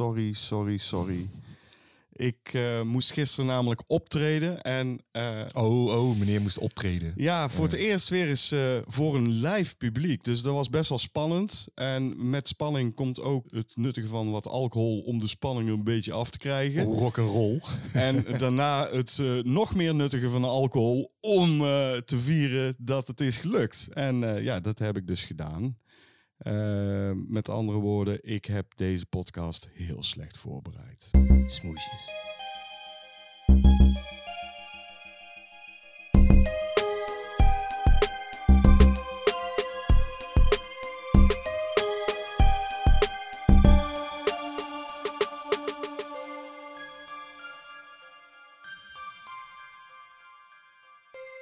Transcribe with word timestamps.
sorry, 0.00 0.32
sorry, 0.32 0.76
sorry. 0.78 1.28
Ik 2.12 2.50
eh, 2.52 2.82
moest 2.82 3.12
gisteren 3.12 3.46
namelijk 3.46 3.82
optreden 3.86 4.62
en 4.62 4.98
eh, 5.10 5.40
Oh, 5.52 5.86
oh, 5.86 6.18
meneer 6.18 6.40
moest 6.40 6.58
optreden. 6.58 7.12
ja, 7.16 7.48
voor 7.48 7.64
het 7.64 7.72
eerst 7.72 8.08
weer 8.08 8.28
eens 8.28 8.52
eh, 8.52 8.76
voor 8.86 9.14
een 9.14 9.28
live 9.28 9.76
publiek. 9.76 10.24
Dus 10.24 10.42
dat 10.42 10.54
was 10.54 10.70
best 10.70 10.88
wel 10.88 10.98
spannend. 10.98 11.68
En 11.74 12.30
met 12.30 12.48
spanning 12.48 12.94
komt 12.94 13.20
ook 13.20 13.44
het 13.48 13.72
nuttige 13.76 14.06
van 14.08 14.30
wat 14.30 14.46
alcohol 14.46 15.00
om 15.00 15.18
de 15.20 15.28
spanning 15.28 15.68
een 15.68 15.84
beetje 15.84 16.12
af 16.12 16.30
te 16.30 16.38
krijgen. 16.38 16.84
Rock 16.84 17.18
and 17.18 17.30
roll. 17.30 17.60
En 17.92 18.24
daarna 18.38 18.88
het 18.90 19.20
nog 19.42 19.74
meer 19.74 19.94
nuttige 19.94 20.28
van 20.28 20.40
de 20.40 20.48
alcohol 20.48 21.12
om 21.20 21.58
te 22.04 22.18
vieren 22.18 22.74
dat 22.78 23.06
het 23.06 23.20
is 23.20 23.36
gelukt. 23.38 23.88
En 23.92 24.42
ja, 24.42 24.60
dat 24.60 24.78
heb 24.78 24.96
ik 24.96 25.06
dus 25.06 25.24
gedaan. 25.24 25.76
Eh, 26.40 27.10
met 27.14 27.48
andere 27.48 27.78
woorden, 27.78 28.18
ik 28.22 28.44
heb 28.44 28.66
deze 28.76 29.06
podcast 29.06 29.68
heel 29.72 30.02
slecht 30.02 30.38
voorbereid. 30.38 31.10
Smoesjes. 31.48 32.18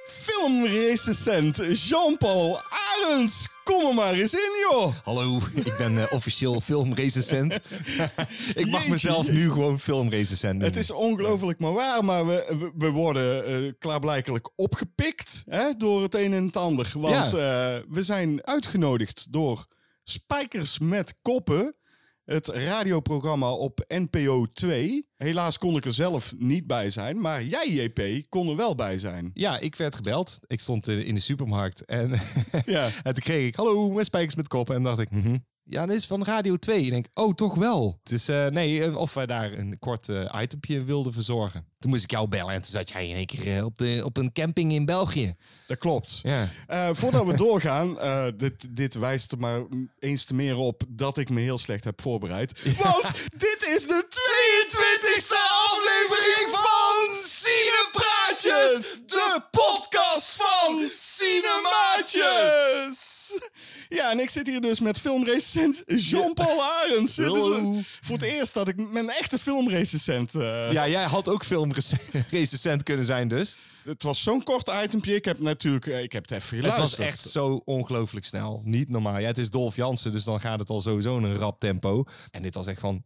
Filmrecensent 0.07 1.57
Jean-Paul 1.87 2.59
Arends, 3.03 3.47
kom 3.63 3.85
er 3.85 3.93
maar 3.93 4.13
eens 4.13 4.33
in, 4.33 4.67
joh. 4.69 4.95
Hallo, 5.03 5.39
ik 5.53 5.75
ben 5.77 5.97
eh, 5.97 6.13
officieel 6.13 6.61
filmrecensent. 6.61 7.53
ik 8.53 8.65
mag 8.65 8.71
Jeetje. 8.71 8.89
mezelf 8.89 9.31
nu 9.31 9.51
gewoon 9.51 9.79
filmrecensent 9.79 10.51
noemen. 10.51 10.67
Het 10.67 10.77
is 10.77 10.91
ongelooflijk 10.91 11.59
maar 11.59 11.73
waar, 11.73 12.05
maar 12.05 12.27
we, 12.27 12.71
we, 12.77 12.89
worden 12.89 13.45
eh, 13.45 13.73
klaarblijkelijk 13.79 14.49
opgepikt 14.55 15.43
hè, 15.45 15.73
door 15.77 16.01
het 16.01 16.15
een 16.15 16.33
en 16.33 16.45
het 16.45 16.57
ander. 16.57 16.91
Want 16.93 17.33
eh, 17.33 17.75
we 17.89 18.03
zijn 18.03 18.45
uitgenodigd 18.45 19.27
door 19.29 19.65
Spijkers 20.03 20.79
met 20.79 21.15
Koppen, 21.21 21.75
het 22.29 22.47
radioprogramma 22.47 23.51
op 23.51 23.85
NPO 23.87 24.45
2. 24.53 25.07
Helaas 25.17 25.57
kon 25.57 25.75
ik 25.75 25.85
er 25.85 25.93
zelf 25.93 26.33
niet 26.37 26.67
bij 26.67 26.89
zijn, 26.89 27.21
maar 27.21 27.43
jij, 27.43 27.67
JP, 27.69 28.29
kon 28.29 28.49
er 28.49 28.55
wel 28.55 28.75
bij 28.75 28.97
zijn. 28.97 29.31
Ja, 29.33 29.59
ik 29.59 29.75
werd 29.75 29.95
gebeld. 29.95 30.39
Ik 30.47 30.59
stond 30.59 30.87
eh, 30.87 30.99
in 31.07 31.15
de 31.15 31.21
supermarkt 31.21 31.85
en, 31.85 32.19
Ja. 32.65 32.85
en 33.03 33.13
toen 33.13 33.23
kreeg 33.23 33.47
ik... 33.47 33.55
Hallo, 33.55 33.89
met 33.91 34.05
spijkers 34.05 34.35
met 34.35 34.47
kop. 34.47 34.69
En 34.69 34.83
dacht 34.83 34.99
ik... 34.99 35.11
mhm. 35.11 35.35
Ja, 35.71 35.85
dit 35.85 35.95
is 35.95 36.05
van 36.05 36.23
Radio 36.23 36.57
2. 36.57 36.81
Ik 36.81 36.89
denk, 36.89 37.07
oh, 37.13 37.33
toch 37.33 37.55
wel. 37.55 37.99
Dus 38.03 38.27
eh, 38.27 38.45
nee, 38.45 38.83
eh, 38.83 38.95
of 38.95 39.13
wij 39.13 39.25
daar 39.25 39.51
een 39.51 39.79
kort 39.79 40.09
eh 40.09 40.41
itempje 40.41 40.83
wilden 40.83 41.13
verzorgen. 41.13 41.65
Toen 41.79 41.89
moest 41.89 42.03
ik 42.03 42.11
jou 42.11 42.27
bellen 42.27 42.53
en 42.53 42.61
toen 42.61 42.71
zat 42.71 42.89
jij 42.89 43.07
in 43.07 43.15
één 43.15 43.25
keer 43.25 43.65
op, 43.65 43.77
de, 43.77 44.01
op 44.05 44.17
een 44.17 44.31
camping 44.31 44.71
in 44.71 44.85
België. 44.85 45.35
Dat 45.67 45.77
klopt. 45.77 46.19
Ja. 46.23 46.47
Voordat 46.93 47.25
we 47.25 47.37
doorgaan, 47.47 47.97
dit, 48.37 48.75
dit 48.75 48.93
wijst 48.93 49.31
er 49.31 49.39
maar 49.39 49.61
eens 49.99 50.23
te 50.23 50.33
meer 50.33 50.55
op 50.55 50.83
dat 50.89 51.17
ik 51.17 51.29
me 51.29 51.41
heel 51.41 51.57
slecht 51.57 51.83
heb 51.83 52.01
voorbereid. 52.01 52.61
Want 52.63 53.13
dit 53.37 53.73
is 53.75 53.87
de 53.87 54.05
22e 54.07 55.35
aflevering 55.67 56.49
van 56.51 57.13
De 58.37 59.43
podcast 59.51 60.29
van 60.41 60.87
Cinemaatjes. 60.87 63.33
Ja, 63.89 64.11
en 64.11 64.19
ik 64.19 64.29
zit 64.29 64.47
hier 64.47 64.61
dus 64.61 64.79
met 64.79 64.99
filmrecensent 64.99 65.83
Jean-Paul 65.85 66.63
Arends. 66.63 67.17
Is, 67.17 67.27
voor 68.01 68.15
het 68.17 68.21
eerst 68.21 68.53
dat 68.53 68.67
ik 68.67 68.77
met 68.77 69.03
een 69.03 69.09
echte 69.09 69.39
filmrecensent... 69.39 70.35
eh, 70.35 70.71
ja, 70.71 70.87
jij 70.87 71.03
had 71.03 71.29
ook 71.29 71.43
filmrecensent 71.45 72.83
kunnen 72.83 73.05
zijn 73.05 73.27
dus. 73.27 73.57
Het 73.83 74.03
was 74.03 74.23
zo'n 74.23 74.43
kort 74.43 74.71
itempje. 74.83 75.15
Ik 75.15 75.25
heb 75.25 75.39
natuurlijk 75.39 75.87
eh, 75.87 76.01
ik 76.01 76.11
heb 76.11 76.29
het 76.29 76.31
even 76.31 76.57
Het 76.57 76.65
geluisterd. 76.65 77.01
was 77.01 77.09
echt 77.11 77.29
zo 77.29 77.61
ongelooflijk 77.65 78.25
snel. 78.25 78.61
Niet 78.63 78.89
normaal. 78.89 79.17
Ja, 79.17 79.27
het 79.27 79.37
is 79.37 79.49
Dolf 79.49 79.75
Jansen, 79.75 80.11
dus 80.11 80.23
dan 80.23 80.39
gaat 80.39 80.59
het 80.59 80.69
al 80.69 80.81
sowieso 80.81 81.17
in 81.17 81.23
een 81.23 81.37
rap 81.37 81.59
tempo. 81.59 82.03
En 82.31 82.41
dit 82.41 82.55
was 82.55 82.67
echt 82.67 82.79
van... 82.79 82.99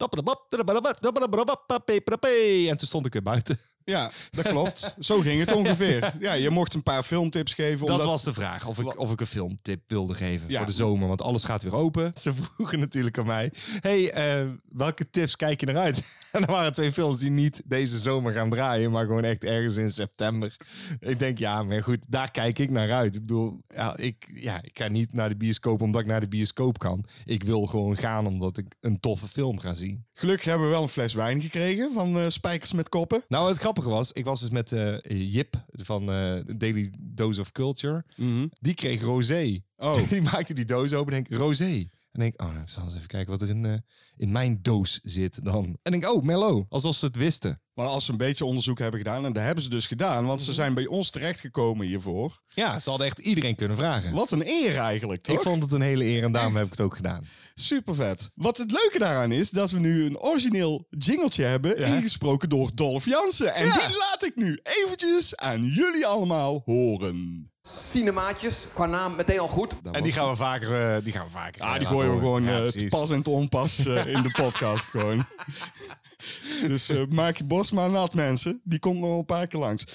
En 2.70 2.78
toen 2.78 2.88
stond 2.88 3.06
ik 3.06 3.14
weer 3.14 3.22
buiten. 3.22 3.60
Ja, 3.86 4.12
dat 4.32 4.48
klopt. 4.48 4.96
Zo 5.00 5.20
ging 5.20 5.40
het 5.40 5.52
ongeveer. 5.56 6.14
Ja, 6.20 6.34
je 6.34 6.50
mocht 6.50 6.74
een 6.74 6.84
paar 6.84 7.04
filmtips 7.04 7.54
geven. 7.54 7.86
Dat 7.88 8.04
was 8.04 8.24
de 8.24 8.34
vraag, 8.34 8.68
of 8.68 8.80
ik, 8.80 9.00
of 9.00 9.12
ik 9.12 9.20
een 9.20 9.26
filmtip 9.28 9.82
wilde 9.88 10.14
geven 10.14 10.50
Ja. 10.50 10.58
voor 10.58 10.66
de 10.68 10.74
zomer. 10.74 11.08
Want 11.08 11.22
alles 11.22 11.44
gaat 11.44 11.64
weer 11.64 11.76
open. 11.76 12.12
Ze 12.16 12.34
vroegen 12.34 12.80
natuurlijk 12.80 13.18
aan 13.18 13.26
mij... 13.26 13.52
hey, 13.80 14.12
eh, 14.12 14.48
welke 14.70 15.10
tips 15.10 15.36
kijk 15.36 15.60
je 15.60 15.66
naar 15.66 15.78
uit? 15.78 16.02
En 16.34 16.42
er 16.42 16.52
waren 16.52 16.72
twee 16.74 16.92
films 16.92 17.18
die 17.18 17.30
niet 17.30 17.62
deze 17.66 18.00
zomer 18.00 18.34
gaan 18.34 18.50
draaien... 18.50 18.92
maar 18.92 19.06
gewoon 19.06 19.24
echt 19.24 19.44
ergens 19.44 19.78
in 19.78 19.92
september. 19.92 20.58
Ik 21.00 21.20
denk, 21.20 21.38
ja, 21.38 21.64
maar 21.64 21.84
goed, 21.84 22.06
daar 22.10 22.32
kijk 22.32 22.60
ik 22.60 22.70
naar 22.70 22.92
uit. 22.92 23.16
Ik 23.16 23.22
bedoel, 23.22 23.62
ja, 23.68 23.98
ik, 23.98 24.30
ja, 24.34 24.62
ik 24.64 24.78
ga 24.78 24.88
niet 24.88 25.14
naar 25.14 25.30
de 25.30 25.36
bioscoop 25.36 25.82
omdat 25.82 26.02
ik 26.02 26.08
naar 26.08 26.20
de 26.20 26.28
bioscoop 26.28 26.78
kan. 26.80 27.06
Ik 27.26 27.44
wil 27.44 27.66
gewoon 27.66 27.98
gaan 27.98 28.28
omdat 28.28 28.58
ik 28.58 28.76
een 28.82 29.00
toffe 29.00 29.28
film 29.28 29.60
ga 29.60 29.74
zien. 29.74 30.06
Gelukkig 30.16 30.46
hebben 30.46 30.68
we 30.68 30.74
wel 30.74 30.82
een 30.82 30.90
fles 30.90 31.14
wijn 31.14 31.42
gekregen 31.42 31.94
van 31.94 32.18
eh, 32.18 32.26
Spijkers 32.28 32.74
met 32.74 32.90
Koppen. 32.90 33.24
Nou, 33.28 33.48
het 33.50 33.58
grappige 33.58 33.90
was, 33.90 34.12
ik 34.12 34.26
was 34.26 34.42
dus 34.42 34.50
met 34.50 34.72
eh, 34.72 35.34
Jip 35.34 35.64
van 35.72 36.12
eh, 36.12 36.40
Daily 36.58 36.94
Dose 37.00 37.42
of 37.42 37.52
Culture. 37.52 38.06
Die 38.60 38.74
kreeg 38.74 39.02
rosé. 39.02 39.60
Oh. 39.78 40.10
Die 40.10 40.22
maakte 40.22 40.54
die 40.54 40.66
doos 40.66 40.94
open 40.94 41.14
en 41.14 41.24
denk 41.24 41.40
rosé. 41.40 41.90
En 42.12 42.20
denk, 42.20 42.42
oh, 42.42 42.54
nou, 42.54 42.68
zal 42.68 42.84
eens 42.84 42.96
even 42.96 43.08
kijken 43.08 43.32
wat 43.32 43.42
er 43.42 43.50
in, 43.50 43.84
in 44.16 44.32
mijn 44.32 44.60
doos 44.62 45.00
zit 45.04 45.44
dan. 45.44 45.78
En 45.82 45.92
denk, 45.92 46.08
oh, 46.08 46.24
Merlot. 46.24 46.66
Alsof 46.70 46.96
ze 46.96 47.06
het 47.06 47.16
wisten. 47.16 47.62
Maar 47.74 47.86
als 47.88 48.06
ze 48.06 48.12
een 48.12 48.18
beetje 48.18 48.46
onderzoek 48.46 48.80
hebben 48.80 49.00
gedaan, 49.00 49.26
en 49.26 49.34
dat 49.34 49.44
hebben 49.44 49.64
ze 49.64 49.70
dus 49.70 49.88
gedaan, 49.88 50.26
want 50.26 50.40
Mhm. 50.40 50.48
ze 50.48 50.54
zijn 50.54 50.74
bij 50.74 50.86
ons 50.86 51.10
terechtgekomen 51.10 51.86
hiervoor. 51.88 52.40
Ja, 52.48 52.80
ze 52.80 52.90
hadden 52.90 53.08
echt 53.08 53.20
iedereen 53.20 53.56
kunnen 53.56 53.78
vragen. 53.78 54.14
Wat 54.14 54.32
een 54.32 54.48
eer 54.48 54.78
eigenlijk, 54.78 55.22
toch? 55.22 55.36
Ik 55.36 55.42
vond 55.42 55.64
het 55.64 55.72
een 55.72 55.82
hele 55.82 56.06
eer 56.06 56.24
en 56.24 56.32
daarom 56.32 56.56
heb 56.56 56.66
ik 56.66 56.72
het 56.72 56.82
ook 56.82 56.96
gedaan. 56.96 57.28
Super 57.54 57.96
vet. 57.96 58.30
Wat 58.36 58.58
het 58.58 58.72
leuke 58.72 59.00
daaraan 59.00 59.32
is, 59.32 59.50
dat 59.50 59.72
we 59.72 59.80
nu 59.80 60.06
een 60.06 60.20
origineel 60.20 60.86
jingletje 60.90 61.44
hebben, 61.44 61.78
ingesproken 61.78 62.50
door 62.50 62.72
Dolph 62.76 63.06
Jansen. 63.06 63.54
En 63.54 63.66
Ja. 63.66 63.88
die 63.88 63.98
laat 63.98 64.24
ik 64.26 64.36
nu 64.36 64.60
eventjes 64.64 65.36
aan 65.36 65.64
jullie 65.66 66.06
allemaal 66.06 66.62
horen. 66.66 67.52
Cinemaatjes, 67.68 68.68
qua 68.74 68.86
naam 68.86 69.16
meteen 69.16 69.40
al 69.40 69.48
goed. 69.48 69.84
Dat 69.84 69.96
En 69.96 70.04
die 70.04 70.12
gaan 70.12 70.30
we 70.30 70.36
vaker... 70.36 70.96
eh, 70.96 71.04
die 71.04 71.14
gaan 71.14 71.26
we 71.26 71.32
vaker 71.32 71.62
Ah, 71.62 71.68
eh, 71.68 71.74
die 71.74 71.82
laten 71.82 71.88
gooien 71.98 72.16
we 72.20 72.26
horen. 72.26 72.44
gewoon 72.44 72.44
Ja, 72.44 72.50
eh, 72.64 72.66
te 72.66 72.72
precies. 72.72 72.90
pas 72.90 73.10
en 73.10 73.24
te 73.24 73.30
onpas 73.30 73.86
eh, 73.86 74.06
in 74.16 74.22
de 74.24 74.32
podcast 74.32 74.90
gewoon. 74.90 75.26
dus 76.68 76.90
eh, 76.90 77.02
maak 77.10 77.38
je 77.38 77.44
borst 77.44 77.72
maar 77.72 77.90
nat, 77.90 78.14
mensen. 78.14 78.62
Die 78.64 78.80
komt 78.80 79.00
nog 79.00 79.18
een 79.20 79.26
paar 79.26 79.48
keer 79.48 79.60
langs. 79.60 79.86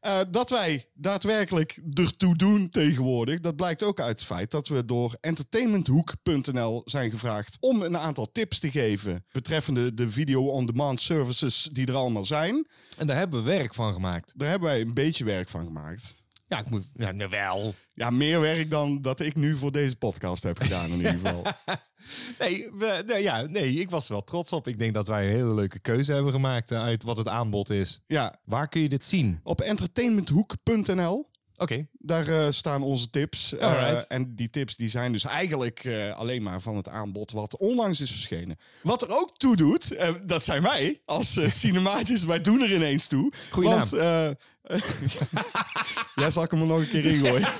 Eh, 0.00 0.20
dat 0.30 0.50
wij 0.50 0.88
daadwerkelijk 0.94 1.78
ertoe 1.92 2.36
doen 2.36 2.68
tegenwoordig, 2.70 3.40
dat 3.40 3.56
blijkt 3.56 3.82
ook 3.82 4.00
uit 4.00 4.18
het 4.18 4.24
feit 4.28 4.50
dat 4.50 4.68
we 4.68 4.84
door 4.84 5.16
entertainmenthoek.nl 5.20 6.82
zijn 6.84 7.10
gevraagd 7.10 7.56
om 7.60 7.82
een 7.82 7.98
aantal 7.98 8.32
tips 8.32 8.58
te 8.58 8.70
geven 8.70 9.24
betreffende 9.32 9.94
de 9.94 10.08
video-on-demand 10.10 11.00
services 11.00 11.68
die 11.72 11.86
er 11.86 11.94
allemaal 11.94 12.24
zijn. 12.24 12.66
En 12.98 13.06
daar 13.06 13.16
hebben 13.16 13.44
we 13.44 13.50
werk 13.50 13.74
van 13.74 13.92
gemaakt. 13.92 14.32
Daar 14.36 14.48
hebben 14.48 14.68
wij 14.68 14.80
een 14.80 14.94
beetje 14.94 15.24
werk 15.24 15.48
van 15.48 15.64
gemaakt. 15.64 16.23
Ja, 16.54 16.60
ik 16.60 16.70
moet... 16.70 16.90
Ja, 16.96 17.12
nou 17.12 17.30
wel. 17.30 17.74
Ja, 17.94 18.10
meer 18.10 18.40
werk 18.40 18.70
dan 18.70 19.02
dat 19.02 19.20
ik 19.20 19.34
nu 19.36 19.56
voor 19.56 19.72
deze 19.72 19.96
podcast 19.96 20.42
heb 20.42 20.58
gedaan 20.60 20.88
in 20.90 20.96
ieder 20.96 21.12
geval. 21.12 21.42
Nee, 22.38 22.68
we, 22.78 23.02
nee, 23.06 23.22
ja, 23.22 23.42
nee, 23.42 23.74
ik 23.74 23.90
was 23.90 24.04
er 24.06 24.12
wel 24.12 24.24
trots 24.24 24.52
op. 24.52 24.68
Ik 24.68 24.78
denk 24.78 24.94
dat 24.94 25.08
wij 25.08 25.24
een 25.26 25.32
hele 25.32 25.54
leuke 25.54 25.78
keuze 25.78 26.12
hebben 26.12 26.32
gemaakt 26.32 26.70
eh, 26.70 26.82
uit 26.82 27.02
wat 27.02 27.16
het 27.16 27.28
aanbod 27.28 27.70
is. 27.70 28.00
Ja, 28.06 28.34
Waar 28.44 28.68
kun 28.68 28.80
je 28.80 28.88
dit 28.88 29.04
zien? 29.04 29.40
op 29.42 29.60
entertainmenthoek.nl 29.60 31.30
Oké. 31.56 31.86
Daar 31.92 32.28
eh, 32.28 32.50
staan 32.50 32.82
onze 32.82 33.10
tips. 33.10 33.56
Eh, 33.56 33.98
en 34.08 34.34
die 34.34 34.50
tips 34.50 34.76
die 34.76 34.88
zijn 34.88 35.12
dus 35.12 35.24
eigenlijk 35.24 35.84
eh, 35.84 36.12
alleen 36.12 36.42
maar 36.42 36.60
van 36.60 36.76
het 36.76 36.88
aanbod 36.88 37.30
wat 37.30 37.56
onlangs 37.56 38.00
is 38.00 38.10
verschenen. 38.10 38.58
Wat 38.82 39.02
er 39.02 39.08
ook 39.10 39.38
toe 39.38 39.56
doet, 39.56 39.96
dat 40.22 40.44
zijn 40.44 40.62
wij 40.62 41.00
als 41.04 41.38
cinemaatjes. 41.60 42.24
wij 42.24 42.40
doen 42.40 42.62
er 42.62 42.74
ineens 42.74 43.06
toe. 43.06 43.32
Goeie 43.50 43.68
Want, 43.68 43.92
eh, 43.92 44.80
ja, 46.22 46.30
zal 46.30 46.42
ik 46.42 46.50
hem 46.50 46.60
er 46.60 46.66
nog 46.66 46.78
een 46.78 46.88
keer 46.88 47.04
ingooien? 47.04 47.48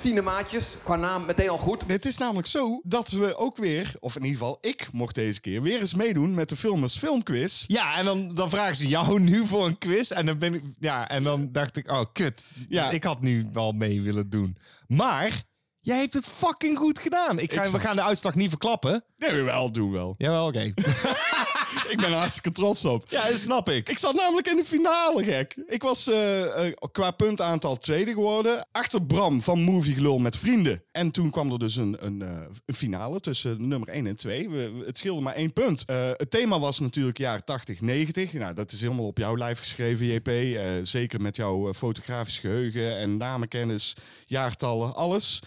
Cinemaatjes, 0.00 0.76
qua 0.82 0.96
naam 0.96 1.26
meteen 1.26 1.48
al 1.48 1.58
goed. 1.58 1.86
Het 1.86 2.06
is 2.06 2.18
namelijk 2.18 2.46
zo 2.46 2.80
dat 2.84 3.10
we 3.10 3.36
ook 3.36 3.56
weer, 3.56 3.94
of 4.00 4.16
in 4.16 4.22
ieder 4.22 4.38
geval 4.38 4.58
ik 4.60 4.88
mocht 4.92 5.14
deze 5.14 5.40
keer, 5.40 5.62
weer 5.62 5.80
eens 5.80 5.94
meedoen 5.94 6.34
met 6.34 6.48
de 6.48 6.56
Filmers 6.56 6.98
Filmquiz. 6.98 7.64
Ja, 7.66 7.96
en 7.96 8.04
dan, 8.04 8.34
dan 8.34 8.50
vragen 8.50 8.76
ze 8.76 8.88
jou 8.88 9.20
nu 9.20 9.46
voor 9.46 9.66
een 9.66 9.78
quiz. 9.78 10.10
En 10.10 10.26
dan, 10.26 10.38
ben 10.38 10.54
ik, 10.54 10.62
ja, 10.78 11.08
en 11.08 11.22
dan 11.22 11.52
dacht 11.52 11.76
ik, 11.76 11.90
oh 11.90 12.04
kut. 12.12 12.46
Ja. 12.68 12.90
Ik 12.90 13.04
had 13.04 13.20
nu 13.20 13.48
wel 13.52 13.72
mee 13.72 14.02
willen 14.02 14.30
doen. 14.30 14.56
Maar 14.86 15.42
jij 15.80 15.98
hebt 15.98 16.14
het 16.14 16.26
fucking 16.26 16.78
goed 16.78 16.98
gedaan. 16.98 17.38
Ik 17.38 17.52
ga, 17.52 17.70
we 17.70 17.80
gaan 17.80 17.96
de 17.96 18.02
uitslag 18.02 18.34
niet 18.34 18.48
verklappen. 18.48 19.04
Nee, 19.16 19.42
wel, 19.42 19.72
doen 19.72 19.92
wel. 19.92 20.14
Jawel, 20.18 20.46
oké. 20.46 20.72
ik 21.92 21.96
ben 21.96 22.10
er 22.10 22.16
hartstikke 22.16 22.52
trots 22.52 22.84
op. 22.84 23.04
Ja, 23.08 23.28
dat 23.28 23.38
snap 23.38 23.68
ik. 23.68 23.88
Ik 23.88 23.98
zat 23.98 24.14
namelijk 24.14 24.46
in 24.48 24.56
de 24.56 24.64
finale, 24.64 25.24
gek. 25.24 25.54
Ik 25.66 25.82
was 25.82 26.08
eh, 26.08 26.66
eh, 26.66 26.72
qua 26.92 27.10
puntaantal 27.10 27.76
tweede 27.76 28.10
geworden. 28.10 28.66
Achter 28.72 29.02
Bram 29.02 29.42
van 29.42 29.60
Movie 29.60 29.94
Gelul 29.94 30.18
met 30.18 30.36
vrienden. 30.36 30.82
En 30.92 31.10
toen 31.10 31.30
kwam 31.30 31.52
er 31.52 31.58
dus 31.58 31.76
een, 31.76 31.96
een, 32.00 32.22
eh, 32.22 32.40
een 32.66 32.74
finale 32.74 33.20
tussen 33.20 33.68
nummer 33.68 33.88
1 33.88 34.06
en 34.06 34.16
2. 34.16 34.50
We, 34.50 34.82
het 34.86 34.98
scheelde 34.98 35.20
maar 35.20 35.34
één 35.34 35.52
punt. 35.52 35.84
Het 35.86 36.30
thema 36.30 36.58
was 36.58 36.80
natuurlijk 36.80 37.18
jaren 37.18 37.44
80, 37.44 37.80
90. 37.80 38.32
Nou, 38.32 38.54
dat 38.54 38.72
is 38.72 38.80
helemaal 38.80 39.06
op 39.06 39.18
jouw 39.18 39.36
lijf 39.36 39.58
geschreven, 39.58 40.06
JP. 40.06 40.30
Zeker 40.82 41.20
met 41.20 41.36
jouw 41.36 41.74
fotografisch 41.74 42.38
geheugen 42.38 42.96
en 42.96 43.16
namenkennis, 43.16 43.96
jaartallen, 44.26 44.94
alles. 44.94 45.42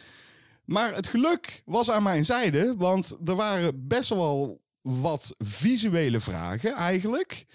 Maar 0.65 0.95
het 0.95 1.07
geluk 1.07 1.61
was 1.65 1.91
aan 1.91 2.03
mijn 2.03 2.25
zijde, 2.25 2.75
want 2.77 3.17
er 3.25 3.35
waren 3.35 3.87
best 3.87 4.09
wel 4.09 4.61
wat 4.89 5.35
visuele 5.37 6.19
vragen 6.19 6.73
eigenlijk. 6.73 7.45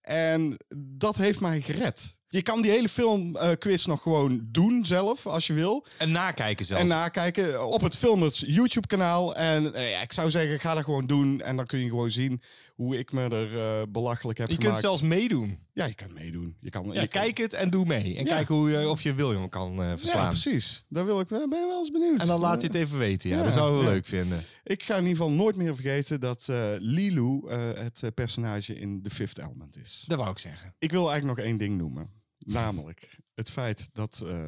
En 0.00 0.56
dat 0.76 1.16
heeft 1.16 1.40
mij 1.40 1.60
gered. 1.60 2.18
Je 2.28 2.42
kan 2.42 2.62
die 2.62 2.70
hele 2.70 2.88
filmquiz 2.88 3.84
nog 3.84 4.02
gewoon 4.02 4.40
doen 4.42 4.84
zelf, 4.84 5.26
als 5.26 5.46
je 5.46 5.52
wil. 5.52 5.86
En 5.98 6.10
nakijken 6.10 6.66
zelfs. 6.66 6.82
En 6.82 6.88
nakijken 6.88 7.66
op 7.66 7.80
het 7.80 7.96
Filmers 7.96 8.42
YouTube 8.46 8.86
kanaal. 8.86 9.36
En 9.36 9.74
eh, 9.74 9.90
ja, 9.90 10.00
ik 10.00 10.12
zou 10.12 10.30
zeggen, 10.30 10.60
ga 10.60 10.74
dat 10.74 10.84
gewoon 10.84 11.06
doen. 11.06 11.40
En 11.40 11.56
dan 11.56 11.66
kun 11.66 11.78
je 11.78 11.88
gewoon 11.88 12.10
zien 12.10 12.42
hoe 12.80 12.98
ik 12.98 13.12
me 13.12 13.22
er 13.28 13.56
eh, 13.58 13.82
belachelijk 13.88 14.38
heb 14.38 14.48
je 14.48 14.54
gemaakt. 14.54 14.70
kunt 14.72 14.84
zelfs 14.84 15.02
meedoen. 15.02 15.58
Ja, 15.72 15.84
je 15.86 15.94
kan 15.94 16.12
meedoen. 16.12 16.56
Je 16.60 16.70
kan, 16.70 16.86
Ja, 16.86 16.92
je 17.00 17.08
kan- 17.08 17.22
kijk 17.22 17.38
het 17.38 17.52
en 17.52 17.70
doe 17.70 17.84
mee. 17.86 18.16
En 18.16 18.24
Ja. 18.24 18.34
kijk 18.34 18.48
hoe 18.48 18.70
je, 18.70 18.88
of 18.88 19.02
je 19.02 19.14
William 19.14 19.48
kan 19.48 19.72
eh, 19.82 19.88
Ja, 19.88 19.98
verslaan. 19.98 20.28
precies. 20.28 20.84
Daar 20.88 21.04
wil 21.04 21.20
ik, 21.20 21.28
ben 21.28 21.42
ik 21.42 21.50
wel 21.50 21.78
eens 21.78 21.90
benieuwd. 21.90 22.20
en 22.20 22.26
dan 22.26 22.40
laat 22.40 22.60
je 22.60 22.66
het 22.66 22.76
even 22.76 22.98
weten. 22.98 23.30
Ja, 23.30 23.36
Ja, 23.36 23.42
dat 23.42 23.52
zouden 23.52 23.78
we 23.80 23.84
ja. 23.86 23.90
leuk 23.92 24.06
vinden. 24.06 24.42
Ik 24.64 24.82
ga 24.82 24.94
in 24.96 25.00
ieder 25.06 25.16
geval 25.16 25.32
nooit 25.32 25.56
meer 25.56 25.74
vergeten 25.74 26.20
dat 26.20 26.48
eh 26.48 26.72
Lilu 26.78 27.40
eh, 27.48 27.58
het 27.74 28.02
eh, 28.02 28.10
personage 28.14 28.78
in 28.78 29.02
The 29.02 29.10
Fifth 29.10 29.38
Element 29.38 29.76
is. 29.76 30.04
Dat 30.06 30.18
wou 30.18 30.30
ik 30.30 30.38
zeggen. 30.38 30.74
Ik 30.78 30.90
wil 30.90 31.10
eigenlijk 31.10 31.38
nog 31.38 31.46
één 31.46 31.56
ding 31.58 31.76
noemen. 31.78 32.10
Namelijk 32.38 33.16
het 33.34 33.50
feit 33.50 33.88
dat 33.92 34.22
eh, 34.26 34.44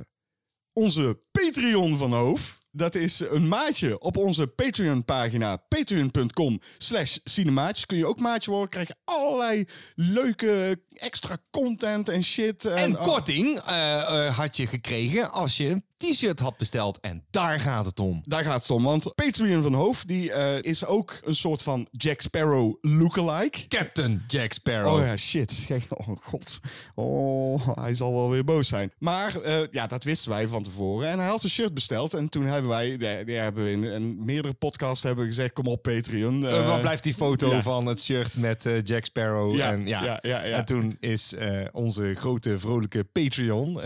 onze 0.73 1.19
Patreon 1.31 1.97
van 1.97 2.13
Hoof... 2.13 2.61
Dat 2.75 2.95
is 2.95 3.21
een 3.21 3.49
maatje 3.49 3.99
op 3.99 4.17
onze 4.17 4.47
Patreon-pagina. 4.47 5.57
Patreon.com 5.57 6.61
slash 6.79 7.17
cinemaatjes. 7.25 7.87
Kun 7.87 7.97
je 7.97 8.07
ook 8.07 8.21
maatje 8.21 8.51
worden. 8.51 8.69
Krijg 8.69 8.89
je 8.89 8.95
allerlei 9.05 9.65
leuke 9.95 10.81
extra 10.91 11.37
content 11.51 12.09
en 12.09 12.25
shit. 12.25 12.65
En 12.65 12.99
oh, 12.99 13.03
korting 13.03 13.59
eh, 13.59 14.27
eh, 14.27 14.37
had 14.37 14.57
je 14.57 14.67
gekregen 14.67 15.31
als 15.31 15.57
je 15.57 15.83
t-shirt 16.11 16.41
had 16.41 16.57
besteld. 16.57 17.01
En 17.01 17.25
daar 17.31 17.61
gaat 17.61 17.87
het 17.87 18.01
om. 18.01 18.23
Daar 18.25 18.45
gaat 18.45 18.61
het 18.61 18.71
om, 18.71 18.83
want 18.83 19.15
Patreon 19.15 19.63
van 19.63 19.75
Hoof 19.75 20.05
die, 20.05 20.33
eh, 20.33 20.63
is 20.63 20.85
ook 20.85 21.21
een 21.25 21.35
soort 21.35 21.63
van 21.63 21.89
Jack 21.91 22.21
Sparrow 22.21 22.75
lookalike. 22.81 23.67
Captain 23.69 24.23
Jack 24.27 24.53
Sparrow. 24.53 24.95
Oh 24.95 25.07
ja, 25.07 25.17
shit. 25.17 25.51
Oh 25.89 26.17
god. 26.23 26.61
Oh, 26.95 27.69
hij 27.75 27.95
zal 27.95 28.13
wel 28.13 28.31
weer 28.31 28.45
boos 28.45 28.69
zijn. 28.69 28.93
Maar 28.99 29.41
eh, 29.41 29.61
ja, 29.71 29.87
dat 29.87 30.05
wisten 30.05 30.31
wij 30.31 30.49
van 30.49 30.63
tevoren. 30.63 31.09
En 31.09 31.19
hij 31.19 31.29
had 31.29 31.43
een 31.43 31.51
shirt 31.51 31.75
besteld. 31.75 32.15
En 32.15 32.29
toen 32.29 32.45
hebben 32.45 32.71
wij, 32.71 32.97
die, 32.97 33.25
die 33.25 33.37
hebben 33.37 33.65
we 33.65 33.71
in, 33.71 33.85
in 33.85 34.25
meerdere 34.25 34.55
podcasts 34.55 35.03
hebben 35.03 35.27
gezegd, 35.27 35.53
kom 35.53 35.67
op 35.67 35.83
Patreon. 35.83 36.47
Eh, 36.47 36.67
waar 36.67 36.81
blijft 36.81 37.03
die 37.03 37.15
foto 37.15 37.51
ja. 37.51 37.63
van 37.63 37.87
het 37.87 38.03
shirt 38.03 38.37
met 38.37 38.69
Jack 38.83 39.05
Sparrow? 39.05 39.57
Ja, 39.57 39.71
en, 39.71 39.87
ja. 39.87 40.05
ja, 40.05 40.19
ja, 40.23 40.45
ja. 40.45 40.57
en 40.57 40.65
toen 40.65 40.97
is 41.01 41.35
onze 41.73 42.15
grote 42.15 42.59
vrolijke 42.59 43.05
Patreon 43.05 43.81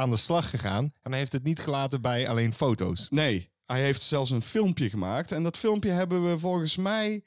aan 0.00 0.10
de 0.10 0.16
slag 0.16 0.50
gegaan. 0.50 0.84
En 1.02 1.10
hij 1.10 1.18
heeft 1.18 1.32
het 1.32 1.44
niet 1.44 1.58
gelaten 1.60 2.00
bij 2.00 2.28
alleen 2.28 2.52
foto's. 2.54 3.06
Nee, 3.10 3.50
hij 3.66 3.80
heeft 3.80 4.02
zelfs 4.02 4.30
een 4.30 4.42
filmpje 4.42 4.90
gemaakt. 4.90 5.32
En 5.32 5.42
dat 5.42 5.56
filmpje 5.58 5.90
hebben 5.90 6.30
we 6.30 6.38
volgens 6.38 6.76
mij 6.76 7.22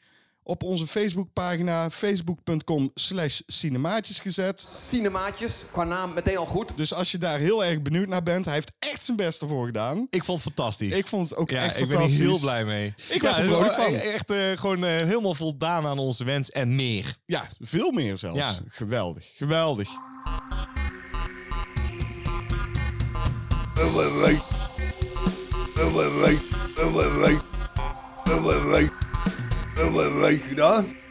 op 0.45 0.63
onze 0.63 0.87
Facebookpagina 0.87 1.89
facebook.com 1.89 2.91
slash 2.93 3.39
cinemaatjes 3.47 4.19
gezet. 4.19 4.67
Cinemaatjes, 4.89 5.63
qua 5.71 5.83
naam 5.83 6.13
meteen 6.13 6.37
al 6.37 6.45
goed. 6.45 6.77
Dus 6.77 6.93
als 6.93 7.11
je 7.11 7.17
daar 7.17 7.39
heel 7.39 7.63
erg 7.65 7.81
benieuwd 7.81 8.07
naar 8.07 8.23
bent, 8.23 8.45
hij 8.45 8.53
heeft 8.53 8.71
echt 8.79 9.03
zijn 9.03 9.17
best 9.17 9.41
ervoor 9.41 9.65
gedaan. 9.65 10.07
Ik 10.09 10.23
vond 10.23 10.43
het 10.43 10.53
fantastisch. 10.53 10.93
Ik 10.95 11.07
vond 11.07 11.29
het 11.29 11.37
ook 11.39 11.49
ja, 11.49 11.63
echt 11.63 11.77
ik 11.79 11.87
ben 11.87 11.89
hier 11.89 11.97
fantastisch. 11.97 12.27
heel 12.27 12.39
blij 12.39 12.65
mee. 12.65 12.93
Ik 13.09 13.23
er 13.23 13.29
ja, 13.29 13.43
vrolijk 13.43 13.73
van. 13.73 13.85
eh, 13.93 14.13
Echt 14.13 14.31
eh, 14.31 14.37
gewoon 14.51 14.83
eh, 14.83 14.89
helemaal 14.95 15.35
voldaan 15.35 15.85
aan 15.85 15.99
onze 15.99 16.23
wens 16.23 16.51
en 16.51 16.75
meer. 16.75 17.17
Ja, 17.25 17.45
veel 17.59 17.91
meer 17.91 18.17
zelfs. 18.17 18.37
Ja. 18.39 18.53
Geweldig, 18.67 19.25
geweldig. 19.35 19.89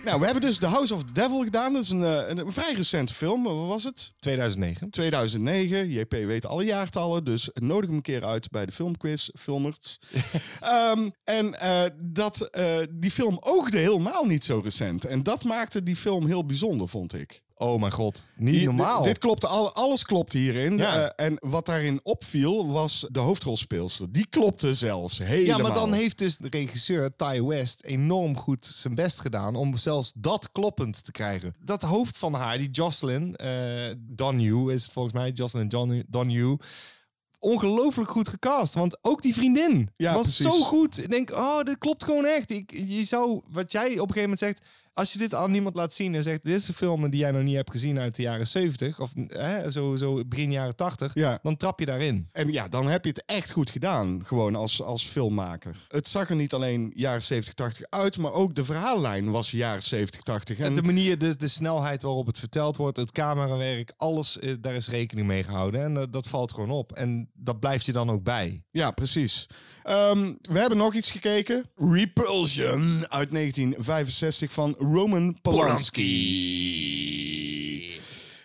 Nou, 0.05 0.19
we 0.19 0.25
hebben 0.25 0.43
dus 0.43 0.59
The 0.59 0.67
House 0.67 0.95
of 0.95 1.05
the 1.05 1.13
Devil 1.13 1.43
gedaan. 1.43 1.73
Dat 1.73 1.83
is 1.83 1.91
een, 1.91 2.05
eh, 2.05 2.29
een, 2.29 2.39
een 2.39 2.53
vrij 2.53 2.73
recente 2.73 3.15
film. 3.15 3.43
Wat 3.43 3.69
was 3.69 3.85
het? 3.85 4.15
2009. 4.19 4.91
2009. 4.91 5.91
JP 5.91 6.13
weet 6.13 6.47
alle 6.47 6.65
jaartallen, 6.65 7.25
dus 7.25 7.51
nodig 7.55 7.87
hem 7.87 7.97
een 7.97 8.03
keer 8.03 8.25
uit 8.25 8.51
bij 8.51 8.67
de 8.67 8.73
filmquiz, 8.73 9.29
Filmers. 9.39 9.99
Ehm, 10.61 11.11
en 11.25 11.61
eh, 11.61 11.85
dat, 12.01 12.41
eh, 12.41 12.79
die 12.91 13.11
film 13.11 13.37
oogde 13.41 13.79
helemaal 13.79 14.25
niet 14.25 14.45
zo 14.45 14.61
recent. 14.65 15.05
En 15.05 15.23
dat 15.23 15.45
maakte 15.45 15.83
die 15.83 15.97
film 15.97 16.27
heel 16.27 16.47
bijzonder, 16.47 16.89
vond 16.89 17.15
ik. 17.15 17.43
Oh 17.63 17.81
mijn 17.81 17.93
god. 17.93 18.25
Niet 18.37 18.55
Hier- 18.55 18.65
normaal. 18.65 19.03
Dit, 19.03 19.19
klopte, 19.19 19.47
al, 19.47 19.73
alles 19.75 20.05
klopt 20.05 20.33
hierin. 20.33 20.77
Ja. 20.77 21.11
Eh, 21.13 21.27
en 21.27 21.37
wat 21.41 21.67
daarin 21.67 22.01
opviel, 22.03 22.73
was 22.73 23.07
de 23.11 23.19
hoofdrolspeelster. 23.21 24.13
Die 24.13 24.27
klopte 24.27 24.75
zelfs 24.75 25.19
helemaal. 25.19 25.57
Ja, 25.59 25.63
maar 25.63 25.75
dan 25.75 25.93
heeft 25.93 26.19
dus 26.19 26.37
de 26.37 26.49
regisseur 26.51 27.17
Ty 27.17 27.43
West 27.43 27.85
enorm 27.85 28.37
goed 28.37 28.67
zijn 28.67 28.95
best 28.95 29.21
gedaan 29.21 29.55
om 29.57 29.77
zelfs 29.77 30.13
dat 30.17 30.53
kloppend 30.53 31.05
te 31.05 31.13
krijgen. 31.13 31.55
Dat 31.65 31.83
hoofd 31.83 32.19
van 32.19 32.35
haar, 32.35 32.59
die 32.59 32.71
Jocelyn 32.71 33.37
Donahue 33.99 34.73
is 34.75 34.83
het 34.83 34.93
volgens 34.93 35.15
mij, 35.15 35.31
Jocelyn 35.31 35.69
Don- 35.69 36.05
Donahue. 36.09 36.59
Ongelooflijk 37.39 38.11
goed 38.11 38.29
gecast, 38.29 38.75
want 38.75 38.99
ook 39.01 39.23
die 39.23 39.35
vriendin 39.35 39.91
Ja, 39.97 40.15
was 40.15 40.23
precies. 40.23 40.45
zo 40.45 40.51
goed. 40.65 40.99
Ik 41.03 41.11
denk, 41.11 41.31
oh, 41.31 41.63
dit 41.63 41.79
klopt 41.79 42.05
gewoon 42.05 42.25
echt. 42.27 42.51
Ik, 42.51 42.71
je 42.87 43.05
zou, 43.05 43.41
wat 43.51 43.73
jij 43.73 43.85
op 43.87 44.09
een 44.09 44.15
gegeven 44.15 44.21
moment 44.23 44.39
zegt, 44.39 44.61
als 44.95 45.13
je 45.13 45.19
dit 45.19 45.35
aan 45.35 45.51
niemand 45.51 45.75
laat 45.75 45.95
zien 45.95 46.15
en 46.15 46.23
zegt, 46.23 46.45
dit 46.45 46.57
is 46.61 46.69
een 46.69 46.75
film 46.75 47.11
die 47.11 47.21
jij 47.21 47.31
nog 47.31 47.43
niet 47.43 47.55
hebt 47.55 47.71
gezien 47.71 47.99
uit 47.99 48.17
de 48.17 48.23
jaren 48.23 48.47
70 48.47 49.01
of 49.01 49.13
hè, 49.29 49.71
zo, 49.71 49.97
zo 49.97 50.25
begin 50.27 50.51
jaren 50.51 50.77
80, 50.77 51.15
Ja. 51.15 51.39
dan 51.43 51.57
trap 51.57 51.79
je 51.79 51.87
daarin. 51.87 52.29
En 52.33 52.53
ja, 52.53 52.69
dan 52.69 52.87
heb 52.87 53.05
je 53.05 53.11
het 53.11 53.23
echt 53.27 53.51
goed 53.51 53.71
gedaan, 53.71 54.23
gewoon 54.27 54.55
als, 54.55 54.83
als 54.83 55.05
filmmaker. 55.07 55.77
Het 55.89 56.09
zag 56.09 56.31
er 56.31 56.37
niet 56.37 56.53
alleen 56.53 56.93
jaren 56.95 57.23
70, 57.23 57.55
80 57.55 57.87
uit, 57.91 58.19
maar 58.19 58.33
ook 58.33 58.55
de 58.55 58.65
verhaallijn 58.65 59.31
was 59.31 59.51
jaren 59.51 59.83
70, 59.83 60.23
80. 60.23 60.59
En 60.59 60.75
De 60.75 60.83
manier, 60.83 61.19
de, 61.19 61.37
de 61.37 61.49
snelheid 61.49 62.03
waarop 62.03 62.27
het 62.27 62.39
verteld 62.39 62.77
wordt, 62.77 62.97
het 62.97 63.13
camerawerk, 63.13 63.93
alles, 63.97 64.39
eh, 64.39 64.55
daar 64.61 64.75
is 64.75 64.89
rekening 64.89 65.27
mee 65.27 65.43
gehouden. 65.45 65.83
En 65.83 65.95
dat, 65.95 66.13
dat 66.13 66.27
valt 66.29 66.53
gewoon 66.53 66.71
op. 66.71 66.93
En 66.93 67.31
dat 67.35 67.61
blijft 67.61 67.87
je 67.87 67.93
dan 67.93 68.11
ook 68.11 68.23
bij. 68.23 68.63
Ja, 68.71 68.91
precies. 68.91 69.47
Ehm, 69.83 70.33
we 70.41 70.59
hebben 70.59 70.79
nog 70.79 70.95
iets 70.95 71.11
gekeken. 71.11 71.65
Repulsion 71.77 73.05
uit 73.09 73.31
1965 73.31 74.53
van 74.53 74.75
Roman 74.79 75.39
Polanski. 75.43 76.81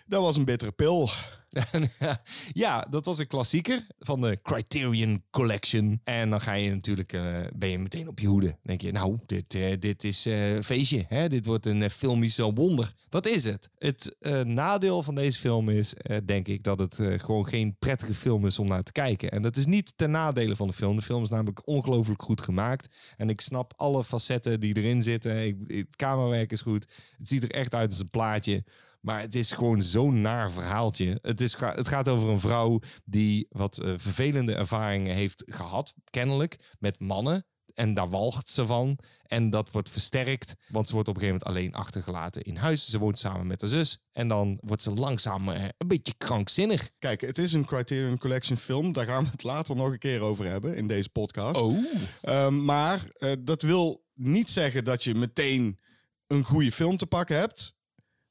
Dat 0.06 0.22
was 0.22 0.36
een 0.36 0.44
bittere 0.44 0.72
pil. 0.72 1.10
ja, 2.52 2.86
dat 2.90 3.04
was 3.04 3.18
een 3.18 3.26
klassieker 3.26 3.86
van 3.98 4.20
de 4.20 4.38
Criterion 4.42 5.22
Collection. 5.30 6.00
En 6.04 6.30
dan 6.30 6.40
ga 6.40 6.52
je 6.52 6.70
natuurlijk, 6.70 7.12
eh, 7.12 7.36
ben 7.54 7.68
je 7.68 7.78
meteen 7.78 8.08
op 8.08 8.18
je 8.18 8.26
hoede. 8.26 8.56
Denk 8.62 8.80
je, 8.80 8.92
nou, 8.92 9.18
dit, 9.26 9.54
eh, 9.54 9.80
dit 9.80 10.04
is 10.04 10.26
eh, 10.26 10.54
een 10.54 10.64
feestje. 10.64 11.04
Hè? 11.08 11.28
Dit 11.28 11.46
wordt 11.46 11.66
een 11.66 11.90
filmisch 11.90 12.38
wonder. 12.38 12.92
Dat 13.08 13.26
is 13.26 13.44
het. 13.44 13.70
Het 13.78 14.16
nadeel 14.44 15.02
van 15.02 15.14
deze 15.14 15.38
film 15.38 15.68
is, 15.68 15.94
denk 16.24 16.48
ik, 16.48 16.62
dat 16.62 16.78
het 16.78 17.00
gewoon 17.16 17.46
geen 17.46 17.76
prettige 17.78 18.14
film 18.14 18.46
is 18.46 18.58
om 18.58 18.68
naar 18.68 18.82
te 18.82 18.92
kijken. 18.92 19.30
En 19.30 19.42
dat 19.42 19.56
is 19.56 19.66
niet 19.66 19.92
ten 19.96 20.10
nadele 20.10 20.56
van 20.56 20.66
de 20.66 20.72
film. 20.72 20.96
De 20.96 21.02
film 21.02 21.22
is 21.22 21.28
namelijk 21.28 21.66
ongelooflijk 21.66 22.22
goed 22.22 22.40
gemaakt. 22.40 22.94
En 23.16 23.28
ik 23.28 23.40
snap 23.40 23.72
alle 23.76 24.04
facetten 24.04 24.60
die 24.60 24.76
erin 24.76 25.02
zitten. 25.02 25.46
Ik, 25.46 25.56
het 25.66 25.96
camerawerk 25.96 26.52
is 26.52 26.60
goed. 26.60 26.86
Het 27.18 27.28
ziet 27.28 27.42
er 27.42 27.50
echt 27.50 27.74
uit 27.74 27.90
als 27.90 28.00
een 28.00 28.10
plaatje. 28.10 28.64
Maar 29.08 29.20
het 29.20 29.34
is 29.34 29.52
gewoon 29.52 29.82
zo'n 29.82 30.20
naar 30.20 30.52
verhaaltje. 30.52 31.18
Het, 31.22 31.40
is, 31.40 31.56
het 31.58 31.88
gaat 31.88 32.08
over 32.08 32.28
een 32.28 32.40
vrouw 32.40 32.80
die 33.04 33.46
wat 33.50 33.78
eh, 33.78 33.92
vervelende 33.96 34.54
ervaringen 34.54 35.14
heeft 35.14 35.42
gehad, 35.46 35.94
kennelijk, 36.10 36.58
met 36.78 37.00
mannen. 37.00 37.46
En 37.74 37.92
daar 37.92 38.08
walgt 38.08 38.50
ze 38.50 38.66
van. 38.66 38.98
En 39.22 39.50
dat 39.50 39.70
wordt 39.70 39.90
versterkt, 39.90 40.54
want 40.68 40.86
ze 40.86 40.94
wordt 40.94 41.08
op 41.08 41.14
een 41.14 41.20
gegeven 41.20 41.40
moment 41.46 41.72
alleen 41.72 41.82
achtergelaten 41.82 42.42
in 42.42 42.56
huis. 42.56 42.90
Ze 42.90 42.98
woont 42.98 43.18
samen 43.18 43.46
met 43.46 43.60
haar 43.60 43.70
zus. 43.70 43.98
En 44.12 44.28
dan 44.28 44.58
wordt 44.60 44.82
ze 44.82 44.90
langzaam 44.90 45.48
eh, 45.48 45.62
een 45.78 45.88
beetje 45.88 46.14
krankzinnig. 46.18 46.90
Kijk, 46.98 47.20
het 47.20 47.38
is 47.38 47.52
een 47.52 47.64
Criterion 47.64 48.18
Collection 48.18 48.56
film. 48.56 48.92
Daar 48.92 49.06
gaan 49.06 49.24
we 49.24 49.30
het 49.30 49.42
later 49.42 49.76
nog 49.76 49.90
een 49.90 49.98
keer 49.98 50.20
over 50.20 50.44
hebben 50.44 50.76
in 50.76 50.86
deze 50.86 51.08
podcast. 51.08 51.62
Ehm, 52.22 52.64
maar 52.64 53.08
eh, 53.12 53.32
dat 53.38 53.62
wil 53.62 54.04
niet 54.14 54.50
zeggen 54.50 54.84
dat 54.84 55.04
je 55.04 55.14
meteen 55.14 55.78
een 56.26 56.44
goede 56.44 56.72
film 56.72 56.96
te 56.96 57.06
pakken 57.06 57.38
hebt. 57.38 57.76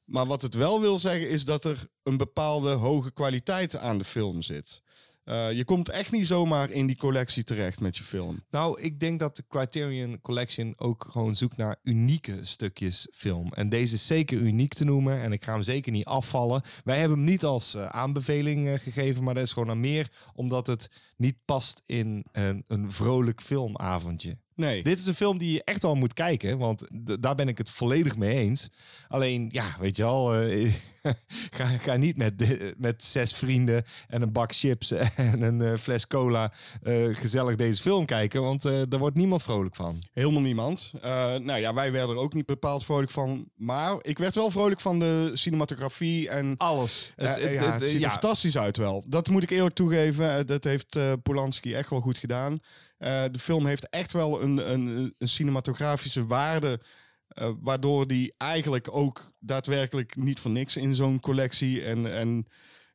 Maar 0.08 0.26
wat 0.26 0.42
het 0.42 0.54
wel 0.54 0.80
wil 0.80 0.98
zeggen 0.98 1.28
is 1.28 1.44
dat 1.44 1.64
er 1.64 1.86
een 2.02 2.16
bepaalde 2.16 2.70
hoge 2.70 3.12
kwaliteit 3.12 3.76
aan 3.76 3.98
de 3.98 4.04
film 4.04 4.42
zit. 4.42 4.82
Eh, 5.24 5.52
je 5.52 5.64
komt 5.64 5.88
echt 5.88 6.12
niet 6.12 6.26
zomaar 6.26 6.70
in 6.70 6.86
die 6.86 6.96
collectie 6.96 7.44
terecht 7.44 7.80
met 7.80 7.96
je 7.96 8.04
film. 8.04 8.44
Nou, 8.50 8.80
ik 8.80 9.00
denk 9.00 9.18
dat 9.18 9.36
de 9.36 9.44
Criterion 9.48 10.20
Collection 10.20 10.74
ook 10.76 11.06
gewoon 11.10 11.36
zoekt 11.36 11.56
naar 11.56 11.76
unieke 11.82 12.38
stukjes 12.40 13.08
film. 13.12 13.52
En 13.52 13.68
deze 13.68 13.94
is 13.94 14.06
zeker 14.06 14.38
uniek 14.38 14.74
te 14.74 14.84
noemen 14.84 15.20
en 15.20 15.32
ik 15.32 15.44
ga 15.44 15.52
hem 15.52 15.62
zeker 15.62 15.92
niet 15.92 16.04
afvallen. 16.04 16.62
Wij 16.84 16.98
hebben 16.98 17.18
hem 17.18 17.26
niet 17.26 17.44
als 17.44 17.74
eh, 17.74 17.86
aanbeveling 17.86 18.68
eh, 18.68 18.78
gegeven, 18.78 19.24
maar 19.24 19.34
dat 19.34 19.42
is 19.42 19.52
gewoon 19.52 19.68
naar 19.68 19.78
meer 19.78 20.10
omdat 20.34 20.66
het 20.66 20.90
niet 21.16 21.36
past 21.44 21.82
in 21.86 22.24
een, 22.32 22.64
een 22.66 22.92
vrolijk 22.92 23.40
filmavondje. 23.40 24.38
Nee. 24.58 24.82
Dit 24.82 24.98
is 24.98 25.06
een 25.06 25.14
film 25.14 25.38
die 25.38 25.52
je 25.52 25.64
echt 25.64 25.82
wel 25.82 25.94
moet 25.94 26.12
kijken, 26.12 26.58
want 26.58 26.84
daar 27.20 27.34
ben 27.34 27.48
ik 27.48 27.58
het 27.58 27.70
volledig 27.70 28.16
mee 28.16 28.36
eens. 28.36 28.68
Alleen, 29.08 29.48
ja, 29.52 29.76
weet 29.80 29.96
je 29.96 30.02
wel, 30.02 30.34
eh, 30.34 30.72
ga, 31.56 31.66
ga 31.66 31.96
niet 31.96 32.16
met, 32.16 32.34
met 32.78 33.04
zes 33.04 33.34
vrienden 33.34 33.84
en 34.08 34.22
een 34.22 34.32
bak 34.32 34.54
chips 34.54 34.90
en 35.16 35.42
een 35.42 35.62
eh, 35.62 35.78
fles 35.78 36.06
cola 36.06 36.52
eh, 36.82 36.94
gezellig 37.12 37.56
deze 37.56 37.82
film 37.82 38.06
kijken, 38.06 38.42
want 38.42 38.62
daar 38.62 38.98
wordt 38.98 39.16
niemand 39.16 39.42
vrolijk 39.42 39.74
van. 39.74 40.02
Helemaal 40.12 40.42
niemand. 40.42 40.92
Nou 41.02 41.56
ja, 41.56 41.74
wij 41.74 41.92
werden 41.92 42.16
er 42.16 42.22
ook 42.22 42.34
niet 42.34 42.46
bepaald 42.46 42.84
vrolijk 42.84 43.10
van. 43.10 43.48
Maar 43.56 43.96
ik 44.00 44.18
werd 44.18 44.34
wel 44.34 44.50
vrolijk 44.50 44.80
van 44.80 44.98
de 44.98 45.30
cinematografie 45.32 46.28
en... 46.28 46.54
Alles. 46.56 47.12
Eh, 47.16 47.54
ja, 47.54 47.72
het 47.72 47.86
ziet 47.86 48.04
er 48.04 48.10
fantastisch 48.10 48.58
uit 48.58 48.76
wel. 48.76 49.04
Dat 49.08 49.28
moet 49.28 49.42
ik 49.42 49.50
eerlijk 49.50 49.74
toegeven. 49.74 50.46
Dat 50.46 50.64
heeft 50.64 50.98
Polanski 51.22 51.74
echt 51.74 51.90
wel 51.90 52.00
goed 52.00 52.18
gedaan. 52.18 52.60
Eh, 52.98 53.24
de 53.30 53.38
film 53.38 53.66
heeft 53.66 53.88
echt 53.88 54.12
wel 54.12 54.42
een, 54.42 54.72
een, 54.72 55.14
een 55.18 55.28
cinematografische 55.28 56.26
waarde. 56.26 56.80
eh, 57.28 57.50
waardoor 57.60 58.06
die 58.06 58.34
eigenlijk 58.38 58.88
ook 58.90 59.32
daadwerkelijk 59.40 60.16
niet 60.16 60.38
voor 60.40 60.50
niks 60.50 60.76
in 60.76 60.94
zo'n 60.94 61.20
collectie 61.20 61.82
en, 61.84 62.14
en 62.14 62.46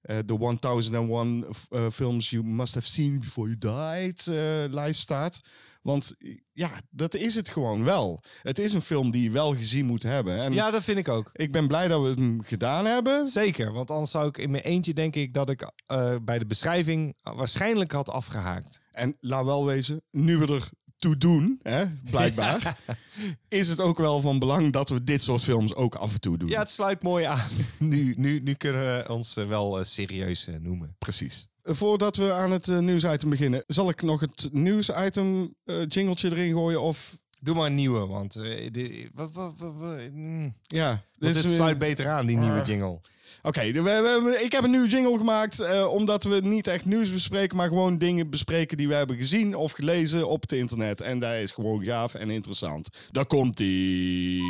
eh, 0.02 0.18
de 0.26 0.58
1001 0.60 1.46
eh, 1.70 1.90
films 1.92 2.30
you 2.30 2.44
must 2.44 2.74
have 2.74 2.88
seen 2.88 3.20
before 3.20 3.56
you 3.58 3.58
died 3.58 4.26
lijst 4.74 5.00
staat. 5.00 5.42
Want 5.82 6.14
ja, 6.54 6.82
dat 6.90 7.16
is 7.16 7.36
het 7.36 7.50
gewoon 7.50 7.84
wel. 7.84 8.24
Het 8.42 8.60
is 8.60 8.74
een 8.74 8.82
film 8.82 9.12
die 9.12 9.24
je 9.24 9.32
wel 9.32 9.56
gezien 9.56 9.86
moet 9.86 10.04
hebben. 10.04 10.40
En 10.42 10.54
Ja, 10.54 10.72
dat 10.72 10.84
vind 10.84 10.98
ik 10.98 11.08
ook. 11.08 11.30
ik 11.34 11.52
ben 11.52 11.68
blij 11.68 11.88
dat 11.88 12.02
we 12.02 12.08
hem 12.22 12.44
gedaan 12.44 12.86
hebben. 12.86 13.26
Zeker, 13.26 13.72
want 13.74 13.92
anders 13.92 14.12
zou 14.12 14.28
ik 14.28 14.38
in 14.38 14.52
mijn 14.52 14.64
eentje 14.64 14.94
denk 14.94 15.16
ik 15.16 15.34
dat 15.34 15.50
ik 15.50 15.72
bij 16.22 16.40
de 16.40 16.46
beschrijving 16.46 17.16
waarschijnlijk 17.24 17.92
had 17.92 18.10
afgehaakt. 18.10 18.80
En 18.94 19.18
laat 19.20 19.46
wel 19.46 19.66
wezen, 19.66 20.02
nu 20.12 20.38
we 20.38 20.54
er 20.54 20.70
toe 20.98 21.18
doen, 21.18 21.60
hè, 21.62 21.86
blijkbaar, 22.12 22.78
is 23.48 23.68
het 23.70 23.82
ook 23.82 23.98
wel 23.98 24.22
van 24.22 24.40
belang 24.40 24.72
dat 24.72 24.90
we 24.90 25.04
dit 25.04 25.22
soort 25.22 25.42
films 25.42 25.76
ook 25.76 25.96
af 25.96 26.14
en 26.14 26.20
toe 26.20 26.38
doen. 26.38 26.50
Ja, 26.50 26.60
het 26.60 26.70
sluit 26.70 27.04
mooi 27.04 27.26
aan. 27.26 27.48
Nu, 27.80 28.14
nu, 28.18 28.40
nu 28.40 28.54
kunnen 28.54 28.82
we 28.82 29.10
ons 29.14 29.38
eh, 29.38 29.48
wel 29.48 29.80
eh, 29.80 29.86
serieus 29.86 30.48
eh, 30.48 30.56
noemen. 30.60 30.96
precies. 31.00 31.48
Voordat 31.64 32.16
we 32.16 32.34
aan 32.34 32.52
het 32.52 32.68
nieuwsitem 32.68 33.30
beginnen, 33.30 33.64
zal 33.68 33.90
ik 33.90 34.02
nog 34.02 34.20
het 34.22 34.50
nieuwsitem 34.52 35.56
jingletje 35.88 36.30
erin 36.32 36.52
gooien 36.52 36.82
of... 36.82 37.18
Doe 37.40 37.56
maar 37.56 37.66
een 37.66 37.76
nieuwe, 37.76 38.08
want 38.08 38.34
wat, 39.14 39.32
wat, 39.34 39.54
wat, 39.58 40.12
mm. 40.12 40.54
Ja, 40.66 41.04
dit 41.18 41.36
sluit 41.36 41.78
beter 41.78 42.08
aan, 42.10 42.26
die 42.26 42.38
nieuwe 42.38 42.60
Ah. 42.60 42.66
jingle. 42.66 43.00
Oké, 43.42 43.62
ik 44.42 44.52
heb 44.52 44.64
een 44.64 44.72
nieuwe 44.72 44.88
jingle 44.88 45.18
gemaakt 45.18 45.60
eh, 45.60 45.92
omdat 45.92 46.24
we 46.24 46.40
niet 46.44 46.68
echt 46.68 46.86
nieuws 46.86 47.12
bespreken, 47.12 47.58
maar 47.58 47.68
gewoon 47.68 47.98
dingen 47.98 48.30
bespreken 48.30 48.78
die 48.78 48.88
we 48.88 48.94
hebben 48.94 49.16
gezien 49.16 49.56
of 49.56 49.72
gelezen 49.72 50.28
op 50.28 50.42
het 50.42 50.52
internet. 50.52 51.02
En 51.02 51.20
dat 51.20 51.34
is 51.34 51.52
gewoon 51.52 51.84
gaaf 51.84 52.14
en 52.14 52.30
interessant. 52.30 52.90
Daar 53.12 53.26
komt 53.26 53.60
ie. 53.60 54.42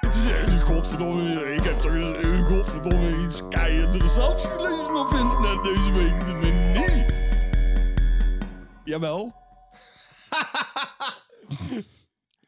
Het 0.00 0.14
is 0.14 0.24
echt, 0.26 0.62
godverdomme, 0.62 1.54
ik 1.54 1.64
heb 1.64 1.80
toch 1.80 1.94
eens, 1.94 2.18
eh, 2.18 2.46
godverdomme 2.46 3.24
iets 3.26 3.42
kei 3.48 3.80
interessants 3.80 4.46
gelezen 4.46 4.96
op 4.96 5.10
internet 5.12 5.64
deze 5.64 5.92
week. 5.92 6.26
De 6.26 6.34
menu. 6.34 7.04
Jawel. 8.84 9.34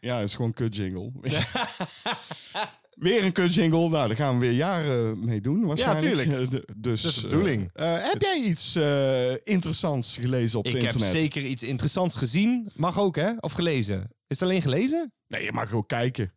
ja, 0.00 0.17
het 0.17 0.28
is 0.28 0.35
gewoon 0.35 0.52
kut 0.52 0.76
jingle. 0.76 1.12
Weer 2.99 3.25
een 3.25 3.33
kut 3.33 3.55
jingle. 3.55 3.88
Nou, 3.88 4.09
daar 4.09 4.17
gaan 4.17 4.35
we 4.35 4.40
weer 4.47 4.52
jaren 4.57 5.25
mee 5.25 5.40
doen. 5.40 5.67
Waarschijnlijk. 5.67 6.07
tuurlijk. 6.07 6.28
Eh, 6.55 6.61
d- 6.61 6.64
dus, 6.76 7.02
Dat 7.02 7.11
is 7.12 7.17
de 7.21 7.26
bedoeling. 7.28 7.71
eh, 7.73 7.97
eh, 7.97 8.11
heb 8.12 8.23
jij 8.23 8.40
iets 8.43 8.75
eh, 8.76 9.33
interessants 9.47 10.17
gelezen 10.17 10.59
op 10.59 10.67
Ik 10.67 10.73
het 10.73 10.83
heb 10.83 10.93
internet? 10.93 11.23
zeker 11.23 11.43
iets 11.45 11.62
interessants 11.62 12.17
gezien. 12.17 12.71
Mag 12.76 12.99
ook, 12.99 13.17
hè? 13.17 13.33
Of 13.40 13.52
gelezen. 13.52 14.00
Is 14.02 14.11
het 14.38 14.43
alleen 14.43 14.62
gelezen? 14.62 15.12
Nee, 15.26 15.45
je 15.45 15.52
mag 15.52 15.73
ook 15.73 15.88
kijken. 15.88 16.33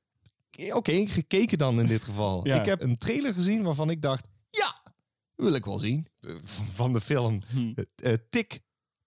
Oké, 0.73 1.05
gekeken 1.07 1.57
dan 1.57 1.79
in 1.79 1.87
dit 1.87 2.03
geval. 2.03 2.47
Ja. 2.47 2.59
Ik 2.59 2.65
heb 2.65 2.81
een 2.81 2.97
trailer 2.97 3.33
gezien 3.33 3.63
waarvan 3.63 3.89
ik 3.89 4.01
dacht, 4.01 4.23
ja, 4.49 4.81
wil 5.35 5.53
ik 5.53 5.65
wel 5.65 5.79
zien. 5.79 6.07
Eh, 6.19 6.35
Van 6.73 6.93
de 6.93 7.01
film 7.01 7.41
Hm. 7.51 7.73
eh, 7.95 8.13
Tick, 8.29 8.59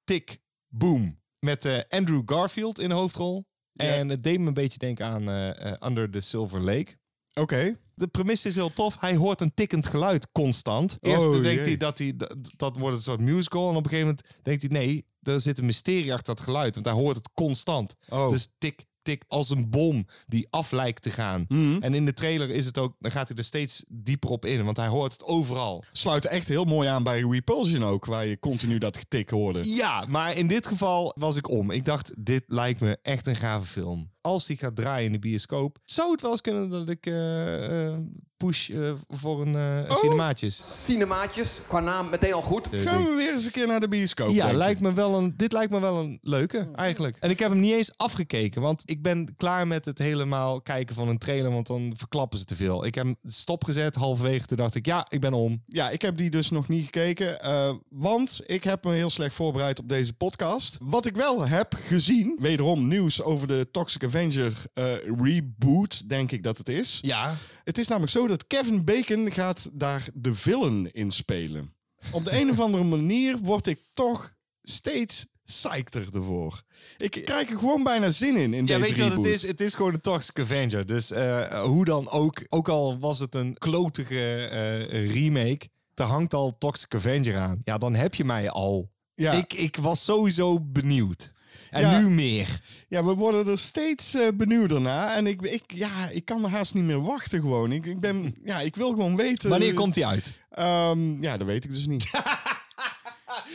Tick, 0.05 0.39
Boom. 0.69 1.21
Met 1.39 1.65
eh, 1.65 1.79
Andrew 1.89 2.23
Garfield 2.25 2.79
in 2.81 2.89
de 2.89 2.95
hoofdrol. 2.95 3.45
Ja. 3.73 3.85
En 3.85 4.09
het 4.09 4.23
deed 4.23 4.41
me 4.41 4.47
een 4.47 4.55
beetje 4.55 4.79
denken 4.79 5.07
aan 5.07 5.29
eh, 5.29 5.73
eh, 5.73 5.77
Under 5.89 6.11
the 6.11 6.21
Silver 6.21 6.61
Lake. 6.61 6.97
Oké. 7.35 7.79
De 7.95 8.07
premisse 8.07 8.49
is 8.49 8.55
heel 8.55 8.73
tof. 8.73 8.97
Hij 9.01 9.17
hoort 9.17 9.41
een 9.41 9.55
tikkend 9.55 9.87
geluid 9.87 10.33
constant. 10.33 10.97
Eerst 11.01 11.27
Oh, 11.27 11.33
denkt 11.33 11.47
jee. 11.49 11.59
hij 11.65 11.77
dat, 11.77 11.99
hij 11.99 12.17
dat, 12.17 12.37
dat 12.57 12.79
wordt 12.79 12.97
een 12.97 13.03
soort 13.03 13.21
musical. 13.21 13.71
En 13.71 13.77
op 13.77 13.85
een 13.85 13.91
gegeven 13.91 14.07
moment 14.09 14.27
denkt 14.43 14.63
hij, 14.63 14.71
nee, 14.71 15.07
er 15.23 15.41
zit 15.41 15.59
een 15.59 15.65
mysterie 15.67 16.13
achter 16.13 16.35
dat 16.35 16.45
geluid. 16.45 16.75
Want 16.75 16.87
hij 16.87 16.95
hoort 16.95 17.17
het 17.17 17.31
constant. 17.35 17.95
Oh. 18.09 18.31
Dus 18.31 18.49
tik, 18.59 18.85
tik, 19.03 19.25
als 19.29 19.51
een 19.51 19.71
bom 19.71 20.07
die 20.27 20.47
af 20.51 20.71
lijkt 20.71 21.03
te 21.03 21.11
gaan. 21.11 21.45
Mhm. 21.49 21.83
En 21.83 21.95
in 21.95 22.05
de 22.05 22.13
trailer 22.13 22.51
is 22.51 22.67
het 22.67 22.79
ook, 22.79 22.97
dan 22.99 23.11
gaat 23.11 23.29
hij 23.29 23.37
er 23.37 23.45
steeds 23.45 23.85
dieper 23.89 24.31
op 24.31 24.45
in. 24.45 24.65
Want 24.65 24.77
hij 24.77 24.89
hoort 24.89 25.13
het 25.13 25.25
overal. 25.25 25.85
Sluit 25.93 26.27
echt 26.27 26.49
heel 26.49 26.65
mooi 26.65 26.89
aan 26.89 27.03
bij 27.03 27.21
Repulsion 27.21 27.85
ook, 27.85 28.05
waar 28.05 28.27
je 28.27 28.39
continu 28.39 28.79
dat 28.79 28.97
getik 28.97 29.31
hoorde. 29.31 29.61
Ja, 29.75 30.07
maar 30.09 30.37
in 30.37 30.47
dit 30.47 30.67
geval 30.67 31.15
was 31.19 31.37
ik 31.37 31.49
om. 31.49 31.71
Ik 31.71 31.85
dacht, 31.85 32.13
dit 32.25 32.45
lijkt 32.47 32.81
me 32.81 32.99
echt 33.03 33.27
een 33.27 33.37
gave 33.37 33.67
film. 33.67 34.13
Als 34.25 34.47
die 34.47 34.57
gaat 34.57 34.77
draaien 34.77 35.07
in 35.07 35.13
de 35.13 35.19
bioscoop, 35.19 35.79
zou 35.85 36.11
het 36.11 36.21
wel 36.21 36.31
eens 36.31 36.41
kunnen 36.41 36.69
dat 36.71 36.89
ik 36.89 37.07
eh, 37.07 37.87
eh, 37.87 37.99
push 38.37 38.71
eh, 38.71 38.93
voor 39.09 39.41
een 39.47 39.55
eh 39.57 39.91
Oh. 39.91 39.97
cinemaatjes. 39.97 40.85
Cinemaatjes, 40.85 41.61
qua 41.67 41.81
naam 41.81 42.09
meteen 42.11 42.33
al 42.33 42.41
goed. 42.43 42.69
Gaan 42.73 43.05
we 43.05 43.15
weer 43.15 43.33
eens 43.33 43.45
een 43.45 43.51
keer 43.53 43.67
naar 43.67 43.81
de 43.81 43.89
bioscoop? 43.89 44.31
Ja, 44.35 44.53
lijkt 44.53 44.81
me 44.81 44.93
wel 44.93 45.15
een, 45.15 45.35
dit 45.37 45.53
lijkt 45.53 45.73
me 45.73 45.81
wel 45.81 45.99
een 46.01 46.19
leuke, 46.23 46.69
eigenlijk. 46.75 47.17
En 47.21 47.31
ik 47.31 47.39
heb 47.39 47.51
hem 47.51 47.61
niet 47.61 47.73
eens 47.75 47.93
afgekeken, 47.97 48.63
want 48.63 48.83
ik 48.91 49.03
ben 49.03 49.35
klaar 49.37 49.67
met 49.67 49.85
het 49.85 49.99
helemaal 49.99 50.61
kijken 50.61 50.95
van 50.95 51.09
een 51.09 51.19
trailer, 51.19 51.51
want 51.51 51.67
dan 51.67 51.93
verklappen 51.97 52.39
ze 52.39 52.45
te 52.45 52.57
veel. 52.57 52.85
Ik 52.87 52.95
heb 52.95 53.05
hem 53.05 53.17
stopgezet, 53.25 53.95
halverwege, 53.95 54.47
toen 54.47 54.57
dacht 54.57 54.75
ik, 54.75 54.87
ja, 54.87 55.07
ik 55.09 55.21
ben 55.21 55.33
om. 55.33 55.63
Ja, 55.67 55.91
ik 55.91 56.03
heb 56.03 56.17
die 56.17 56.31
dus 56.31 56.51
nog 56.51 56.69
niet 56.69 56.85
gekeken. 56.85 57.41
eh, 57.43 57.73
want 57.89 58.41
ik 58.47 58.65
heb 58.65 58.85
me 58.85 58.95
heel 58.95 59.11
slecht 59.11 59.35
voorbereid 59.35 59.79
op 59.79 59.89
deze 59.89 60.13
podcast. 60.13 60.79
Wat 60.83 61.07
ik 61.07 61.17
wel 61.17 61.47
heb 61.47 61.75
gezien, 61.77 62.37
wederom 62.41 62.87
nieuws 62.89 63.23
over 63.23 63.47
de 63.47 63.69
Toxic 63.71 64.03
Avenger 64.15 64.63
eh, 64.75 64.85
reboot, 65.23 66.09
denk 66.09 66.33
ik 66.33 66.43
dat 66.43 66.59
het 66.59 66.69
is. 66.69 66.99
Ja. 67.03 67.35
Het 67.65 67.79
is 67.79 67.89
namelijk 67.89 68.13
zo 68.13 68.27
dat 68.27 68.47
Kevin 68.47 68.85
Bacon 68.85 69.33
gaat 69.33 69.71
daar 69.73 70.09
de 70.15 70.35
villain 70.35 70.93
in 70.93 71.11
spelen. 71.11 71.75
Op 72.11 72.25
de 72.25 72.41
een 72.41 72.51
of 72.51 72.61
andere 72.67 72.85
manier 72.85 73.39
word 73.39 73.67
ik 73.67 73.81
toch 73.93 74.35
steeds 74.63 75.27
psychter 75.45 76.07
ervoor. 76.15 76.63
Ik 76.97 77.11
krijg 77.11 77.51
er 77.51 77.59
gewoon 77.59 77.83
bijna 77.83 78.11
zin 78.11 78.37
in, 78.37 78.55
in 78.55 78.67
Ja, 78.67 78.79
deze 78.79 78.89
weet 78.89 78.97
je 78.97 79.09
wat 79.15 79.25
het 79.25 79.35
is? 79.35 79.43
Het 79.43 79.61
is 79.61 79.75
gewoon 79.75 79.95
een 79.95 80.01
Toxic 80.01 80.39
Avenger. 80.39 80.87
Dus 80.87 81.11
eh, 81.11 81.61
hoe 81.61 81.85
dan 81.85 82.11
ook, 82.11 82.45
ook 82.49 82.69
al 82.69 82.99
was 82.99 83.19
het 83.19 83.35
een 83.35 83.59
klotige 83.59 84.47
eh, 84.47 85.13
remake, 85.13 85.69
er 85.95 86.05
hangt 86.05 86.35
al 86.35 86.59
Toxic 86.59 86.95
Avenger 86.95 87.37
aan. 87.37 87.61
Ja, 87.65 87.79
dan 87.79 87.95
heb 87.95 88.15
je 88.15 88.25
mij 88.25 88.51
al. 88.51 88.91
Ja. 89.15 89.33
Ik, 89.33 89.53
ik 89.53 89.77
was 89.77 90.05
sowieso 90.05 90.61
benieuwd. 90.61 91.33
En 91.75 91.81
Ja. 91.81 91.99
nu 91.99 92.09
meer. 92.09 92.61
Ja, 92.89 93.05
we 93.05 93.15
worden 93.15 93.47
er 93.47 93.59
steeds 93.59 94.15
eh 94.15 94.29
benieuwder 94.35 94.81
naar. 94.81 95.17
En 95.17 95.27
ik, 95.27 95.43
ik, 95.43 95.63
ja, 95.67 96.09
ik 96.09 96.25
kan 96.25 96.45
er 96.45 96.51
haast 96.51 96.75
niet 96.75 96.85
meer 96.85 97.03
wachten 97.03 97.41
gewoon. 97.41 97.73
Ik, 97.73 97.87
ik, 97.87 98.01
ben, 98.01 98.35
ja, 98.45 98.61
ik 98.61 98.77
wil 98.77 98.91
gewoon 98.91 99.17
weten... 99.17 99.51
Wanneer 99.51 99.75
komt 99.75 99.95
die 99.95 100.07
uit? 100.07 100.35
Ehm, 100.51 101.23
ja, 101.23 101.37
dat 101.37 101.47
weet 101.47 101.65
ik 101.65 101.71
dus 101.71 101.87
niet. 101.87 102.11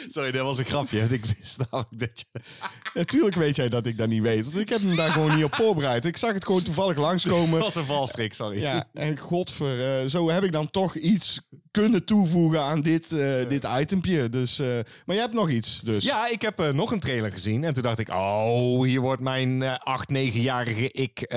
Sorry, 0.08 0.32
dat 0.32 0.44
was 0.44 0.58
een 0.58 0.66
grapje. 0.66 1.08
Ik 1.10 1.26
wist 1.26 1.58
namelijk 1.58 2.00
dat 2.00 2.20
je... 2.20 2.40
Natuurlijk 2.94 3.36
weet 3.36 3.56
jij 3.56 3.70
dat 3.70 3.86
ik 3.86 3.98
dat 3.98 4.08
niet 4.08 4.22
weet. 4.22 4.46
Want 4.46 4.60
ik 4.60 4.70
heb 4.70 4.82
hem 4.82 4.96
daar 4.96 5.12
gewoon 5.12 5.36
niet 5.36 5.44
op 5.44 5.56
voorbereid. 5.56 6.06
Ik 6.06 6.18
zag 6.18 6.34
het 6.34 6.46
gewoon 6.46 6.64
toevallig 6.64 6.98
langskomen. 6.98 7.52
Dat 7.60 7.74
was 7.74 7.76
een 7.76 7.84
valstrik, 7.84 8.34
sorry. 8.34 8.60
Ja, 8.60 8.90
en 8.94 9.18
godver, 9.18 10.02
eh, 10.02 10.08
zo 10.08 10.30
heb 10.30 10.44
ik 10.44 10.52
dan 10.52 10.70
toch 10.70 10.96
iets 10.96 11.40
kunnen 11.72 12.06
toevoegen 12.06 12.62
aan 12.62 12.82
dit, 12.82 13.12
eh, 13.12 13.50
dit 13.50 13.68
itempje. 13.80 14.30
Dus, 14.30 14.60
eh, 14.60 14.68
maar 15.06 15.16
je 15.16 15.22
hebt 15.22 15.34
nog 15.34 15.50
iets, 15.50 15.80
dus. 15.80 16.04
Ja, 16.04 16.28
ik 16.30 16.42
heb 16.42 16.72
nog 16.74 16.92
een 16.92 17.00
trailer 17.00 17.32
gezien. 17.32 17.64
En 17.64 17.74
toen 17.74 17.84
dacht 17.84 18.00
ik, 18.00 18.10
oh, 18.10 18.84
hier 18.84 19.02
wordt 19.02 19.22
mijn 19.22 19.64
eh 19.64 19.74
8, 19.78 20.10
9-jarige 20.10 20.92
ik, 20.92 21.34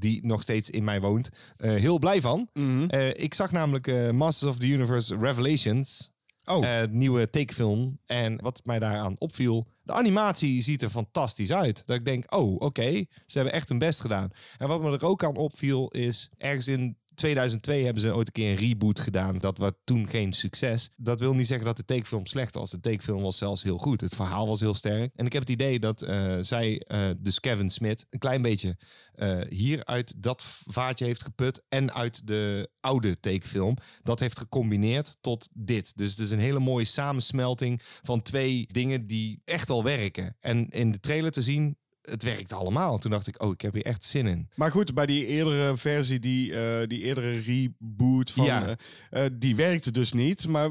die 0.00 0.26
nog 0.26 0.42
steeds 0.42 0.70
in 0.70 0.84
mij 0.84 1.00
woont, 1.00 1.28
heel 1.56 1.98
blij 1.98 2.20
van. 2.20 2.48
Eh, 2.88 3.08
ik 3.08 3.34
zag 3.34 3.50
namelijk 3.50 4.12
Masters 4.12 4.50
of 4.50 4.58
the 4.58 4.66
Universe 4.66 5.16
Revelations. 5.20 6.10
Oh. 6.50 6.64
eh, 6.66 6.88
nieuwe 6.88 7.30
tekenfilm. 7.30 7.98
En 8.06 8.42
wat 8.42 8.60
mij 8.64 8.78
daaraan 8.78 9.18
opviel, 9.18 9.66
de 9.82 9.92
animatie 9.92 10.60
ziet 10.60 10.82
er 10.82 10.90
fantastisch 10.90 11.52
uit. 11.52 11.82
Dat 11.86 11.96
ik 11.96 12.04
denk, 12.04 12.34
oh, 12.34 12.60
oké, 12.60 13.04
ze 13.26 13.38
hebben 13.38 13.52
echt 13.52 13.68
hun 13.68 13.78
best 13.78 14.00
gedaan. 14.00 14.30
En 14.58 14.68
wat 14.68 14.82
me 14.82 14.92
er 14.92 15.04
ook 15.04 15.24
aan 15.24 15.36
opviel 15.36 15.88
is, 15.88 16.30
ergens 16.36 16.68
in 16.68 16.96
2002 17.20 17.84
hebben 17.84 18.02
ze 18.02 18.14
ooit 18.14 18.26
een 18.26 18.32
keer 18.32 18.50
een 18.50 18.56
reboot 18.56 19.00
gedaan. 19.00 19.38
Dat 19.38 19.58
was 19.58 19.70
toen 19.84 20.08
geen 20.08 20.32
succes. 20.32 20.90
Dat 20.96 21.20
wil 21.20 21.34
niet 21.34 21.46
zeggen 21.46 21.66
dat 21.66 21.76
de 21.76 21.84
tekenfilm 21.84 22.26
slecht 22.26 22.54
was. 22.54 22.70
De 22.70 22.80
tekenfilm 22.80 23.22
was 23.22 23.38
zelfs 23.38 23.62
heel 23.62 23.78
goed. 23.78 24.00
Het 24.00 24.14
verhaal 24.14 24.46
was 24.46 24.60
heel 24.60 24.74
sterk. 24.74 25.12
En 25.14 25.26
ik 25.26 25.32
heb 25.32 25.42
het 25.42 25.50
idee 25.50 25.78
dat 25.80 26.02
eh, 26.02 26.36
zij, 26.40 26.78
eh, 26.78 27.10
dus 27.18 27.40
Kevin 27.40 27.70
Smith, 27.70 28.06
een 28.10 28.18
klein 28.18 28.42
beetje 28.42 28.76
eh, 29.12 29.38
hier 29.48 29.84
uit 29.84 30.22
dat 30.22 30.44
vaatje 30.66 31.04
heeft 31.04 31.22
geput. 31.22 31.62
En 31.68 31.94
uit 31.94 32.26
de 32.26 32.70
oude 32.80 33.20
tekenfilm. 33.20 33.76
Dat 34.02 34.20
heeft 34.20 34.38
gecombineerd 34.38 35.16
tot 35.20 35.48
dit. 35.52 35.96
Dus 35.96 36.10
het 36.10 36.18
is 36.18 36.30
een 36.30 36.38
hele 36.38 36.60
mooie 36.60 36.84
samensmelting 36.84 37.80
van 38.02 38.22
twee 38.22 38.66
dingen 38.70 39.06
die 39.06 39.42
echt 39.44 39.70
al 39.70 39.84
werken. 39.84 40.36
En 40.40 40.68
in 40.68 40.92
de 40.92 41.00
trailer 41.00 41.30
te 41.30 41.42
zien, 41.42 41.76
het 42.02 42.22
werkt 42.22 42.52
allemaal. 42.52 42.98
Toen 42.98 43.10
dacht 43.10 43.26
ik, 43.26 43.42
oh, 43.42 43.50
ik 43.52 43.60
heb 43.60 43.72
hier 43.72 43.84
echt 43.84 44.04
zin 44.04 44.26
in. 44.26 44.48
Maar 44.54 44.70
goed, 44.70 44.94
bij 44.94 45.06
die 45.06 45.26
eerdere 45.26 45.76
versie, 45.76 46.18
die, 46.18 46.54
eh, 46.54 46.86
die 46.88 47.02
eerdere 47.02 47.36
reboot 47.40 48.30
van, 48.30 48.44
Ja. 48.44 48.66
eh, 49.10 49.24
eh, 49.24 49.30
die 49.38 49.56
werkte 49.56 49.90
dus 49.90 50.12
niet. 50.12 50.48
Maar 50.48 50.70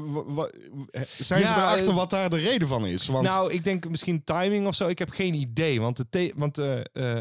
zijn 1.18 1.46
ze 1.46 1.52
erachter 1.52 1.88
eh, 1.88 1.94
wat 1.94 2.10
daar 2.10 2.30
de 2.30 2.36
reden 2.36 2.68
van 2.68 2.86
is? 2.86 3.06
Want 3.06 3.26
Nou, 3.26 3.52
ik 3.52 3.64
denk 3.64 3.88
misschien 3.88 4.24
timing 4.24 4.66
of 4.66 4.74
zo. 4.74 4.88
Ik 4.88 4.98
heb 4.98 5.10
geen 5.10 5.34
idee. 5.34 5.80
Want, 5.80 6.04
de 6.10 6.32
want 6.36 6.60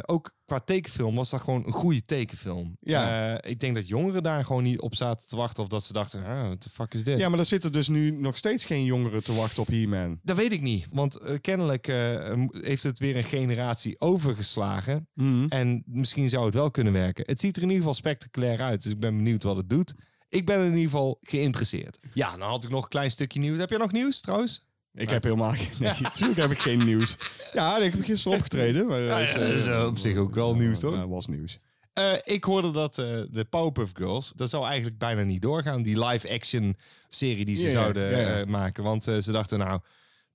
ook 0.07 0.37
qua 0.49 0.59
tekenfilm 0.59 1.15
was 1.15 1.29
dat 1.29 1.41
gewoon 1.41 1.65
een 1.65 1.71
goede 1.71 2.05
tekenfilm. 2.05 2.77
Ja. 2.81 3.33
Eh, 3.37 3.51
ik 3.51 3.59
denk 3.59 3.75
dat 3.75 3.87
jongeren 3.87 4.23
daar 4.23 4.45
gewoon 4.45 4.63
niet 4.63 4.79
op 4.79 4.95
zaten 4.95 5.27
te 5.27 5.35
wachten. 5.35 5.63
Of 5.63 5.69
dat 5.69 5.83
ze 5.83 5.93
dachten, 5.93 6.25
ah, 6.25 6.45
what 6.45 6.61
the 6.61 6.69
fuck 6.69 6.93
is 6.93 7.03
dit? 7.03 7.19
ja, 7.19 7.29
maar 7.29 7.39
er 7.39 7.45
zitten 7.45 7.71
dus 7.71 7.87
nu 7.87 8.11
nog 8.11 8.37
steeds 8.37 8.65
geen 8.65 8.83
jongeren 8.83 9.23
te 9.23 9.33
wachten 9.33 9.61
op 9.61 9.67
He-Man. 9.67 10.19
Dat 10.23 10.37
weet 10.37 10.51
ik 10.51 10.61
niet. 10.61 10.87
Want 10.91 11.15
eh, 11.15 11.35
kennelijk 11.41 11.87
eh, 11.87 12.33
heeft 12.51 12.83
het 12.83 12.99
weer 12.99 13.17
een 13.17 13.23
generatie 13.23 14.01
overgeslagen. 14.01 15.07
Mhm. 15.13 15.45
En 15.49 15.83
misschien 15.85 16.29
zou 16.29 16.45
het 16.45 16.53
wel 16.53 16.71
kunnen 16.71 16.93
werken. 16.93 17.23
Het 17.27 17.39
ziet 17.39 17.55
er 17.55 17.61
in 17.61 17.67
ieder 17.67 17.83
geval 17.83 17.99
spectaculair 17.99 18.61
uit. 18.61 18.83
Dus 18.83 18.91
ik 18.91 18.99
ben 18.99 19.15
benieuwd 19.15 19.43
wat 19.43 19.57
het 19.57 19.69
doet. 19.69 19.93
Ik 20.29 20.45
ben 20.45 20.59
in 20.59 20.65
ieder 20.65 20.89
geval 20.89 21.17
geïnteresseerd. 21.21 21.99
Ja, 22.13 22.37
dan 22.37 22.47
had 22.47 22.63
ik 22.63 22.69
nog 22.69 22.83
een 22.83 22.89
klein 22.89 23.11
stukje 23.11 23.39
nieuws. 23.39 23.57
Heb 23.57 23.69
je 23.69 23.77
nog 23.77 23.91
nieuws 23.91 24.21
trouwens? 24.21 24.67
Ik 24.93 25.09
heb 25.09 25.23
helemaal 25.23 25.51
geen... 25.51 25.67
Nee, 25.79 25.93
natuurlijk 26.01 26.39
heb 26.39 26.51
ik 26.51 26.59
geen 26.59 26.85
nieuws. 26.85 27.17
Ja, 27.53 27.77
ik 27.77 27.91
heb 27.93 28.03
gisteren 28.03 28.37
opgetreden. 28.37 28.87
Maar 28.87 29.07
dat 29.07 29.19
is, 29.19 29.33
dat 29.33 29.41
eh, 29.41 29.79
eh, 29.81 29.87
op 29.87 29.97
zich 29.97 30.17
ook 30.17 30.35
wel 30.35 30.55
nieuws, 30.55 30.79
toch? 30.79 30.95
Ja, 30.95 31.07
was 31.07 31.27
nieuws. 31.27 31.59
Eh, 31.93 32.13
ik 32.23 32.43
hoorde 32.43 32.71
dat 32.71 32.97
eh, 32.97 33.21
de 33.29 33.45
Powerpuff 33.49 33.91
Girls, 33.95 34.33
dat 34.35 34.49
zou 34.49 34.65
eigenlijk 34.65 34.97
bijna 34.97 35.21
niet 35.21 35.41
doorgaan. 35.41 35.81
Die 35.81 36.05
live-action 36.05 36.75
serie 37.07 37.45
die 37.45 37.55
ze 37.55 37.61
Ja, 37.61 37.67
ja, 37.67 37.73
zouden 37.73 38.11
ja, 38.11 38.17
ja. 38.17 38.39
eh, 38.39 38.45
maken. 38.45 38.83
Want 38.83 39.07
eh, 39.07 39.17
ze 39.17 39.31
dachten, 39.31 39.59
nou, 39.59 39.79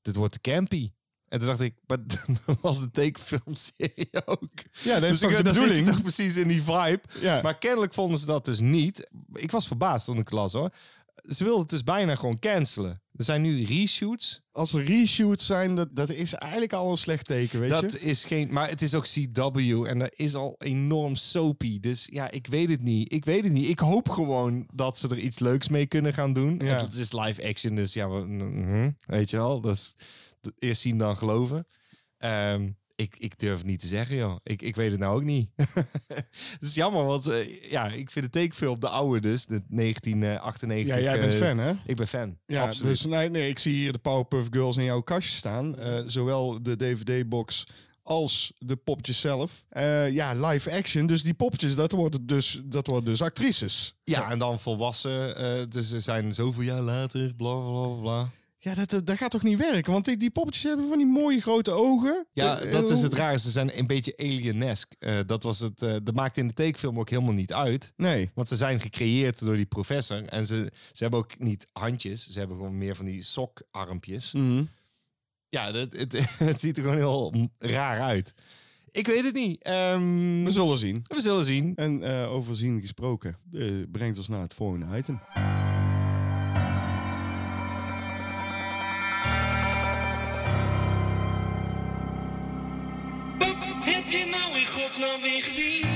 dit 0.03 0.17
wordt 0.17 0.33
te 0.33 0.41
campy. 0.41 0.91
En 1.29 1.39
toen 1.39 1.49
dacht 1.49 1.61
ik, 1.61 1.75
maar 1.87 1.99
dat 2.47 2.57
was 2.61 2.81
de 2.81 2.91
tekenfilmserie 2.91 4.09
ook. 4.25 4.51
Ja, 4.83 4.95
dat 4.95 5.03
is 5.03 5.09
dus 5.09 5.19
toch 5.21 5.31
ik, 5.31 5.45
de 5.45 5.53
zit 5.53 5.63
bedoeling? 5.63 5.87
toch 5.89 6.03
precies 6.03 6.37
in 6.37 6.49
die 6.49 6.63
vibe. 6.63 7.01
Ja. 7.21 7.43
Maar 7.43 7.59
kennelijk 7.59 7.95
vonden 7.95 8.19
ze 8.19 8.27
dat 8.27 8.45
dus 8.45 8.61
niet. 8.61 9.11
Ik 9.33 9.51
was 9.51 9.67
verbaasd 9.67 10.07
toen 10.07 10.19
ik 10.19 10.31
las 10.31 10.53
hoor. 10.53 10.71
Ze 11.29 11.43
wilden 11.45 11.61
het 11.63 11.71
dus 11.71 11.83
bijna 11.83 12.15
gewoon 12.15 12.39
cancelen. 12.39 13.03
Er 13.13 13.25
zijn 13.25 13.43
nu 13.43 13.65
reshoots. 13.65 14.41
Als 14.53 14.73
er 14.73 14.85
reshoots 14.85 15.47
zijn, 15.47 15.75
dat, 15.77 15.89
dat 15.97 16.11
is 16.11 16.33
eigenlijk 16.35 16.73
al 16.73 16.91
een 16.91 16.97
slecht 16.97 17.27
teken, 17.27 17.61
weet 17.61 17.69
je? 17.75 17.81
Dat 17.81 17.99
is 17.99 18.25
geen. 18.25 18.53
Maar 18.53 18.69
het 18.69 18.83
is 18.83 18.95
ook 18.95 19.05
CW 19.07 19.85
en 19.87 19.99
dat 19.99 20.13
is 20.17 20.35
al 20.35 20.55
enorm 20.59 21.15
soapy. 21.15 21.81
Dus 21.81 22.09
ja, 22.13 22.31
ik 22.31 22.47
weet 22.47 22.69
het 22.69 22.83
niet. 22.83 23.13
Ik 23.13 23.25
weet 23.25 23.45
het 23.45 23.53
niet. 23.53 23.69
Ik 23.69 23.79
hoop 23.79 24.09
gewoon 24.09 24.69
dat 24.75 24.99
ze 24.99 25.09
er 25.09 25.19
iets 25.19 25.39
leuks 25.39 25.69
mee 25.69 25.87
kunnen 25.87 26.13
gaan 26.13 26.33
doen. 26.33 26.59
Ja. 26.65 26.81
Het 26.81 26.95
is 26.95 27.13
live 27.13 27.45
action, 27.49 27.75
dus 27.75 27.93
ja, 27.93 28.09
we- 28.11 28.27
mhm, 28.27 28.91
weet 29.07 29.31
je 29.31 29.37
wel. 29.37 29.61
Dat 29.61 29.75
is 29.75 29.95
eerst 30.59 30.81
zien 30.81 30.99
dan 30.99 31.17
geloven. 31.17 31.67
Ehm, 32.19 32.71
ik, 32.97 33.17
ik 33.19 33.39
durf 33.39 33.57
het 33.59 33.67
niet 33.67 33.81
te 33.81 33.87
zeggen, 33.87 34.17
joh. 34.17 34.37
Ik, 34.43 34.63
ik 34.63 34.77
weet 34.77 34.91
het 34.91 35.01
nou 35.01 35.17
ook 35.17 35.23
niet. 35.23 35.51
Het 35.57 36.59
is 36.61 36.75
jammer, 36.75 37.05
want 37.05 37.29
eh, 37.29 37.71
ja, 37.71 37.87
ik 37.89 38.11
vind 38.11 38.25
de 38.25 38.31
tekenfilm 38.31 38.81
de 38.81 38.89
oude 38.89 39.21
dus, 39.21 39.47
de 39.47 39.63
1998. 39.69 40.95
ja, 40.95 41.01
jij 41.03 41.19
bent 41.21 41.33
eh, 41.33 41.39
fan, 41.39 41.59
hè? 41.59 41.73
Ik 41.87 41.97
ben 41.97 42.09
fan. 42.09 42.39
Ja, 42.47 42.63
absoluut. 42.63 42.91
dus 42.93 43.05
nee, 43.05 43.31
nee, 43.31 43.49
ik 43.49 43.59
zie 43.59 43.75
hier 43.75 43.93
de 43.93 43.99
Powerpuff 43.99 44.49
Girls 44.51 44.77
in 44.77 44.85
jouw 44.85 45.01
kastje 45.01 45.35
staan. 45.35 45.79
Eh, 45.79 46.03
zowel 46.07 46.63
de 46.63 46.77
DVD-box 46.77 47.67
als 48.03 48.53
de 48.59 48.77
poppetjes 48.77 49.21
zelf. 49.21 49.65
Eh, 49.69 50.11
ja, 50.11 50.35
live 50.35 50.73
action. 50.73 51.07
Dus 51.07 51.23
die 51.23 51.35
poppetjes, 51.35 51.75
dat 51.75 51.93
worden 51.93 52.27
dus, 52.27 52.61
dat 52.65 52.87
worden 52.87 53.11
dus 53.11 53.23
actrices. 53.23 53.95
Ja, 54.05 54.31
en 54.31 54.39
dan 54.39 54.61
volwassen. 54.61 55.37
eh, 55.37 55.63
dus 55.69 55.89
ze 55.89 56.01
zijn 56.01 56.35
zoveel 56.35 56.63
jaar 56.63 56.81
later, 56.81 57.35
bla 57.35 57.55
bla, 57.55 57.89
bla. 57.89 58.29
Ja, 58.65 58.75
dat, 58.75 59.07
dat, 59.07 59.17
gaat 59.17 59.31
toch 59.31 59.43
niet 59.43 59.59
werken? 59.59 59.93
Want 59.93 60.05
die, 60.05 60.17
die 60.17 60.31
poppetjes 60.31 60.63
hebben 60.63 60.89
van 60.89 60.97
die 60.99 61.07
mooie 61.07 61.41
grote 61.41 61.71
ogen. 61.71 62.27
Ja, 62.33 62.61
Eh, 62.61 62.73
dat 62.73 62.91
is 62.91 63.03
het 63.03 63.15
raar. 63.15 63.39
Ze 63.39 63.51
zijn 63.51 63.79
een 63.79 63.87
beetje 63.87 64.17
alienesk. 64.17 64.95
Eh 64.99 65.19
dat, 65.27 65.43
was 65.43 65.59
het, 65.61 65.83
eh, 65.83 65.97
dat 66.03 66.15
maakte 66.15 66.41
in 66.41 66.49
de 66.49 66.55
tekenfilm 66.55 66.99
ook 66.99 67.11
helemaal 67.11 67.33
niet 67.33 67.53
uit. 67.53 67.93
Nee. 67.97 68.31
Want 68.35 68.49
ze 68.49 68.57
zijn 68.57 68.81
gecreëerd 68.81 69.45
door 69.45 69.57
die 69.57 69.67
professor. 69.67 70.25
En 70.25 70.47
ze, 70.47 70.73
ze 70.93 71.03
hebben 71.03 71.21
ook 71.21 71.39
niet 71.39 71.69
handjes. 71.73 72.31
Ze 72.31 72.39
hebben 72.39 72.57
gewoon 72.57 72.79
meer 72.79 72.97
van 72.97 73.05
die 73.05 73.23
sokarmpjes. 73.23 74.33
Mhm. 74.33 74.65
Ja, 75.49 75.73
dat, 75.73 75.93
het, 75.93 76.13
het 76.39 76.61
ziet 76.61 76.77
er 76.77 76.83
gewoon 76.83 76.99
heel 76.99 77.49
raar 77.59 78.01
uit. 78.01 78.35
Ik 78.91 79.07
weet 79.07 79.25
het 79.25 79.35
niet. 79.35 79.63
Ehm, 79.63 80.45
We 80.45 80.51
zullen 80.51 80.79
zien. 80.79 81.01
we 81.03 81.21
zullen 81.21 81.45
zien. 81.45 81.73
En 81.77 82.03
eh 82.03 82.33
over 82.33 82.57
zien 82.57 82.81
gesproken, 82.81 83.39
brengt 83.91 84.19
ons 84.19 84.29
naar 84.29 84.41
het 84.41 84.55
volgende 84.55 84.97
item. 84.97 85.21
Je 94.19 94.27
nou 94.27 94.59
in 94.59 94.67
godsnaam 94.67 95.21
weer 95.23 95.43
gezien? 95.43 95.89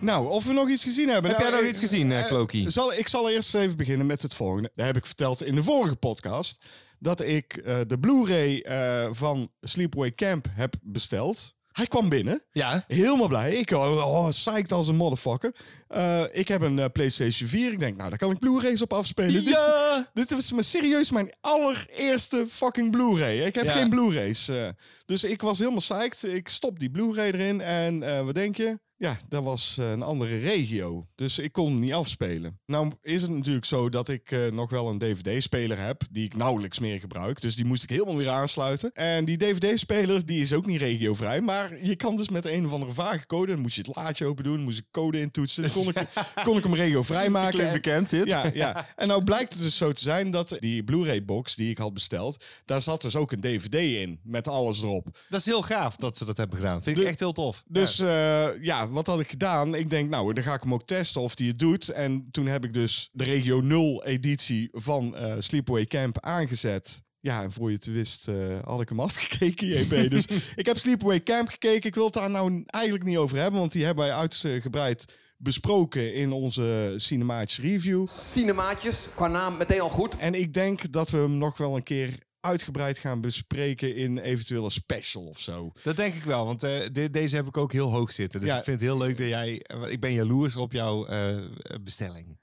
Nou, 0.00 0.28
of 0.28 0.44
we 0.46 0.52
nog 0.52 0.68
iets 0.68 0.84
gezien 0.84 1.08
hebben. 1.08 1.30
Heb 1.30 1.40
Nou, 1.40 1.50
jij 1.50 1.60
nog 1.60 1.68
eh, 1.68 1.74
iets 1.74 1.80
gezien, 1.80 2.26
Klokie? 2.28 2.70
Zal, 2.70 2.92
ik 2.92 3.08
zal 3.08 3.30
eerst 3.30 3.54
even 3.54 3.76
beginnen 3.76 4.06
met 4.06 4.22
het 4.22 4.34
volgende. 4.34 4.70
Dat 4.74 4.86
heb 4.86 4.96
ik 4.96 5.06
verteld 5.06 5.42
in 5.42 5.54
de 5.54 5.62
vorige 5.62 5.96
podcast. 5.96 6.64
Dat 6.98 7.20
ik 7.20 7.56
eh, 7.56 7.78
de 7.86 7.98
Blu-ray 7.98 8.58
eh, 8.60 9.08
van 9.12 9.50
Sleepaway 9.60 10.10
Camp 10.10 10.46
heb 10.50 10.74
besteld. 10.82 11.54
Hij 11.72 11.86
kwam 11.86 12.08
binnen. 12.08 12.42
Ja. 12.52 12.84
Helemaal 12.86 13.28
blij. 13.28 13.52
Ik 13.54 13.70
oh, 13.70 14.28
psyched 14.28 14.72
als 14.72 14.88
een 14.88 14.96
motherfucker. 14.96 15.54
Eh, 15.88 16.22
ik 16.32 16.48
heb 16.48 16.60
een 16.62 16.78
eh, 16.78 16.84
PlayStation 16.92 17.48
4. 17.48 17.72
Ik 17.72 17.78
denk, 17.78 17.96
nou, 17.96 18.08
daar 18.08 18.18
kan 18.18 18.30
ik 18.30 18.38
Blu-rays 18.38 18.82
op 18.82 18.92
afspelen. 18.92 19.32
Dit, 19.32 19.44
is, 19.46 19.50
Ja! 19.66 20.10
dit 20.14 20.30
is 20.30 20.52
maar 20.52 20.64
serieus 20.64 21.10
mijn 21.10 21.32
allereerste 21.40 22.46
fucking 22.50 22.90
Blu-ray. 22.90 23.38
Ik 23.38 23.54
heb 23.54 23.64
Ja. 23.64 23.72
geen 23.72 23.88
Blu-rays. 23.90 24.48
eh. 24.48 24.68
dus 25.06 25.24
ik 25.24 25.42
was 25.42 25.58
helemaal 25.58 25.78
psyched. 25.80 26.24
Ik 26.24 26.48
stop 26.48 26.78
die 26.78 26.90
Blu-ray 26.90 27.30
erin. 27.30 27.60
En 27.60 28.24
wat 28.24 28.34
denk 28.34 28.56
je? 28.56 28.78
Ja, 29.02 29.18
dat 29.28 29.42
was 29.42 29.76
eh, 29.78 29.90
een 29.90 30.02
andere 30.02 30.38
regio. 30.38 31.06
Dus 31.14 31.38
ik 31.38 31.52
kon 31.52 31.66
hem 31.70 31.78
niet 31.80 31.92
afspelen. 31.92 32.58
Nou 32.66 32.92
is 33.02 33.22
het 33.22 33.30
natuurlijk 33.30 33.64
zo 33.64 33.88
dat 33.88 34.08
ik 34.08 34.30
eh, 34.30 34.46
nog 34.46 34.70
wel 34.70 34.88
een 34.88 34.98
DVD-speler 34.98 35.78
heb. 35.78 36.02
Die 36.10 36.24
ik 36.24 36.36
nauwelijks 36.36 36.78
meer 36.78 37.00
gebruik. 37.00 37.40
Dus 37.40 37.54
die 37.54 37.64
moest 37.64 37.82
ik 37.82 37.90
helemaal 37.90 38.16
weer 38.16 38.28
aansluiten. 38.28 38.92
En 38.92 39.24
die 39.24 39.36
DVD-speler 39.36 40.26
die 40.26 40.40
is 40.40 40.52
ook 40.52 40.66
niet 40.66 40.80
regiovrij. 40.80 41.40
Maar 41.40 41.84
je 41.84 41.96
kan 41.96 42.16
dus 42.16 42.28
met 42.28 42.46
een 42.46 42.66
of 42.66 42.72
andere 42.72 42.92
vage 42.92 43.26
code. 43.26 43.52
Dan 43.52 43.60
moest 43.60 43.74
je 43.76 43.82
het 43.86 43.96
laadje 43.96 44.26
open 44.26 44.44
doen. 44.44 44.60
Moest 44.60 44.78
ik 44.78 44.84
code 44.90 45.20
intoetsen. 45.20 45.62
Dan 45.62 45.72
kon 45.72 45.88
ik, 45.88 45.96
kon 46.44 46.56
ik 46.56 46.62
hem 46.64 46.74
regiovrij 46.74 47.30
maken. 47.30 47.50
Klinkt 47.50 47.72
En- 47.72 47.80
bekend 47.80 48.10
dit. 48.10 48.28
ja, 48.28 48.50
ja. 48.54 48.86
En 48.96 49.08
nou 49.08 49.24
blijkt 49.24 49.52
het 49.52 49.62
dus 49.62 49.76
zo 49.76 49.92
te 49.92 50.02
zijn 50.02 50.30
dat 50.30 50.56
die 50.58 50.84
Blu-ray-box 50.84 51.54
die 51.54 51.70
ik 51.70 51.78
had 51.78 51.92
besteld, 51.94 52.44
daar 52.64 52.82
zat 52.82 53.02
dus 53.02 53.16
ook 53.16 53.32
een 53.32 53.40
DVD 53.40 53.74
in 53.74 54.20
met 54.22 54.48
alles 54.48 54.82
erop. 54.82 55.18
Dat 55.28 55.40
is 55.40 55.46
heel 55.46 55.62
gaaf 55.62 55.96
dat 55.96 56.16
ze 56.18 56.24
dat 56.24 56.36
hebben 56.36 56.56
gedaan. 56.56 56.82
Vind 56.82 56.96
ik 56.96 57.02
De- 57.02 57.08
echt 57.08 57.18
heel 57.18 57.32
tof. 57.32 57.62
Dus 57.66 57.96
ja. 57.96 58.52
ja, 58.60 58.88
wat 58.90 59.06
had 59.06 59.20
ik 59.20 59.30
gedaan? 59.30 59.74
Ik 59.74 59.90
denk, 59.90 60.10
nou, 60.10 60.34
dan 60.34 60.44
ga 60.44 60.54
ik 60.54 60.62
hem 60.62 60.74
ook 60.74 60.86
testen 60.86 61.20
of 61.20 61.38
hij 61.38 61.46
het 61.46 61.58
doet. 61.58 61.88
En 61.88 62.30
toen 62.30 62.46
heb 62.46 62.64
ik 62.64 62.72
dus 62.72 63.08
de 63.12 63.24
Regio 63.24 63.60
0 63.60 64.04
editie 64.04 64.68
van 64.72 65.16
eh 65.16 65.34
Sleepaway 65.38 65.86
Camp 65.86 66.20
aangezet. 66.20 67.02
Ja, 67.20 67.42
en 67.42 67.52
voor 67.52 67.70
je 67.70 67.76
het 67.76 67.86
wist 67.86 68.28
eh, 68.28 68.58
had 68.64 68.80
ik 68.80 68.88
hem 68.88 69.00
afgekeken, 69.10 69.66
JB. 69.66 70.10
Dus 70.10 70.26
ik 70.54 70.66
heb 70.66 70.78
Sleepaway 70.78 71.22
Camp 71.22 71.48
gekeken. 71.48 71.88
Ik 71.88 71.94
wil 71.94 72.04
het 72.04 72.14
daar 72.14 72.30
nou 72.30 72.62
eigenlijk 72.66 73.04
niet 73.04 73.16
over 73.16 73.36
hebben, 73.36 73.60
want 73.60 73.72
die 73.72 73.84
hebben 73.84 74.04
wij 74.04 74.14
uitgebreid 74.14 75.04
besproken 75.36 76.14
in 76.14 76.32
onze 76.32 76.94
cinematische 76.96 77.62
review. 77.62 78.06
Cinemaatjes, 78.08 79.08
qua 79.14 79.28
naam 79.28 79.56
meteen 79.56 79.80
al 79.80 79.88
goed. 79.88 80.16
En 80.16 80.34
ik 80.34 80.52
denk 80.52 80.92
dat 80.92 81.10
we 81.10 81.18
hem 81.18 81.38
nog 81.38 81.58
wel 81.58 81.76
een 81.76 81.82
keer 81.82 82.18
uitgebreid 82.40 82.98
gaan 82.98 83.20
bespreken 83.20 83.94
in 83.94 84.18
eventuele 84.18 84.70
special 84.70 85.22
of 85.24 85.40
zo. 85.40 85.72
Dat 85.82 85.96
denk 85.96 86.14
ik 86.14 86.22
wel, 86.24 86.46
want 86.46 86.62
eh, 86.62 86.72
de- 86.92 87.10
deze 87.10 87.36
heb 87.36 87.46
ik 87.46 87.56
ook 87.56 87.72
heel 87.72 87.90
hoog 87.90 88.12
zitten. 88.12 88.40
Dus 88.40 88.48
Ja. 88.48 88.58
ik 88.58 88.64
vind 88.64 88.80
het 88.80 88.88
heel 88.88 88.98
leuk 88.98 89.16
dat 89.18 89.26
jij... 89.28 89.60
eh, 89.62 89.90
Ik 89.92 90.00
ben 90.00 90.12
jaloers 90.12 90.56
op 90.56 90.72
jouw 90.72 91.06
eh, 91.06 91.44
bestelling. 91.82 92.38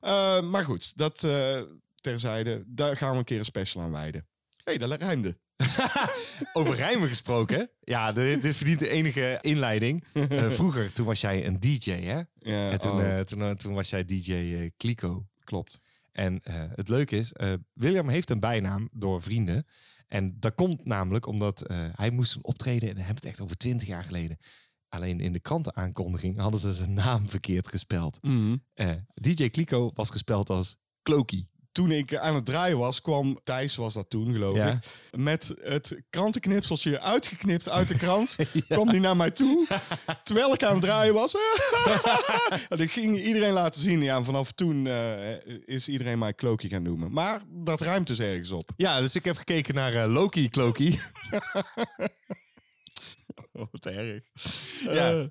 Maar 0.49 0.63
goed, 0.65 0.97
dat 0.97 1.27
terzijde. 2.01 2.63
Daar 2.67 2.97
gaan 2.97 3.11
we 3.11 3.17
een 3.17 3.23
keer 3.23 3.39
een 3.39 3.45
special 3.45 3.83
aan 3.83 3.91
wijden. 3.91 4.25
Hé, 4.63 4.73
hey, 4.73 4.77
dat 4.77 5.01
rijmde. 5.01 5.37
Over 6.53 6.75
rijmen 6.75 7.07
gesproken. 7.07 7.69
Ja, 7.83 8.11
dit, 8.11 8.41
dit 8.41 8.55
verdient 8.57 8.79
de 8.79 8.89
enige 8.89 9.37
inleiding. 9.41 10.03
Vroeger, 10.49 10.93
toen 10.93 11.05
was 11.05 11.21
jij 11.21 11.45
een 11.45 11.59
DJ, 11.59 11.91
hè? 11.91 12.21
Ja, 12.39 12.71
En 12.71 12.79
toen, 12.79 13.01
oh, 13.01 13.19
toen, 13.19 13.55
toen 13.55 13.73
was 13.73 13.89
jij 13.89 14.05
DJ 14.05 14.69
Kliko. 14.77 15.25
klopt. 15.43 15.81
En 16.17 16.39
eh, 16.43 16.63
het 16.75 16.89
leuke 16.89 17.17
is, 17.17 17.33
eh, 17.33 17.53
William 17.73 18.09
heeft 18.09 18.29
een 18.29 18.39
bijnaam 18.39 18.89
door 18.91 19.21
vrienden. 19.21 19.65
En 20.07 20.39
dat 20.39 20.55
komt 20.55 20.85
namelijk 20.85 21.25
omdat 21.25 21.61
eh, 21.61 21.87
hij 21.91 22.09
moest 22.09 22.41
optreden, 22.41 22.89
en 22.89 22.95
dan 22.95 23.03
hebben 23.03 23.23
het 23.23 23.31
echt 23.31 23.41
over 23.41 23.57
twintig 23.57 23.87
jaar 23.87 24.03
geleden, 24.03 24.37
Alleen 24.89 25.19
in 25.19 25.33
de 25.33 25.39
krantenaankondiging 25.39 26.37
hadden 26.37 26.59
ze 26.59 26.73
zijn 26.73 26.93
naam 26.93 27.29
verkeerd 27.29 27.67
gespeld. 27.67 28.19
Eh, 28.73 28.91
DJ 29.13 29.49
Kliko 29.49 29.91
was 29.93 30.09
gespeld 30.09 30.49
als 30.49 30.77
Kloki. 31.01 31.47
Toen 31.77 31.91
ik 31.91 32.15
aan 32.15 32.35
het 32.35 32.45
draaien 32.45 32.77
was, 32.77 33.01
kwam 33.01 33.39
Thijs, 33.43 33.75
was 33.75 33.93
dat 33.93 34.09
toen 34.09 34.31
geloof 34.33 34.55
Ja. 34.57 34.67
ik, 34.71 34.77
met 35.19 35.53
het 35.61 36.01
krantenknipseltje 36.09 36.99
uitgeknipt 37.01 37.69
uit 37.69 37.87
de 37.87 37.97
krant. 38.03 38.35
Kwam 38.67 38.89
die 38.89 38.99
naar 38.99 39.15
mij 39.17 39.31
toe, 39.31 39.67
terwijl 40.23 40.53
ik 40.53 40.63
aan 40.63 40.71
het 40.71 40.81
draaien 40.81 41.13
was. 41.13 41.35
en 42.69 42.79
ik 42.79 42.91
ging 42.91 43.19
iedereen 43.19 43.51
laten 43.53 43.81
zien. 43.81 44.01
Ja, 44.01 44.23
vanaf 44.23 44.51
toen 44.51 44.87
eh, 44.87 45.35
is 45.65 45.87
iedereen 45.87 46.19
mij 46.19 46.33
Kloki 46.33 46.69
gaan 46.69 46.83
noemen. 46.83 47.11
Maar 47.11 47.41
dat 47.49 47.81
ruimt 47.81 48.07
dus 48.07 48.19
ergens 48.19 48.51
op. 48.51 48.71
Ja, 48.77 48.99
dus 48.99 49.15
ik 49.15 49.25
heb 49.25 49.37
gekeken 49.37 49.75
naar 49.75 49.93
eh, 49.93 50.09
Loki 50.11 50.49
Kloki. 50.49 50.99
Oh, 53.53 53.65
wat 53.71 53.85
erg. 53.85 54.21
ja. 54.81 55.29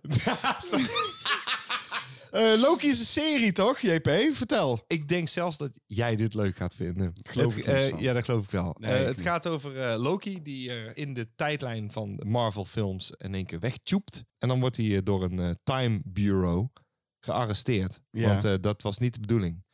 Eh, 2.37 2.61
Loki 2.61 2.89
is 2.89 2.99
een 2.99 3.05
serie, 3.05 3.53
toch, 3.53 3.79
JP? 3.79 4.09
Vertel. 4.33 4.85
Ik 4.87 5.09
denk 5.09 5.29
zelfs 5.29 5.57
dat 5.57 5.79
jij 5.87 6.17
dit 6.17 6.35
leuk 6.35 6.57
gaat 6.57 6.75
vinden. 6.75 7.13
geloof 7.23 7.55
Het, 7.55 7.67
ik 7.67 7.73
eh, 7.75 8.01
ja, 8.01 8.13
dat 8.13 8.25
geloof 8.25 8.45
ik 8.45 8.51
wel. 8.51 8.77
Nee, 8.79 8.93
Eh, 8.93 9.07
het 9.07 9.17
niet. 9.17 9.27
gaat 9.27 9.49
over 9.49 9.99
Loki 9.99 10.43
die 10.43 10.95
in 10.95 11.15
de 11.15 11.29
tijdlijn 11.35 11.91
van 11.93 12.17
de 12.17 12.25
Marvel 12.25 12.65
films 12.65 13.11
in 13.17 13.35
één 13.35 13.47
keer 13.47 13.61
wegtjoept. 13.61 14.25
En 14.39 14.49
dan 14.49 14.61
wordt 14.61 14.77
hij 14.77 15.03
door 15.03 15.23
een 15.23 15.57
Time 15.65 16.01
Bureau 16.05 16.69
gearresteerd. 17.21 18.01
Ja. 18.11 18.39
Want 18.41 18.63
dat 18.63 18.83
was 18.83 18.99
niet 18.99 19.15
de 19.15 19.21
bedoeling. 19.21 19.65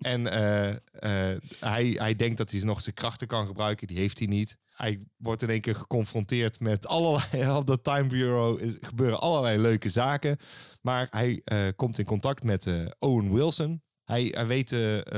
En 0.00 0.26
eh, 0.26 0.70
eh, 0.70 1.40
hij, 1.60 1.86
hij 1.98 2.16
denkt 2.16 2.36
dat 2.36 2.50
hij 2.50 2.60
nog 2.60 2.80
zijn 2.80 2.94
krachten 2.94 3.26
kan 3.26 3.46
gebruiken. 3.46 3.86
Die 3.86 3.98
heeft 3.98 4.18
hij 4.18 4.28
niet. 4.28 4.58
Hij 4.68 5.00
wordt 5.16 5.42
in 5.42 5.50
één 5.50 5.60
keer 5.60 5.74
geconfronteerd 5.74 6.60
met 6.60 6.86
allerlei... 6.86 7.50
Op 7.58 7.66
dat 7.66 7.84
Time 7.84 8.06
Bureau 8.06 8.60
is, 8.60 8.76
gebeuren 8.80 9.20
allerlei 9.20 9.58
leuke 9.58 9.88
zaken. 9.88 10.36
Maar 10.80 11.06
hij 11.10 11.40
eh, 11.44 11.68
komt 11.76 11.98
in 11.98 12.04
contact 12.04 12.42
met 12.42 12.68
Owen 12.98 13.32
Wilson. 13.32 13.82
Hij, 14.04 14.24
hij 14.24 14.46
weet 14.46 14.76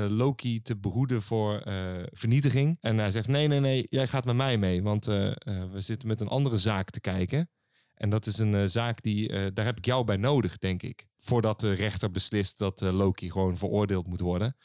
Loki 0.08 0.62
te 0.62 0.76
behoeden 0.76 1.22
voor 1.22 1.62
vernietiging. 2.12 2.76
En 2.80 2.98
hij 2.98 3.10
zegt, 3.10 3.28
nee, 3.28 3.48
nee, 3.48 3.60
nee, 3.60 3.86
jij 3.90 4.06
gaat 4.06 4.24
met 4.24 4.36
mij 4.36 4.58
mee. 4.58 4.82
Want 4.82 5.04
we 5.04 5.36
zitten 5.76 6.08
met 6.08 6.20
een 6.20 6.28
andere 6.28 6.58
zaak 6.58 6.90
te 6.90 7.00
kijken. 7.00 7.50
En 7.96 8.08
dat 8.10 8.26
is 8.26 8.38
een 8.38 8.54
eh, 8.54 8.62
zaak 8.66 9.02
die, 9.02 9.28
eh, 9.28 9.46
daar 9.54 9.64
heb 9.64 9.78
ik 9.78 9.84
jou 9.84 10.04
bij 10.04 10.16
nodig, 10.16 10.58
denk 10.58 10.82
ik. 10.82 11.06
Voordat 11.16 11.60
de 11.60 11.72
rechter 11.72 12.10
beslist 12.10 12.58
dat 12.58 12.82
eh, 12.82 12.92
Loki 12.92 13.30
gewoon 13.30 13.58
veroordeeld 13.58 14.06
moet 14.08 14.20
worden, 14.20 14.56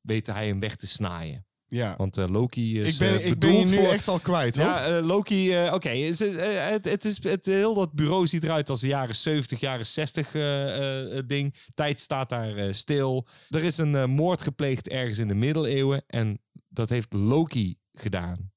weet 0.00 0.26
hij 0.26 0.46
hem 0.46 0.60
weg 0.60 0.76
te 0.76 0.86
snaaien. 0.86 1.44
Ja. 1.66 1.94
Want 1.96 2.16
Loki 2.16 2.80
is 2.80 2.92
Ik 2.92 2.98
ben, 2.98 3.26
ik 3.26 3.38
ben 3.38 3.52
je 3.54 3.66
nu 3.66 3.74
voor... 3.76 3.88
echt 3.88 4.08
al 4.08 4.20
kwijt, 4.20 4.56
hoor. 4.56 4.66
Ja, 4.66 5.00
Loki, 5.02 5.68
oké. 5.70 5.88
het, 5.88 6.20
is- 6.20 6.36
het, 6.70 6.84
het 6.84 7.04
is 7.04 7.24
het 7.24 7.46
heel 7.46 7.74
dat 7.74 7.92
bureau 7.92 8.26
ziet 8.26 8.44
eruit 8.44 8.70
als 8.70 8.80
de 8.80 8.86
jaren 8.86 9.14
70, 9.14 9.60
jaren 9.60 9.86
60 9.86 10.34
eh, 10.34 11.18
eh, 11.18 11.24
ding. 11.26 11.54
Tijd 11.74 12.00
staat 12.00 12.28
daar 12.28 12.74
stil. 12.74 13.26
Er 13.48 13.62
is 13.64 13.78
een 13.78 14.10
moord 14.10 14.42
gepleegd 14.42 14.88
ergens 14.88 15.18
in 15.18 15.28
de 15.28 15.34
middeleeuwen 15.34 16.02
en 16.06 16.40
dat 16.68 16.90
heeft 16.90 17.12
Loki 17.12 17.78
gedaan. 17.92 18.52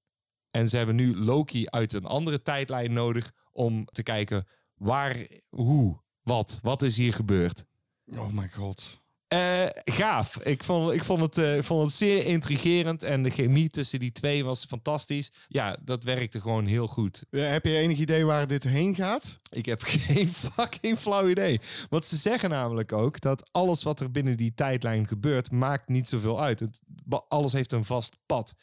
En 0.51 0.69
ze 0.69 0.77
hebben 0.77 0.95
nu 0.95 1.15
Loki 1.17 1.65
uit 1.65 1.93
een 1.93 2.05
andere 2.05 2.41
tijdlijn 2.41 2.93
nodig 2.93 3.31
om 3.53 3.85
te 3.85 4.03
kijken 4.03 4.47
waar, 4.75 5.27
hoe, 5.49 6.01
wat, 6.21 6.59
wat 6.61 6.81
is 6.81 6.97
hier 6.97 7.13
gebeurd. 7.13 7.65
Oh 8.05 8.33
mijn 8.33 8.51
god. 8.51 9.03
Eh, 9.33 9.65
gaaf. 9.83 10.37
Ik 10.37 10.63
vond, 10.63 10.91
ik, 10.93 11.03
vond 11.03 11.21
het, 11.21 11.37
eh, 11.37 11.61
vond 11.61 11.85
het 11.85 11.93
zeer 11.93 12.25
intrigerend. 12.25 13.03
En 13.03 13.23
de 13.23 13.29
chemie 13.29 13.69
tussen 13.69 13.99
die 13.99 14.11
twee 14.11 14.45
was 14.45 14.65
fantastisch. 14.65 15.31
Ja, 15.47 15.77
dat 15.81 16.03
werkte 16.03 16.41
gewoon 16.41 16.65
heel 16.65 16.87
goed. 16.87 17.25
Ja, 17.29 17.43
heb 17.43 17.65
je 17.65 17.77
enig 17.77 17.99
idee 17.99 18.25
waar 18.25 18.47
dit 18.47 18.63
heen 18.63 18.95
gaat? 18.95 19.39
Ik 19.49 19.65
heb 19.65 19.81
geen 19.87 20.27
fucking 20.27 20.97
flauw 20.97 21.29
idee. 21.29 21.59
Want 21.89 22.05
ze 22.05 22.17
zeggen 22.17 22.49
namelijk 22.49 22.91
ook 22.91 23.21
dat 23.21 23.49
alles 23.51 23.83
wat 23.83 23.99
er 23.99 24.11
binnen 24.11 24.37
die 24.37 24.53
tijdlijn 24.53 25.07
gebeurt, 25.07 25.51
maakt 25.51 25.87
niet 25.87 26.09
zoveel 26.09 26.41
uit. 26.41 26.59
Het, 26.59 26.81
alles 27.27 27.53
heeft 27.53 27.71
een 27.71 27.85
vast 27.85 28.17
pad. 28.25 28.53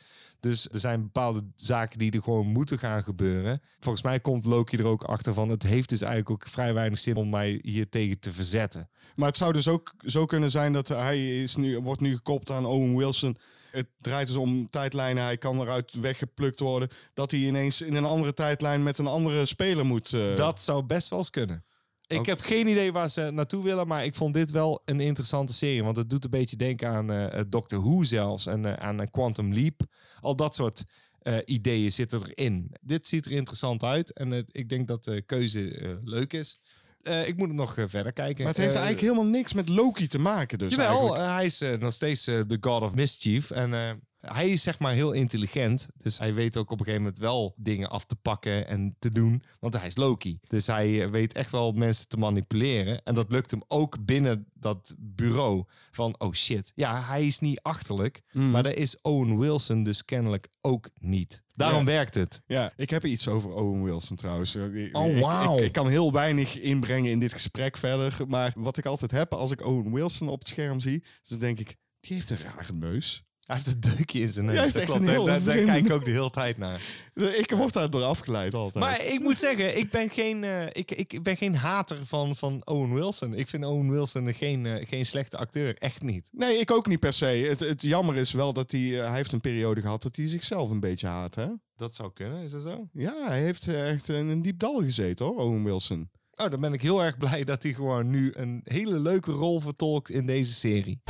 Dus 0.41 0.69
er 0.73 0.79
zijn 0.81 1.03
bepaalde 1.03 1.45
zaken 1.55 1.99
die 1.99 2.13
er 2.13 2.23
gewoon 2.23 2.47
moeten 2.47 2.79
gaan 2.79 3.03
gebeuren. 3.03 3.63
Volgens 3.81 4.05
mij 4.05 4.21
komt 4.21 4.45
Loki 4.45 4.77
er 4.77 4.87
ook 4.87 5.03
achter 5.05 5.35
van... 5.35 5.49
het 5.49 5.63
heeft 5.63 5.89
dus 5.89 6.01
eigenlijk 6.01 6.31
ook 6.31 6.49
vrij 6.49 6.75
weinig 6.75 6.99
zin 6.99 7.17
om 7.17 7.31
mij 7.31 7.59
hier 7.63 7.89
tegen 7.89 8.19
te 8.19 8.33
verzetten. 8.33 8.89
Maar 9.17 9.29
het 9.29 9.37
zou 9.37 9.53
dus 9.53 9.69
ook 9.69 9.95
zo 10.07 10.25
kunnen 10.27 10.51
zijn 10.51 10.73
dat 10.73 10.89
hij 10.89 11.43
is 11.43 11.57
nu, 11.57 11.79
wordt 11.79 12.01
nu 12.01 12.15
gekoppeld 12.15 12.51
aan 12.59 12.67
Owen 12.67 12.97
Wilson. 12.97 13.37
Het 13.71 13.87
draait 14.01 14.27
dus 14.27 14.37
om 14.37 14.71
tijdlijnen. 14.71 15.25
Hij 15.25 15.37
kan 15.39 15.61
eruit 15.61 15.93
weggeplukt 15.93 16.61
worden. 16.61 16.89
Dat 17.15 17.31
hij 17.31 17.41
ineens 17.41 17.83
in 17.83 17.95
een 17.95 18.05
andere 18.05 18.35
tijdlijn 18.35 18.83
met 18.83 18.99
een 18.99 19.07
andere 19.07 19.47
speler 19.47 19.87
moet. 19.87 20.13
eh, 20.13 20.37
Dat 20.37 20.61
zou 20.61 20.83
best 20.83 21.09
wel 21.09 21.19
eens 21.19 21.31
kunnen. 21.31 21.65
Ik 22.11 22.19
Ook- 22.19 22.27
heb 22.27 22.41
geen 22.41 22.67
idee 22.67 22.93
waar 22.93 23.09
ze 23.11 23.31
naartoe 23.33 23.63
willen, 23.65 23.87
maar 23.87 24.05
ik 24.05 24.15
vond 24.15 24.35
dit 24.35 24.51
wel 24.51 24.83
een 24.85 25.01
interessante 25.01 25.53
serie. 25.53 25.85
Want 25.85 25.97
het 25.97 26.11
doet 26.11 26.25
een 26.25 26.31
beetje 26.31 26.57
denken 26.57 26.89
aan 26.89 27.11
eh 27.13 27.41
Doctor 27.49 27.81
Who 27.81 28.03
zelfs 28.03 28.47
en 28.47 28.65
eh, 28.65 28.73
aan 28.73 29.01
eh, 29.01 29.07
Quantum 29.11 29.53
Leap. 29.55 29.81
Al 30.21 30.37
dat 30.37 30.55
soort 30.55 30.83
eh, 31.19 31.37
ideeën 31.45 31.93
zitten 31.93 32.21
erin. 32.27 32.75
Dit 32.81 33.07
ziet 33.09 33.27
er 33.27 33.33
interessant 33.33 33.83
uit 33.83 34.13
en 34.13 34.47
ik 34.53 34.69
denk 34.69 34.89
dat 34.89 35.05
de 35.05 35.23
keuze 35.23 35.71
eh, 35.79 35.91
leuk 36.05 36.33
is. 36.33 36.61
Eh, 37.01 37.29
ik 37.29 37.37
moet 37.37 37.49
het 37.49 37.57
nog 37.57 37.77
eh, 37.77 37.85
verder 37.89 38.13
kijken. 38.13 38.39
Maar 38.45 38.53
het 38.53 38.63
heeft 38.63 38.75
Eh, 38.75 38.81
eigenlijk 38.81 39.13
helemaal 39.13 39.31
niks 39.33 39.53
met 39.53 39.69
Loki 39.69 40.07
te 40.07 40.19
maken. 40.19 40.59
Dus 40.59 40.75
Jawel, 40.75 41.17
eh, 41.17 41.35
hij 41.35 41.45
is 41.45 41.61
eh, 41.61 41.79
nog 41.79 41.93
steeds 41.93 42.27
eh, 42.27 42.41
de 42.47 42.57
God 42.61 42.83
of 42.83 42.95
Mischief. 42.95 43.51
En 43.51 43.75
eh, 43.75 43.91
hij 44.21 44.51
is 44.51 44.63
zeg 44.63 44.79
maar 44.79 44.93
heel 44.93 45.13
intelligent. 45.13 45.89
Dus 45.97 46.19
hij 46.19 46.35
weet 46.35 46.57
ook 46.57 46.71
op 46.71 46.79
een 46.79 46.85
gegeven 46.85 47.03
moment 47.05 47.23
wel 47.23 47.55
dingen 47.57 47.91
af 47.91 48.05
te 48.05 48.17
pakken 48.17 48.67
en 48.69 48.97
te 48.99 49.11
doen. 49.11 49.43
Want 49.61 49.75
hij 49.79 49.87
is 49.87 49.97
Loki. 49.97 50.39
Dus 50.47 50.67
hij 50.67 51.03
eh, 51.05 51.11
weet 51.11 51.33
echt 51.33 51.51
wel 51.51 51.73
mensen 51.73 52.09
te 52.09 52.17
manipuleren. 52.17 53.01
En 53.05 53.15
dat 53.15 53.33
lukt 53.33 53.51
hem 53.51 53.63
ook 53.69 54.05
binnen 54.05 54.47
dat 54.55 54.95
bureau. 54.99 55.65
Van, 55.91 56.21
oh 56.21 56.33
shit. 56.33 56.73
Ja, 56.75 57.03
hij 57.03 57.27
is 57.27 57.39
niet 57.39 57.61
achterlijk. 57.63 58.23
Maar 58.33 58.63
dat 58.63 58.75
is 58.75 59.01
Owen 59.01 59.39
Wilson 59.39 59.83
dus 59.83 60.05
kennelijk 60.05 60.49
ook 60.61 60.89
niet. 60.99 61.43
Daarom 61.55 61.79
Ja. 61.79 61.85
werkt 61.85 62.15
het. 62.15 62.41
Ja, 62.47 62.73
ik 62.77 62.91
heb 62.91 63.05
iets 63.05 63.29
over 63.29 63.51
Owen 63.53 63.83
Wilson 63.85 64.17
trouwens. 64.17 64.55
Eh, 64.55 64.75
ik- 64.85 64.97
Oh, 64.97 65.07
ik- 65.17 65.23
wauw. 65.23 65.57
Ik, 65.57 65.65
ik 65.65 65.73
kan 65.73 65.89
heel 65.89 66.13
weinig 66.13 66.59
inbrengen 66.59 67.11
in 67.11 67.19
dit 67.21 67.33
gesprek 67.33 67.77
verder. 67.77 68.17
Maar 68.29 68.53
wat 68.57 68.79
ik 68.79 68.87
altijd 68.87 69.11
heb 69.11 69.33
als 69.33 69.51
ik 69.51 69.61
Owen 69.67 69.93
Wilson 69.93 70.29
op 70.29 70.39
het 70.39 70.49
scherm 70.49 70.81
zie, 70.81 71.05
dan 71.23 71.39
denk 71.39 71.59
ik, 71.59 71.77
die 72.01 72.13
heeft 72.17 72.31
een 72.31 72.39
rare 72.39 72.73
neus. 72.73 73.25
Hij 73.51 73.59
heeft 73.65 73.85
een 73.85 73.97
deukje 73.97 74.21
in 74.21 74.29
zijn 74.29 74.45
neus. 74.45 74.57
Ja, 74.57 74.73
Dat 74.73 74.85
klopt. 74.85 75.07
Daar, 75.07 75.43
daar 75.45 75.63
kijk 75.63 75.85
ik 75.85 75.93
ook 75.93 76.05
de 76.05 76.11
hele 76.11 76.31
tijd 76.31 76.59
naar. 76.59 76.81
Ik 77.15 77.51
word 77.51 77.73
daardoor 77.73 78.03
afgeleid 78.03 78.55
altijd. 78.55 78.85
Maar 78.85 79.05
ik 79.05 79.21
moet 79.21 79.39
zeggen, 79.39 79.79
ik 79.79 79.91
ben 79.91 80.11
geen, 80.11 80.45
eh, 80.45 80.67
ik, 80.73 80.91
ik 80.91 81.23
ben 81.23 81.37
geen 81.37 81.55
hater 81.55 82.07
van, 82.07 82.37
van 82.37 82.63
Owen 82.65 82.95
Wilson. 82.95 83.35
Ik 83.35 83.49
vind 83.49 83.65
Owen 83.65 83.91
Wilson 83.91 84.35
geen, 84.35 84.67
eh, 84.67 84.87
geen 84.89 85.07
slechte 85.07 85.37
acteur. 85.37 85.77
Echt 85.79 86.03
niet. 86.03 86.29
Nee, 86.33 86.59
ik 86.59 86.71
ook 86.71 86.87
niet 86.87 87.01
per 87.01 87.13
se. 87.13 87.27
Het, 87.27 87.61
het 87.61 87.83
jammer 87.83 88.17
is 88.17 88.33
wel 88.33 88.53
dat 88.53 88.71
hij, 88.71 89.01
eh, 89.01 89.07
hij 89.07 89.15
heeft 89.15 89.33
een 89.33 89.41
periode 89.41 89.81
gehad 89.81 90.03
dat 90.03 90.17
hij 90.17 90.27
zichzelf 90.27 90.71
een 90.71 90.81
beetje 90.81 91.07
haat, 91.07 91.35
hè? 91.35 91.47
Dat 91.77 91.95
zou 91.95 92.11
kunnen, 92.13 92.43
is 92.43 92.51
dat 92.51 92.63
zo? 92.63 92.89
Ja, 92.93 93.15
hij 93.27 93.41
heeft 93.41 93.69
echt 93.69 94.09
in 94.09 94.29
een 94.29 94.43
diep 94.43 94.59
dal 94.59 94.83
gezeten, 94.83 95.27
hoor, 95.27 95.37
Owen 95.37 95.65
Wilson. 95.65 96.11
Oh, 96.35 96.51
dan 96.51 96.61
ben 96.61 96.73
ik 96.73 96.83
heel 96.83 97.03
erg 97.05 97.19
blij 97.19 97.45
dat 97.45 97.63
hij 97.63 97.73
gewoon 97.73 98.11
nu 98.11 98.33
een 98.35 98.61
hele 98.65 98.99
leuke 99.01 99.33
rol 99.33 99.61
vertolkt 99.61 100.11
in 100.11 100.27
deze 100.27 100.53
serie. 100.53 101.01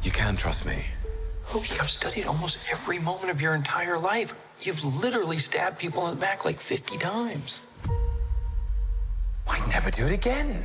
You 0.00 0.14
can 0.14 0.36
trust 0.36 0.64
me. 0.64 1.01
Loki, 1.52 1.78
I've 1.78 1.90
studied 1.90 2.24
almost 2.24 2.56
every 2.70 2.98
moment 2.98 3.30
of 3.30 3.42
your 3.42 3.54
entire 3.54 3.98
life. 3.98 4.32
You've 4.62 4.82
literally 5.02 5.36
stabbed 5.36 5.78
people 5.78 6.06
in 6.06 6.14
the 6.14 6.20
back 6.20 6.46
like 6.46 6.58
50 6.58 6.96
times. 6.96 7.60
Why 9.44 9.60
never 9.68 9.90
do 9.90 10.06
it 10.06 10.12
again? 10.12 10.64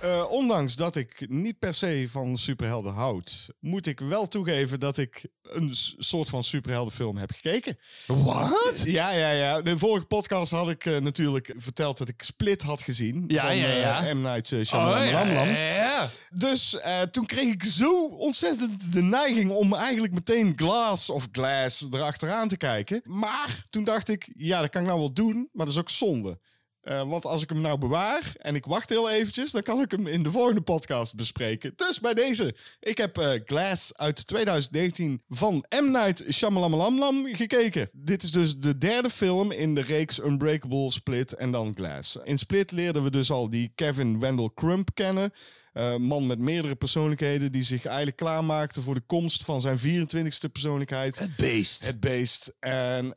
Eh, 0.00 0.30
ondanks 0.30 0.76
dat 0.76 0.96
ik 0.96 1.26
niet 1.28 1.58
per 1.58 1.74
se 1.74 2.06
van 2.10 2.36
superhelden 2.36 2.92
houd, 2.92 3.48
moet 3.60 3.86
ik 3.86 4.00
wel 4.00 4.26
toegeven 4.28 4.80
dat 4.80 4.98
ik 4.98 5.26
een 5.42 5.70
soort 5.98 6.28
van 6.28 6.42
superheldenfilm 6.42 7.16
heb 7.16 7.30
gekeken. 7.32 7.78
Wat? 8.06 8.82
Ja, 8.84 9.10
ja, 9.10 9.30
ja. 9.30 9.60
De 9.60 9.78
vorige 9.78 10.06
podcast 10.06 10.50
had 10.52 10.70
ik 10.70 10.84
eh, 10.84 10.96
natuurlijk 11.00 11.54
verteld 11.56 11.98
dat 11.98 12.08
ik 12.08 12.22
Split 12.22 12.62
had 12.62 12.82
gezien. 12.82 13.24
Ja, 13.28 13.46
van, 13.46 13.56
ja, 13.56 13.66
eh, 13.68 13.80
ja. 13.80 14.14
M. 14.14 14.20
Night 14.20 14.52
Oh, 14.52 14.64
Shyamalan. 14.64 15.48
ja. 15.48 16.08
Dus 16.30 16.76
toen 17.10 17.26
kreeg 17.26 17.52
ik 17.52 17.62
zo 17.64 18.06
ontzettend 18.06 18.92
de 18.92 19.02
neiging 19.02 19.50
om 19.50 19.74
eigenlijk 19.74 20.12
meteen 20.12 20.52
Glass 20.56 21.10
of 21.10 21.28
Glass 21.32 21.86
erachteraan 21.90 22.48
te 22.48 22.56
kijken. 22.56 23.00
Maar 23.04 23.64
toen 23.70 23.84
dacht 23.84 24.08
ik, 24.08 24.32
ja, 24.36 24.60
dat 24.60 24.70
kan 24.70 24.80
ik 24.80 24.86
nou 24.86 24.98
wel 24.98 25.12
doen, 25.12 25.48
maar 25.52 25.66
dat 25.66 25.74
is 25.74 25.80
ook 25.80 25.90
zonde. 25.90 26.38
Eh, 26.80 27.08
want 27.08 27.24
als 27.24 27.42
ik 27.42 27.48
hem 27.48 27.60
nou 27.60 27.78
bewaar 27.78 28.32
en 28.36 28.54
ik 28.54 28.64
wacht 28.64 28.88
heel 28.88 29.10
eventjes, 29.10 29.50
dan 29.50 29.62
kan 29.62 29.80
ik 29.80 29.90
hem 29.90 30.06
in 30.06 30.22
de 30.22 30.30
volgende 30.30 30.60
podcast 30.60 31.14
bespreken. 31.14 31.72
Dus 31.76 32.00
bij 32.00 32.14
deze, 32.14 32.54
ik 32.80 32.98
heb 32.98 33.18
eh, 33.18 33.30
Glass 33.44 33.96
uit 33.96 34.26
2019 34.26 35.22
van 35.28 35.64
M. 35.68 35.90
Night 35.90 36.24
Shyamalan 36.32 37.28
gekeken. 37.32 37.90
Dit 37.92 38.22
is 38.22 38.30
dus 38.30 38.56
de 38.58 38.78
derde 38.78 39.10
film 39.10 39.52
in 39.52 39.74
de 39.74 39.82
reeks 39.82 40.20
Unbreakable, 40.20 40.90
Split 40.90 41.34
en 41.34 41.50
dan 41.50 41.74
Glass. 41.74 42.18
In 42.24 42.38
Split 42.38 42.72
leerden 42.72 43.02
we 43.02 43.10
dus 43.10 43.30
al 43.30 43.50
die 43.50 43.72
Kevin 43.74 44.20
Wendell 44.20 44.50
Crump 44.54 44.90
kennen. 44.94 45.32
Eh, 45.72 45.96
man 45.96 46.26
met 46.26 46.38
meerdere 46.38 46.74
persoonlijkheden 46.76 47.52
die 47.52 47.64
zich 47.64 47.84
eigenlijk 47.84 48.16
klaarmaakte 48.16 48.82
voor 48.82 48.94
de 48.94 49.02
komst 49.06 49.44
van 49.44 49.60
zijn 49.60 49.78
24ste 49.78 50.50
persoonlijkheid. 50.52 51.18
Het 51.18 51.36
beest. 51.36 51.86
Het 51.86 52.00
beest. 52.00 52.54
En 52.60 53.12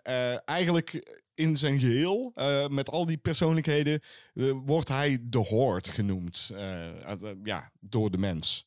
eigenlijk 0.45 1.19
in 1.41 1.57
zijn 1.57 1.79
geheel, 1.79 2.31
eh, 2.35 2.67
met 2.67 2.89
al 2.89 3.05
die 3.05 3.17
persoonlijkheden, 3.17 4.01
eh, 4.33 4.51
wordt 4.65 4.87
hij 4.87 5.19
de 5.21 5.37
Horde 5.37 5.91
genoemd. 5.91 6.51
eh, 6.53 7.29
ja, 7.43 7.71
door 7.79 8.11
de 8.11 8.17
mens. 8.17 8.65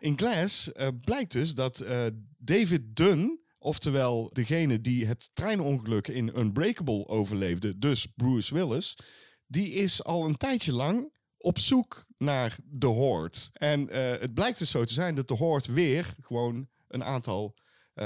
In 0.00 0.18
Glass 0.18 0.70
blijkt 1.04 1.32
dus 1.32 1.54
dat 1.54 1.84
David 2.38 2.96
Dunn, 2.96 3.40
oftewel 3.58 4.30
degene 4.32 4.80
die 4.80 5.06
het 5.06 5.30
treinongeluk 5.32 6.08
in 6.08 6.38
Unbreakable 6.38 7.08
overleefde, 7.08 7.78
dus 7.78 8.06
Bruce 8.16 8.54
Willis, 8.54 8.98
die 9.46 9.70
is 9.70 10.04
al 10.04 10.24
een 10.24 10.36
tijdje 10.36 10.72
lang 10.72 11.12
op 11.38 11.58
zoek 11.58 12.06
naar 12.18 12.56
de 12.64 12.86
Horde. 12.86 13.38
En 13.52 13.88
het 14.20 14.34
blijkt 14.34 14.58
dus 14.58 14.70
zo 14.70 14.84
te 14.84 14.92
zijn 14.92 15.14
dat 15.14 15.28
de 15.28 15.34
Horde 15.34 15.72
weer 15.72 16.14
gewoon 16.20 16.68
een 16.88 17.04
aantal 17.04 17.54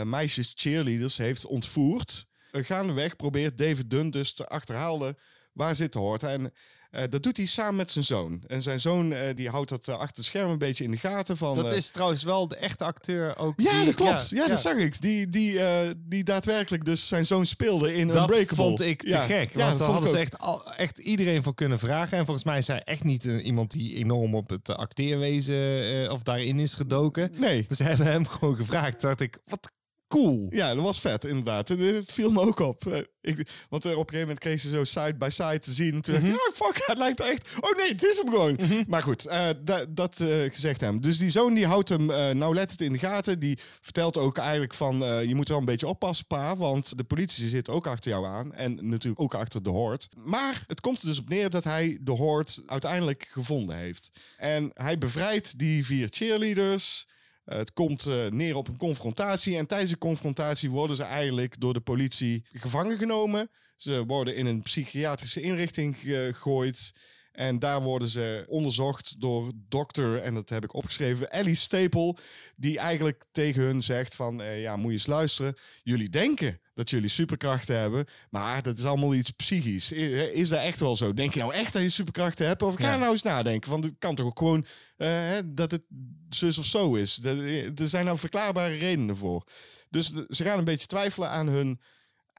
meisjes 0.05 0.53
cheerleaders 0.57 1.17
heeft 1.17 1.47
ontvoerd. 1.47 2.27
Uh, 2.53 2.65
gaandeweg 2.65 3.17
probeert 3.17 3.59
David 3.59 3.91
Dunn 3.91 4.11
dus 4.11 4.33
te 4.35 4.49
achterhalen 4.49 5.17
waar 5.53 5.75
zit 5.75 5.93
de 5.93 5.99
Horde. 5.99 6.27
En 6.27 6.53
eh, 6.91 7.03
dat 7.11 7.23
doet 7.23 7.37
hij 7.37 7.47
samen 7.47 7.77
met 7.77 7.91
zijn 7.91 8.05
zoon. 8.05 8.43
En 8.47 8.63
zijn 8.63 8.81
zoon 8.81 9.13
eh, 9.13 9.35
die 9.35 9.49
houdt 9.49 9.69
dat 9.69 9.89
eh, 9.89 9.99
achter 9.99 10.17
het 10.17 10.25
scherm 10.25 10.51
een 10.51 10.59
beetje 10.59 10.85
in 10.85 10.91
de 10.91 10.97
gaten. 10.97 11.37
Van, 11.37 11.57
Dat 11.57 11.71
eh, 11.71 11.77
is 11.77 11.91
trouwens 11.91 12.23
wel 12.23 12.49
de 12.49 12.57
echte 12.57 12.85
acteur 12.85 13.37
ook. 13.39 13.61
ja, 13.61 13.77
die- 13.77 13.85
dat 13.85 13.95
klopt. 13.95 14.29
Ja, 14.29 14.47
dat 14.49 14.61
zag 14.61 14.77
ik. 14.77 15.01
Die, 15.01 15.31
die, 15.31 15.61
eh, 15.61 15.91
die 15.99 16.25
daadwerkelijk 16.25 16.85
dus 16.85 17.09
zijn 17.09 17.27
zoon 17.27 17.47
speelde 17.47 17.95
in 17.95 18.07
Dat 18.09 18.17
Unbreakable. 18.17 18.57
vond 18.57 18.81
ik 18.81 19.01
te 19.03 19.09
Ja. 19.09 19.25
gek. 19.25 19.53
Ja, 19.53 19.59
Want 19.59 19.69
dat 19.71 19.79
daar 19.79 19.89
hadden 19.89 20.11
ze 20.11 20.19
echt, 20.19 20.39
al, 20.39 20.73
echt 20.75 20.99
iedereen 20.99 21.43
voor 21.43 21.55
kunnen 21.55 21.79
vragen. 21.79 22.19
En 22.19 22.25
volgens 22.25 22.45
mij 22.47 22.59
is 22.59 22.67
hij 22.67 22.83
echt 22.85 23.05
niet 23.05 23.27
eh, 23.27 23.45
iemand 23.45 23.71
die 23.71 23.95
enorm 23.97 24.35
op 24.35 24.49
het 24.49 24.69
eh, 24.69 24.77
acteerwezen 24.77 25.83
eh, 26.05 26.13
of 26.13 26.23
daarin 26.23 26.59
is 26.59 26.75
gedoken. 26.75 27.31
Nee. 27.39 27.65
Dus 27.69 27.77
ze 27.77 27.83
hebben 27.85 28.07
hem 28.07 28.27
gewoon 28.27 28.57
gevraagd. 28.57 29.01
Dacht 29.01 29.21
ik, 29.21 29.39
wat 29.47 29.73
cool. 30.13 30.47
Ja, 30.51 30.75
dat 30.75 30.85
was 30.85 31.01
vet, 31.01 31.25
inderdaad. 31.25 31.69
Het, 31.69 32.13
viel 32.13 32.31
me 32.31 32.41
ook 32.41 32.59
op. 32.59 32.87
Eh, 32.87 32.99
ik, 33.21 33.49
want 33.69 33.85
eh, 33.85 33.91
op 33.93 33.99
een 33.99 34.05
gegeven 34.05 34.21
moment 34.21 34.39
kreeg 34.39 34.61
ze 34.61 34.69
zo 34.69 34.85
side 34.85 35.15
by 35.15 35.29
side 35.29 35.59
te 35.59 35.73
zien. 35.73 35.95
En 35.95 36.01
toen 36.01 36.15
dacht 36.15 36.29
ik, 36.29 36.35
oh 36.35 36.55
fuck, 36.55 36.87
het 36.87 36.99
lijkt 36.99 37.21
echt... 37.21 37.51
Oh 37.61 37.77
nee, 37.77 37.89
het 37.89 38.05
is 38.05 38.17
hem 38.17 38.29
gewoon. 38.29 38.59
Maar 38.89 39.03
goed, 39.03 39.27
eh, 39.27 39.49
da- 39.65 39.85
dat 39.89 40.15
gezegd 40.49 40.81
hem. 40.81 41.01
Dus 41.01 41.19
die 41.19 41.31
zoon 41.31 41.55
die 41.55 41.67
houdt 41.67 41.89
hem 41.89 42.11
eh 42.11 42.31
nauwlettend 42.31 42.81
in 42.81 42.93
de 42.93 42.99
gaten. 42.99 43.39
Die 43.39 43.59
vertelt 43.81 44.17
ook 44.17 44.39
eigenlijk 44.39 44.75
van, 44.75 44.99
je 45.29 45.35
moet 45.35 45.49
wel 45.49 45.59
een 45.59 45.65
beetje 45.65 45.87
oppassen, 45.87 46.27
pa. 46.27 46.57
Want 46.57 46.97
de 46.97 47.05
politie 47.05 47.49
zit 47.49 47.69
ook 47.69 47.87
achter 47.87 48.11
jou 48.11 48.27
aan. 48.27 48.55
En 48.55 48.89
natuurlijk 48.89 49.23
ook 49.23 49.35
achter 49.35 49.63
de 49.63 49.71
Horde. 49.71 50.05
Maar 50.17 50.65
het 50.67 50.81
komt 50.81 51.03
er 51.03 51.07
dus 51.07 51.19
op 51.19 51.29
neer 51.29 51.51
dat 51.51 51.65
hij 51.65 51.99
de 52.01 52.11
Horde 52.11 52.53
uiteindelijk 52.67 53.29
gevonden 53.31 53.77
heeft. 53.77 54.11
En 54.37 54.71
hij 54.75 54.99
bevrijdt 54.99 55.59
die 55.59 55.87
vier 55.87 56.09
cheerleaders... 56.11 57.07
Uh, 57.47 57.57
het 57.57 57.73
komt 57.73 58.07
uh, 58.07 58.27
neer 58.27 58.57
op 58.57 58.69
een 58.69 58.77
confrontatie. 58.77 59.57
En 59.57 59.67
tijdens 59.67 59.91
de 59.91 59.99
confrontatie 59.99 60.71
worden 60.71 60.97
ze 60.97 61.03
eigenlijk 61.03 61.61
door 61.61 61.73
de 61.73 61.81
politie 61.81 62.45
gevangen 62.53 62.99
genomen. 62.99 63.51
Ze 63.77 64.05
worden 64.07 64.37
in 64.37 64.47
een 64.47 64.63
psychiatrische 64.63 65.41
inrichting 65.41 65.97
gegooid. 65.99 66.93
En 67.33 67.59
daar 67.59 67.83
worden 67.83 68.09
ze 68.09 68.45
onderzocht 68.49 69.21
door 69.21 69.53
dokter, 69.69 70.23
en 70.23 70.35
dat 70.35 70.49
heb 70.49 70.65
ik 70.65 70.75
opgeschreven, 70.75 71.31
Ellie 71.31 71.55
Staple. 71.55 72.17
Die 72.57 72.79
eigenlijk 72.79 73.25
tegen 73.33 73.63
hun 73.63 73.83
zegt 73.83 74.15
van, 74.15 74.41
uh, 74.41 74.61
ja, 74.61 74.77
moet 74.77 74.87
je 74.87 74.93
eens 74.93 75.07
luisteren. 75.07 75.55
Jullie 75.83 76.09
denken 76.09 76.61
dat 76.75 76.91
jullie 76.91 77.09
superkrachten 77.09 77.79
hebben, 77.79 78.07
maar 78.31 78.63
dat 78.63 78.79
is 78.79 78.85
allemaal 78.85 79.15
iets 79.15 79.31
psychisch. 79.31 79.93
Is 79.93 80.49
dat 80.49 80.61
echt 80.61 80.81
wel 80.81 80.97
zo? 80.97 81.15
Denk 81.15 81.35
je 81.35 81.41
nou 81.41 81.55
echt 81.55 81.73
dat 81.73 81.83
je 81.83 81.89
superkrachten 81.89 82.47
hebt? 82.47 82.63
Of 82.63 82.75
ga 82.75 82.93
ja. 82.93 82.97
nou 82.97 83.13
eens 83.13 83.23
nadenken? 83.23 83.71
Want 83.71 83.85
het 83.85 83.95
kan 83.99 84.15
toch 84.15 84.27
ook 84.27 84.39
gewoon 84.39 84.67
uh, 84.97 85.39
dat 85.45 85.71
het 85.71 85.83
zus 86.29 86.59
of 86.59 86.65
zo 86.65 86.95
is. 86.95 87.15
Dat, 87.15 87.37
er 87.75 87.89
zijn 87.89 88.05
nou 88.05 88.19
verklaarbare 88.19 88.75
redenen 88.75 89.17
voor. 89.17 89.45
Dus 89.91 90.13
ze 90.29 90.45
gaan 90.45 90.59
een 90.59 90.65
beetje 90.65 90.87
twijfelen 90.87 91.31
aan 91.31 91.47
hun 91.47 91.81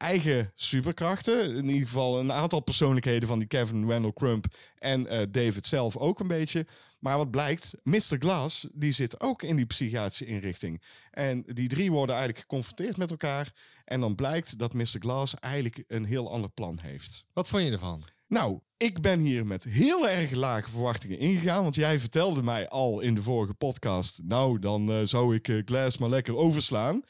eigen 0.03 0.51
superkrachten. 0.55 1.55
In 1.55 1.69
ieder 1.69 1.87
geval 1.87 2.19
een 2.19 2.31
aantal 2.31 2.59
persoonlijkheden 2.59 3.27
van 3.27 3.39
die 3.39 3.47
Kevin 3.47 3.89
Randall 3.89 4.13
Crump 4.13 4.45
en 4.77 5.13
uh, 5.13 5.21
David 5.31 5.65
zelf 5.65 5.97
ook 5.97 6.19
een 6.19 6.27
beetje. 6.27 6.65
Maar 6.99 7.17
wat 7.17 7.31
blijkt, 7.31 7.75
Mr. 7.83 8.15
Glass, 8.19 8.67
die 8.73 8.91
zit 8.91 9.21
ook 9.21 9.43
in 9.43 9.55
die 9.55 9.65
psychiatrische 9.65 10.25
inrichting. 10.25 10.81
En 11.11 11.43
die 11.47 11.67
drie 11.67 11.91
worden 11.91 12.15
eigenlijk 12.15 12.39
geconfronteerd 12.39 12.97
met 12.97 13.11
elkaar. 13.11 13.53
En 13.85 13.99
dan 13.99 14.15
blijkt 14.15 14.57
dat 14.57 14.73
Mr. 14.73 14.99
Glass 14.99 15.35
eigenlijk 15.39 15.83
een 15.87 16.05
heel 16.05 16.31
ander 16.31 16.49
plan 16.49 16.79
heeft. 16.81 17.25
Wat 17.33 17.49
vond 17.49 17.63
je 17.63 17.71
ervan? 17.71 18.03
Nou, 18.27 18.59
ik 18.77 19.01
ben 19.01 19.19
hier 19.19 19.45
met 19.45 19.63
heel 19.63 20.09
erg 20.09 20.31
lage 20.31 20.69
verwachtingen 20.69 21.19
ingegaan. 21.19 21.63
Want 21.63 21.75
jij 21.75 21.99
vertelde 21.99 22.43
mij 22.43 22.69
al 22.69 22.99
in 22.99 23.15
de 23.15 23.21
vorige 23.21 23.53
podcast... 23.53 24.21
nou, 24.23 24.59
dan 24.59 24.89
uh, 24.89 24.97
zou 25.03 25.35
ik 25.35 25.47
uh, 25.47 25.61
Glass 25.65 25.97
maar 25.97 26.09
lekker 26.09 26.35
overslaan. 26.35 27.03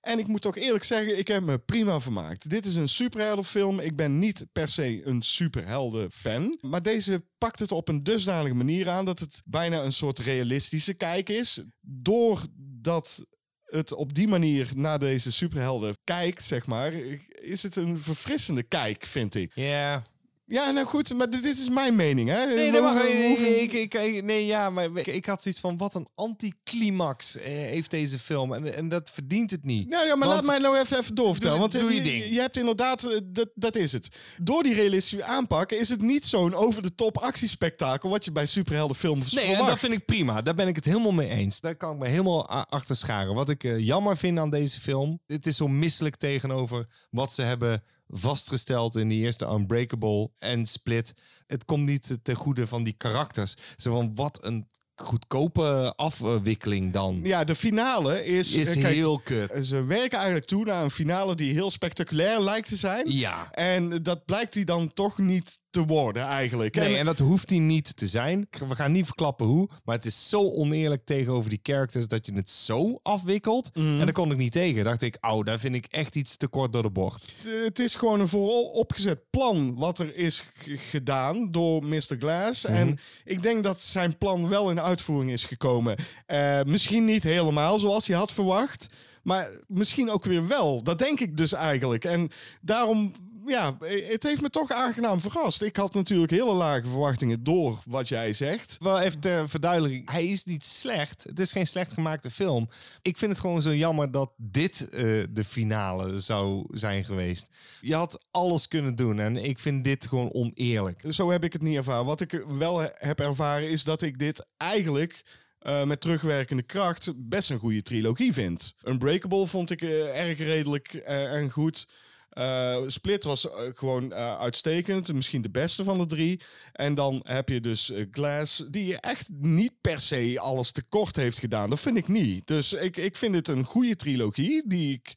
En 0.00 0.18
ik 0.18 0.26
moet 0.26 0.40
toch 0.40 0.56
eerlijk 0.56 0.84
zeggen, 0.84 1.18
ik 1.18 1.28
heb 1.28 1.42
me 1.42 1.58
prima 1.58 2.00
vermaakt. 2.00 2.50
Dit 2.50 2.66
is 2.66 2.76
een 2.76 2.88
superheldenfilm. 2.88 3.80
Ik 3.80 3.96
ben 3.96 4.18
niet 4.18 4.46
per 4.52 4.68
se 4.68 5.06
een 5.06 5.22
superhelden-fan. 5.22 6.58
Maar 6.60 6.82
deze 6.82 7.24
pakt 7.38 7.60
het 7.60 7.72
op 7.72 7.88
een 7.88 8.02
dusdanige 8.02 8.54
manier 8.54 8.88
aan... 8.88 9.04
dat 9.04 9.18
het 9.18 9.42
bijna 9.44 9.82
een 9.82 9.92
soort 9.92 10.18
realistische 10.18 10.94
kijk 10.94 11.28
is. 11.28 11.62
Doordat 11.80 13.24
het 13.64 13.92
op 13.92 14.14
die 14.14 14.28
manier 14.28 14.70
naar 14.74 14.98
deze 14.98 15.32
superhelden 15.32 15.94
kijkt, 16.04 16.44
zeg 16.44 16.66
maar... 16.66 16.92
is 17.28 17.62
het 17.62 17.76
een 17.76 17.98
verfrissende 17.98 18.62
kijk, 18.62 19.06
vind 19.06 19.34
ik. 19.34 19.54
Ja... 19.54 20.04
Ja, 20.50 20.70
nou 20.70 20.86
goed, 20.86 21.14
maar 21.14 21.30
dit 21.30 21.44
is 21.44 21.68
mijn 21.68 21.96
mening, 21.96 22.28
hè? 22.28 22.46
Nee, 22.46 22.70
nee, 22.70 22.80
mag, 22.80 23.02
nee, 23.02 23.60
ik, 23.60 23.72
ik, 23.72 23.94
ik, 23.94 24.24
nee 24.24 24.46
ja, 24.46 24.70
maar 24.70 24.84
ik, 24.94 25.06
ik, 25.06 25.26
had 25.26 25.42
zoiets 25.42 25.60
van, 25.60 25.76
wat 25.76 25.94
een 25.94 26.08
anticlimax 26.14 27.36
eh, 27.36 27.44
heeft 27.46 27.90
deze 27.90 28.18
film. 28.18 28.52
En, 28.52 28.74
en 28.74 28.88
dat 28.88 29.10
verdient 29.10 29.50
het 29.50 29.64
niet. 29.64 29.90
Ja, 29.90 30.02
ja 30.02 30.16
maar 30.16 30.28
want, 30.28 30.40
laat 30.40 30.46
mij 30.46 30.58
nou 30.58 30.78
even, 30.78 30.98
even 30.98 31.14
doorvertellen. 31.14 31.58
Want 31.58 31.78
doe 31.78 31.94
je, 31.94 32.02
ding. 32.02 32.24
je 32.24 32.40
hebt 32.40 32.56
inderdaad, 32.56 33.20
dat, 33.24 33.50
dat 33.54 33.76
is 33.76 33.92
het. 33.92 34.16
Door 34.42 34.62
die 34.62 34.74
realistische 34.74 35.24
aanpak 35.24 35.72
is 35.72 35.88
het 35.88 36.02
niet 36.02 36.26
zo'n 36.26 36.54
over-de-top 36.54 37.18
actiespektakel... 37.18 38.10
wat 38.10 38.24
je 38.24 38.32
bij 38.32 38.46
superheldenfilms 38.46 39.32
nee, 39.32 39.44
verwacht. 39.44 39.64
en 39.64 39.70
dat 39.70 39.78
vind 39.78 39.92
ik 39.92 40.04
prima. 40.04 40.42
Daar 40.42 40.54
ben 40.54 40.68
ik 40.68 40.76
het 40.76 40.84
helemaal 40.84 41.12
mee 41.12 41.28
eens. 41.28 41.60
Daar 41.60 41.76
kan 41.76 41.92
ik 41.92 41.98
me 41.98 42.08
helemaal 42.08 42.48
achter 42.48 42.96
scharen. 42.96 43.34
Wat 43.34 43.48
ik 43.48 43.64
uh, 43.64 43.78
jammer 43.78 44.16
vind 44.16 44.38
aan 44.38 44.50
deze 44.50 44.80
film... 44.80 45.20
het 45.26 45.46
is 45.46 45.56
zo 45.56 45.68
misselijk 45.68 46.16
tegenover 46.16 46.86
wat 47.10 47.32
ze 47.32 47.42
hebben 47.42 47.82
vastgesteld 48.08 48.96
in 48.96 49.08
die 49.08 49.20
eerste 49.20 49.46
Unbreakable 49.46 50.30
en 50.38 50.66
Split. 50.66 51.14
Het 51.46 51.64
komt 51.64 51.86
niet 51.86 52.18
ten 52.22 52.34
goede 52.34 52.66
van 52.66 52.84
die 52.84 52.94
karakters. 52.96 53.54
Zo 53.76 53.92
van, 53.92 54.14
wat 54.14 54.38
een 54.42 54.66
goedkope 54.94 55.92
afwikkeling 55.96 56.92
dan. 56.92 57.20
Ja, 57.22 57.44
de 57.44 57.54
finale 57.54 58.24
is... 58.24 58.52
Is 58.52 58.72
kijk, 58.72 58.94
heel 58.94 59.20
kut. 59.20 59.66
Ze 59.66 59.84
werken 59.84 60.16
eigenlijk 60.16 60.46
toe 60.46 60.64
naar 60.64 60.82
een 60.82 60.90
finale 60.90 61.34
die 61.34 61.52
heel 61.52 61.70
spectaculair 61.70 62.40
lijkt 62.40 62.68
te 62.68 62.76
zijn. 62.76 63.10
Ja. 63.10 63.50
En 63.50 64.02
dat 64.02 64.24
blijkt 64.24 64.54
hij 64.54 64.64
dan 64.64 64.92
toch 64.92 65.18
niet 65.18 65.58
te 65.70 65.84
worden 65.84 66.22
eigenlijk. 66.22 66.74
Nee, 66.74 66.96
en 66.96 67.04
dat 67.04 67.18
hoeft 67.18 67.50
hij 67.50 67.58
niet 67.58 67.96
te 67.96 68.06
zijn. 68.06 68.48
We 68.68 68.74
gaan 68.74 68.92
niet 68.92 69.04
verklappen 69.04 69.46
hoe. 69.46 69.68
Maar 69.84 69.96
het 69.96 70.04
is 70.04 70.28
zo 70.28 70.50
oneerlijk 70.50 71.04
tegenover 71.04 71.50
die 71.50 71.60
characters 71.62 72.08
dat 72.08 72.26
je 72.26 72.34
het 72.34 72.50
zo 72.50 72.98
afwikkelt. 73.02 73.70
Mm. 73.74 73.98
En 73.98 74.04
daar 74.04 74.12
kon 74.12 74.30
ik 74.30 74.36
niet 74.36 74.52
tegen. 74.52 74.84
Dacht 74.84 75.02
ik, 75.02 75.18
oh, 75.20 75.44
daar 75.44 75.58
vind 75.58 75.74
ik 75.74 75.86
echt 75.86 76.14
iets 76.14 76.36
te 76.36 76.48
kort 76.48 76.72
door 76.72 76.82
de 76.82 76.90
bocht. 76.90 77.32
Het 77.64 77.78
is 77.78 77.94
gewoon 77.94 78.20
een 78.20 78.28
vooropgezet 78.28 79.30
plan 79.30 79.74
wat 79.76 79.98
er 79.98 80.16
is 80.16 80.42
gedaan 80.64 81.50
door 81.50 81.84
Mr. 81.84 82.16
Glass. 82.18 82.66
Mm. 82.66 82.74
En 82.74 82.98
ik 83.24 83.42
denk 83.42 83.62
dat 83.62 83.80
zijn 83.80 84.18
plan 84.18 84.48
wel 84.48 84.70
in 84.70 84.80
uitvoering 84.80 85.32
is 85.32 85.44
gekomen. 85.44 85.96
Uh, 86.26 86.60
misschien 86.62 87.04
niet 87.04 87.22
helemaal 87.22 87.78
zoals 87.78 88.06
hij 88.06 88.16
had 88.16 88.32
verwacht. 88.32 88.86
Maar 89.22 89.50
misschien 89.66 90.10
ook 90.10 90.24
weer 90.24 90.46
wel. 90.46 90.82
Dat 90.82 90.98
denk 90.98 91.20
ik 91.20 91.36
dus 91.36 91.52
eigenlijk. 91.52 92.04
En 92.04 92.28
daarom 92.60 93.12
ja, 93.48 93.76
het 94.08 94.22
heeft 94.22 94.40
me 94.40 94.50
toch 94.50 94.70
aangenaam 94.70 95.20
verrast. 95.20 95.62
Ik 95.62 95.76
had 95.76 95.94
natuurlijk 95.94 96.30
hele 96.30 96.52
lage 96.52 96.88
verwachtingen 96.88 97.44
door 97.44 97.80
wat 97.84 98.08
jij 98.08 98.32
zegt. 98.32 98.76
Wel 98.80 99.00
even 99.00 99.20
ter 99.20 99.48
verduidelijking. 99.48 100.10
Hij 100.10 100.26
is 100.26 100.44
niet 100.44 100.64
slecht. 100.64 101.24
Het 101.24 101.40
is 101.40 101.52
geen 101.52 101.66
slecht 101.66 101.92
gemaakte 101.92 102.30
film. 102.30 102.68
Ik 103.02 103.18
vind 103.18 103.30
het 103.32 103.40
gewoon 103.40 103.62
zo 103.62 103.74
jammer 103.74 104.10
dat 104.10 104.30
dit 104.36 104.88
uh, 104.90 105.24
de 105.30 105.44
finale 105.44 106.20
zou 106.20 106.66
zijn 106.70 107.04
geweest. 107.04 107.46
Je 107.80 107.94
had 107.94 108.24
alles 108.30 108.68
kunnen 108.68 108.94
doen 108.94 109.18
en 109.18 109.36
ik 109.36 109.58
vind 109.58 109.84
dit 109.84 110.06
gewoon 110.06 110.32
oneerlijk. 110.32 111.02
Zo 111.08 111.30
heb 111.30 111.44
ik 111.44 111.52
het 111.52 111.62
niet 111.62 111.76
ervaren. 111.76 112.04
Wat 112.04 112.20
ik 112.20 112.44
wel 112.58 112.80
heb 112.92 113.20
ervaren 113.20 113.70
is 113.70 113.84
dat 113.84 114.02
ik 114.02 114.18
dit 114.18 114.46
eigenlijk... 114.56 115.46
Uh, 115.62 115.84
met 115.84 116.00
terugwerkende 116.00 116.62
kracht 116.62 117.12
best 117.16 117.50
een 117.50 117.58
goede 117.58 117.82
trilogie 117.82 118.32
vind. 118.32 118.74
Unbreakable 118.84 119.46
vond 119.46 119.70
ik 119.70 119.82
erg 119.82 120.38
redelijk 120.38 120.94
en 120.94 121.50
goed. 121.50 121.88
Uh, 122.32 122.76
Split 122.86 123.24
was 123.24 123.44
uh, 123.44 123.52
gewoon 123.74 124.04
uh, 124.04 124.38
uitstekend. 124.38 125.12
Misschien 125.12 125.42
de 125.42 125.50
beste 125.50 125.84
van 125.84 125.98
de 125.98 126.06
drie. 126.06 126.40
En 126.72 126.94
dan 126.94 127.20
heb 127.22 127.48
je 127.48 127.60
dus 127.60 127.92
Glass, 128.10 128.64
die 128.70 129.00
echt 129.00 129.28
niet 129.38 129.72
per 129.80 130.00
se 130.00 130.40
alles 130.40 130.72
tekort 130.72 131.16
heeft 131.16 131.38
gedaan. 131.38 131.70
Dat 131.70 131.80
vind 131.80 131.96
ik 131.96 132.08
niet. 132.08 132.46
Dus 132.46 132.72
ik, 132.72 132.96
ik 132.96 133.16
vind 133.16 133.34
het 133.34 133.48
een 133.48 133.64
goede 133.64 133.96
trilogie 133.96 134.62
die 134.66 134.92
ik 134.92 135.14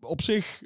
op 0.00 0.22
zich 0.22 0.62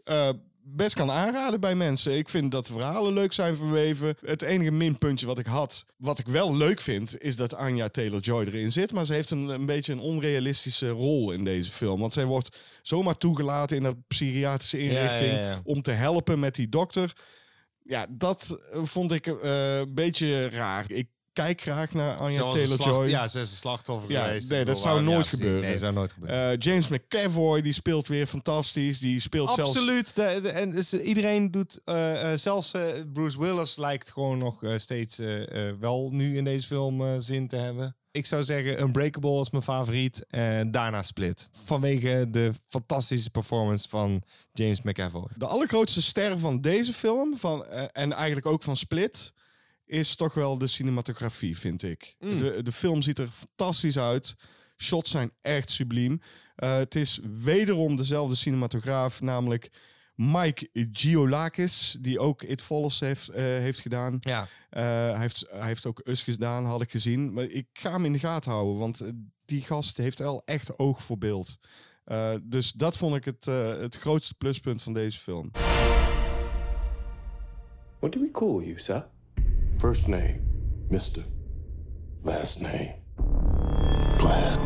best 0.68 0.94
kan 0.94 1.11
aanraden 1.11 1.61
bij 1.61 1.74
mensen. 1.74 2.16
Ik 2.16 2.29
vind 2.29 2.50
dat 2.50 2.66
de 2.66 2.72
verhalen 2.72 3.12
leuk 3.12 3.33
zijn 3.33 3.57
verweven. 3.57 4.16
Het 4.20 4.42
enige 4.42 4.70
minpuntje 4.70 5.26
wat 5.26 5.38
ik 5.38 5.46
had, 5.46 5.87
wat 5.96 6.18
ik 6.18 6.29
wel 6.29 6.57
leuk 6.57 6.81
vind, 6.81 7.20
is 7.22 7.37
dat 7.37 7.55
Anya 7.55 7.88
Taylor-Joy 7.88 8.44
erin 8.44 8.72
zit. 8.72 8.92
Maar 8.92 9.07
ze 9.07 9.12
heeft 9.12 9.31
een, 9.31 9.48
een 9.48 9.66
beetje 9.66 9.92
een 9.92 9.98
onrealistische 10.00 10.88
rol 10.88 11.33
in 11.33 11.44
deze 11.44 11.70
film. 11.70 12.00
Want 12.00 12.12
zij 12.12 12.24
wordt 12.24 12.59
zomaar 12.83 13.16
toegelaten 13.16 13.76
in 13.76 13.85
een 13.85 14.05
psychiatrische 14.09 14.79
inrichting 14.79 15.31
Ja, 15.33 15.38
ja, 15.38 15.50
ja. 15.50 15.61
om 15.64 15.83
te 15.83 15.90
helpen 15.92 16.38
met 16.38 16.55
die 16.55 16.68
dokter. 16.68 17.12
ja, 17.83 18.07
dat 18.11 18.59
vond 18.72 19.12
ik 19.12 19.26
eh, 19.26 19.79
een 19.79 19.94
beetje 19.94 20.48
raar. 20.48 20.85
Ik 20.90 21.09
kijk 21.37 21.61
graag 21.61 21.92
naar 21.92 22.16
Anya 22.16 22.51
Taylor-Joy. 22.51 23.09
Ja, 23.09 23.29
ze 23.29 23.40
is 23.40 23.51
een 23.51 23.57
slachtoffer 23.57 24.11
Ja, 24.11 24.25
geweest. 24.25 24.49
nee, 24.51 24.64
dat 24.64 24.79
zou 24.79 25.03
nooit 25.03 25.27
gebeuren. 25.27 25.61
Nee, 25.61 25.70
dat 25.70 25.81
zou 25.81 25.92
nooit 25.92 26.12
gebeuren. 26.12 26.51
Eh, 26.53 26.59
James 26.59 26.88
McAvoy, 26.88 27.62
die 27.62 27.72
speelt 27.72 28.07
weer 28.07 28.27
fantastisch. 28.27 28.99
Die 28.99 29.20
speelt 29.20 29.51
zelfs... 29.51 29.70
Absoluut. 29.77 30.14
De- 30.14 30.38
de- 30.42 30.49
en 30.51 30.70
dus 30.70 30.94
iedereen 30.94 31.51
doet, 31.51 31.81
eh, 31.85 32.33
eh, 32.33 32.38
zelfs 32.38 32.72
eh, 32.72 32.83
Bruce 33.12 33.38
Willis 33.40 33.77
lijkt 33.77 34.12
gewoon 34.12 34.38
nog 34.38 34.62
eh, 34.64 34.72
steeds 34.79 35.18
wel 35.81 36.09
nu 36.12 36.37
in 36.37 36.44
deze 36.44 36.66
film 36.66 37.20
zin 37.22 37.49
te 37.49 37.57
hebben. 37.57 37.96
Ik 38.11 38.27
zou 38.27 38.42
zeggen 38.42 38.81
Unbreakable 38.81 39.40
is 39.40 39.51
mijn 39.51 39.62
favoriet 39.62 40.25
en 40.29 40.70
daarna 40.70 41.03
Split. 41.03 41.49
Vanwege 41.64 42.27
de 42.31 42.51
fantastische 42.66 43.31
performance 43.31 43.88
van 43.88 44.22
James 44.53 44.83
McAvoy. 44.83 45.27
De 45.37 45.46
allergrootste 45.46 46.03
ster 46.03 46.38
van 46.38 46.61
deze 46.61 46.92
film, 46.92 47.37
van, 47.37 47.66
eh, 47.66 47.83
en 47.92 48.12
eigenlijk 48.12 48.46
ook 48.46 48.62
van 48.62 48.77
Split, 48.77 49.33
is 49.87 50.16
toch 50.16 50.35
wel 50.35 50.59
de 50.59 50.66
cinematografie, 50.66 51.59
vind 51.59 51.83
ik. 51.83 52.16
Mm. 52.18 52.38
De, 52.38 52.62
de 52.62 52.72
film 52.72 53.03
ziet 53.03 53.18
er 53.18 53.29
fantastisch 53.29 53.99
uit. 53.99 54.35
Shots 54.77 55.11
zijn 55.11 55.31
echt 55.40 55.70
subliem. 55.70 56.20
Eh, 56.55 56.77
het 56.77 56.94
is 56.94 57.20
wederom 57.22 57.96
dezelfde 57.96 58.35
cinematograaf, 58.35 59.20
namelijk 59.20 59.70
Mike 60.14 60.68
Giolakis, 60.92 61.96
die 62.01 62.18
ook 62.18 62.42
It 62.42 62.62
Follows 62.62 63.01
heeft, 63.01 63.29
eh, 63.29 63.42
heeft 63.42 63.81
gedaan. 63.81 64.16
Ja. 64.20 64.49
Eh, 64.70 64.83
hij, 64.83 65.20
heeft, 65.20 65.46
hij 65.51 65.66
heeft 65.66 65.87
ook 65.87 66.01
Us 66.05 66.22
gedaan, 66.22 66.64
had 66.64 66.83
ik 66.83 66.90
gezien. 66.90 67.33
Maar 67.33 67.44
ik 67.44 67.66
ga 67.72 67.92
hem 67.92 68.05
in 68.05 68.12
de 68.12 68.18
gaten 68.18 68.51
houden, 68.51 68.77
want 68.77 69.03
die 69.44 69.62
gast 69.62 69.96
heeft 69.96 70.18
wel 70.18 70.42
echt 70.44 70.79
oog 70.79 71.03
voor 71.03 71.18
beeld. 71.18 71.59
Eh, 72.07 72.35
dus 72.42 72.72
dat 72.72 72.96
vond 72.96 73.16
ik 73.16 73.25
het, 73.25 73.46
eh, 73.46 73.79
het 73.79 73.96
grootste 73.96 74.35
pluspunt 74.35 74.83
van 74.83 74.92
deze 74.92 75.18
film. 75.18 75.51
What 77.99 78.12
do 78.12 78.20
we 78.20 78.31
call 78.31 78.64
you, 78.64 78.79
sir? 78.79 79.07
First 79.79 80.07
name, 80.07 80.41
Mr. 80.91 81.25
Last 82.23 82.61
name, 82.61 82.95
Glass. 84.17 84.61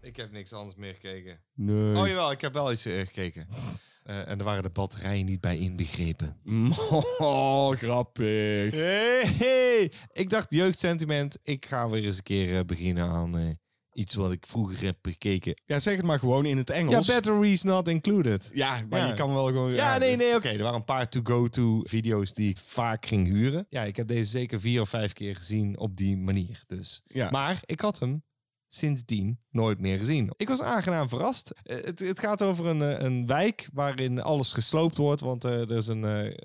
Ik 0.00 0.16
heb 0.16 0.32
niks 0.32 0.52
anders 0.52 0.76
meer 0.76 0.92
gekeken. 0.92 1.40
Nee. 1.54 1.96
Oh 1.96 2.06
jawel, 2.06 2.30
ik 2.30 2.40
heb 2.40 2.52
wel 2.52 2.72
iets 2.72 2.84
eh, 2.84 3.00
gekeken. 3.00 3.46
Eh, 4.02 4.28
en 4.28 4.38
er 4.38 4.44
waren 4.44 4.62
de 4.62 4.70
batterijen 4.70 5.24
niet 5.24 5.40
bij 5.40 5.58
inbegrepen. 5.58 6.36
Oh, 7.18 7.70
grappig. 7.76 8.74
Hey, 8.74 9.22
hey. 9.24 9.92
Ik 10.12 10.30
dacht 10.30 10.52
jeugdsentiment. 10.52 11.38
Ik 11.42 11.66
ga 11.66 11.88
weer 11.88 12.04
eens 12.04 12.16
een 12.16 12.22
keer 12.22 12.58
eh, 12.58 12.64
beginnen 12.64 13.08
aan 13.08 13.38
eh, 13.38 13.44
iets 13.92 14.14
wat 14.14 14.32
ik 14.32 14.46
vroeger 14.46 14.84
heb 14.84 14.96
gekeken. 15.02 15.60
Ja, 15.64 15.78
zeg 15.78 15.96
het 15.96 16.04
maar 16.06 16.18
gewoon 16.18 16.46
in 16.46 16.56
het 16.56 16.68
Ja, 16.68 16.74
Engels. 16.74 17.06
batteries 17.06 17.62
not 17.62 17.88
included. 17.88 18.50
Ja, 18.52 18.80
maar 18.88 18.98
Ja. 18.98 19.06
je 19.06 19.14
kan 19.14 19.32
wel 19.34 19.46
gewoon... 19.46 19.72
Ja, 19.72 19.98
nee, 19.98 20.16
nee, 20.16 20.34
oké. 20.34 20.48
Er 20.48 20.58
waren 20.62 20.74
een 20.78 20.84
paar 20.84 21.08
to-go-to 21.08 21.80
video's 21.84 22.32
die 22.32 22.50
ik 22.50 22.58
vaak 22.58 23.06
ging 23.06 23.26
huren. 23.26 23.66
Ja, 23.68 23.82
ik 23.82 23.96
heb 23.96 24.06
deze 24.06 24.30
zeker 24.30 24.60
vier 24.60 24.80
of 24.80 24.88
vijf 24.88 25.12
keer 25.12 25.36
gezien 25.36 25.78
op 25.78 25.96
die 25.96 26.16
manier. 26.16 26.64
Dus. 26.66 27.02
Ja. 27.06 27.30
Maar 27.30 27.62
ik 27.64 27.80
had 27.80 27.98
hem 27.98 28.22
sindsdien 28.74 29.38
nooit 29.50 29.80
meer 29.80 29.98
gezien. 29.98 30.30
Ik 30.36 30.48
was 30.48 30.62
aangenaam 30.62 31.08
verrast. 31.08 31.52
Eh, 31.62 31.76
Het, 31.84 31.98
het 31.98 32.20
gaat 32.20 32.42
over 32.42 32.66
een, 32.66 32.82
eh, 32.82 33.04
een 33.06 33.26
wijk 33.26 33.68
waarin 33.72 34.20
alles 34.22 34.52
gesloopt 34.52 34.96
wordt. 34.96 35.20
Want 35.20 35.44
eh, 35.44 35.60
er 35.60 35.76
is 35.76 35.86
een, 35.86 36.00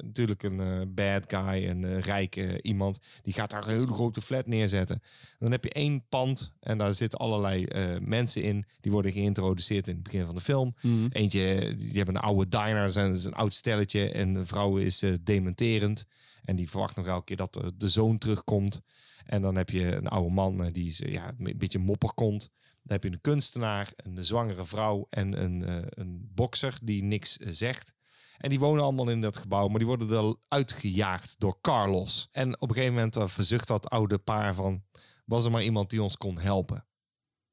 natuurlijk 0.06 0.44
een 0.44 0.94
bad 0.94 1.26
guy, 1.28 1.68
een 1.68 2.02
rijke 2.02 2.62
iemand. 2.62 3.00
Die 3.22 3.34
gaat 3.34 3.50
daar 3.52 3.68
een 3.68 3.74
hele 3.74 3.88
grote 3.94 4.22
flat 4.22 4.48
neerzetten. 4.48 5.02
Dan 5.40 5.52
heb 5.52 5.64
je 5.64 5.70
één 5.72 6.06
pand 6.10 6.54
en 6.60 6.78
daar 6.78 6.94
zitten 6.94 7.20
allerlei 7.20 7.66
mensen 8.02 8.44
in. 8.44 8.66
Die 8.82 8.92
worden 8.92 9.12
geïntroduceerd 9.12 9.88
in 9.88 9.94
het 9.94 10.04
begin 10.04 10.26
van 10.26 10.36
de 10.36 10.42
film. 10.42 10.76
Eentje, 11.10 11.76
die 11.78 11.92
hebben 11.98 12.16
een 12.16 12.22
oude 12.22 12.48
diner, 12.48 12.84
is 12.86 12.96
een- 13.26 13.34
oud 13.34 13.54
stelletje. 13.54 14.12
En 14.12 14.34
de 14.34 14.46
vrouw 14.46 14.78
is 14.78 15.04
dementerend. 15.24 16.06
En 16.44 16.56
die 16.56 16.70
verwacht 16.70 16.96
nog 16.96 17.08
elke 17.08 17.24
keer 17.26 17.36
dat 17.38 17.62
de 17.78 17.90
zoon 17.90 18.18
terugkomt. 18.18 18.82
En 19.28 19.42
dan 19.42 19.56
heb 19.56 19.70
je 19.70 19.96
een 19.96 20.08
oude 20.08 20.34
man, 20.34 20.64
eh, 20.64 20.74
die 20.74 20.88
is 20.88 20.98
ja, 20.98 21.34
een 21.38 21.58
beetje 21.58 21.80
mopperkont. 21.80 22.50
Dan 22.60 22.98
heb 22.98 23.04
je 23.04 23.12
een 23.12 23.22
kunstenaar, 23.22 23.92
een 23.96 24.24
zwangere 24.24 24.66
vrouw 24.66 25.08
en 25.10 25.44
een, 25.44 25.64
eh, 25.64 25.76
een 25.90 26.30
bokser 26.34 26.80
die 26.84 27.04
niks 27.04 27.38
eh, 27.38 27.48
zegt. 27.52 27.94
En 28.38 28.50
die 28.50 28.60
wonen 28.60 28.84
allemaal 28.84 29.10
in 29.10 29.22
dat 29.22 29.38
gebouw, 29.38 29.68
maar 29.68 29.78
die 29.78 29.88
worden 29.88 30.12
er 30.12 30.36
uitgejaagd 30.48 31.40
door 31.40 31.62
Carlos. 31.62 32.28
En 32.32 32.62
op 32.62 32.70
een 32.70 32.76
gegeven 32.76 32.96
moment 32.96 33.32
verzucht 33.32 33.68
dat 33.68 33.90
oude 33.90 34.18
paar 34.18 34.56
van... 34.56 34.84
was 35.26 35.46
er 35.46 35.52
maar 35.52 35.64
iemand 35.64 35.90
die 35.90 36.04
ons 36.04 36.18
kon 36.18 36.40
helpen. 36.40 36.88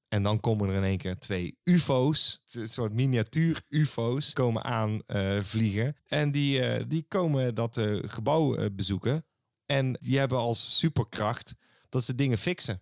En 0.09 0.23
dan 0.23 0.41
komen 0.41 0.69
er 0.69 0.75
in 0.75 0.83
één 0.83 0.99
keer 0.99 1.19
twee 1.19 1.59
UFO's, 1.63 2.43
een 2.47 2.69
soort 2.69 2.93
miniatuur 2.93 3.63
UFO's, 3.69 4.33
komen 4.33 4.65
aan 4.65 5.03
vliegen. 5.43 5.97
En 6.05 6.31
die, 6.31 6.87
die 6.87 7.05
komen 7.09 7.55
dat 7.55 7.81
gebouw 8.05 8.71
bezoeken. 8.71 9.27
En 9.67 9.93
die 9.93 10.19
hebben 10.19 10.39
als 10.39 10.79
superkracht 10.79 11.55
dat 11.95 12.05
ze 12.05 12.15
dingen 12.15 12.39
fixen. 12.39 12.81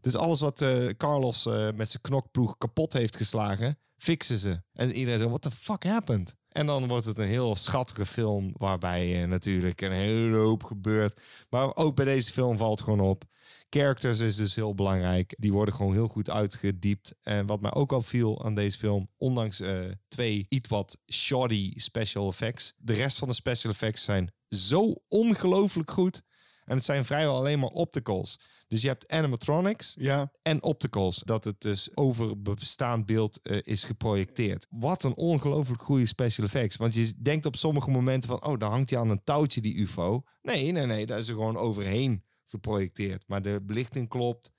Dus 0.00 0.16
alles 0.16 0.40
wat 0.40 0.60
eh, 0.60 0.86
Carlos 0.96 1.46
eh, 1.46 1.68
met 1.74 1.88
zijn 1.90 2.02
knokploeg 2.02 2.58
kapot 2.58 2.92
heeft 2.92 3.16
geslagen, 3.16 3.78
fixen 3.96 4.38
ze. 4.38 4.62
En 4.72 4.92
iedereen 4.92 5.18
zegt, 5.18 5.30
what 5.30 5.42
the 5.42 5.50
fuck 5.50 5.84
happened? 5.84 6.34
En 6.48 6.66
dan 6.66 6.88
wordt 6.88 7.04
het 7.04 7.18
een 7.18 7.26
heel 7.26 7.56
schattige 7.56 8.06
film 8.06 8.52
waarbij 8.56 9.22
eh, 9.22 9.28
natuurlijk 9.28 9.80
een 9.80 9.92
hele 9.92 10.36
hoop 10.36 10.64
gebeurt. 10.64 11.20
Maar 11.50 11.76
ook 11.76 11.96
bij 11.96 12.04
deze 12.04 12.32
film 12.32 12.56
valt 12.56 12.82
gewoon 12.82 13.00
op. 13.00 13.24
Characters 13.70 14.20
is 14.20 14.36
dus 14.36 14.54
heel 14.54 14.74
belangrijk. 14.74 15.34
Die 15.38 15.52
worden 15.52 15.74
gewoon 15.74 15.92
heel 15.92 16.08
goed 16.08 16.30
uitgediept. 16.30 17.14
En 17.22 17.46
wat 17.46 17.60
mij 17.60 17.72
ook 17.72 17.92
al 17.92 18.02
viel 18.02 18.44
aan 18.44 18.54
deze 18.54 18.78
film, 18.78 19.10
ondanks 19.16 19.62
twee 20.08 20.46
iets 20.48 20.68
wat 20.68 20.98
shoddy 21.12 21.72
special 21.76 22.28
effects, 22.28 22.72
de 22.76 22.92
rest 22.92 23.18
van 23.18 23.28
de 23.28 23.34
special 23.34 23.72
effects 23.72 24.04
zijn 24.04 24.32
zo 24.48 24.94
ongelooflijk 25.08 25.90
goed. 25.90 26.22
En 26.66 26.76
het 26.76 26.84
zijn 26.84 27.04
vrijwel 27.04 27.36
alleen 27.36 27.58
maar 27.58 27.68
opticals. 27.68 28.38
Dus 28.68 28.82
je 28.82 28.88
hebt 28.88 29.08
animatronics 29.08 29.94
Ja, 29.98 30.32
en 30.42 30.62
opticals. 30.62 31.22
Dat 31.24 31.44
het 31.44 31.60
dus 31.60 31.96
over 31.96 32.42
bestaand 32.42 33.06
beeld 33.06 33.40
eh, 33.42 33.58
is 33.62 33.84
geprojecteerd. 33.84 34.66
Wat 34.70 35.04
een 35.04 35.16
ongelooflijk 35.16 35.82
goede 35.82 36.06
special 36.06 36.46
effects. 36.46 36.76
Want 36.76 36.94
je 36.94 37.12
denkt 37.22 37.46
op 37.46 37.56
sommige 37.56 37.90
momenten 37.90 38.28
van... 38.28 38.44
oh, 38.44 38.58
dan 38.58 38.70
hangt 38.70 38.90
hij 38.90 38.98
aan 38.98 39.10
een 39.10 39.24
touwtje, 39.24 39.60
die 39.60 39.78
ufo. 39.78 40.22
Nee, 40.42 40.72
nee, 40.72 40.86
nee. 40.86 41.06
Daar 41.06 41.18
is 41.18 41.28
er 41.28 41.34
gewoon 41.34 41.56
overheen 41.56 42.24
geprojecteerd. 42.44 43.24
Maar 43.28 43.42
de 43.42 43.62
belichting 43.62 44.08
klopt. 44.08 44.52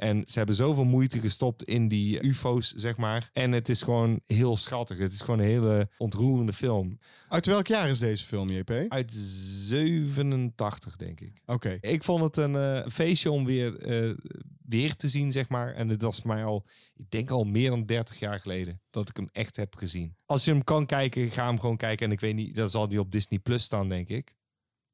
En 0.00 0.22
ze 0.26 0.38
hebben 0.38 0.56
zoveel 0.56 0.84
moeite 0.84 1.18
gestopt 1.18 1.62
in 1.62 1.88
die 1.88 2.22
ufo's, 2.22 2.72
zeg 2.72 2.96
maar. 2.96 3.30
En 3.32 3.52
het 3.52 3.68
is 3.68 3.82
gewoon 3.82 4.20
heel 4.26 4.56
schattig. 4.56 4.98
Het 4.98 5.12
is 5.12 5.20
gewoon 5.20 5.40
een 5.40 5.46
hele 5.46 5.88
ontroerende 5.98 6.52
film. 6.52 6.98
uit 7.28 7.46
welk 7.46 7.66
jaar 7.66 7.88
is 7.88 7.98
deze 7.98 8.24
film, 8.24 8.48
JP? 8.48 8.70
Oké. 8.70 8.86
Uit 8.88 9.12
87, 9.12 10.96
denk 10.96 11.20
ik. 11.20 11.42
Ik 11.80 12.04
vond 12.04 12.22
het 12.22 12.36
een 12.36 12.56
eh, 12.56 12.90
feestje 12.90 13.30
om 13.30 13.44
weer, 13.44 13.78
eh, 13.78 14.10
weer 14.66 14.96
te 14.96 15.08
zien, 15.08 15.32
zeg 15.32 15.48
maar. 15.48 15.74
En 15.74 15.88
het 15.88 16.02
was 16.02 16.20
voor 16.20 16.30
mij 16.30 16.44
al, 16.44 16.66
ik 16.96 17.10
denk 17.10 17.30
al 17.30 17.44
meer 17.44 17.70
dan 17.70 17.86
30 17.86 18.18
jaar 18.18 18.40
geleden 18.40 18.80
dat 18.90 19.08
ik 19.08 19.16
hem 19.16 19.28
echt 19.32 19.56
heb 19.56 19.76
gezien. 19.76 20.16
Als 20.26 20.44
je 20.44 20.50
hem 20.50 20.64
kan 20.64 20.86
kijken, 20.86 21.30
ga 21.30 21.46
hem 21.46 21.60
gewoon 21.60 21.76
kijken. 21.76 22.06
En 22.06 22.12
ik 22.12 22.20
weet 22.20 22.34
niet, 22.34 22.54
dan 22.54 22.70
zal 22.70 22.88
die 22.88 23.00
op 23.00 23.10
Disney 23.10 23.38
Plus 23.38 23.62
staan, 23.62 23.88
denk 23.88 24.08
ik. 24.08 24.38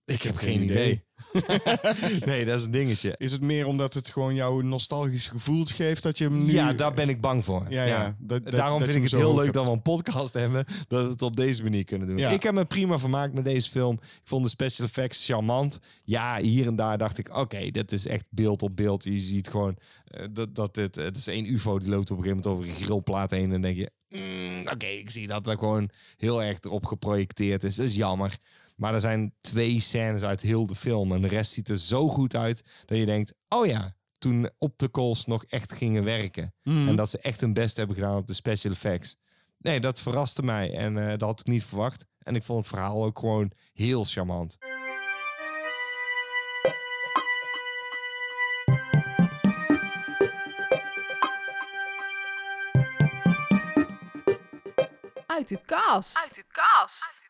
Ik 0.07 0.23
heb 0.23 0.37
geen 0.37 0.63
idee. 0.63 1.05
nee, 2.27 2.45
dat 2.45 2.59
is 2.59 2.65
een 2.65 2.71
dingetje. 2.71 3.15
Is 3.19 3.33
het 3.33 3.41
meer 3.41 3.67
omdat 3.67 3.95
het 3.95 4.11
gewoon 4.11 4.35
jouw 4.35 4.61
nostalgisch 4.61 5.29
gevoel 5.29 5.65
geeft 5.65 6.03
dat 6.03 6.19
je 6.19 6.25
hem 6.25 6.45
nu... 6.45 6.53
Ja, 6.53 6.73
daar 6.73 6.95
ben 6.95 7.09
ik 7.09 7.21
bang 7.21 7.45
voor. 7.45 7.67
Ja, 7.69 7.85
ja. 7.85 8.17
Dat- 8.19 8.43
dat- 8.45 8.53
Daarom 8.53 8.79
dat 8.79 8.89
vind 8.89 9.05
ik 9.05 9.11
het 9.11 9.21
heel 9.21 9.35
leuk 9.35 9.43
hebt. 9.43 9.55
dat 9.55 9.65
we 9.65 9.71
een 9.71 9.83
podcast 9.83 10.35
hebben. 10.35 10.65
Dat 10.89 11.05
we 11.05 11.11
het 11.13 11.23
op 11.23 11.37
deze 11.37 11.63
manier 11.63 11.85
kunnen 11.85 12.09
doen. 12.09 12.17
Ja. 12.19 12.29
Ik 12.31 12.43
heb 12.43 12.55
me 12.55 12.65
prima 12.65 12.99
vermaakt 12.99 13.35
met 13.35 13.45
deze 13.45 13.71
film. 13.71 13.95
Ik 14.03 14.21
vond 14.25 14.45
de 14.45 14.51
special 14.51 14.87
effects 14.87 15.25
charmant. 15.27 15.81
Ja, 16.05 16.39
hier 16.41 16.67
en 16.67 16.77
daar 16.77 16.99
dacht 16.99 17.19
ik, 17.19 17.37
oké, 17.37 17.71
dit 17.71 17.93
is 17.93 18.07
echt 18.07 18.25
beeld 18.31 18.63
op 18.63 18.77
beeld. 18.77 19.05
Je 19.05 19.19
ziet 19.21 19.49
gewoon 19.49 19.77
eh, 20.07 20.27
dat, 20.33 20.55
dat 20.55 20.75
dit, 20.75 20.95
het 20.95 21.17
is 21.17 21.27
één 21.27 21.53
ufo 21.53 21.79
die 21.79 21.89
loopt 21.91 22.11
op 22.11 22.17
een 22.17 22.23
gegeven 22.23 22.43
moment 22.45 22.65
over 22.67 22.79
een 22.81 22.85
grillplaat 22.85 23.31
heen. 23.31 23.45
En 23.45 23.51
dan 23.51 23.61
denk 23.61 23.77
je, 23.77 23.91
mm, 24.09 24.61
oké, 24.73 24.87
ik 24.87 25.11
zie 25.11 25.27
dat 25.27 25.47
er 25.47 25.59
gewoon 25.59 25.91
heel 26.17 26.43
erg 26.43 26.59
erop 26.61 26.87
geprojecteerd 26.87 27.65
is. 27.65 27.77
Dat 27.77 27.87
is 27.87 27.95
jammer. 27.95 28.39
Maar 28.77 28.95
er 28.95 29.01
zijn 29.01 29.35
twee 29.41 29.81
scènes 29.81 30.23
uit 30.23 30.41
heel 30.41 30.67
de 30.67 30.75
film. 30.75 31.13
En 31.13 31.23
de 31.23 31.29
rest 31.29 31.53
ziet 31.53 31.69
er 31.69 31.79
zo 31.79 32.09
goed 32.09 32.37
uit 32.37 32.65
dat 32.85 32.99
je 32.99 33.07
denkt, 33.07 33.35
oh 33.49 33.67
ja, 33.67 33.95
toen 34.13 34.51
opticals 34.59 35.27
nog 35.27 35.45
echt 35.45 35.73
gingen 35.73 36.05
werken. 36.05 36.55
En 36.63 36.97
dat 36.97 37.11
ze 37.11 37.19
echt 37.19 37.41
hun 37.41 37.53
best 37.53 37.77
hebben 37.77 37.97
gedaan 37.97 38.17
op 38.17 38.27
de 38.27 38.35
special 38.35 38.73
effects. 38.73 39.17
Nee, 39.59 39.81
dat 39.81 40.01
verraste 40.01 40.43
mij 40.43 40.75
en 40.75 40.99
eh, 40.99 41.09
dat 41.09 41.21
had 41.21 41.41
ik 41.41 41.47
niet 41.47 41.65
verwacht. 41.65 42.07
En 42.19 42.35
ik 42.35 42.43
vond 42.43 42.59
het 42.59 42.75
verhaal 42.75 43.05
ook 43.05 43.19
gewoon 43.19 43.53
heel 43.73 44.05
charmant. 44.05 44.59
Uit 55.27 55.49
de 55.49 55.61
kast. 55.65 56.17
Uit 56.17 56.35
de 56.35 56.45
kast. 56.49 57.26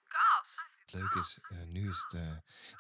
Het 0.87 0.95
leuke 0.95 1.19
is, 1.19 1.39
eh, 1.49 1.57
nu 1.69 1.89
is 1.89 2.05
het 2.09 2.21
eh, 2.21 2.29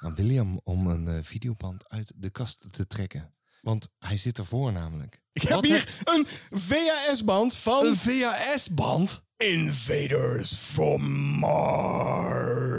aan 0.00 0.14
William 0.14 0.60
om 0.64 0.86
een 0.86 1.08
eh, 1.08 1.18
videoband 1.22 1.88
uit 1.88 2.12
de 2.16 2.30
kast 2.30 2.66
te 2.70 2.86
trekken. 2.86 3.34
Want 3.62 3.88
hij 3.98 4.16
zit 4.16 4.38
ervoor 4.38 4.72
namelijk. 4.72 5.22
Ik 5.32 5.42
heb 5.42 5.50
Wat 5.50 5.64
hier 5.64 6.00
een 6.04 6.26
VHS-band 6.50 7.56
van... 7.56 7.86
Een 7.86 7.96
VHS-band? 7.96 9.22
Invaders 9.36 10.54
from 10.54 11.02
Mars. 11.38 12.74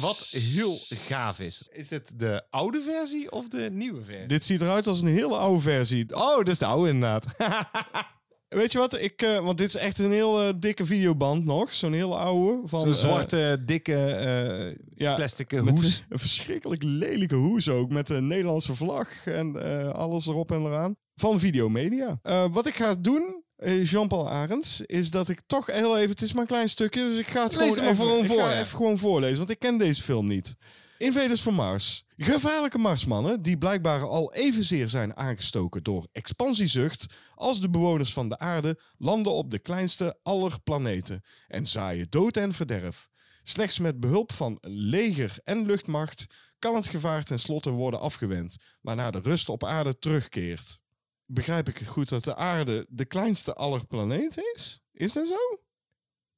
Wat 0.00 0.18
heel 0.18 0.80
gaaf 0.88 1.40
is. 1.40 1.62
Is 1.70 1.90
het 1.90 2.12
de 2.16 2.46
oude 2.50 2.82
versie 2.82 3.30
of 3.32 3.48
de 3.48 3.70
nieuwe 3.70 4.04
versie? 4.04 4.26
Dit 4.26 4.44
ziet 4.44 4.60
eruit 4.60 4.86
als 4.86 5.00
een 5.00 5.08
hele 5.08 5.36
oude 5.36 5.60
versie. 5.60 6.16
Oh, 6.16 6.36
dat 6.36 6.48
is 6.48 6.58
de 6.58 6.66
oude 6.66 6.90
inderdaad. 6.90 7.24
Weet 8.48 8.72
je 8.72 8.78
wat? 8.78 9.00
Ik, 9.00 9.22
eh, 9.22 9.44
want 9.44 9.58
dit 9.58 9.68
is 9.68 9.76
echt 9.76 9.98
een 9.98 10.12
heel 10.12 10.42
eh, 10.42 10.52
dikke 10.56 10.86
videoband 10.86 11.44
nog. 11.44 11.74
Zo'n 11.74 11.92
hele 11.92 12.14
oude. 12.14 12.68
Van, 12.68 12.80
Zo'n 12.80 12.88
eh, 12.88 12.94
zwarte, 12.94 13.62
dikke 13.64 14.76
ja, 14.94 15.14
plastic 15.14 15.50
hoes. 15.50 16.04
Een 16.08 16.18
verschrikkelijk 16.18 16.82
lelijke 16.82 17.34
hoes 17.34 17.68
ook. 17.68 17.90
Met 17.90 18.06
de 18.06 18.20
Nederlandse 18.20 18.74
vlag 18.74 19.26
en 19.26 19.92
alles 19.94 20.26
erop 20.26 20.52
en 20.52 20.64
eraan. 20.64 20.96
Van 21.14 21.40
Videomedia. 21.40 22.20
Wat 22.50 22.66
ik 22.66 22.74
ga 22.74 22.94
doen, 22.94 23.42
Jean-Paul 23.82 24.30
Arends, 24.30 24.80
is 24.80 25.10
dat 25.10 25.28
ik 25.28 25.40
toch 25.46 25.66
heel 25.66 25.96
even... 25.98 26.10
Het 26.10 26.22
is 26.22 26.32
maar 26.32 26.42
een 26.42 26.48
klein 26.48 26.68
stukje, 26.68 27.04
dus 27.04 27.18
ik 27.18 27.26
ga 27.26 27.42
het 27.42 27.56
Lees 27.56 27.74
gewoon, 27.74 28.20
even, 28.20 28.34
ik 28.34 28.40
ga 28.40 28.52
even 28.52 28.76
gewoon 28.76 28.98
voorlezen. 28.98 29.38
Want 29.38 29.50
ik 29.50 29.58
ken 29.58 29.78
deze 29.78 30.02
film 30.02 30.26
niet. 30.26 30.56
Invaders 30.98 31.42
van 31.42 31.54
Mars. 31.54 32.04
Gevaarlijke 32.16 32.78
Marsmannen, 32.78 33.42
die 33.42 33.58
blijkbaar 33.58 34.02
al 34.02 34.34
evenzeer 34.34 34.88
zijn 34.88 35.16
aangestoken 35.16 35.82
door 35.82 36.08
expansiezucht 36.12 37.06
als 37.34 37.60
de 37.60 37.70
bewoners 37.70 38.12
van 38.12 38.28
de 38.28 38.38
aarde, 38.38 38.78
landen 38.96 39.32
op 39.32 39.50
de 39.50 39.58
kleinste 39.58 40.18
aller 40.22 40.60
planeten 40.60 41.22
en 41.48 41.66
zaaien 41.66 42.06
dood 42.10 42.36
en 42.36 42.54
verderf. 42.54 43.08
Slechts 43.42 43.78
met 43.78 44.00
behulp 44.00 44.32
van 44.32 44.58
leger 44.60 45.38
en 45.44 45.66
luchtmacht 45.66 46.26
kan 46.58 46.74
het 46.74 46.88
gevaar 46.88 47.24
tenslotte 47.24 47.70
worden 47.70 48.00
afgewend, 48.00 48.56
waarna 48.80 49.10
de 49.10 49.20
rust 49.20 49.48
op 49.48 49.64
aarde 49.64 49.98
terugkeert. 49.98 50.80
Begrijp 51.26 51.68
ik 51.68 51.78
het 51.78 51.88
goed 51.88 52.08
dat 52.08 52.24
de 52.24 52.36
aarde 52.36 52.86
de 52.88 53.04
kleinste 53.04 53.54
aller 53.54 53.86
planeten 53.86 54.42
is? 54.54 54.80
Is 54.92 55.12
dat 55.12 55.28
zo? 55.28 55.67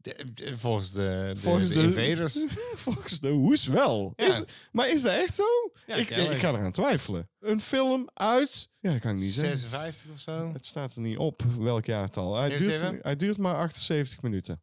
De- 0.02 0.24
de- 0.34 0.58
volgens 0.58 0.90
de, 0.92 1.30
de, 1.34 1.40
Volgens 1.40 1.68
de 1.68 1.74
de- 1.74 1.82
invaders. 1.82 2.44
Volgens 2.84 3.20
de 3.20 3.28
hoes 3.28 3.66
wel. 3.66 4.12
Ja. 4.16 4.26
Is, 4.26 4.42
maar 4.72 4.88
is 4.88 5.02
dat 5.02 5.12
echt 5.12 5.34
zo? 5.34 5.44
Ja, 5.86 5.94
ik, 5.94 6.10
ik 6.10 6.38
ga 6.38 6.48
eraan 6.48 6.72
twijfelen. 6.72 7.28
Een 7.40 7.60
film 7.60 8.08
uit... 8.14 8.68
Ja, 8.78 8.90
dat 8.92 9.00
kan 9.00 9.10
ik 9.10 9.16
niet 9.20 9.32
zeggen. 9.32 9.58
56 9.58 10.10
of 10.12 10.18
zo. 10.18 10.52
Het 10.52 10.66
staat 10.66 10.94
er 10.94 11.00
niet 11.00 11.18
op 11.18 11.42
welk 11.58 11.84
jaartal. 11.84 12.36
Hij, 12.36 12.56
duurt, 12.56 12.86
hij 13.02 13.16
duurt 13.16 13.38
maar 13.38 13.54
78 13.54 14.22
minuten. 14.22 14.62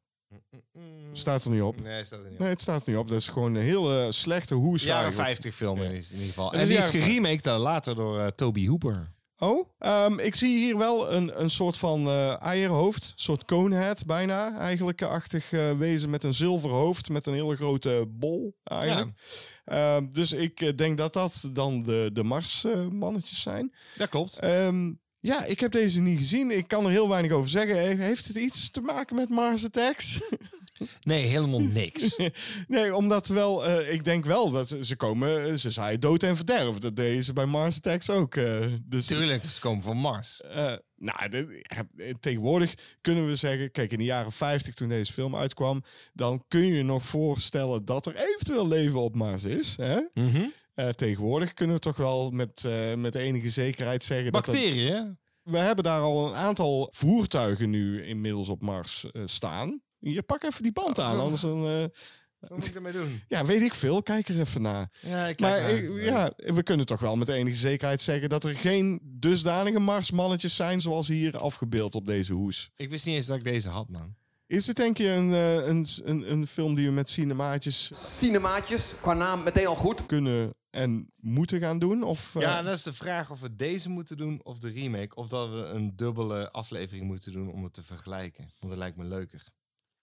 Staat 1.13 1.45
er 1.45 1.51
niet 1.51 1.61
op. 1.61 1.81
Nee, 1.81 2.03
staat 2.03 2.19
er 2.19 2.25
niet 2.25 2.33
op. 2.33 2.39
Nee, 2.39 2.49
het 2.49 2.61
staat 2.61 2.85
er 2.85 2.89
niet 2.91 2.97
op. 2.99 3.07
Dat 3.07 3.19
is 3.19 3.27
gewoon 3.29 3.55
een 3.55 3.61
hele 3.61 4.11
slechte 4.11 4.53
hoes. 4.53 4.83
Jaren 4.83 5.01
eigenlijk. 5.03 5.27
50 5.29 5.55
film 5.55 5.81
is 5.81 6.07
in 6.09 6.13
ieder 6.13 6.27
geval. 6.27 6.53
En 6.53 6.67
die 6.67 6.77
is 6.77 6.85
geremaked 6.89 7.43
dan 7.43 7.59
later 7.59 7.95
door 7.95 8.19
eh, 8.19 8.27
Toby 8.27 8.67
Hooper. 8.67 9.15
Oh, 9.39 9.69
ehm, 9.79 10.19
ik 10.19 10.35
zie 10.35 10.57
hier 10.57 10.77
wel 10.77 11.11
een, 11.13 11.41
een 11.41 11.49
soort 11.49 11.77
van 11.77 12.07
eh 12.07 12.41
eierhoofd. 12.41 13.03
Een 13.03 13.23
soort 13.23 13.45
conehead 13.45 14.05
bijna. 14.05 14.57
Eigenlijk 14.57 15.01
achtig 15.01 15.51
eh, 15.51 15.71
wezen 15.77 16.09
met 16.09 16.23
een 16.23 16.33
zilveren 16.33 16.75
hoofd. 16.75 17.09
Met 17.09 17.27
een 17.27 17.33
hele 17.33 17.55
grote 17.55 18.05
bol 18.09 18.55
eigenlijk. 18.63 19.09
Ehm, 19.65 20.05
dus 20.11 20.31
ik 20.31 20.61
eh, 20.61 20.75
denk 20.75 20.97
dat 20.97 21.13
dat 21.13 21.49
dan 21.51 21.83
de, 21.83 22.09
de 22.13 22.23
Mars-mannetjes 22.23 23.41
zijn. 23.41 23.73
Dat 23.95 24.09
klopt. 24.09 24.39
Ehm, 24.39 24.91
ja, 25.19 25.43
ik 25.45 25.59
heb 25.59 25.71
deze 25.71 26.01
niet 26.01 26.17
gezien. 26.17 26.51
Ik 26.57 26.67
kan 26.67 26.85
er 26.85 26.91
heel 26.91 27.09
weinig 27.09 27.31
over 27.31 27.49
zeggen. 27.49 27.75
He- 27.79 28.03
Heeft 28.03 28.27
het 28.27 28.37
iets 28.37 28.71
te 28.71 28.81
maken 28.81 29.15
met 29.15 29.29
Mars 29.29 29.65
Attacks? 29.65 30.19
Nee, 31.01 31.25
helemaal 31.25 31.61
niks. 31.61 32.15
nee, 32.67 32.95
omdat 32.95 33.27
wel... 33.27 33.65
eh, 33.65 33.93
ik 33.93 34.03
denk 34.03 34.25
wel 34.25 34.51
dat 34.51 34.67
ze, 34.67 34.85
ze 34.85 34.95
komen... 34.95 35.59
Ze 35.59 35.71
zaaien 35.71 35.99
dood 35.99 36.23
en 36.23 36.35
verderf. 36.35 36.77
Dat 36.77 36.95
deden 36.95 37.23
ze 37.23 37.33
bij 37.33 37.45
Mars 37.45 37.75
Attacks 37.77 38.09
ook. 38.09 38.35
eh, 38.35 38.65
dus, 38.83 39.05
Tuurlijk, 39.05 39.43
ze 39.49 39.59
komen 39.59 39.83
van 39.83 39.97
Mars. 39.97 40.41
eh, 40.41 40.73
nou, 40.95 41.17
eh, 41.97 42.09
tegenwoordig 42.19 42.73
kunnen 43.01 43.27
we 43.27 43.35
zeggen... 43.35 43.71
Kijk, 43.71 43.91
in 43.91 43.97
de 43.97 44.03
jaren 44.03 44.31
50 44.31 44.73
toen 44.73 44.89
deze 44.89 45.13
film 45.13 45.35
uitkwam... 45.35 45.83
Dan 46.13 46.43
kun 46.47 46.65
je 46.65 46.83
nog 46.83 47.05
voorstellen 47.05 47.85
dat 47.85 48.05
er 48.05 48.15
eventueel 48.15 48.67
leven 48.67 48.99
op 48.99 49.15
Mars 49.15 49.43
is. 49.43 49.75
Hè? 49.77 49.99
Mhm. 50.13 50.41
Eh, 50.73 50.89
tegenwoordig 50.89 51.53
kunnen 51.53 51.75
we 51.75 51.81
toch 51.81 51.97
wel 51.97 52.29
met, 52.29 52.65
eh, 52.65 52.93
met 52.93 53.15
enige 53.15 53.49
zekerheid 53.49 54.03
zeggen... 54.03 54.31
dat 54.31 54.45
dat- 54.45 54.55
Bacteriën, 54.55 55.17
we 55.43 55.57
hebben 55.57 55.83
daar 55.83 56.01
al 56.01 56.27
een 56.27 56.35
aantal 56.35 56.89
voertuigen 56.91 57.69
nu 57.69 58.03
inmiddels 58.05 58.49
op 58.49 58.61
Mars 58.61 59.05
eh, 59.11 59.21
staan. 59.25 59.81
Hier, 59.99 60.23
pak 60.23 60.43
even 60.43 60.63
die 60.63 60.71
band 60.71 60.99
aan, 60.99 61.19
anders 61.19 61.41
dan... 61.41 61.67
eh, 61.67 61.83
Wat 62.39 62.49
moet 62.49 62.65
ik 62.67 62.75
ermee 62.75 62.93
doen? 62.93 63.21
ja, 63.27 63.45
weet 63.45 63.61
ik 63.61 63.73
veel. 63.73 64.03
Kijk 64.03 64.27
er 64.27 64.39
even 64.39 64.61
naar. 64.61 64.91
Ja, 65.01 65.27
ik 65.27 65.39
Maar 65.39 65.59
kijk 65.59 65.83
ik- 65.83 65.89
maar. 65.89 66.01
ja, 66.03 66.33
we 66.35 66.63
kunnen 66.63 66.85
toch 66.85 66.99
wel 66.99 67.15
met 67.15 67.29
enige 67.29 67.55
zekerheid 67.55 68.01
zeggen... 68.01 68.29
dat 68.29 68.43
er 68.43 68.55
geen 68.55 68.99
dusdanige 69.03 69.79
Marsmannetjes 69.79 70.55
zijn 70.55 70.81
zoals 70.81 71.07
hier 71.07 71.37
afgebeeld 71.37 71.95
op 71.95 72.05
deze 72.07 72.33
hoes. 72.33 72.69
Ik 72.75 72.89
wist 72.89 73.05
niet 73.05 73.15
eens 73.15 73.25
dat 73.25 73.37
ik 73.37 73.43
deze 73.43 73.69
had, 73.69 73.89
man. 73.89 74.15
Is 74.47 74.67
het 74.67 74.75
denk 74.75 74.97
je 74.97 75.07
een, 75.09 75.33
eh, 75.33 75.55
een, 75.67 75.85
een, 76.03 76.31
een 76.31 76.47
film 76.47 76.75
die 76.75 76.85
we 76.87 76.91
met 76.93 77.09
cinemaatjes 77.09 77.91
Cinemaatjes, 78.17 78.93
qua 79.01 79.13
naam 79.13 79.43
meteen 79.43 79.67
al 79.67 79.75
goed. 79.75 80.05
kunnen 80.05 80.57
en 80.69 81.11
moeten 81.15 81.59
gaan 81.59 81.79
doen? 81.79 82.03
Of, 82.03 82.35
eh, 82.35 82.41
Ja, 82.41 82.61
dat 82.61 82.73
is 82.77 82.83
de 82.83 82.93
vraag 82.93 83.31
of 83.31 83.39
we 83.39 83.55
deze 83.55 83.89
moeten 83.89 84.17
doen 84.17 84.39
of 84.43 84.59
de 84.59 84.69
remake. 84.69 85.15
Of 85.15 85.27
dat 85.27 85.49
we 85.49 85.55
een 85.55 85.95
dubbele 85.95 86.51
aflevering 86.51 87.05
moeten 87.05 87.31
doen 87.31 87.51
om 87.51 87.63
het 87.63 87.73
te 87.73 87.83
vergelijken. 87.83 88.43
Want 88.59 88.69
dat 88.73 88.77
lijkt 88.77 88.97
me 88.97 89.03
leuker. 89.03 89.43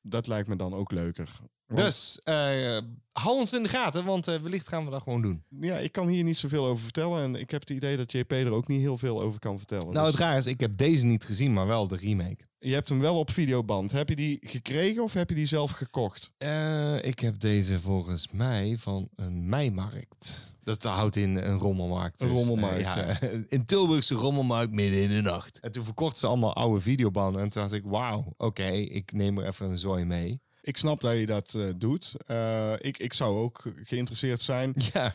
Dat 0.06 0.26
lijkt 0.26 0.48
me 0.48 0.56
dan 0.56 0.74
ook 0.74 0.90
leuker. 0.90 1.38
Dus, 1.66 2.20
eh, 2.24 2.78
hou 3.12 3.38
ons 3.38 3.52
in 3.52 3.62
de 3.62 3.68
gaten, 3.68 4.04
want 4.04 4.28
eh, 4.28 4.40
wellicht 4.40 4.68
gaan 4.68 4.84
we 4.84 4.90
dat 4.90 5.02
gewoon 5.02 5.22
doen. 5.22 5.44
Ja, 5.60 5.76
ik 5.76 5.92
kan 5.92 6.08
hier 6.08 6.24
niet 6.24 6.36
zoveel 6.36 6.66
over 6.66 6.82
vertellen. 6.82 7.22
En 7.22 7.34
ik 7.34 7.50
heb 7.50 7.60
het 7.60 7.70
idee 7.70 7.96
dat 7.96 8.12
JP 8.12 8.32
er 8.32 8.50
ook 8.52 8.68
niet 8.68 8.80
heel 8.80 8.98
veel 8.98 9.22
over 9.22 9.38
kan 9.38 9.58
vertellen. 9.58 9.92
Nou, 9.92 10.00
Dus 10.00 10.10
het 10.10 10.20
raar 10.20 10.36
is, 10.36 10.46
ik 10.46 10.60
heb 10.60 10.76
deze 10.76 11.06
niet 11.06 11.24
gezien, 11.24 11.52
maar 11.52 11.66
wel 11.66 11.88
de 11.88 11.96
remake. 11.96 12.46
je 12.58 12.74
hebt 12.74 12.88
hem 12.88 13.00
wel 13.00 13.18
op 13.18 13.30
videoband. 13.30 13.92
Heb 13.92 14.08
je 14.08 14.16
die 14.16 14.38
gekregen 14.40 15.02
of 15.02 15.12
heb 15.12 15.28
je 15.28 15.34
die 15.34 15.46
zelf 15.46 15.70
gekocht? 15.70 16.32
Eh, 16.38 17.04
ik 17.04 17.18
heb 17.18 17.40
deze 17.40 17.80
volgens 17.80 18.28
mij 18.32 18.76
van 18.78 19.08
een 19.16 19.48
meimarkt. 19.48 20.52
Dat 20.62 20.82
houdt 20.82 21.16
in 21.16 21.36
een 21.36 21.58
rommelmarkt. 21.58 22.20
Een 22.20 22.28
Dus, 22.28 22.36
rommelmarkt, 22.46 22.96
eh, 22.96 23.30
Een 23.58 23.64
Tilburgse 23.64 24.14
rommelmarkt 24.14 24.72
midden 24.72 25.02
in 25.02 25.08
de 25.08 25.20
nacht. 25.20 25.60
En 25.60 25.72
toen 25.72 25.84
verkochten 25.84 26.18
ze 26.18 26.26
allemaal 26.26 26.54
oude 26.54 26.80
videobanden. 26.80 27.42
En 27.42 27.48
toen 27.48 27.62
dacht 27.62 27.74
ik, 27.74 27.82
wauw, 27.84 28.34
oké, 28.36 28.66
ik 28.70 29.12
neem 29.12 29.38
er 29.38 29.46
even 29.46 29.66
een 29.70 29.78
zooi 29.78 30.04
mee. 30.04 30.40
Ik 30.66 30.76
snap 30.76 31.00
dat 31.00 31.18
je 31.18 31.26
dat 31.26 31.54
eh, 31.54 31.62
doet. 31.76 32.12
Eh, 32.26 32.72
ik, 32.78 32.98
ik 32.98 33.12
zou 33.12 33.38
ook 33.38 33.62
geïnteresseerd 33.82 34.40
zijn. 34.42 34.74
Ja, 34.92 35.14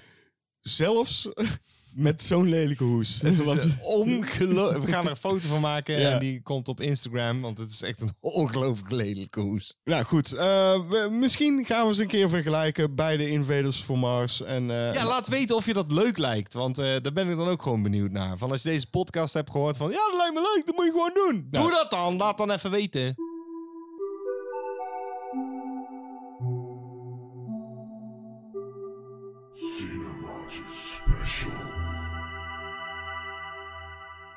Zelfs 0.62 1.30
met 1.96 2.22
zo'n 2.22 2.50
lelijke 2.50 2.84
hoes. 2.84 3.22
het 3.22 3.40
is 3.40 3.46
Want- 3.46 3.78
ongelooflijk. 3.84 4.86
We 4.86 4.92
gaan 4.92 5.06
er 5.06 5.10
een 5.12 5.18
foto 5.18 5.48
van 5.48 5.62
maken 5.62 6.00
Ja. 6.00 6.12
en 6.12 6.20
die 6.20 6.42
komt 6.42 6.68
op 6.68 6.82
Instagram. 6.82 7.42
Want 7.42 7.58
het 7.58 7.70
is 7.72 7.82
echt 7.82 8.02
een 8.02 8.12
ongelooflijk 8.20 8.92
lelijke 8.92 9.40
hoes. 9.40 9.76
nou 9.84 10.04
goed, 10.04 10.34
eh, 10.34 10.90
we- 10.90 11.08
misschien 11.12 11.66
gaan 11.66 11.82
we 11.82 11.88
eens 11.88 11.98
een 11.98 12.08
keer 12.08 12.30
vergelijken 12.30 12.96
bij 12.96 13.18
de 13.18 13.30
Invaders 13.30 13.78
for 13.82 13.98
Mars. 14.00 14.42
En, 14.42 14.72
eh, 14.72 14.94
Ja, 14.94 15.06
laat 15.06 15.28
weten 15.28 15.56
of 15.56 15.66
je 15.66 15.74
dat 15.74 15.92
leuk 15.92 16.18
lijkt. 16.18 16.54
Want 16.54 16.78
eh, 16.78 16.86
daar 17.02 17.14
ben 17.14 17.30
ik 17.30 17.38
dan 17.38 17.48
ook 17.48 17.62
gewoon 17.62 17.84
benieuwd 17.84 18.12
naar. 18.12 18.38
Van 18.38 18.52
als 18.52 18.62
je 18.64 18.70
deze 18.70 18.90
podcast 18.90 19.34
hebt 19.34 19.50
gehoord 19.52 19.78
van... 19.78 19.90
Ja, 19.90 20.08
dat 20.10 20.18
lijkt 20.18 20.34
me 20.34 20.52
leuk, 20.56 20.66
dat 20.66 20.76
moet 20.76 20.86
je 20.86 20.92
gewoon 20.92 21.14
doen. 21.14 21.48
Ja. 21.52 21.62
Doe 21.62 21.72
dat 21.72 21.92
dan. 21.92 22.16
Laat 22.18 22.38
dan 22.38 22.52
even 22.52 22.72
weten. 22.72 23.16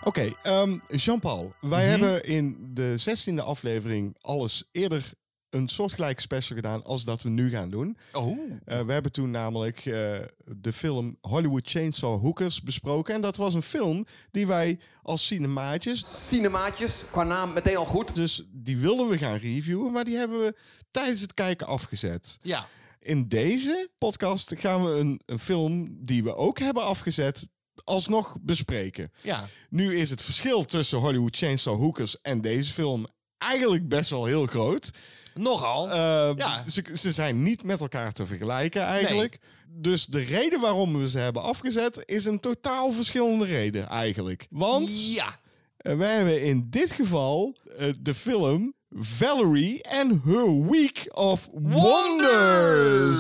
Oké, 0.04 0.32
ehm, 0.42 0.78
Jean-Paul. 0.88 1.54
Wij 1.60 1.80
Mhm. 1.82 1.90
hebben 1.90 2.24
in 2.24 2.70
de 2.74 2.94
16e 2.98 3.42
aflevering 3.42 4.16
alles 4.20 4.64
eerder 4.72 5.10
een 5.50 5.68
soortgelijke 5.68 6.20
special 6.20 6.56
gedaan 6.56 6.84
als 6.84 7.04
dat 7.04 7.22
we 7.22 7.28
nu 7.28 7.50
gaan 7.50 7.70
doen. 7.70 7.96
Oh. 8.12 8.38
Eh, 8.64 8.80
we 8.80 8.92
hebben 8.92 9.12
toen 9.12 9.30
namelijk 9.30 9.78
eh, 9.78 10.18
de 10.44 10.72
film 10.72 11.16
Hollywood 11.20 11.70
Chainsaw 11.70 12.20
Hookers 12.20 12.62
besproken. 12.62 13.14
En 13.14 13.20
dat 13.20 13.36
was 13.36 13.54
een 13.54 13.62
film 13.62 14.06
die 14.30 14.46
wij 14.46 14.78
als 15.02 15.26
cinemaatjes... 15.26 16.26
Cinemaatjes, 16.28 17.02
qua 17.10 17.22
naam 17.22 17.52
meteen 17.52 17.76
al 17.76 17.84
goed. 17.84 18.14
Dus 18.14 18.42
die 18.52 18.76
wilden 18.78 19.08
we 19.08 19.18
gaan 19.18 19.36
reviewen, 19.36 19.92
maar 19.92 20.04
die 20.04 20.16
hebben 20.16 20.40
we 20.40 20.56
tijdens 20.90 21.20
het 21.20 21.34
kijken 21.34 21.66
afgezet. 21.66 22.38
Ja. 22.42 22.66
In 23.00 23.28
deze 23.28 23.90
podcast 23.98 24.54
gaan 24.56 24.84
we 24.84 24.90
een, 24.98 25.20
een 25.26 25.38
film 25.38 25.96
die 26.04 26.22
we 26.22 26.34
ook 26.34 26.58
hebben 26.58 26.84
afgezet 26.84 27.46
alsnog 27.84 28.36
bespreken. 28.40 29.12
Ja. 29.20 29.44
Nu 29.70 29.96
is 29.98 30.10
het 30.10 30.22
verschil 30.22 30.64
tussen 30.64 30.98
Hollywood 30.98 31.36
Chainsaw 31.36 31.76
Hookers 31.76 32.20
en 32.20 32.40
deze 32.40 32.72
film 32.72 33.06
eigenlijk 33.38 33.88
best 33.88 34.10
wel 34.10 34.24
heel 34.24 34.46
groot. 34.46 34.90
Nogal. 35.34 35.88
Uh, 35.88 35.94
Ja. 36.36 36.64
ze, 36.68 36.84
ze 36.94 37.12
zijn 37.12 37.42
niet 37.42 37.64
met 37.64 37.80
elkaar 37.80 38.12
te 38.12 38.26
vergelijken 38.26 38.82
eigenlijk. 38.82 39.38
Dus 39.68 40.06
de 40.06 40.20
reden 40.20 40.60
waarom 40.60 40.98
we 40.98 41.08
ze 41.08 41.18
hebben 41.18 41.42
afgezet 41.42 42.02
is 42.04 42.24
een 42.24 42.40
totaal 42.40 42.92
verschillende 42.92 43.44
reden 43.44 43.88
eigenlijk. 43.88 44.46
Want 44.50 45.12
ja. 45.14 45.38
eh, 45.76 45.96
we 45.96 46.04
hebben 46.04 46.42
in 46.42 46.66
dit 46.70 46.92
geval 46.92 47.56
eh, 47.78 47.88
de 48.00 48.14
film 48.14 48.74
Valerie 48.94 49.88
and 49.88 50.24
Her 50.24 50.66
Week 50.70 51.08
of 51.12 51.48
Wonders 51.52 53.12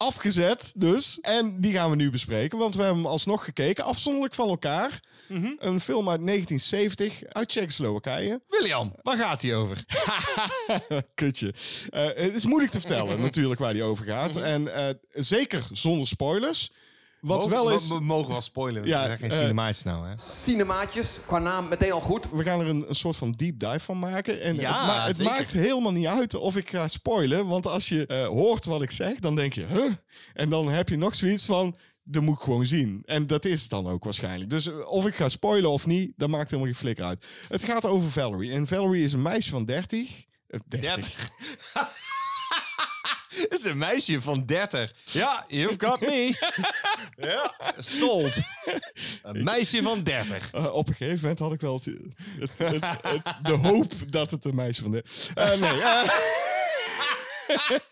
afgezet 0.00 0.72
dus. 0.76 1.18
En 1.20 1.60
die 1.60 1.72
gaan 1.72 1.90
we 1.90 1.96
nu 1.96 2.10
bespreken, 2.10 2.58
want 2.58 2.74
we 2.74 2.82
hebben 2.82 3.02
hem 3.02 3.10
alsnog 3.10 3.44
gekeken. 3.44 3.84
Afzonderlijk 3.84 4.34
van 4.34 4.48
elkaar. 4.48 5.00
Mhm. 5.28 5.52
Een 5.58 5.80
film 5.80 6.08
uit 6.08 6.20
1970 6.20 7.22
uit 7.28 7.48
Tsjechoslowakije. 7.48 8.40
William, 8.48 8.94
waar 9.02 9.16
gaat 9.16 9.42
hij 9.42 9.54
over? 9.54 9.84
Kutje. 11.14 11.54
Eh, 11.88 12.04
het 12.04 12.34
is 12.34 12.44
moeilijk 12.44 12.72
te 12.72 12.80
vertellen 12.80 13.20
natuurlijk 13.30 13.60
waar 13.60 13.72
die 13.72 13.82
over 13.82 14.04
gaat. 14.04 14.36
En 14.36 14.74
eh, 14.74 14.94
zeker 15.12 15.62
zonder 15.72 16.06
spoilers. 16.06 16.72
Wat 17.20 17.36
Mogen- 17.36 17.50
wel 17.50 17.66
we- 17.68 17.74
is... 17.74 17.88
We 17.88 18.00
mogen 18.00 18.30
wel 18.32 18.40
spoilen. 18.40 18.86
Ja, 18.86 19.16
geen 19.16 19.30
eh, 19.30 19.36
cinemaatjes 19.38 19.82
nou, 19.84 20.08
hè? 20.08 20.14
Cinemaatjes, 20.16 21.18
qua 21.26 21.38
naam 21.38 21.68
meteen 21.68 21.92
al 21.92 22.00
goed. 22.00 22.30
We 22.30 22.42
gaan 22.42 22.60
er 22.60 22.66
een, 22.66 22.84
een 22.88 22.94
soort 22.94 23.16
van 23.16 23.32
deep 23.32 23.58
dive 23.58 23.78
van 23.78 23.98
maken. 23.98 24.40
En 24.42 24.54
Ja, 24.54 24.78
het, 24.78 24.86
ma- 24.86 25.06
het 25.06 25.16
zeker. 25.16 25.32
maakt 25.32 25.52
helemaal 25.52 25.92
niet 25.92 26.06
uit 26.06 26.34
of 26.34 26.56
ik 26.56 26.70
ga 26.70 26.88
spoilen. 26.88 27.46
Want 27.46 27.66
als 27.66 27.88
je 27.88 28.06
eh, 28.06 28.26
hoort 28.26 28.64
wat 28.64 28.82
ik 28.82 28.90
zeg, 28.90 29.18
dan 29.18 29.34
denk 29.34 29.52
je... 29.52 29.64
Huh? 29.66 29.92
En 30.34 30.48
dan 30.50 30.68
heb 30.68 30.88
je 30.88 30.96
nog 30.96 31.14
zoiets 31.14 31.44
van... 31.44 31.76
Dat 32.02 32.22
moet 32.22 32.36
ik 32.36 32.42
gewoon 32.44 32.64
zien. 32.66 33.02
En 33.04 33.26
dat 33.26 33.44
is 33.44 33.60
het 33.60 33.70
dan 33.70 33.88
ook 33.88 34.04
waarschijnlijk. 34.04 34.50
Dus 34.50 34.66
eh, 34.68 34.90
of 34.90 35.06
ik 35.06 35.14
ga 35.14 35.28
spoilen 35.28 35.70
of 35.70 35.86
niet, 35.86 36.12
dat 36.16 36.28
maakt 36.28 36.50
helemaal 36.50 36.72
geen 36.72 36.80
flikker 36.82 37.04
uit. 37.04 37.24
Het 37.48 37.64
gaat 37.64 37.86
over 37.86 38.10
Valerie. 38.10 38.52
En 38.52 38.66
Valerie 38.66 39.04
is 39.04 39.12
een 39.12 39.22
meisje 39.22 39.50
van 39.50 39.64
30. 39.64 40.24
eh, 40.46 40.60
30. 40.68 41.30
Het 43.30 43.52
is 43.58 43.64
een 43.64 43.78
meisje 43.78 44.20
van 44.20 44.46
30. 44.46 44.92
Ja, 45.04 45.44
you've 45.48 45.86
got 45.86 46.00
me. 46.00 46.34
ja, 47.30 47.54
sold. 47.78 48.36
Een 49.22 49.44
meisje 49.44 49.82
van 49.82 50.02
30. 50.02 50.50
Eh, 50.52 50.74
op 50.74 50.88
een 50.88 50.94
gegeven 50.94 51.20
moment 51.20 51.38
had 51.38 51.52
ik 51.52 51.60
wel 51.60 51.74
het, 51.74 51.84
het, 52.58 52.58
het- 52.58 53.22
de 53.42 53.52
hoop 53.52 53.92
dat 54.08 54.30
het 54.30 54.44
een 54.44 54.54
meisje 54.54 54.82
van 54.82 54.90
de. 54.92 55.04
Eh, 55.34 55.54
nee. 55.60 55.80
eh. 55.80 56.08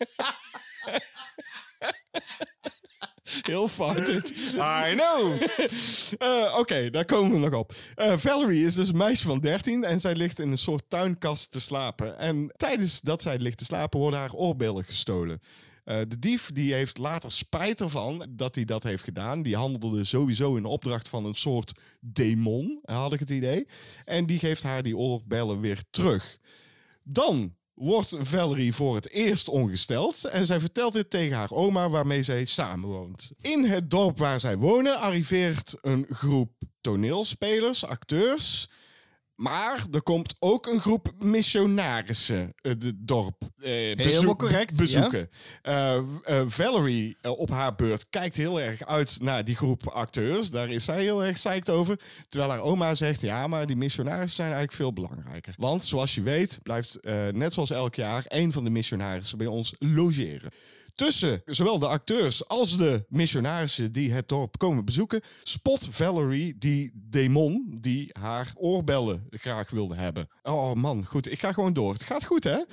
Heel 3.40 3.68
fout 3.78 4.06
dit. 4.06 4.30
I 4.54 4.94
know. 4.94 5.42
Eh, 6.18 6.56
Oké, 6.58 6.90
daar 6.90 7.04
komen 7.04 7.32
we 7.32 7.38
nog 7.48 7.60
op. 7.60 7.74
Eh, 7.94 8.16
Valerie 8.16 8.66
is 8.66 8.74
dus 8.74 8.88
een 8.88 8.96
meisje 8.96 9.26
van 9.26 9.38
13 9.38 9.84
en 9.84 10.00
zij 10.00 10.14
ligt 10.14 10.38
in 10.38 10.50
een 10.50 10.58
soort 10.58 10.84
tuinkast 10.88 11.50
te 11.50 11.60
slapen. 11.60 12.18
En 12.18 12.52
tijdens 12.56 13.00
dat 13.00 13.22
zij 13.22 13.38
ligt 13.38 13.58
te 13.58 13.64
slapen 13.64 14.00
worden 14.00 14.18
haar 14.20 14.32
oorbellen 14.32 14.84
gestolen. 14.84 15.40
Eh, 15.84 15.98
de 16.08 16.18
dief 16.18 16.50
die 16.52 16.74
heeft 16.74 16.98
later 16.98 17.30
spijt 17.30 17.80
ervan 17.80 18.26
dat 18.30 18.54
hij 18.54 18.64
dat 18.64 18.82
heeft 18.82 19.04
gedaan. 19.04 19.42
Die 19.42 19.56
handelde 19.56 20.04
sowieso 20.04 20.56
in 20.56 20.64
opdracht 20.64 21.08
van 21.08 21.24
een 21.24 21.34
soort 21.34 21.78
demon, 22.00 22.80
had 22.84 23.12
ik 23.12 23.20
het 23.20 23.30
idee. 23.30 23.66
En 24.04 24.26
die 24.26 24.38
geeft 24.38 24.62
haar 24.62 24.82
die 24.82 24.96
oorbellen 24.96 25.60
weer 25.60 25.82
terug. 25.90 26.38
Dan 27.04 27.54
wordt 27.78 28.14
Valerie 28.18 28.74
voor 28.74 28.94
het 28.94 29.10
eerst 29.10 29.48
ongesteld 29.48 30.24
en 30.24 30.46
zij 30.46 30.60
vertelt 30.60 30.92
dit 30.92 31.10
tegen 31.10 31.36
haar 31.36 31.50
oma 31.50 31.90
waarmee 31.90 32.22
zij 32.22 32.44
samenwoont. 32.44 33.30
In 33.40 33.64
het 33.64 33.90
dorp 33.90 34.18
waar 34.18 34.40
zij 34.40 34.56
wonen 34.56 34.98
arriveert 34.98 35.76
een 35.80 36.06
groep 36.10 36.50
toneelspelers, 36.80 37.84
acteurs. 37.84 38.68
Maar 39.38 39.84
er 39.92 40.02
komt 40.02 40.34
ook 40.38 40.66
een 40.66 40.80
groep 40.80 41.12
missionarissen 41.18 42.52
het 42.62 42.92
dorp 42.96 43.42
eh, 43.60 43.96
bezoek- 43.96 44.38
correct, 44.38 44.76
bezoeken. 44.76 45.28
Eh, 45.62 46.00
Valerie 46.46 47.16
op 47.22 47.50
haar 47.50 47.74
beurt 47.74 48.08
kijkt 48.10 48.36
heel 48.36 48.60
erg 48.60 48.86
uit 48.86 49.18
naar 49.20 49.44
die 49.44 49.56
groep 49.56 49.86
acteurs. 49.86 50.50
Daar 50.50 50.68
is 50.68 50.84
zij 50.84 51.02
heel 51.02 51.24
erg 51.24 51.32
psyched 51.32 51.70
over. 51.70 52.00
Terwijl 52.28 52.50
haar 52.52 52.60
oma 52.60 52.94
zegt, 52.94 53.20
ja, 53.20 53.46
maar 53.46 53.66
die 53.66 53.76
missionarissen 53.76 54.36
zijn 54.36 54.52
eigenlijk 54.52 54.76
veel 54.76 54.92
belangrijker. 54.92 55.54
Want 55.56 55.84
zoals 55.84 56.14
je 56.14 56.22
weet 56.22 56.58
blijft, 56.62 56.98
net 57.32 57.52
zoals 57.52 57.70
elk 57.70 57.94
jaar, 57.94 58.24
een 58.28 58.52
van 58.52 58.64
de 58.64 58.70
missionarissen 58.70 59.38
bij 59.38 59.46
ons 59.46 59.74
logeren. 59.78 60.50
Tussen 60.98 61.42
zowel 61.44 61.78
de 61.78 61.88
acteurs 61.88 62.48
als 62.48 62.76
de 62.76 63.04
missionarissen 63.08 63.92
die 63.92 64.12
het 64.12 64.28
dorp 64.28 64.58
komen 64.58 64.84
bezoeken, 64.84 65.20
spot 65.42 65.88
Valerie 65.90 66.58
die 66.58 66.90
demon 66.94 67.76
die 67.80 68.10
haar 68.20 68.52
oorbellen 68.54 69.26
graag 69.30 69.70
wilde 69.70 69.94
hebben. 69.94 70.28
Oh 70.42 70.74
man, 70.74 71.06
goed, 71.06 71.30
ik 71.30 71.38
ga 71.38 71.52
gewoon 71.52 71.72
door. 71.72 71.92
Het 71.92 72.02
gaat 72.02 72.24
goed, 72.24 72.44
hè? 72.44 72.64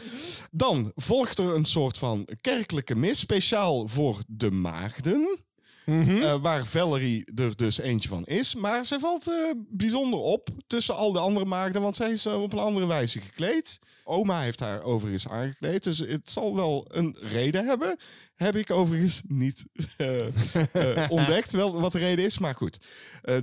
Dan 0.52 0.92
volgt 0.96 1.40
er 1.40 1.56
een 1.56 1.66
soort 1.66 1.98
van 1.98 2.28
kerkelijke 2.42 2.96
mis, 2.96 3.20
speciaal 3.20 3.88
voor 3.88 4.20
de 4.28 4.52
maagden. 4.52 5.40
Eh, 5.86 6.36
waar 6.42 6.66
Valerie 6.66 7.26
er 7.36 7.56
dus 7.56 7.80
eentje 7.80 8.10
van 8.10 8.26
is. 8.26 8.56
Maar 8.56 8.86
ze 8.86 9.00
valt 9.00 9.28
eh, 9.28 9.36
bijzonder 9.70 10.20
op 10.20 10.50
tussen 10.68 10.96
al 10.96 11.12
de 11.12 11.20
andere 11.20 11.46
maagden, 11.46 11.82
want 11.82 11.96
zij 11.96 12.12
is 12.12 12.26
eh, 12.26 12.42
op 12.42 12.54
een 12.54 12.60
andere 12.60 12.88
wijze 12.88 13.20
gekleed. 13.20 13.80
Oma 14.04 14.42
heeft 14.42 14.60
haar 14.60 14.84
overigens 14.84 15.28
aangekleed, 15.28 15.84
dus 15.84 15.98
het 15.98 16.32
zal 16.32 16.56
wel 16.56 16.86
een 16.90 17.18
reden 17.20 17.66
hebben. 17.66 17.98
Heb 18.36 18.56
ik 18.56 18.72
overigens 18.72 19.22
niet 19.28 19.68
ontdekt 21.10 21.52
wel 21.52 21.82
wat 21.82 21.92
de 21.92 22.00
reden 22.00 22.26
is, 22.26 22.38
maar 22.38 22.56
goed. 22.56 22.78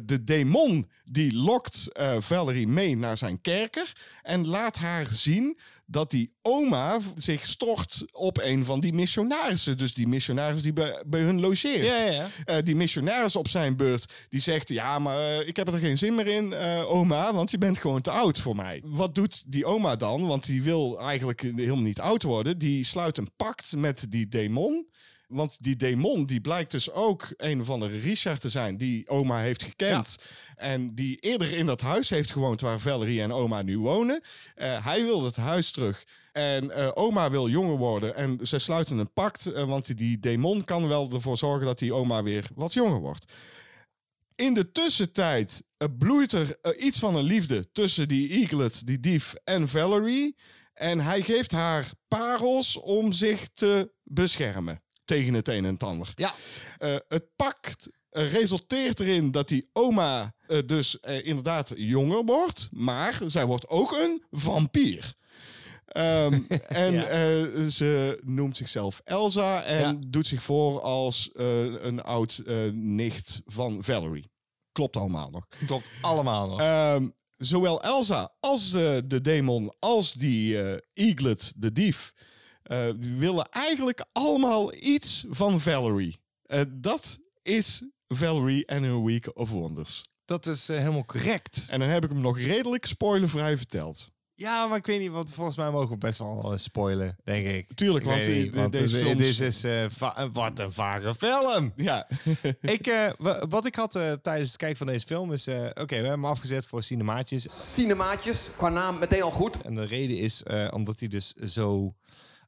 De 0.04 0.24
demon 0.24 0.90
die 1.04 1.34
lokt 1.34 1.88
Valerie 2.18 2.68
mee 2.68 2.96
naar 2.96 3.16
zijn 3.16 3.40
kerker 3.40 3.92
en 4.22 4.46
laat 4.46 4.76
haar 4.76 5.06
zien 5.10 5.58
dat 5.92 6.10
die 6.10 6.32
oma 6.42 6.98
zich 7.16 7.46
stort 7.46 8.04
op 8.12 8.38
een 8.38 8.64
van 8.64 8.80
die 8.80 8.92
missionarissen. 8.92 9.78
Dus 9.78 9.94
die 9.94 10.08
missionaris 10.08 10.62
die 10.62 10.72
bij, 10.72 11.02
bij 11.06 11.20
hun 11.20 11.40
logeert. 11.40 11.86
Ja, 11.86 11.96
ja, 11.96 12.10
ja. 12.10 12.28
Eh, 12.44 12.56
die 12.64 12.76
missionaris 12.76 13.36
op 13.36 13.48
zijn 13.48 13.76
beurt, 13.76 14.12
die 14.28 14.40
zegt... 14.40 14.68
ja, 14.68 14.98
maar 14.98 15.18
eh, 15.18 15.48
ik 15.48 15.56
heb 15.56 15.72
er 15.72 15.78
geen 15.78 15.98
zin 15.98 16.14
meer 16.14 16.26
in, 16.26 16.52
eh, 16.52 16.90
oma, 16.90 17.34
want 17.34 17.50
je 17.50 17.58
bent 17.58 17.78
gewoon 17.78 18.00
te 18.00 18.10
oud 18.10 18.38
voor 18.38 18.56
mij. 18.56 18.82
Wat 18.84 19.14
doet 19.14 19.42
die 19.46 19.64
oma 19.64 19.96
dan? 19.96 20.26
Want 20.26 20.46
die 20.46 20.62
wil 20.62 21.00
eigenlijk 21.00 21.40
helemaal 21.40 21.80
niet 21.80 22.00
oud 22.00 22.22
worden. 22.22 22.58
Die 22.58 22.84
sluit 22.84 23.18
een 23.18 23.30
pact 23.36 23.76
met 23.76 24.06
die 24.08 24.28
demon... 24.28 24.90
Want 25.32 25.62
die 25.62 25.76
demon 25.76 26.26
die 26.26 26.40
blijkt 26.40 26.70
dus 26.70 26.90
ook 26.90 27.28
een 27.36 27.60
of 27.60 27.70
andere 27.70 27.98
Richard 27.98 28.40
te 28.40 28.48
zijn 28.48 28.76
die 28.76 29.08
oma 29.08 29.38
heeft 29.38 29.62
gekend. 29.62 30.18
En 30.56 30.94
die 30.94 31.16
eerder 31.16 31.52
in 31.52 31.66
dat 31.66 31.80
huis 31.80 32.10
heeft 32.10 32.30
gewoond 32.30 32.60
waar 32.60 32.80
Valerie 32.80 33.22
en 33.22 33.32
oma 33.32 33.62
nu 33.62 33.78
wonen. 33.78 34.20
Eh, 34.54 34.84
hij 34.84 35.04
wil 35.04 35.24
het 35.24 35.36
huis 35.36 35.70
terug. 35.70 36.04
En 36.32 36.70
eh, 36.70 36.90
oma 36.94 37.30
wil 37.30 37.48
jonger 37.48 37.76
worden. 37.76 38.16
En 38.16 38.38
ze 38.46 38.58
sluiten 38.58 38.98
een 38.98 39.12
pact. 39.12 39.46
eh, 39.46 39.64
want 39.64 39.98
die 39.98 40.18
demon 40.20 40.64
kan 40.64 40.88
wel 40.88 41.10
ervoor 41.12 41.38
zorgen 41.38 41.66
dat 41.66 41.78
die 41.78 41.94
oma 41.94 42.22
weer 42.22 42.46
wat 42.54 42.72
jonger 42.72 43.00
wordt. 43.00 43.32
In 44.34 44.54
de 44.54 44.72
tussentijd 44.72 45.62
bloeit 45.98 46.32
er 46.32 46.76
iets 46.78 46.98
van 46.98 47.16
een 47.16 47.24
liefde 47.24 47.72
tussen 47.72 48.08
die 48.08 48.28
Eaglet, 48.28 48.86
die 48.86 49.00
dief 49.00 49.34
en 49.44 49.68
Valerie. 49.68 50.36
En 50.74 51.00
hij 51.00 51.22
geeft 51.22 51.52
haar 51.52 51.90
parels 52.08 52.76
om 52.76 53.12
zich 53.12 53.48
te 53.54 53.92
beschermen 54.04 54.82
tegen 55.04 55.34
het 55.34 55.48
een 55.48 55.64
en 55.64 55.72
het 55.72 55.82
ander. 55.82 56.12
Ja. 56.14 56.34
Eh, 56.78 56.96
het 57.08 57.24
pact 57.36 57.88
eh, 58.10 58.30
resulteert 58.32 59.00
erin 59.00 59.30
dat 59.30 59.48
die 59.48 59.68
oma 59.72 60.34
eh, 60.46 60.58
dus 60.66 60.96
inderdaad 61.00 61.72
jonger 61.76 62.24
wordt. 62.24 62.68
Maar 62.70 63.20
zij 63.26 63.44
wordt 63.46 63.68
ook 63.68 63.92
een 63.92 64.22
vampier. 64.30 65.14
Ehm, 65.86 66.40
en 66.68 66.92
Ja. 66.92 67.68
ze 67.70 68.20
noemt 68.24 68.56
zichzelf 68.56 69.00
Elsa 69.04 69.62
en 69.62 69.78
Ja. 69.80 70.06
doet 70.06 70.26
zich 70.26 70.42
voor 70.42 70.80
als 70.80 71.30
een 71.34 72.02
oud 72.02 72.42
nicht 72.72 73.40
van 73.44 73.84
Valerie. 73.84 74.30
Klopt 74.72 74.96
allemaal 74.96 75.30
nog. 75.30 75.46
Klopt 75.66 75.90
allemaal 76.00 76.48
nog. 76.48 76.60
Ehm, 76.60 77.08
zowel 77.38 77.82
Elsa 77.82 78.32
als 78.40 78.70
de 78.70 79.18
demon 79.22 79.74
als 79.78 80.12
die 80.12 80.58
Eaglet, 80.92 81.52
de 81.56 81.72
dief, 81.72 82.12
eh, 82.72 82.92
willen 83.18 83.48
eigenlijk 83.50 84.04
allemaal 84.12 84.74
iets 84.74 85.24
van 85.30 85.60
Valerie. 85.60 86.18
Eh, 86.42 86.60
dat 86.70 87.18
is 87.42 87.82
Valerie 88.08 88.68
and 88.70 88.84
her 88.84 89.04
Week 89.04 89.30
of 89.38 89.50
Wonders. 89.50 90.04
dat 90.24 90.46
is 90.46 90.68
eh, 90.68 90.76
helemaal 90.76 91.04
correct. 91.04 91.66
En 91.68 91.78
dan 91.80 91.88
heb 91.88 92.04
ik 92.04 92.10
hem 92.10 92.20
nog 92.20 92.38
redelijk 92.38 92.84
spoilervrij 92.86 93.56
verteld. 93.56 94.10
Ja, 94.34 94.66
maar 94.66 94.78
ik 94.78 94.86
weet 94.86 95.00
niet, 95.00 95.10
want 95.10 95.32
volgens 95.32 95.56
mij 95.56 95.70
mogen 95.70 95.88
we 95.88 95.96
best 95.98 96.18
wel 96.18 96.52
eh, 96.52 96.58
spoilen, 96.58 97.16
denk 97.24 97.46
ik. 97.46 97.74
Tuurlijk, 97.74 98.04
Ik 98.04 98.10
want, 98.10 98.24
weet 98.24 98.42
niet, 98.44 98.54
want 98.54 98.72
deze 98.72 98.96
films- 98.96 99.18
dit 99.36 99.40
is 99.40 99.64
eh, 99.64 99.84
wat 100.32 100.58
een 100.58 100.72
vage 100.72 101.14
film. 101.14 101.72
Ja, 101.76 102.08
ik, 102.60 102.86
eh, 102.86 103.10
wa- 103.18 103.48
wat 103.48 103.66
ik 103.66 103.74
had 103.74 103.94
eh, 103.96 104.12
tijdens 104.12 104.48
het 104.48 104.58
kijken 104.58 104.76
van 104.78 104.86
deze 104.86 105.06
film 105.06 105.32
is... 105.32 105.46
eh, 105.46 105.64
Oké, 105.64 105.86
we 105.86 105.94
hebben 105.94 106.10
hem 106.10 106.24
afgezet 106.24 106.66
voor 106.66 106.82
cinemaatjes. 106.82 107.72
Cinemaatjes, 107.74 108.48
qua 108.56 108.68
naam 108.68 108.98
meteen 108.98 109.22
al 109.22 109.30
goed. 109.30 109.62
En 109.62 109.74
de 109.74 109.84
reden 109.84 110.16
is 110.18 110.42
eh, 110.42 110.68
omdat 110.72 110.98
hij 110.98 111.08
dus 111.08 111.32
zo 111.34 111.94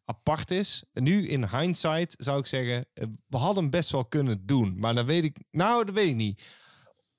apart 0.05 0.51
is. 0.51 0.85
Nu 0.93 1.29
in 1.29 1.49
hindsight 1.49 2.15
zou 2.19 2.39
ik 2.39 2.47
zeggen, 2.47 2.87
eh, 2.95 3.07
we 3.27 3.37
hadden 3.37 3.63
hem 3.63 3.71
best 3.71 3.91
wel 3.91 4.05
kunnen 4.05 4.47
doen. 4.47 4.79
Maar 4.79 4.95
dan 4.95 5.07
weet 5.07 5.25
ik, 5.25 5.37
nou, 5.51 5.85
dat 5.85 5.95
weet 5.95 6.09
ik 6.09 6.15
niet. 6.15 6.43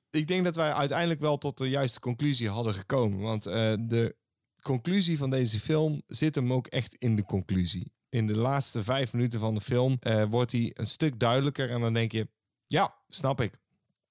Ik 0.09 0.27
denk 0.27 0.43
dat 0.43 0.55
wij 0.55 0.73
uiteindelijk 0.73 1.19
wel 1.19 1.37
tot 1.37 1.57
de 1.57 1.69
juiste 1.69 1.99
conclusie 1.99 2.49
hadden 2.49 2.73
gekomen. 2.73 3.19
Want 3.19 3.45
eh, 3.45 3.73
de 3.79 4.15
conclusie 4.61 5.17
van 5.17 5.29
deze 5.29 5.59
film 5.59 6.01
zit 6.07 6.35
hem 6.35 6.53
ook 6.53 6.67
echt 6.67 6.95
in 6.95 7.15
de 7.15 7.25
conclusie. 7.25 7.93
In 8.09 8.27
de 8.27 8.37
laatste 8.37 8.83
vijf 8.83 9.13
minuten 9.13 9.39
van 9.39 9.53
de 9.53 9.61
film 9.61 9.97
eh, 9.99 10.23
wordt 10.29 10.51
hij 10.51 10.71
een 10.73 10.87
stuk 10.87 11.19
duidelijker. 11.19 11.69
En 11.69 11.81
dan 11.81 11.93
denk 11.93 12.11
je, 12.11 12.27
ja, 12.67 12.95
snap 13.07 13.41
ik. 13.41 13.57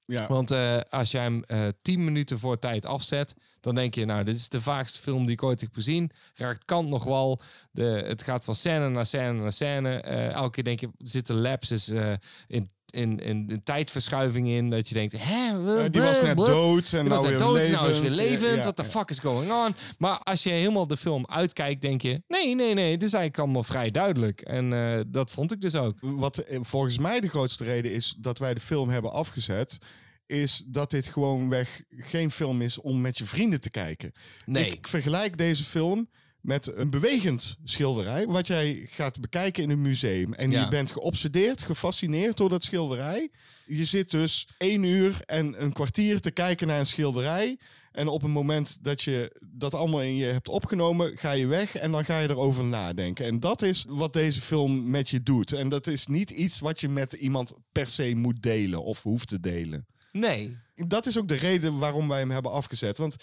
Ja. 0.06 0.26
Want 0.26 0.50
als 0.90 1.10
jij 1.10 1.22
hem 1.22 1.44
10 1.82 2.04
minuten 2.04 2.38
voor 2.38 2.58
tijd 2.58 2.86
afzet, 2.86 3.34
dan 3.64 3.74
denk 3.74 3.94
je, 3.94 4.04
nou, 4.04 4.24
dit 4.24 4.36
is 4.36 4.48
de 4.48 4.60
vaakste 4.60 4.98
film 4.98 5.22
die 5.22 5.32
ik 5.32 5.42
ooit 5.42 5.60
heb 5.60 5.74
gezien. 5.74 6.10
Raakt 6.34 6.64
kant 6.64 6.88
nog 6.88 7.04
wel. 7.04 7.40
De, 7.70 8.04
het 8.06 8.22
gaat 8.22 8.44
van 8.44 8.54
scène 8.54 8.88
naar 8.88 9.06
scène 9.06 9.32
naar 9.32 9.52
scène. 9.52 10.00
Eh, 10.00 10.32
elke 10.32 10.50
keer 10.50 10.64
denk 10.64 10.80
je, 10.80 10.88
zitten 10.98 11.40
lapses 11.40 11.88
eh, 11.88 12.12
in, 12.46 12.70
in, 12.86 13.18
in, 13.18 13.48
in 13.48 13.62
tijdverschuiving 13.62 14.48
in. 14.48 14.70
Dat 14.70 14.88
je 14.88 14.94
denkt, 14.94 15.14
hè? 15.18 15.48
Eh, 15.78 15.90
die 15.90 16.02
was 16.02 16.22
net 16.22 16.36
dood 16.36 16.92
en 16.92 17.00
Die 17.00 17.08
nou 17.08 17.28
weer 17.28 17.38
dood, 17.38 17.68
nou 17.68 17.90
is 17.90 18.00
weer 18.00 18.10
levend. 18.10 18.16
levend. 18.16 18.56
Ja, 18.56 18.62
What 18.62 18.76
the 18.76 18.82
ja. 18.82 18.88
fuck 18.88 19.10
is 19.10 19.18
going 19.18 19.52
on? 19.52 19.74
Maar 19.98 20.18
als 20.18 20.42
je 20.42 20.50
helemaal 20.50 20.86
de 20.86 20.96
film 20.96 21.26
uitkijkt, 21.26 21.82
denk 21.82 22.02
je... 22.02 22.22
Nee, 22.28 22.54
nee, 22.54 22.74
nee, 22.74 22.90
dit 22.90 23.08
is 23.08 23.14
eigenlijk 23.14 23.38
allemaal 23.38 23.62
vrij 23.62 23.90
duidelijk. 23.90 24.40
En 24.40 24.70
dat 25.08 25.30
vond 25.30 25.52
ik 25.52 25.60
dus 25.60 25.74
ook. 25.74 25.98
Wat 26.00 26.44
volgens 26.60 26.98
mij 26.98 27.20
de 27.20 27.28
grootste 27.28 27.64
reden 27.64 27.92
is 27.92 28.14
dat 28.18 28.38
wij 28.38 28.54
de 28.54 28.60
film 28.60 28.88
hebben 28.88 29.12
afgezet, 29.12 29.78
is 30.26 30.62
dat 30.66 30.90
dit 30.90 31.06
gewoonweg 31.06 31.82
geen 31.90 32.30
film 32.30 32.62
is 32.62 32.80
om 32.80 33.00
met 33.00 33.18
je 33.18 33.24
vrienden 33.24 33.60
te 33.60 33.70
kijken. 33.70 34.12
Nee. 34.46 34.70
Ik 34.70 34.88
vergelijk 34.88 35.38
deze 35.38 35.64
film 35.64 36.08
met 36.40 36.72
een 36.76 36.90
bewegend 36.90 37.56
schilderij, 37.64 38.26
wat 38.26 38.46
jij 38.46 38.86
gaat 38.90 39.20
bekijken 39.20 39.62
in 39.62 39.70
een 39.70 39.82
museum. 39.82 40.32
En 40.34 40.50
Ja. 40.50 40.60
je 40.62 40.68
bent 40.68 40.90
geobsedeerd, 40.90 41.62
gefascineerd 41.62 42.36
door 42.36 42.48
dat 42.48 42.62
schilderij. 42.62 43.30
Je 43.66 43.84
zit 43.84 44.10
dus 44.10 44.48
één 44.58 44.82
uur 44.82 45.20
en 45.26 45.62
een 45.62 45.72
kwartier 45.72 46.20
te 46.20 46.30
kijken 46.30 46.66
naar 46.66 46.78
een 46.78 46.86
schilderij. 46.86 47.58
En 47.92 48.08
op 48.08 48.22
het 48.22 48.30
moment 48.30 48.76
dat 48.80 49.02
je 49.02 49.40
dat 49.54 49.74
allemaal 49.74 50.02
in 50.02 50.14
je 50.16 50.24
hebt 50.24 50.48
opgenomen, 50.48 51.18
ga 51.18 51.30
je 51.32 51.46
weg 51.46 51.74
en 51.76 51.90
dan 51.90 52.04
ga 52.04 52.18
je 52.18 52.28
erover 52.30 52.64
nadenken. 52.64 53.26
En 53.26 53.40
dat 53.40 53.62
is 53.62 53.84
wat 53.88 54.12
deze 54.12 54.40
film 54.40 54.90
met 54.90 55.08
je 55.10 55.22
doet. 55.22 55.52
En 55.52 55.68
dat 55.68 55.86
is 55.86 56.06
niet 56.06 56.30
iets 56.30 56.60
wat 56.60 56.80
je 56.80 56.88
met 56.88 57.12
iemand 57.12 57.54
per 57.72 57.88
se 57.88 58.14
moet 58.14 58.42
delen 58.42 58.84
of 58.84 59.02
hoeft 59.02 59.28
te 59.28 59.40
delen. 59.40 59.86
Nee. 60.18 60.58
Dat 60.74 61.06
is 61.06 61.18
ook 61.18 61.28
de 61.28 61.34
reden 61.34 61.78
waarom 61.78 62.08
wij 62.08 62.18
hem 62.18 62.30
hebben 62.30 62.52
afgezet. 62.52 62.98
Want 62.98 63.16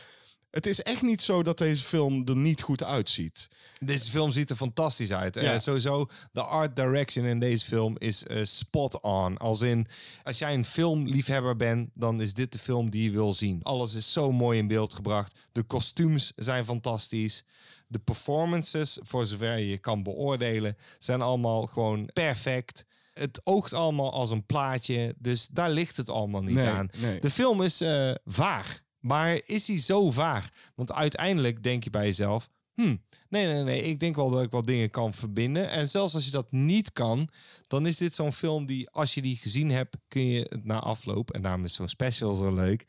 het 0.51 0.65
is 0.65 0.81
echt 0.81 1.01
niet 1.01 1.21
zo 1.21 1.43
dat 1.43 1.57
deze 1.57 1.83
film 1.83 2.27
er 2.27 2.35
niet 2.35 2.61
goed 2.61 2.83
uitziet. 2.83 3.49
Deze 3.79 4.09
film 4.09 4.31
ziet 4.31 4.49
er 4.49 4.55
fantastisch 4.55 5.13
uit. 5.13 5.35
Ja. 5.35 5.41
Eh, 5.41 5.59
sowieso, 5.59 6.07
de 6.31 6.41
art 6.41 6.75
direction 6.75 7.25
in 7.25 7.39
deze 7.39 7.65
film 7.65 7.95
is 7.97 8.25
eh, 8.25 8.43
spot 8.43 9.01
on. 9.01 9.37
Als 9.37 9.61
in, 9.61 9.87
als 10.23 10.37
jij 10.37 10.53
een 10.53 10.65
filmliefhebber 10.65 11.55
bent, 11.55 11.89
dan 11.93 12.21
is 12.21 12.33
dit 12.33 12.51
de 12.51 12.59
film 12.59 12.89
die 12.89 13.03
je 13.03 13.11
wil 13.11 13.33
zien. 13.33 13.63
Alles 13.63 13.93
is 13.93 14.11
zo 14.11 14.31
mooi 14.31 14.57
in 14.57 14.67
beeld 14.67 14.93
gebracht. 14.93 15.35
De 15.51 15.63
kostuums 15.63 16.31
zijn 16.35 16.65
fantastisch. 16.65 17.43
De 17.87 17.99
performances, 17.99 18.99
voor 19.01 19.25
zover 19.25 19.57
je 19.57 19.77
kan 19.77 20.03
beoordelen, 20.03 20.77
zijn 20.99 21.21
allemaal 21.21 21.67
gewoon 21.67 22.09
perfect. 22.13 22.85
Het 23.13 23.41
oogt 23.43 23.73
allemaal 23.73 24.11
als 24.11 24.31
een 24.31 24.45
plaatje, 24.45 25.15
dus 25.17 25.47
daar 25.47 25.69
ligt 25.69 25.97
het 25.97 26.09
allemaal 26.09 26.41
niet 26.41 26.55
Nee, 26.55 26.67
aan. 26.67 26.89
nee. 26.97 27.19
De 27.19 27.29
film 27.29 27.61
is 27.61 27.81
eh, 27.81 28.11
vaag. 28.25 28.81
Maar 28.99 29.41
is 29.45 29.67
hij 29.67 29.79
zo 29.79 30.11
vaag? 30.11 30.49
Want 30.75 30.91
uiteindelijk 30.93 31.63
denk 31.63 31.83
je 31.83 31.89
bij 31.89 32.05
jezelf... 32.05 32.49
Hmm, 32.73 33.01
nee, 33.29 33.45
nee, 33.45 33.63
nee. 33.63 33.81
Ik 33.81 33.99
denk 33.99 34.15
wel 34.15 34.29
dat 34.29 34.43
ik 34.43 34.51
wel 34.51 34.61
dingen 34.61 34.89
kan 34.89 35.13
verbinden. 35.13 35.69
En 35.69 35.89
zelfs 35.89 36.13
als 36.13 36.25
je 36.25 36.31
dat 36.31 36.51
niet 36.51 36.93
kan... 36.93 37.29
dan 37.67 37.85
is 37.85 37.97
dit 37.97 38.15
zo'n 38.15 38.33
film 38.33 38.65
die, 38.65 38.89
als 38.89 39.13
je 39.13 39.21
die 39.21 39.35
gezien 39.35 39.71
hebt... 39.71 39.97
kun 40.07 40.27
je 40.27 40.45
het 40.49 40.65
na 40.65 40.79
afloop... 40.79 41.31
en 41.31 41.41
daarom 41.41 41.63
is 41.63 41.73
zo'n 41.73 41.87
special 41.87 42.33
zo 42.33 42.53
leuk... 42.53 42.87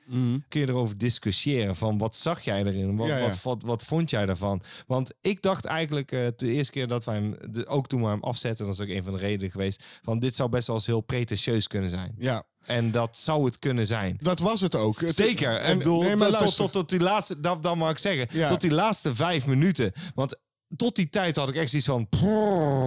kun 0.48 0.60
je 0.60 0.68
erover 0.68 0.98
discussiëren 0.98 1.76
van... 1.76 1.98
wat 1.98 2.16
zag 2.16 2.40
jij 2.40 2.64
erin? 2.64 2.96
Wat, 2.96 3.08
Ja, 3.08 3.16
ja. 3.16 3.26
Wat, 3.26 3.42
wat, 3.42 3.62
wat 3.62 3.84
vond 3.84 4.10
jij 4.10 4.26
daarvan? 4.26 4.62
Want 4.86 5.14
ik 5.20 5.42
dacht 5.42 5.64
eigenlijk 5.64 6.12
eh, 6.12 6.26
de 6.36 6.52
eerste 6.52 6.72
keer 6.72 6.88
dat 6.88 7.04
wij 7.04 7.14
hem... 7.14 7.36
De, 7.50 7.66
ook 7.66 7.86
toen 7.86 8.02
we 8.02 8.08
hem 8.08 8.22
afzetten... 8.22 8.66
dat 8.66 8.74
is 8.74 8.80
ook 8.80 8.88
een 8.88 9.02
van 9.02 9.12
de 9.12 9.18
redenen 9.18 9.50
geweest... 9.50 9.84
van 10.02 10.18
dit 10.18 10.36
zou 10.36 10.48
best 10.48 10.66
wel 10.66 10.76
eens 10.76 10.86
heel 10.86 11.00
pretentieus 11.00 11.66
kunnen 11.66 11.90
zijn. 11.90 12.14
Ja, 12.18 12.44
En 12.62 12.90
dat 12.90 13.16
zou 13.16 13.44
het 13.44 13.58
kunnen 13.58 13.86
zijn. 13.86 14.16
dat 14.20 14.38
was 14.38 14.60
het 14.60 14.74
ook. 14.74 15.00
Zeker. 15.06 15.56
En, 15.56 15.78
bedoel, 15.78 16.02
nee, 16.02 16.16
maar 16.16 16.28
tot, 16.28 16.38
tot, 16.38 16.56
tot, 16.56 16.72
tot 16.72 16.88
die 16.88 17.00
laatste, 17.00 17.40
dat, 17.40 17.62
dat 17.62 17.76
mag 17.76 17.90
ik 17.90 17.98
zeggen. 17.98 18.26
Ja. 18.30 18.48
Tot 18.48 18.60
die 18.60 18.70
laatste 18.70 19.14
vijf 19.14 19.46
minuten. 19.46 19.92
Want 20.14 20.36
tot 20.76 20.96
die 20.96 21.08
tijd 21.08 21.36
had 21.36 21.48
ik 21.48 21.54
echt 21.54 21.70
zoiets 21.70 21.88
van... 21.88 22.06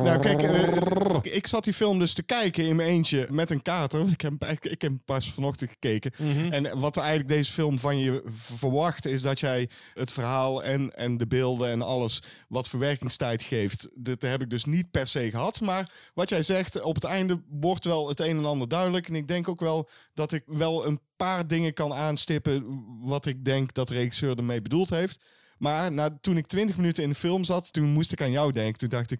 Nou, 0.03 0.19
kijk, 0.19 0.41
eh, 0.41 1.35
ik 1.35 1.47
zat 1.47 1.63
die 1.63 1.73
film 1.73 1.99
dus 1.99 2.13
te 2.13 2.23
kijken 2.23 2.65
in 2.65 2.75
mijn 2.75 2.89
eentje 2.89 3.27
met 3.29 3.51
een 3.51 3.61
kater. 3.61 4.07
Ik 4.07 4.21
heb, 4.21 4.45
ik, 4.45 4.65
ik 4.65 4.81
heb 4.81 4.91
pas 5.05 5.31
vanochtend 5.31 5.69
gekeken. 5.69 6.11
Mhm. 6.17 6.51
En 6.53 6.79
wat 6.79 6.97
eigenlijk 6.97 7.29
deze 7.29 7.51
film 7.51 7.79
van 7.79 7.97
je 7.97 8.23
verwacht, 8.29 9.05
is 9.05 9.21
dat 9.21 9.39
jij 9.39 9.69
het 9.93 10.11
verhaal 10.11 10.63
en, 10.63 10.95
en 10.95 11.17
de 11.17 11.27
beelden 11.27 11.69
en 11.69 11.81
alles 11.81 12.21
wat 12.47 12.67
verwerkingstijd 12.67 13.41
geeft. 13.41 13.89
Dat 13.95 14.21
heb 14.21 14.41
ik 14.41 14.49
dus 14.49 14.65
niet 14.65 14.91
per 14.91 15.07
se 15.07 15.29
gehad. 15.29 15.61
Maar 15.61 15.91
wat 16.13 16.29
jij 16.29 16.43
zegt, 16.43 16.81
op 16.81 16.95
het 16.95 17.03
einde 17.03 17.41
wordt 17.49 17.85
wel 17.85 18.07
het 18.07 18.19
een 18.19 18.37
en 18.37 18.45
ander 18.45 18.67
duidelijk. 18.67 19.07
En 19.07 19.15
ik 19.15 19.27
denk 19.27 19.47
ook 19.47 19.59
wel 19.59 19.89
dat 20.13 20.31
ik 20.31 20.43
wel 20.45 20.85
een 20.85 20.99
paar 21.15 21.47
dingen 21.47 21.73
kan 21.73 21.93
aanstippen 21.93 22.83
wat 22.99 23.25
ik 23.25 23.45
denk 23.45 23.73
dat 23.73 23.87
de 23.87 23.93
regisseur 23.93 24.37
ermee 24.37 24.61
bedoeld 24.61 24.89
heeft. 24.89 25.23
Maar 25.57 25.91
na, 25.91 26.17
toen 26.21 26.37
ik 26.37 26.45
20 26.47 26.75
minuten 26.77 27.03
in 27.03 27.09
de 27.09 27.15
film 27.15 27.43
zat, 27.43 27.73
toen 27.73 27.89
moest 27.93 28.11
ik 28.11 28.21
aan 28.21 28.31
jou 28.31 28.51
denken. 28.51 28.77
Toen 28.77 28.89
dacht 28.89 29.11
ik, 29.11 29.19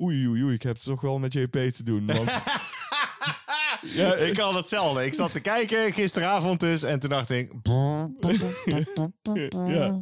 oei, 0.00 0.26
oei, 0.28 0.42
oei, 0.42 0.54
ik 0.54 0.62
heb 0.62 0.74
het 0.74 0.84
toch 0.84 1.00
wel 1.00 1.18
met 1.18 1.32
JP 1.32 1.52
te 1.56 1.82
doen. 1.82 2.06
Want 2.06 2.30
Ja, 3.94 4.14
ik 4.14 4.36
had 4.36 4.54
hetzelfde. 4.54 5.04
Ik 5.04 5.14
zat 5.14 5.32
te 5.32 5.40
kijken 5.40 5.92
gisteravond 5.92 6.60
dus. 6.60 6.82
En 6.82 6.98
toen 7.00 7.10
dacht 7.10 7.30
ik... 7.30 7.52
ja. 9.68 9.98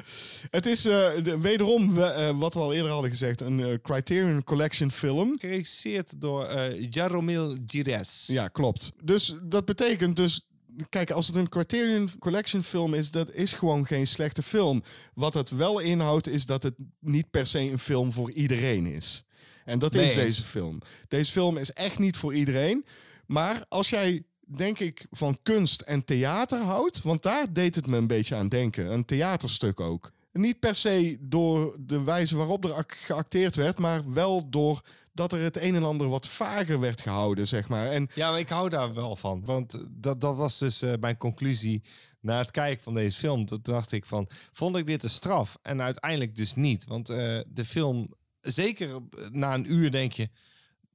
Het 0.50 0.66
is 0.66 0.84
eh, 0.84 0.92
de- 1.24 1.38
wederom, 1.40 1.94
we- 1.94 2.02
eh, 2.04 2.38
wat 2.38 2.54
we 2.54 2.60
al 2.60 2.72
eerder 2.74 2.90
hadden 2.90 3.10
gezegd, 3.10 3.40
een 3.40 3.60
eh, 3.60 3.74
Criterion 3.82 4.44
Collection 4.44 4.90
film. 4.90 5.36
Geregisseerd 5.40 6.20
door 6.20 6.48
Jaromil 6.90 7.56
Gires. 7.66 8.26
Ja, 8.26 8.48
klopt. 8.48 8.92
Dus 9.02 9.34
dat 9.42 9.64
betekent 9.64 10.16
dus. 10.16 10.48
Kijk, 10.88 11.10
als 11.10 11.26
het 11.26 11.36
een 11.36 11.48
Criterion 11.48 12.10
Collection 12.18 12.62
film 12.62 12.94
is, 12.94 13.10
dat 13.10 13.32
is 13.32 13.52
gewoon 13.52 13.86
geen 13.86 14.06
slechte 14.06 14.42
film. 14.42 14.82
Wat 15.14 15.34
het 15.34 15.50
wel 15.50 15.78
inhoudt, 15.78 16.28
is 16.28 16.46
dat 16.46 16.62
het 16.62 16.74
niet 17.00 17.30
per 17.30 17.46
se 17.46 17.58
een 17.60 17.78
film 17.78 18.12
voor 18.12 18.32
iedereen 18.32 18.86
is. 18.86 19.24
En 19.64 19.78
dat 19.78 19.94
is 19.94 20.06
Nee 20.14 20.14
deze 20.24 20.44
film. 20.44 20.78
Deze 21.08 21.32
film 21.32 21.56
is 21.56 21.72
echt 21.72 21.98
niet 21.98 22.16
voor 22.16 22.34
iedereen. 22.34 22.84
Maar 23.26 23.64
als 23.68 23.90
jij, 23.90 24.22
denk 24.46 24.78
ik, 24.78 25.06
van 25.10 25.38
kunst 25.42 25.80
en 25.80 26.04
theater 26.04 26.58
houdt, 26.60 27.02
want 27.02 27.22
daar 27.22 27.52
deed 27.52 27.74
het 27.74 27.86
me 27.86 27.96
een 27.96 28.06
beetje 28.06 28.34
aan 28.34 28.48
denken. 28.48 28.92
Een 28.92 29.04
theaterstuk 29.04 29.80
ook. 29.80 30.12
Niet 30.32 30.58
per 30.60 30.74
se 30.74 31.16
door 31.20 31.76
de 31.80 32.02
wijze 32.02 32.36
waarop 32.36 32.64
er 32.64 32.72
ac- 32.72 32.96
geacteerd 33.04 33.56
werd, 33.56 33.78
maar 33.78 34.12
wel 34.12 34.50
door 34.50 34.80
dat 35.12 35.32
er 35.32 35.42
het 35.42 35.61
een 35.61 35.74
en 35.74 35.84
ander 35.84 36.08
wat 36.08 36.28
vager 36.28 36.80
werd 36.80 37.00
gehouden, 37.00 37.46
zeg 37.46 37.68
maar. 37.68 37.86
En 37.86 38.08
Ja, 38.14 38.30
maar 38.30 38.38
ik 38.38 38.48
hou 38.48 38.68
daar 38.68 38.94
wel 38.94 39.16
van. 39.16 39.44
Want 39.44 39.78
dat, 39.90 40.20
dat 40.20 40.36
was 40.36 40.58
dus 40.58 40.82
eh, 40.82 40.92
mijn 41.00 41.16
conclusie 41.16 41.82
na 42.20 42.38
het 42.38 42.50
kijken 42.50 42.82
van 42.82 42.94
deze 42.94 43.18
film. 43.18 43.46
Toen 43.46 43.58
dacht 43.62 43.92
ik 43.92 44.04
van, 44.04 44.28
vond 44.52 44.76
ik 44.76 44.86
dit 44.86 45.02
een 45.02 45.11
straf? 45.11 45.58
En 45.62 45.82
uiteindelijk 45.82 46.34
dus 46.34 46.54
niet. 46.54 46.84
Want 46.84 47.08
eh, 47.08 47.40
de 47.46 47.64
film, 47.64 48.14
zeker 48.40 48.98
na 49.30 49.54
een 49.54 49.72
uur 49.72 49.90
denk 49.90 50.12
je... 50.12 50.28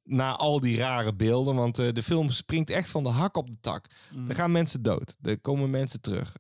Na 0.08 0.36
al 0.36 0.60
die 0.60 0.78
rare 0.78 1.16
beelden, 1.16 1.56
want 1.56 1.80
eh, 1.80 1.88
de 1.94 2.04
film 2.04 2.30
springt 2.30 2.70
echt 2.70 2.90
van 2.90 3.04
de 3.04 3.10
hak 3.10 3.38
op 3.38 3.52
de 3.52 3.58
tak. 3.62 3.88
Er 4.28 4.36
gaan 4.36 4.52
mensen 4.52 4.82
dood, 4.82 5.16
er 5.22 5.40
komen 5.40 5.70
mensen 5.70 6.02
terug. 6.02 6.34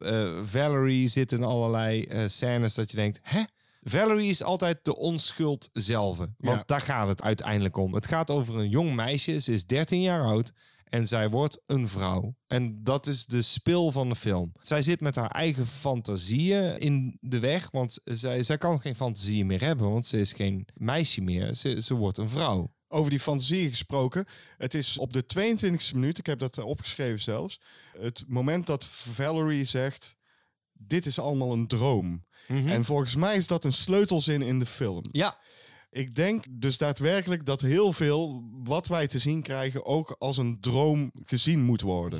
Valerie 0.43 1.07
zit 1.07 1.31
in 1.31 1.43
allerlei 1.43 2.07
scènes 2.27 2.73
dat 2.73 2.91
je 2.91 2.97
denkt, 2.97 3.19
hè? 3.21 3.43
Valerie 3.87 4.29
is 4.29 4.43
altijd 4.43 4.79
de 4.81 4.95
onschuld 4.95 5.69
zelf. 5.71 6.17
Want 6.17 6.31
Ja. 6.37 6.63
daar 6.65 6.81
gaat 6.81 7.07
het 7.07 7.21
uiteindelijk 7.21 7.77
om. 7.77 7.93
Het 7.93 8.07
gaat 8.07 8.31
over 8.31 8.57
een 8.59 8.69
jong 8.69 8.95
meisje. 8.95 9.39
Ze 9.39 9.51
is 9.53 9.65
13 9.65 10.01
jaar 10.01 10.21
oud. 10.25 10.51
En 10.85 11.07
zij 11.07 11.29
wordt 11.29 11.61
een 11.65 11.87
vrouw. 11.89 12.35
En 12.47 12.83
dat 12.83 13.07
is 13.07 13.25
de 13.25 13.41
spil 13.41 13.91
van 13.91 14.09
de 14.09 14.15
film. 14.15 14.51
Zij 14.59 14.81
zit 14.81 15.01
met 15.01 15.15
haar 15.15 15.31
eigen 15.31 15.67
fantasieën 15.67 16.79
in 16.79 17.17
de 17.21 17.39
weg. 17.39 17.71
Want 17.71 17.97
zij, 18.03 18.43
zij 18.43 18.57
kan 18.57 18.79
geen 18.79 18.95
fantasieën 18.95 19.45
meer 19.45 19.61
hebben. 19.61 19.91
Want 19.91 20.05
ze 20.05 20.19
is 20.19 20.33
geen 20.33 20.67
meisje 20.73 21.21
meer. 21.21 21.53
Ze, 21.53 21.81
ze 21.81 21.93
wordt 21.93 22.17
een 22.17 22.29
vrouw. 22.29 22.73
over 22.87 23.09
die 23.09 23.19
fantasieën 23.19 23.69
gesproken. 23.69 24.25
Het 24.57 24.73
is 24.73 24.97
op 24.97 25.13
de 25.13 25.23
22e 25.23 25.93
minuut, 25.93 26.17
ik 26.17 26.25
heb 26.25 26.39
dat 26.39 26.57
opgeschreven 26.57 27.19
zelfs. 27.21 27.59
Het 27.99 28.23
moment 28.27 28.67
dat 28.67 28.83
Valerie 28.85 29.63
zegt: 29.63 30.15
Dit 30.77 31.05
is 31.05 31.19
allemaal 31.19 31.51
een 31.51 31.67
droom. 31.67 32.23
En 32.47 32.85
volgens 32.85 33.15
mij 33.15 33.35
is 33.35 33.47
dat 33.47 33.65
een 33.65 33.71
sleutelzin 33.71 34.41
in 34.41 34.59
de 34.59 34.65
film. 34.65 35.03
Ja. 35.11 35.37
Ik 35.91 36.15
denk 36.15 36.45
dus 36.49 36.77
daadwerkelijk 36.77 37.45
dat 37.45 37.61
heel 37.61 37.93
veel 37.93 38.43
wat 38.63 38.87
wij 38.87 39.07
te 39.07 39.19
zien 39.19 39.41
krijgen 39.41 39.85
ook 39.85 40.15
als 40.19 40.37
een 40.37 40.59
droom 40.59 41.11
gezien 41.23 41.63
moet 41.63 41.81
worden. 41.81 42.19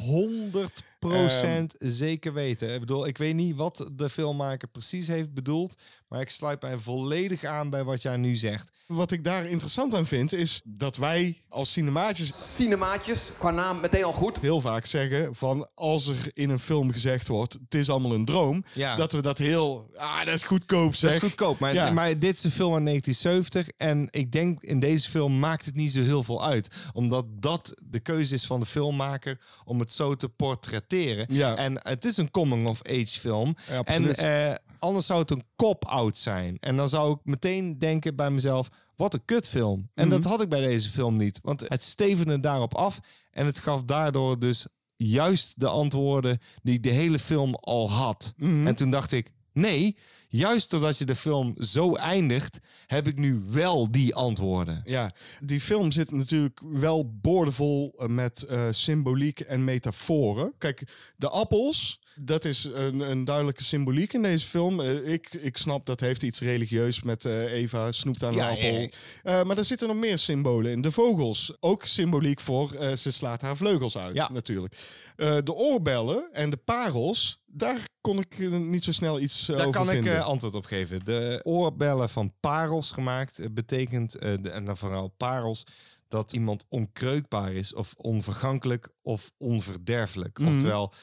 100% 1.69 1.75
zeker 1.77 2.33
weten. 2.33 2.73
Ik 2.73 2.79
bedoel, 2.79 3.07
ik 3.07 3.17
weet 3.17 3.35
niet 3.35 3.55
wat 3.55 3.89
de 3.91 4.09
filmmaker 4.09 4.67
precies 4.67 5.07
heeft 5.07 5.33
bedoeld, 5.33 5.81
maar 6.07 6.21
ik 6.21 6.29
sluit 6.29 6.61
mij 6.61 6.77
volledig 6.77 7.43
aan 7.43 7.69
bij 7.69 7.83
wat 7.83 8.01
jij 8.01 8.17
nu 8.17 8.35
zegt. 8.35 8.71
Wat 8.85 9.11
ik 9.11 9.23
daar 9.23 9.45
interessant 9.45 9.95
aan 9.95 10.05
vind, 10.05 10.33
is 10.33 10.61
dat 10.63 10.97
wij 10.97 11.41
als 11.49 11.71
cinemaatjes 11.71 12.55
Cinemaatjes, 12.55 13.31
qua 13.37 13.51
naam 13.51 13.79
meteen 13.79 14.03
al 14.03 14.11
goed. 14.11 14.39
heel 14.39 14.61
vaak 14.61 14.85
zeggen 14.85 15.35
van 15.35 15.67
als 15.75 16.07
er 16.07 16.31
in 16.33 16.49
een 16.49 16.59
film 16.59 16.91
gezegd 16.91 17.27
wordt, 17.27 17.53
het 17.53 17.75
is 17.75 17.89
allemaal 17.89 18.13
een 18.13 18.25
droom, 18.25 18.63
Ja. 18.73 18.95
dat 18.95 19.11
we 19.11 19.21
dat 19.21 19.37
heel, 19.37 19.89
ah, 19.95 20.25
dat 20.25 20.33
is 20.35 20.43
goedkoop 20.43 20.95
zeg. 20.95 21.11
Dat 21.13 21.21
is 21.21 21.27
goedkoop, 21.27 21.59
maar, 21.59 21.73
Ja. 21.73 21.91
maar 21.91 22.19
dit 22.19 22.37
is 22.37 22.43
een 22.43 22.51
film 22.51 22.73
uit 22.73 22.83
1970. 22.83 23.67
En 23.77 24.07
ik 24.11 24.31
denk 24.31 24.61
in 24.63 24.79
deze 24.79 25.09
film 25.09 25.39
maakt 25.39 25.65
het 25.65 25.75
niet 25.75 25.91
zo 25.91 26.01
heel 26.01 26.23
veel 26.23 26.45
uit. 26.45 26.75
Omdat 26.93 27.25
dat 27.29 27.73
de 27.85 27.99
keuze 27.99 28.33
is 28.33 28.45
van 28.45 28.59
de 28.59 28.65
filmmaker 28.65 29.39
om 29.63 29.79
het 29.79 29.93
zo 29.93 30.15
te 30.15 30.29
portretteren. 30.29 31.25
Ja. 31.29 31.55
En 31.55 31.87
het 31.87 32.05
is 32.05 32.17
een 32.17 32.31
coming-of-age 32.31 33.19
film. 33.19 33.55
Ja, 33.69 33.77
absoluut. 33.77 34.17
en 34.17 34.49
eh, 34.49 34.55
anders 34.79 35.05
zou 35.05 35.19
het 35.19 35.31
een 35.31 35.43
cop-out 35.55 36.17
zijn. 36.17 36.57
En 36.59 36.75
dan 36.77 36.89
zou 36.89 37.11
ik 37.13 37.19
meteen 37.23 37.79
denken 37.79 38.15
bij 38.15 38.29
mezelf... 38.29 38.67
Wat 38.95 39.13
een 39.13 39.25
kutfilm. 39.25 39.89
En 39.93 40.07
Mhm. 40.07 40.15
dat 40.21 40.31
had 40.31 40.41
ik 40.41 40.49
bij 40.49 40.61
deze 40.61 40.89
film 40.89 41.15
niet. 41.17 41.39
Want 41.43 41.69
het 41.69 41.83
stevende 41.83 42.39
daarop 42.39 42.75
af. 42.75 42.99
En 43.31 43.45
het 43.45 43.59
gaf 43.59 43.83
daardoor 43.83 44.39
dus 44.39 44.67
juist 44.95 45.59
de 45.59 45.67
antwoorden 45.67 46.39
die 46.63 46.75
ik 46.75 46.83
de 46.83 46.89
hele 46.89 47.19
film 47.19 47.53
al 47.55 47.91
had. 47.91 48.33
Mhm. 48.37 48.67
En 48.67 48.75
toen 48.75 48.91
dacht 48.91 49.11
ik, 49.11 49.31
nee, 49.53 49.97
juist 50.27 50.69
doordat 50.71 50.97
je 50.97 51.05
de 51.05 51.15
film 51.15 51.55
zo 51.59 51.95
eindigt, 51.95 52.59
heb 52.85 53.07
ik 53.07 53.17
nu 53.17 53.43
wel 53.47 53.91
die 53.91 54.15
antwoorden. 54.15 54.81
Ja, 54.85 55.13
die 55.43 55.61
film 55.61 55.91
zit 55.91 56.11
natuurlijk 56.11 56.61
wel 56.71 57.11
boordevol 57.21 57.93
eh, 57.97 58.07
met 58.07 58.43
eh, 58.43 58.67
symboliek 58.71 59.39
en 59.39 59.63
metaforen. 59.63 60.53
Kijk, 60.57 61.11
de 61.17 61.29
appels, 61.29 61.99
dat 62.15 62.45
is 62.45 62.63
een, 62.63 62.99
een 62.99 63.25
duidelijke 63.25 63.63
symboliek 63.63 64.13
in 64.13 64.21
deze 64.21 64.45
film. 64.47 64.81
Eh, 64.81 65.07
ik, 65.13 65.33
ik 65.33 65.57
snap 65.57 65.85
dat 65.85 65.99
heeft 65.99 66.23
iets 66.23 66.39
religieus 66.39 67.01
met 67.01 67.25
eh, 67.25 67.51
Eva 67.53 67.91
snoept 67.91 68.23
aan 68.23 68.33
een 68.33 68.39
appel. 68.41 68.73
ja, 68.73 68.79
ja. 68.79 68.89
Eh, 69.23 69.43
maar 69.45 69.57
er 69.57 69.63
zitten 69.63 69.87
nog 69.87 69.97
meer 69.97 70.17
symbolen 70.17 70.71
in. 70.71 70.81
De 70.81 70.91
vogels, 70.91 71.53
ook 71.59 71.83
symboliek 71.85 72.39
voor 72.39 72.69
ze 72.95 73.11
slaat 73.11 73.41
haar 73.41 73.57
vleugels 73.57 73.97
uit 73.97 74.29
natuurlijk. 74.29 74.77
De 75.15 75.53
oorbellen 75.53 76.29
en 76.31 76.49
de 76.49 76.57
parels, 76.57 77.39
daar 77.45 77.79
kon 78.01 78.19
ik 78.19 78.49
niet 78.49 78.83
zo 78.83 78.91
snel 78.91 79.19
iets 79.19 79.45
Daar 79.45 79.59
over 79.59 79.71
kan 79.71 79.89
ik 79.89 79.89
vinden. 79.89 80.15
eh, 80.15 80.25
antwoord 80.25 80.55
op 80.55 80.65
geven. 80.65 81.05
De 81.05 81.39
oorbellen 81.43 82.09
van 82.09 82.33
parels 82.39 82.91
gemaakt 82.91 83.53
betekent, 83.53 84.11
de, 84.11 84.49
en 84.51 84.65
dan 84.65 84.77
vooral 84.77 85.07
parels, 85.17 85.63
dat 86.07 86.33
iemand 86.33 86.65
onkreukbaar 86.69 87.53
is 87.53 87.73
of 87.73 87.93
onvergankelijk 87.97 88.89
of 89.01 89.31
onverderfelijk. 89.37 90.39
Mhm. 90.39 90.47
Oftewel, 90.49 90.93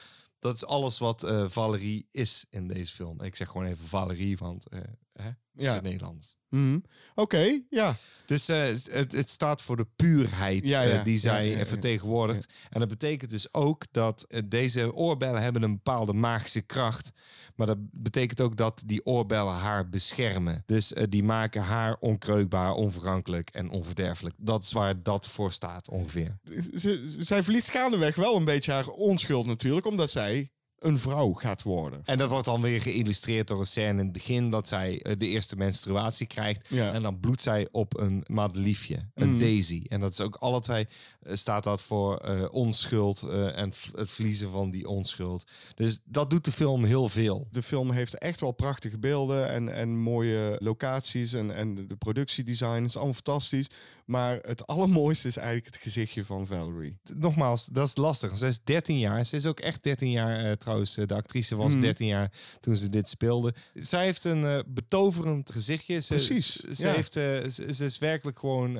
dat 0.43 0.55
is 0.55 0.65
alles 0.65 0.97
wat 0.97 1.23
eh, 1.23 1.45
Valerie 1.47 2.05
is 2.11 2.45
in 2.49 2.67
deze 2.67 2.93
film. 2.93 3.21
Ik 3.21 3.35
zeg 3.35 3.49
gewoon 3.49 3.67
even 3.67 3.87
Valerie, 3.87 4.37
want 4.37 4.67
Ja. 5.55 5.73
het 5.73 5.83
Nederlands. 5.83 6.37
Mhm. 6.49 6.79
Oké, 7.15 7.61
ja. 7.69 7.95
Dus 8.25 8.47
eh, 8.47 8.63
het, 8.91 9.11
het 9.11 9.29
staat 9.29 9.61
voor 9.61 9.77
de 9.77 9.87
puurheid 9.95 10.67
Ja, 10.67 10.83
eh, 10.83 11.03
die 11.03 11.17
zij 11.17 11.49
Ja, 11.49 11.59
eh, 11.59 11.65
vertegenwoordigt. 11.65 12.47
En 12.69 12.79
dat 12.79 12.89
betekent 12.89 13.31
dus 13.31 13.53
ook 13.53 13.85
dat 13.91 14.27
deze 14.45 14.93
oorbellen 14.93 15.41
hebben 15.41 15.61
een 15.61 15.73
bepaalde 15.73 16.13
magische 16.13 16.61
kracht. 16.61 17.11
Maar 17.55 17.67
dat 17.67 17.77
betekent 17.91 18.41
ook 18.41 18.55
dat 18.55 18.83
die 18.85 19.05
oorbellen 19.05 19.53
haar 19.53 19.89
beschermen. 19.89 20.63
Dus 20.65 20.93
die 21.09 21.23
maken 21.23 21.61
haar 21.61 21.95
onkreukbaar, 21.99 22.73
onvergankelijk 22.73 23.49
en 23.49 23.69
onverderfelijk. 23.69 24.35
Dat 24.37 24.63
is 24.63 24.71
waar 24.71 25.03
dat 25.03 25.27
voor 25.27 25.51
staat 25.51 25.89
ongeveer. 25.89 26.37
zij 27.19 27.43
verliest 27.43 27.71
gaandeweg 27.71 28.15
wel 28.15 28.35
een 28.35 28.45
beetje 28.45 28.71
haar 28.71 28.87
onschuld 28.87 29.45
natuurlijk, 29.45 29.85
omdat 29.85 30.09
zij 30.09 30.49
een 30.85 30.99
vrouw 30.99 31.33
gaat 31.33 31.63
worden. 31.63 32.01
En 32.05 32.17
dat 32.17 32.29
wordt 32.29 32.45
dan 32.45 32.61
weer 32.61 32.81
geïllustreerd 32.81 33.47
door 33.47 33.59
een 33.59 33.65
scène 33.65 33.89
in 33.89 33.97
het 33.97 34.11
begin 34.11 34.49
dat 34.49 34.67
zij 34.67 35.01
eh, 35.01 35.17
de 35.17 35.27
eerste 35.27 35.55
menstruatie 35.55 36.27
krijgt. 36.27 36.67
Ja. 36.69 36.93
En 36.93 37.01
dan 37.01 37.19
bloedt 37.19 37.41
zij 37.41 37.67
op 37.71 37.97
een 37.99 38.23
madeliefje, 38.27 39.09
een 39.15 39.29
Mhm. 39.29 39.39
daisy. 39.39 39.83
En 39.87 39.99
dat 39.99 40.11
is 40.11 40.21
ook 40.21 40.35
alle 40.35 40.59
twee 40.59 40.87
eh, 41.21 41.35
staat 41.35 41.63
dat 41.63 41.81
voor 41.81 42.17
eh, 42.17 42.45
onschuld 42.51 43.21
en 43.21 43.65
het, 43.69 43.79
het 43.95 44.11
verliezen 44.11 44.51
van 44.51 44.71
die 44.71 44.87
onschuld. 44.87 45.43
Dus 45.75 45.99
dat 46.05 46.29
doet 46.29 46.45
de 46.45 46.51
film 46.51 46.83
heel 46.83 47.09
veel. 47.09 47.47
De 47.51 47.63
film 47.63 47.91
heeft 47.91 48.17
echt 48.17 48.39
wel 48.39 48.51
prachtige 48.51 48.97
beelden 48.97 49.49
en, 49.49 49.73
en 49.75 49.97
mooie 50.01 50.55
locaties 50.59 51.33
en, 51.33 51.55
en 51.55 51.87
de 51.87 51.95
productiedesign 51.95 52.83
is 52.83 52.95
allemaal 52.95 53.13
fantastisch. 53.13 53.67
Maar 54.05 54.39
het 54.41 54.67
allermooiste 54.73 55.27
is 55.27 55.37
eigenlijk 55.37 55.65
het 55.73 55.83
gezichtje 55.83 56.25
van 56.25 56.47
Valerie. 56.47 56.97
Nogmaals, 57.13 57.65
dat 57.65 57.87
is 57.87 57.95
lastig. 57.95 58.37
Ze 58.37 58.47
is 58.47 58.59
13 58.63 58.97
jaar. 58.99 59.25
Ze 59.25 59.35
is 59.35 59.45
ook 59.45 59.59
echt 59.59 59.83
13 59.83 60.09
jaar 60.09 60.45
eh, 60.45 60.51
trouwens. 60.51 60.97
eh, 60.97 61.05
De 61.07 61.13
actrice 61.15 61.55
was 61.55 61.71
Mhm. 61.71 61.81
13 61.81 62.07
jaar 62.07 62.31
toen 62.59 62.75
ze 62.75 62.89
dit 62.89 63.09
speelde. 63.09 63.53
Zij 63.73 64.03
heeft 64.03 64.23
een 64.23 64.45
eh, 64.45 64.59
betoverend 64.67 65.51
gezichtje. 65.51 65.99
Ze, 65.99 66.13
Precies, 66.15 66.53
Ze, 66.55 66.87
ja. 66.87 66.93
heeft, 66.93 67.13
ze, 67.13 67.67
ze 67.73 67.85
is 67.85 67.97
werkelijk 67.97 68.39
gewoon... 68.39 68.77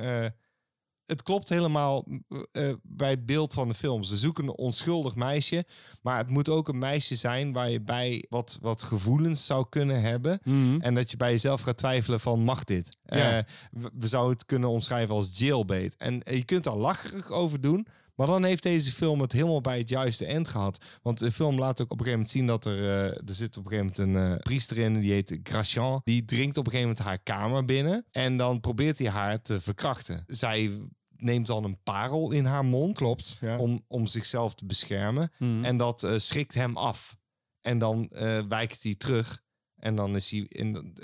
eh, 1.06 1.14
het 1.14 1.22
klopt 1.22 1.48
helemaal 1.48 2.04
eh, 2.52 2.72
bij 2.82 3.10
het 3.10 3.26
beeld 3.26 3.54
van 3.54 3.68
de 3.68 3.74
film. 3.74 4.02
Ze 4.02 4.16
zoeken 4.16 4.44
een 4.44 4.56
onschuldig 4.56 5.14
meisje. 5.14 5.64
Maar 6.02 6.18
het 6.18 6.30
moet 6.30 6.48
ook 6.48 6.68
een 6.68 6.78
meisje 6.78 7.14
zijn 7.14 7.52
waar 7.52 7.70
je 7.70 7.80
bij 7.80 8.24
wat, 8.28 8.58
wat 8.60 8.82
gevoelens 8.82 9.46
zou 9.46 9.66
kunnen 9.68 10.00
hebben. 10.00 10.40
En 10.80 10.94
dat 10.94 11.10
je 11.10 11.16
bij 11.16 11.30
jezelf 11.30 11.60
gaat 11.60 11.76
twijfelen 11.76 12.20
van 12.20 12.40
mag 12.40 12.64
dit? 12.64 12.96
Ja. 13.06 13.38
Eh, 13.38 13.44
we, 13.70 13.90
we 13.98 14.06
zouden 14.06 14.32
het 14.32 14.46
kunnen 14.46 14.68
omschrijven 14.68 15.14
als 15.14 15.38
jailbait. 15.38 15.96
En 15.96 16.22
eh, 16.22 16.36
je 16.36 16.44
kunt 16.44 16.64
daar 16.64 16.76
lacherig 16.76 17.30
over 17.30 17.60
doen. 17.60 17.86
Maar 18.14 18.26
dan 18.26 18.44
heeft 18.44 18.62
deze 18.62 18.92
film 18.92 19.20
het 19.20 19.32
helemaal 19.32 19.60
bij 19.60 19.78
het 19.78 19.88
juiste 19.88 20.26
eind 20.26 20.48
gehad. 20.48 20.84
Want 21.02 21.18
de 21.18 21.32
film 21.32 21.58
laat 21.58 21.80
ook 21.80 21.92
op 21.92 22.00
een 22.00 22.06
gegeven 22.06 22.12
moment 22.18 22.30
zien 22.30 22.46
dat 22.46 22.64
er... 22.64 22.78
eh, 22.78 23.28
er 23.28 23.34
zit 23.34 23.56
op 23.56 23.64
een 23.64 23.70
gegeven 23.70 24.02
moment 24.06 24.22
een 24.26 24.32
eh, 24.32 24.42
priester 24.42 24.78
in, 24.78 25.00
die 25.00 25.12
heet 25.12 25.38
Gratian. 25.42 26.00
Die 26.04 26.24
dringt 26.24 26.56
op 26.56 26.64
een 26.66 26.70
gegeven 26.72 26.90
moment 26.90 27.06
haar 27.08 27.18
kamer 27.18 27.64
binnen. 27.64 28.06
En 28.10 28.36
dan 28.36 28.60
probeert 28.60 28.98
hij 28.98 29.08
haar 29.08 29.42
te 29.42 29.60
verkrachten. 29.60 30.24
Zij 30.26 30.70
neemt 31.16 31.46
dan 31.46 31.64
een 31.64 31.82
parel 31.82 32.30
in 32.30 32.44
haar 32.44 32.64
mond. 32.64 32.96
Klopt, 32.96 33.38
ja. 33.40 33.58
Om, 33.58 33.84
om 33.88 34.06
zichzelf 34.06 34.54
te 34.54 34.66
beschermen. 34.66 35.32
Mhm. 35.38 35.64
En 35.64 35.76
dat 35.76 36.02
eh, 36.02 36.12
schrikt 36.18 36.54
hem 36.54 36.76
af. 36.76 37.16
En 37.60 37.78
dan 37.78 38.08
wijkt 38.48 38.82
hij 38.82 38.94
terug. 38.94 39.42
En 39.76 39.96
dan 39.96 40.16
is 40.16 40.30
hij 40.30 40.40
in 40.48 40.94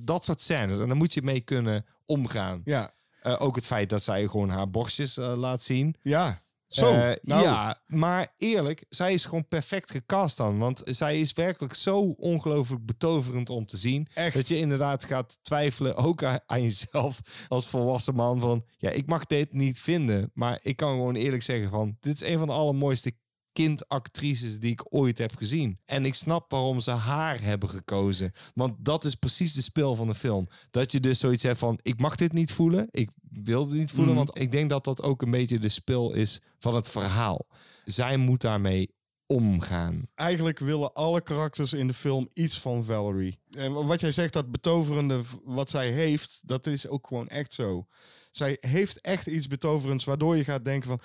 dat 0.00 0.24
soort 0.24 0.40
scènes. 0.40 0.78
En 0.78 0.88
dan 0.88 0.96
moet 0.96 1.14
je 1.14 1.22
mee 1.22 1.40
kunnen 1.40 1.86
omgaan. 2.06 2.60
Ja, 2.64 2.94
ook 3.22 3.56
het 3.56 3.66
feit 3.66 3.88
dat 3.88 4.02
zij 4.02 4.28
gewoon 4.28 4.48
haar 4.48 4.70
borstjes 4.70 5.16
laat 5.16 5.62
zien. 5.62 5.94
ja. 6.02 6.42
Zo. 6.74 6.92
Eh, 6.92 7.12
nou, 7.22 7.42
Ja, 7.42 7.80
maar 7.86 8.34
eerlijk, 8.36 8.84
zij 8.88 9.12
is 9.12 9.24
gewoon 9.24 9.48
perfect 9.48 9.90
gecast 9.90 10.36
dan. 10.36 10.58
Want 10.58 10.82
zij 10.84 11.20
is 11.20 11.32
werkelijk 11.32 11.74
zo 11.74 12.00
ongelooflijk 12.00 12.86
betoverend 12.86 13.50
om 13.50 13.66
te 13.66 13.76
zien. 13.76 14.08
Echt. 14.14 14.34
Dat 14.34 14.48
je 14.48 14.58
inderdaad 14.58 15.04
gaat 15.04 15.38
twijfelen, 15.42 15.96
ook 15.96 16.22
aan, 16.22 16.38
aan 16.46 16.62
jezelf 16.62 17.20
als 17.48 17.66
volwassen 17.66 18.14
man. 18.14 18.40
Van 18.40 18.64
ja, 18.78 18.90
ik 18.90 19.06
mag 19.06 19.26
dit 19.26 19.52
niet 19.52 19.80
vinden. 19.80 20.30
Maar 20.34 20.58
ik 20.62 20.76
kan 20.76 20.90
gewoon 20.90 21.14
eerlijk 21.14 21.42
zeggen 21.42 21.70
van, 21.70 21.96
dit 22.00 22.14
is 22.14 22.28
een 22.28 22.38
van 22.38 22.46
de 22.48 22.54
allermooiste 22.54 23.12
kindactrices 23.54 24.58
die 24.58 24.72
ik 24.72 24.86
ooit 24.88 25.18
heb 25.18 25.36
gezien. 25.36 25.78
En 25.84 26.04
ik 26.04 26.14
snap 26.14 26.50
waarom 26.50 26.80
ze 26.80 26.90
haar 26.90 27.42
hebben 27.42 27.68
gekozen. 27.68 28.32
Want 28.54 28.74
dat 28.78 29.04
is 29.04 29.14
precies 29.14 29.52
de 29.52 29.62
speel 29.62 29.94
van 29.94 30.06
de 30.06 30.14
film. 30.14 30.48
Dat 30.70 30.92
je 30.92 31.00
dus 31.00 31.18
zoiets 31.18 31.42
hebt 31.42 31.58
van, 31.58 31.78
ik 31.82 32.00
mag 32.00 32.14
dit 32.16 32.32
niet 32.32 32.52
voelen. 32.52 32.88
Ik 32.90 33.10
wil 33.30 33.66
dit 33.66 33.78
niet 33.78 33.90
voelen. 33.90 34.14
Mhm. 34.14 34.24
Want 34.24 34.38
ik 34.38 34.52
denk 34.52 34.70
dat 34.70 34.84
dat 34.84 35.02
ook 35.02 35.22
een 35.22 35.30
beetje 35.30 35.58
de 35.58 35.68
speel 35.68 36.12
is 36.12 36.40
van 36.58 36.74
het 36.74 36.88
verhaal. 36.88 37.46
Zij 37.84 38.16
moet 38.16 38.40
daarmee 38.40 38.94
omgaan. 39.26 40.08
eigenlijk 40.14 40.58
willen 40.58 40.92
alle 40.92 41.20
karakters 41.20 41.72
in 41.72 41.86
de 41.86 41.94
film 41.94 42.28
iets 42.32 42.58
van 42.60 42.84
Valerie. 42.84 43.38
En 43.50 43.86
wat 43.86 44.00
jij 44.00 44.10
zegt, 44.10 44.32
dat 44.32 44.50
betoverende 44.50 45.20
wat 45.44 45.70
zij 45.70 45.90
heeft, 45.90 46.40
dat 46.42 46.66
is 46.66 46.88
ook 46.88 47.06
gewoon 47.06 47.28
echt 47.28 47.52
zo. 47.52 47.86
Zij 48.30 48.56
heeft 48.60 49.00
echt 49.00 49.26
iets 49.26 49.46
betoverends, 49.46 50.04
waardoor 50.04 50.36
je 50.36 50.44
gaat 50.44 50.64
denken 50.64 50.88
van... 50.88 51.00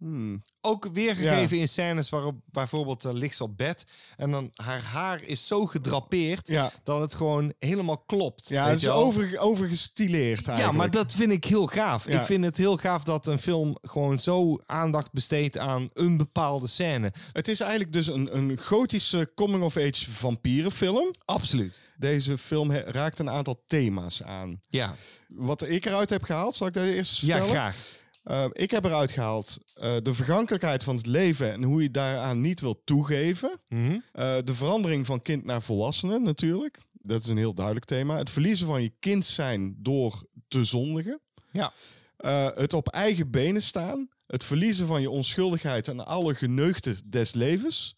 hmm, 0.00 0.42
Ook 0.60 0.88
weergegeven 0.92 1.58
in 1.58 1.68
scènes 1.68 2.08
waarop 2.10 2.34
bijvoorbeeld 2.44 3.04
uh, 3.04 3.12
ligt 3.12 3.36
ze 3.36 3.42
op 3.42 3.56
bed 3.56 3.84
en 4.16 4.30
dan 4.30 4.50
haar 4.54 4.82
haar 4.82 5.22
is 5.22 5.46
zo 5.46 5.66
gedrapeerd 5.66 6.48
Ja. 6.48 6.72
dat 6.84 7.00
het 7.00 7.14
gewoon 7.14 7.52
helemaal 7.58 7.98
klopt. 7.98 8.48
ja, 8.48 8.68
het 8.68 8.80
is 8.82 8.88
over, 8.88 9.38
overgestileerd 9.38 10.40
Ja, 10.40 10.46
eigenlijk. 10.46 10.78
maar 10.78 10.90
dat 10.90 11.12
vind 11.12 11.32
ik 11.32 11.44
heel 11.44 11.66
gaaf. 11.66 12.08
Ja. 12.08 12.20
Ik 12.20 12.26
vind 12.26 12.44
het 12.44 12.56
heel 12.56 12.76
gaaf 12.76 13.02
dat 13.04 13.26
een 13.26 13.38
film 13.38 13.76
gewoon 13.82 14.18
zo 14.18 14.58
aandacht 14.66 15.12
besteedt 15.12 15.58
aan 15.58 15.90
een 15.94 16.16
bepaalde 16.16 16.66
scène. 16.66 17.12
Het 17.32 17.48
is 17.48 17.60
eigenlijk 17.60 17.92
dus 17.92 18.06
een, 18.06 18.36
een 18.36 18.58
gotische 18.58 19.32
coming-of-age 19.34 20.10
vampierenfilm. 20.10 21.10
Absoluut. 21.24 21.80
Deze 21.96 22.38
film 22.38 22.72
raakt 22.72 23.18
een 23.18 23.30
aantal 23.30 23.64
thema's 23.66 24.22
aan. 24.22 24.60
Ja, 24.68 24.94
Wat 25.28 25.68
ik 25.68 25.84
eruit 25.84 26.10
heb 26.10 26.22
gehaald, 26.22 26.56
zal 26.56 26.66
ik 26.66 26.72
dat 26.72 26.84
eerst 26.84 26.96
eens 27.10 27.20
ja 27.20 27.26
vertellen? 27.26 27.50
graag. 27.54 27.98
Uh, 28.24 28.44
ik 28.52 28.70
heb 28.70 28.84
eruit 28.84 29.10
gehaald 29.10 29.58
uh, 29.74 29.96
de 30.02 30.14
vergankelijkheid 30.14 30.84
van 30.84 30.96
het 30.96 31.06
leven 31.06 31.52
en 31.52 31.62
hoe 31.62 31.82
je 31.82 31.90
daaraan 31.90 32.40
niet 32.40 32.60
wil 32.60 32.82
toegeven. 32.84 33.60
Mhm. 33.68 33.90
Uh, 33.90 34.00
de 34.44 34.54
verandering 34.54 35.06
van 35.06 35.20
kind 35.20 35.44
naar 35.44 35.62
volwassene 35.62 36.18
natuurlijk. 36.18 36.78
Dat 36.92 37.22
is 37.22 37.28
een 37.28 37.36
heel 37.36 37.54
duidelijk 37.54 37.86
thema. 37.86 38.16
Het 38.16 38.30
verliezen 38.30 38.66
van 38.66 38.82
je 38.82 38.92
kind 38.98 39.24
zijn 39.24 39.76
door 39.78 40.24
te 40.48 40.64
zondigen. 40.64 41.20
Ja. 41.50 41.72
Uh, 42.20 42.48
het 42.54 42.72
op 42.72 42.88
eigen 42.88 43.30
benen 43.30 43.62
staan. 43.62 44.08
Het 44.26 44.44
verliezen 44.44 44.86
van 44.86 45.00
je 45.00 45.10
onschuldigheid 45.10 45.88
en 45.88 46.06
alle 46.06 46.34
geneugten 46.34 46.98
des 47.04 47.34
levens. 47.34 47.96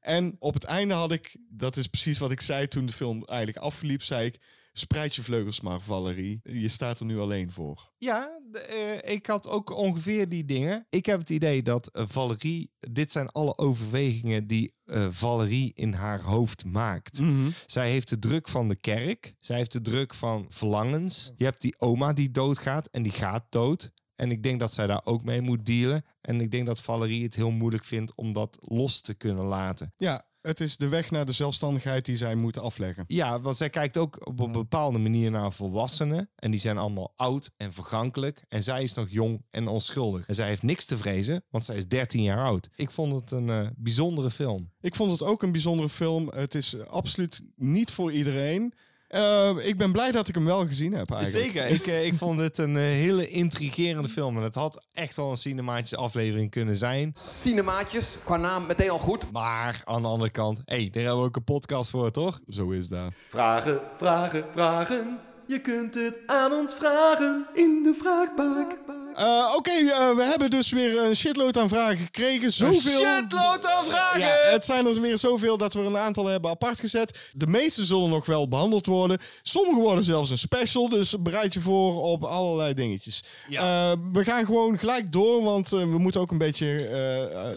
En 0.00 0.36
op 0.38 0.54
het 0.54 0.64
einde 0.64 0.94
had 0.94 1.12
ik, 1.12 1.36
dat 1.48 1.76
is 1.76 1.86
precies 1.86 2.18
wat 2.18 2.30
ik 2.30 2.40
zei 2.40 2.68
toen 2.68 2.86
de 2.86 2.92
film 2.92 3.24
eigenlijk 3.24 3.58
afliep, 3.58 4.02
zei 4.02 4.26
ik 4.26 4.38
Spreid 4.78 5.14
je 5.14 5.22
vleugels 5.22 5.60
maar, 5.60 5.80
Valerie. 5.80 6.40
Je 6.42 6.68
staat 6.68 7.00
er 7.00 7.06
nu 7.06 7.18
alleen 7.18 7.50
voor. 7.50 7.92
Ja, 7.98 8.40
eh, 8.52 9.14
ik 9.14 9.26
had 9.26 9.48
ook 9.48 9.70
ongeveer 9.70 10.28
die 10.28 10.44
dingen. 10.44 10.86
Ik 10.90 11.06
heb 11.06 11.18
het 11.18 11.30
idee 11.30 11.62
dat 11.62 11.86
eh, 11.88 12.04
Valerie, 12.06 12.70
dit 12.78 13.12
zijn 13.12 13.28
alle 13.30 13.58
overwegingen 13.58 14.46
die 14.46 14.74
eh, 14.84 15.06
Valerie 15.10 15.72
in 15.74 15.92
haar 15.92 16.22
hoofd 16.22 16.64
maakt. 16.64 17.20
Zij 17.66 17.90
heeft 17.90 18.08
de 18.08 18.18
druk 18.18 18.48
van 18.48 18.68
de 18.68 18.76
kerk. 18.76 19.34
Zij 19.38 19.56
heeft 19.56 19.72
de 19.72 19.82
druk 19.82 20.14
van 20.14 20.46
verlangens. 20.48 21.32
Je 21.36 21.44
hebt 21.44 21.60
die 21.60 21.80
oma 21.80 22.12
die 22.12 22.30
doodgaat 22.30 22.88
en 22.90 23.02
die 23.02 23.12
gaat 23.12 23.44
dood. 23.48 23.90
En 24.14 24.30
ik 24.30 24.42
denk 24.42 24.60
dat 24.60 24.72
zij 24.72 24.86
daar 24.86 25.04
ook 25.04 25.24
mee 25.24 25.40
moet 25.40 25.66
dealen. 25.66 26.04
En 26.20 26.40
ik 26.40 26.50
denk 26.50 26.66
dat 26.66 26.80
Valerie 26.80 27.22
het 27.22 27.34
heel 27.34 27.50
moeilijk 27.50 27.84
vindt 27.84 28.14
om 28.14 28.32
dat 28.32 28.58
los 28.60 29.00
te 29.00 29.14
kunnen 29.14 29.44
laten. 29.44 29.92
Ja, 29.96 30.26
het 30.46 30.60
is 30.60 30.76
de 30.76 30.88
weg 30.88 31.10
naar 31.10 31.26
de 31.26 31.32
zelfstandigheid 31.32 32.04
die 32.04 32.16
zij 32.16 32.34
moeten 32.34 32.62
afleggen. 32.62 33.04
Ja, 33.06 33.40
want 33.40 33.56
zij 33.56 33.70
kijkt 33.70 33.96
ook 33.96 34.26
op 34.26 34.40
een 34.40 34.52
bepaalde 34.52 34.98
manier 34.98 35.30
naar 35.30 35.52
volwassenen. 35.52 36.30
En 36.36 36.50
die 36.50 36.60
zijn 36.60 36.78
allemaal 36.78 37.12
oud 37.16 37.50
en 37.56 37.72
vergankelijk. 37.72 38.44
En 38.48 38.62
zij 38.62 38.82
is 38.82 38.94
nog 38.94 39.10
jong 39.10 39.42
en 39.50 39.68
onschuldig. 39.68 40.28
En 40.28 40.34
zij 40.34 40.46
heeft 40.46 40.62
niks 40.62 40.84
te 40.84 40.96
vrezen, 40.96 41.44
want 41.50 41.64
zij 41.64 41.76
is 41.76 41.88
13 41.88 42.22
jaar 42.22 42.44
oud. 42.44 42.68
Ik 42.74 42.90
vond 42.90 43.12
het 43.12 43.30
een 43.30 43.50
eh, 43.50 43.66
bijzondere 43.76 44.30
film. 44.30 44.72
Ik 44.80 44.94
vond 44.94 45.10
het 45.10 45.22
ook 45.22 45.42
een 45.42 45.52
bijzondere 45.52 45.88
film. 45.88 46.30
Het 46.34 46.54
is 46.54 46.78
absoluut 46.78 47.42
niet 47.56 47.90
voor 47.90 48.12
iedereen. 48.12 48.74
Eh, 49.08 49.50
ik 49.62 49.78
ben 49.78 49.92
blij 49.92 50.12
dat 50.12 50.28
ik 50.28 50.34
hem 50.34 50.44
wel 50.44 50.66
gezien 50.66 50.92
heb 50.92 51.10
eigenlijk. 51.10 51.44
Zeker. 51.44 51.66
Ik, 51.76 51.86
eh, 51.86 52.06
ik 52.06 52.14
vond 52.14 52.40
het 52.40 52.58
een 52.58 52.76
eh, 52.76 52.82
hele 52.82 53.28
intrigerende 53.28 54.08
film. 54.08 54.36
En 54.36 54.42
het 54.42 54.54
had 54.54 54.84
echt 54.92 55.16
wel 55.16 55.30
een 55.30 55.36
cinematische 55.36 55.96
aflevering 55.96 56.50
kunnen 56.50 56.76
zijn. 56.76 57.12
Cinemaatjes, 57.18 58.16
qua 58.24 58.36
naam 58.36 58.66
meteen 58.66 58.90
al 58.90 58.98
goed. 58.98 59.32
Maar 59.32 59.80
aan 59.84 60.02
de 60.02 60.08
andere 60.08 60.30
kant, 60.30 60.62
hé, 60.64 60.76
hey, 60.76 60.90
daar 60.90 61.02
hebben 61.02 61.20
we 61.20 61.28
ook 61.28 61.36
een 61.36 61.44
podcast 61.44 61.90
voor, 61.90 62.10
toch? 62.10 62.40
Zo 62.48 62.70
is 62.70 62.88
dat. 62.88 63.12
Vragen, 63.28 63.80
vragen, 63.96 64.44
vragen. 64.52 65.18
Je 65.46 65.60
kunt 65.60 65.94
het 65.94 66.14
aan 66.26 66.52
ons 66.52 66.74
vragen 66.74 67.46
in 67.54 67.82
de 67.82 67.94
vraagbak. 67.98 68.95
Eh, 69.16 69.52
Oké, 69.56 69.70
eh, 69.70 70.16
we 70.16 70.22
hebben 70.24 70.50
dus 70.50 70.70
weer 70.70 70.98
een 70.98 71.16
shitload 71.16 71.58
aan 71.58 71.68
vragen 71.68 71.98
gekregen. 71.98 72.52
Zoveel... 72.52 73.04
shitload 73.04 73.66
aan 73.66 73.84
vragen! 73.84 74.20
Ja, 74.20 74.36
het 74.50 74.64
zijn 74.64 74.86
er 74.86 75.00
weer 75.00 75.18
zoveel 75.18 75.56
dat 75.58 75.72
we 75.74 75.80
er 75.80 75.86
een 75.86 75.96
aantal 75.96 76.26
hebben 76.26 76.50
apart 76.50 76.80
gezet. 76.80 77.30
De 77.32 77.46
meeste 77.46 77.84
zullen 77.84 78.08
nog 78.08 78.26
wel 78.26 78.48
behandeld 78.48 78.86
worden. 78.86 79.18
Sommige 79.42 79.80
worden 79.80 80.04
zelfs 80.04 80.30
een 80.30 80.38
special, 80.38 80.88
dus 80.88 81.14
bereid 81.20 81.54
je 81.54 81.60
voor 81.60 82.02
op 82.02 82.24
allerlei 82.24 82.74
dingetjes. 82.74 83.24
Ja. 83.48 83.90
Eh, 83.92 83.98
we 84.12 84.24
gaan 84.24 84.44
gewoon 84.46 84.78
gelijk 84.78 85.12
door, 85.12 85.42
want 85.42 85.68
we 85.68 85.98
moeten 85.98 86.20
ook 86.20 86.30
een 86.30 86.38
beetje... 86.38 86.64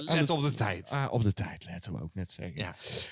Let 0.05 0.28
de- 0.28 0.34
op 0.34 0.41
de 0.41 0.53
tijd. 0.53 0.89
Ah, 0.89 1.05
op 1.12 1.24
de 1.24 1.34
tijd, 1.34 1.66
letten 1.66 1.93
we 1.93 2.01
ook 2.03 2.14
net 2.14 2.32
zeggen. 2.32 2.55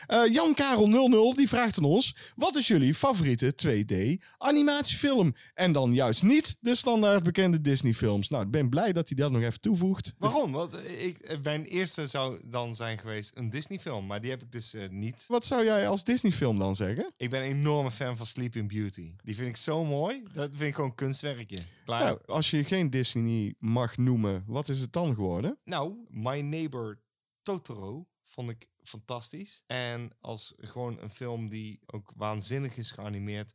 Ja. 0.07 0.25
Jan 0.25 0.53
Karel 0.53 0.87
00 0.87 1.33
die 1.33 1.47
vraagt 1.47 1.77
aan 1.77 1.83
ons: 1.83 2.15
wat 2.35 2.55
is 2.55 2.67
jullie 2.67 2.93
favoriete 2.93 3.53
2D 3.65 4.25
animatiefilm? 4.37 5.35
En 5.53 5.71
dan 5.71 5.93
juist 5.93 6.23
niet 6.23 6.57
de 6.59 6.75
standaard 6.75 7.23
bekende 7.23 7.61
Disney 7.61 7.93
films. 7.93 8.29
Nou, 8.29 8.36
ik 8.41 8.51
ben 8.51 8.69
blij 8.69 8.93
dat 8.93 9.07
hij 9.07 9.17
dat 9.17 9.31
nog 9.31 9.41
even 9.41 9.61
toevoegt. 9.61 10.13
Waarom? 10.17 10.51
Want 10.51 10.79
ik, 10.87 11.39
mijn 11.43 11.65
eerste 11.65 12.07
zou 12.07 12.39
dan 12.47 12.75
zijn 12.75 12.97
geweest 12.97 13.31
een 13.35 13.49
Disney 13.49 13.79
film. 13.79 14.05
Maar 14.05 14.21
die 14.21 14.29
heb 14.29 14.41
ik 14.41 14.51
dus 14.51 14.73
eh, 14.73 14.89
niet. 14.89 15.25
Wat 15.27 15.45
zou 15.45 15.63
jij 15.63 15.87
als 15.87 16.03
Disney 16.03 16.31
film 16.31 16.59
dan 16.59 16.75
zeggen? 16.75 17.13
Ik 17.17 17.29
ben 17.29 17.41
een 17.41 17.47
enorme 17.47 17.91
fan 17.91 18.17
van 18.17 18.25
Sleeping 18.25 18.69
Beauty. 18.73 19.13
Die 19.23 19.35
vind 19.35 19.47
ik 19.47 19.57
zo 19.57 19.85
mooi. 19.85 20.23
Dat 20.33 20.49
vind 20.49 20.61
ik 20.61 20.75
gewoon 20.75 20.89
een 20.89 20.95
kunstwerkje. 20.95 21.57
Klaar. 21.85 22.03
Nou, 22.03 22.19
als 22.25 22.49
je 22.49 22.63
geen 22.63 22.89
Disney 22.89 23.55
mag 23.59 23.97
noemen, 23.97 24.43
wat 24.47 24.69
is 24.69 24.79
het 24.79 24.93
dan 24.93 25.15
geworden? 25.15 25.57
Nou, 25.63 25.93
My 26.09 26.39
Neighbor 26.39 26.99
Totoro 27.43 28.07
vond 28.25 28.49
ik 28.49 28.69
fantastisch. 28.83 29.63
En 29.67 30.09
als 30.19 30.53
gewoon 30.57 31.01
een 31.01 31.11
film 31.11 31.49
die 31.49 31.79
ook 31.85 32.11
waanzinnig 32.15 32.77
is 32.77 32.91
geanimeerd, 32.91 33.53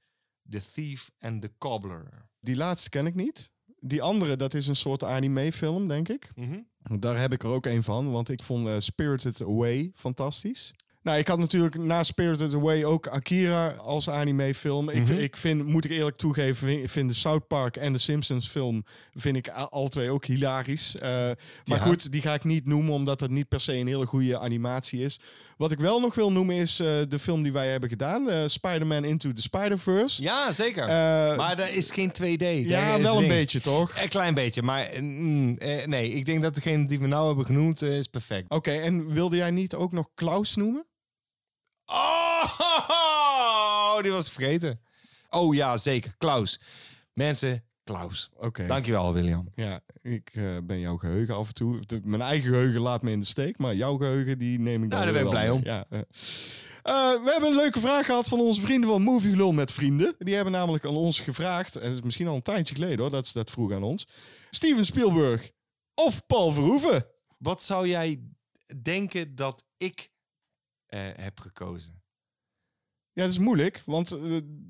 The 0.48 0.70
Thief 0.72 1.10
and 1.18 1.42
the 1.42 1.52
Cobbler. 1.58 2.30
Die 2.40 2.56
laatste 2.56 2.88
ken 2.88 3.06
ik 3.06 3.14
niet. 3.14 3.52
Die 3.84 4.02
andere, 4.02 4.36
dat 4.36 4.54
is 4.54 4.66
een 4.66 4.76
soort 4.76 5.04
anime-film, 5.04 5.88
denk 5.88 6.08
ik. 6.08 6.32
Mhm. 6.34 6.60
Daar 6.98 7.18
heb 7.18 7.32
ik 7.32 7.42
er 7.42 7.48
ook 7.48 7.66
een 7.66 7.82
van, 7.82 8.10
want 8.10 8.28
ik 8.28 8.42
vond 8.42 8.66
eh, 8.66 8.74
Spirited 8.78 9.42
Away 9.42 9.90
fantastisch. 9.94 10.72
Nou, 11.02 11.18
ik 11.18 11.28
had 11.28 11.38
natuurlijk 11.38 11.78
na 11.78 12.02
Spirited 12.02 12.54
Away 12.54 12.84
ook 12.84 13.06
Akira 13.06 13.68
als 13.68 14.08
anime-film. 14.10 14.88
ik, 14.90 15.02
Mhm. 15.02 15.12
ik 15.12 15.36
vind, 15.36 15.66
moet 15.66 15.84
ik 15.84 15.90
eerlijk 15.90 16.16
toegeven, 16.16 16.88
vind, 16.88 17.10
de 17.10 17.16
South 17.16 17.46
Park 17.46 17.76
en 17.76 17.92
de 17.92 17.98
Simpsons 17.98 18.48
film 18.48 18.84
vind 19.14 19.36
ik 19.36 19.48
al 19.48 19.88
twee 19.88 20.10
ook 20.10 20.24
hilarisch. 20.24 20.94
Eh, 20.96 21.08
maar 21.08 21.36
Ja. 21.64 21.78
goed, 21.78 22.12
die 22.12 22.20
ga 22.20 22.34
ik 22.34 22.44
niet 22.44 22.66
noemen, 22.66 22.92
omdat 22.92 23.20
het 23.20 23.30
niet 23.30 23.48
per 23.48 23.60
se 23.60 23.76
een 23.76 23.86
hele 23.86 24.06
goede 24.06 24.38
animatie 24.38 25.00
is. 25.04 25.20
Wat 25.56 25.72
ik 25.72 25.78
wel 25.78 26.00
nog 26.00 26.14
wil 26.14 26.32
noemen 26.32 26.56
is 26.56 26.80
eh, 26.80 26.86
de 27.08 27.18
film 27.18 27.42
die 27.42 27.52
wij 27.52 27.68
hebben 27.70 27.88
gedaan, 27.88 28.30
eh, 28.30 28.42
Spider-Man 28.46 29.04
Into 29.04 29.32
the 29.32 29.42
Spider-Verse. 29.42 30.22
Ja, 30.22 30.52
zeker. 30.52 30.86
Maar 31.36 31.56
dat 31.56 31.68
is 31.68 31.90
geen 31.90 32.12
2D. 32.12 32.68
ja, 32.68 32.92
Dat 32.92 33.00
wel 33.00 33.12
een 33.14 33.18
ding. 33.20 33.32
beetje, 33.32 33.60
toch? 33.60 34.00
Een 34.02 34.08
klein 34.08 34.34
beetje, 34.34 34.62
maar 34.62 34.88
mm, 35.00 35.58
nee, 35.86 36.10
ik 36.10 36.24
denk 36.26 36.42
dat 36.42 36.54
degene 36.54 36.86
die 36.86 36.98
we 37.00 37.06
nou 37.06 37.26
hebben 37.26 37.44
genoemd 37.46 37.82
is 37.82 38.06
perfect. 38.06 38.50
Oké, 38.50 38.70
en 38.72 39.12
wilde 39.12 39.36
jij 39.36 39.50
niet 39.50 39.74
ook 39.74 39.92
nog 39.92 40.08
Klaus 40.14 40.56
noemen? 40.56 40.86
Oh, 43.92 44.02
die 44.02 44.10
was 44.12 44.30
vergeten. 44.30 44.80
Oh 45.30 45.54
ja, 45.54 45.76
zeker. 45.76 46.14
Klaus. 46.18 46.60
Mensen, 47.12 47.64
Klaus. 47.84 48.30
Oké. 48.36 48.66
Dankjewel, 48.66 49.12
William. 49.12 49.48
Ja, 49.54 49.80
ik 50.02 50.30
eh, 50.34 50.56
ben 50.62 50.80
jouw 50.80 50.96
geheugen 50.96 51.34
af 51.34 51.48
en 51.48 51.54
toe. 51.54 51.80
De- 51.86 52.00
mijn 52.04 52.22
eigen 52.22 52.48
geheugen 52.50 52.80
laat 52.80 53.02
me 53.02 53.10
in 53.10 53.20
de 53.20 53.26
steek, 53.26 53.58
maar 53.58 53.74
jouw 53.74 53.96
geheugen 53.96 54.38
die 54.38 54.58
neem 54.58 54.82
ik 54.84 54.90
dan 54.90 55.00
Nou, 55.00 55.12
daar 55.12 55.22
weer 55.22 55.32
ben 55.32 55.42
ik 55.42 55.48
wel 55.48 55.58
blij 55.60 55.74
mee. 55.74 55.86
Ja, 55.90 55.98
eh. 55.98 55.98
Eh, 56.82 57.22
we 57.24 57.30
hebben 57.30 57.50
een 57.50 57.56
leuke 57.56 57.80
vraag 57.80 58.06
gehad 58.06 58.28
van 58.28 58.40
onze 58.40 58.60
vrienden 58.60 58.90
van 58.90 59.02
Movie 59.02 59.30
Gelul 59.30 59.52
met 59.52 59.72
Vrienden. 59.72 60.14
Die 60.18 60.34
hebben 60.34 60.52
namelijk 60.52 60.84
aan 60.84 60.96
ons 60.96 61.20
gevraagd, 61.20 61.76
en 61.76 61.84
het 61.86 61.92
is 61.94 62.02
misschien 62.02 62.26
al 62.28 62.34
een 62.34 62.42
tijdje 62.42 62.74
geleden 62.74 62.98
hoor, 62.98 63.10
dat 63.10 63.26
ze 63.26 63.32
dat 63.32 63.50
vroeg 63.50 63.72
aan 63.72 63.82
ons. 63.82 64.06
Steven 64.50 64.84
Spielberg 64.86 65.50
of 65.94 66.26
Paul 66.26 66.52
Verhoeven? 66.52 67.06
Wat 67.38 67.62
zou 67.62 67.88
jij 67.88 68.20
denken 68.82 69.34
dat 69.34 69.64
ik 69.76 70.10
heb 70.96 71.40
gekozen? 71.40 72.02
Ja, 73.12 73.22
dat 73.22 73.30
is 73.30 73.38
moeilijk, 73.38 73.82
want 73.86 74.12
eh, 74.12 74.20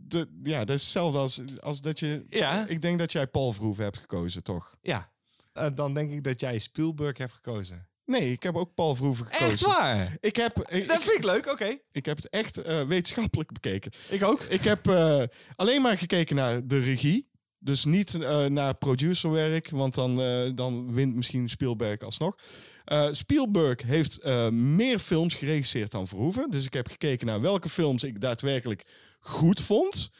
de, 0.06 0.40
ja, 0.42 0.64
dat 0.64 0.76
is 0.76 0.82
hetzelfde 0.82 1.18
als, 1.18 1.40
als 1.60 1.80
dat 1.80 1.98
je... 1.98 2.26
Ja. 2.28 2.66
Ik 2.66 2.82
denk 2.82 2.98
dat 2.98 3.12
jij 3.12 3.26
Paul 3.26 3.52
Verhoeven 3.52 3.84
hebt 3.84 3.98
gekozen, 3.98 4.42
toch? 4.42 4.76
Ja. 4.80 5.12
Eh, 5.52 5.66
dan 5.74 5.94
denk 5.94 6.10
ik 6.10 6.24
dat 6.24 6.40
jij 6.40 6.58
Spielberg 6.58 7.18
hebt 7.18 7.32
gekozen. 7.32 7.88
Nee, 8.04 8.32
ik 8.32 8.42
heb 8.42 8.56
ook 8.56 8.74
Paul 8.74 8.94
Verhoeven 8.94 9.26
gekozen. 9.26 9.48
Echt 9.48 9.60
waar? 9.60 10.16
Ik 10.20 10.36
heb, 10.36 10.68
ik, 10.68 10.88
Dat 10.88 11.02
vind 11.02 11.16
ik 11.16 11.24
leuk, 11.24 11.46
oké. 11.46 11.78
Ik 11.92 12.06
heb 12.06 12.16
het 12.16 12.28
echt 12.28 12.58
eh, 12.62 12.82
wetenschappelijk 12.82 13.52
bekeken. 13.52 13.92
Ik 14.08 14.22
ook. 14.22 14.42
Ik 14.42 14.62
heb 14.62 14.88
eh, 14.88 15.22
alleen 15.56 15.82
maar 15.82 15.98
gekeken 15.98 16.36
naar 16.36 16.66
de 16.66 16.78
regie. 16.78 17.30
Dus 17.64 17.84
niet 17.84 18.14
eh, 18.14 18.44
naar 18.44 18.74
producerwerk, 18.74 19.70
want 19.70 19.94
dan, 19.94 20.20
eh, 20.20 20.50
dan 20.54 20.94
wint 20.94 21.14
misschien 21.14 21.48
Spielberg 21.48 22.00
alsnog. 22.00 22.36
Eh, 22.84 23.08
Spielberg 23.10 23.82
heeft 23.82 24.24
meer 24.52 24.98
films 24.98 25.34
geregisseerd 25.34 25.90
dan 25.90 26.08
Verhoeven. 26.08 26.50
Dus 26.50 26.64
ik 26.64 26.72
heb 26.72 26.88
gekeken 26.88 27.26
naar 27.26 27.40
welke 27.40 27.68
films 27.68 28.04
ik 28.04 28.20
daadwerkelijk 28.20 28.86
goed 29.20 29.60
vond. 29.60 30.10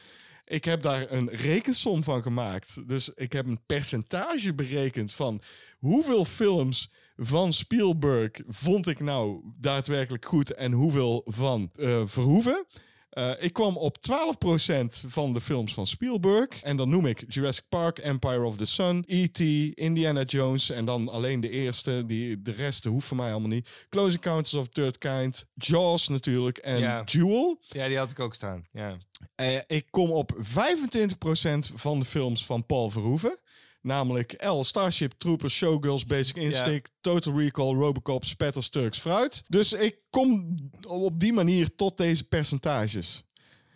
Ik 0.45 0.64
heb 0.64 0.82
daar 0.82 1.11
een 1.11 1.30
rekensom 1.30 2.05
van 2.05 2.22
gemaakt. 2.22 2.88
Dus 2.88 3.09
ik 3.14 3.32
heb 3.32 3.47
een 3.47 3.61
percentage 3.66 4.55
berekend 4.55 5.12
van 5.12 5.40
hoeveel 5.78 6.24
films 6.24 6.90
van 7.16 7.53
Spielberg 7.53 8.30
vond 8.49 8.86
ik 8.86 9.01
nou 9.01 9.40
daadwerkelijk 9.61 10.24
goed 10.24 10.55
en 10.55 10.72
hoeveel 10.72 11.22
van 11.26 11.70
Verhoeven. 12.05 12.66
Eh, 13.13 13.31
ik 13.39 13.53
kwam 13.53 13.77
op 13.77 13.97
12% 14.01 15.05
van 15.07 15.33
de 15.33 15.41
films 15.41 15.75
van 15.75 15.87
Spielberg. 15.87 16.63
En 16.63 16.77
dan 16.77 16.89
noem 16.89 17.07
ik 17.07 17.25
Jurassic 17.29 17.65
Park, 17.69 17.99
Empire 17.99 18.45
of 18.45 18.57
the 18.57 18.65
Sun, 18.65 19.05
E.T., 19.07 19.39
Indiana 19.75 20.23
Jones. 20.23 20.71
En 20.71 20.85
dan 20.85 21.09
alleen 21.09 21.41
de 21.41 21.51
eerste. 21.51 22.07
Die, 22.07 22.43
de 22.43 22.51
rest 22.53 22.85
hoeft 22.85 23.07
voor 23.07 23.17
mij 23.17 23.31
allemaal 23.31 23.49
niet. 23.49 23.87
Close 23.89 24.17
Encounters 24.17 24.55
of 24.55 24.69
Third 24.69 24.99
Kind. 24.99 25.47
Jaws 25.55 26.09
natuurlijk. 26.09 26.59
En 26.59 26.79
Ja. 26.79 27.03
Jewel. 27.05 27.59
Ja, 27.69 27.89
die 27.89 27.97
had 27.99 28.11
ik 28.11 28.21
ook 28.21 28.35
staan. 28.35 28.67
Ja. 28.73 28.97
Eh, 29.35 29.57
ik 29.67 29.87
kom 29.91 30.11
op 30.11 30.33
25% 30.39 31.71
van 31.75 31.99
de 31.99 32.05
films 32.05 32.47
van 32.47 32.67
Paul 32.67 32.91
Verhoeven. 32.91 33.39
Namelijk 33.83 34.45
L, 34.45 34.62
Starship 34.62 35.12
Troopers, 35.18 35.55
Showgirls, 35.55 36.07
Basic 36.07 36.37
Instinct, 36.37 36.91
Total 37.01 37.39
Recall, 37.39 37.74
Robocop, 37.74 38.24
Spatters, 38.24 38.68
Turks, 38.68 38.99
Fruit. 38.99 39.43
Dus 39.49 39.72
ik 39.72 39.99
kom 40.11 40.57
op 40.89 41.20
die 41.20 41.33
manier 41.33 41.74
tot 41.74 41.97
deze 41.97 42.28
percentages. 42.28 43.24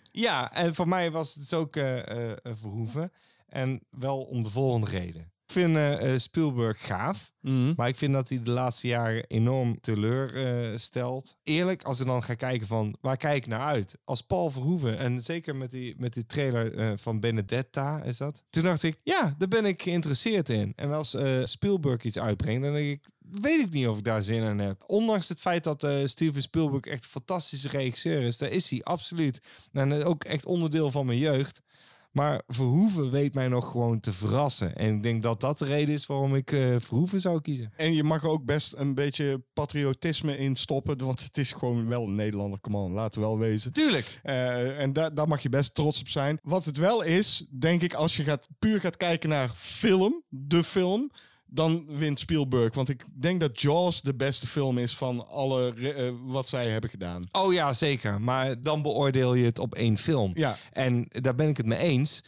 Ja, 0.03 0.53
en 0.53 0.75
voor 0.75 0.89
mij 0.89 1.11
was 1.11 1.35
het 1.35 1.39
dus 1.39 1.53
ook 1.53 1.77
eh, 1.77 2.33
Verhoeven. 2.43 3.13
En 3.47 3.81
wel 3.91 4.23
om 4.23 4.43
de 4.43 4.51
volgende 4.51 4.91
reden. 4.91 5.33
Ik 5.47 5.53
vind 5.53 5.77
eh, 5.77 6.13
eh, 6.13 6.19
Spielberg 6.19 6.87
gaaf. 6.87 7.35
Maar 7.77 7.89
ik 7.89 7.97
vind 7.97 8.13
dat 8.13 8.29
hij 8.29 8.43
de 8.43 8.51
laatste 8.51 8.87
jaren 8.87 9.25
enorm 9.27 9.81
teleurstelt. 9.81 11.37
Eerlijk, 11.43 11.83
als 11.83 12.01
ik 12.01 12.07
dan 12.07 12.23
ga 12.23 12.35
kijken 12.35 12.67
van 12.67 12.97
waar 13.01 13.17
kijk 13.17 13.37
ik 13.37 13.47
naar 13.47 13.61
uit? 13.61 13.99
Als 14.05 14.23
Paul 14.23 14.51
Verhoeven, 14.51 14.99
en 14.99 15.21
zeker 15.21 15.57
met 15.57 15.71
die, 15.71 15.95
met 15.99 16.15
die 16.15 16.27
trailer 16.27 16.79
eh, 16.79 16.93
van 16.97 17.21
Benedetta 17.21 18.03
is 18.03 18.17
dat. 18.17 18.43
Toen 18.51 18.63
dacht 18.63 18.83
ik, 18.83 19.01
ja, 19.03 19.35
daar 19.39 19.49
ben 19.49 19.65
ik 19.65 19.83
geïnteresseerd 19.83 20.49
in. 20.49 20.73
En 20.77 20.93
als 20.93 21.15
eh, 21.15 21.45
Spielberg 21.45 22.03
iets 22.03 22.19
uitbrengt, 22.19 22.63
dan 22.63 22.73
denk 22.73 22.87
ik, 22.87 23.09
weet 23.31 23.61
ik 23.61 23.73
niet 23.73 23.89
of 23.89 23.99
ik 23.99 24.05
daar 24.05 24.23
zin 24.23 24.43
in 24.43 24.59
heb. 24.59 24.83
Ondanks 24.87 25.29
het 25.29 25.41
feit 25.41 25.65
dat 25.65 25.85
eh, 25.85 26.05
Steven 26.05 26.43
Spielberg 26.43 26.85
echt 26.85 27.05
een 27.05 27.11
fantastische 27.11 27.69
regisseur 27.69 28.23
is. 28.23 28.39
Daar 28.39 28.51
is 28.51 28.71
hij 28.71 28.83
absoluut. 28.83 29.43
En 29.73 29.93
eh, 29.93 30.07
ook 30.07 30.25
echt 30.25 30.47
onderdeel 30.47 30.91
van 30.91 31.07
mijn 31.07 31.19
jeugd. 31.19 31.61
Maar 32.17 32.43
Verhoeven 32.47 33.11
weet 33.11 33.35
mij 33.35 33.49
nog 33.49 33.71
gewoon 33.71 34.01
te 34.01 34.13
verrassen. 34.13 34.77
En 34.77 34.95
ik 34.95 35.03
denk 35.03 35.23
dat 35.23 35.41
dat 35.41 35.59
de 35.59 35.65
reden 35.65 35.95
is 35.95 36.07
waarom 36.07 36.35
ik 36.35 36.53
eh, 36.53 36.75
Verhoeven 36.79 37.21
zou 37.21 37.41
kiezen. 37.41 37.73
En 37.77 37.95
je 37.95 38.05
mag 38.05 38.23
er 38.23 38.29
ook 38.29 38.45
best 38.45 38.75
een 38.77 38.95
beetje 38.95 39.43
patriotisme 39.53 40.37
in 40.37 40.57
stoppen. 40.57 40.99
Want 40.99 41.23
het 41.23 41.39
is 41.39 41.53
gewoon 41.53 41.89
wel 41.89 42.03
een 42.03 42.15
Nederlander. 42.15 42.61
Come 42.61 42.77
on, 42.77 42.93
laten 42.93 43.21
we 43.21 43.27
wel 43.27 43.39
wezen. 43.39 43.73
Tuurlijk. 43.73 44.21
Eh, 44.23 44.81
en 44.81 44.93
daar 44.93 45.15
daar 45.15 45.29
mag 45.29 45.43
je 45.43 45.49
best 45.49 45.75
trots 45.75 46.01
op 46.01 46.09
zijn. 46.09 46.39
Wat 46.43 46.65
het 46.65 46.77
wel 46.77 47.03
is, 47.03 47.47
denk 47.59 47.83
ik, 47.83 47.95
als 47.95 48.17
je 48.17 48.23
gaat, 48.23 48.49
puur 48.59 48.81
gaat 48.81 48.97
kijken 48.97 49.29
naar 49.29 49.49
film, 49.49 50.23
de 50.29 50.65
film, 50.65 51.11
dan 51.47 51.85
wint 51.89 52.19
Spielberg. 52.19 52.75
Want 52.75 52.89
ik 52.89 53.05
denk 53.15 53.41
dat 53.41 53.61
Jaws 53.61 54.01
de 54.03 54.15
beste 54.15 54.47
film 54.47 54.79
is 54.79 54.97
van 54.97 55.29
alle 55.29 55.75
eh, 55.75 56.13
wat 56.25 56.49
zij 56.49 56.71
hebben 56.71 56.91
gedaan. 56.91 57.25
Oh 57.33 57.53
ja, 57.53 57.73
zeker. 57.73 58.21
Maar 58.21 58.61
dan 58.61 58.83
beoordeel 58.83 59.35
je 59.35 59.45
het 59.45 59.59
op 59.59 59.75
één 59.75 59.97
film. 59.97 60.31
Ja. 60.35 60.57
En 60.73 61.07
daar 61.09 61.35
ben 61.35 61.49
ik 61.49 61.57
het 61.57 61.67
mee 61.67 61.79
eens. 61.79 62.23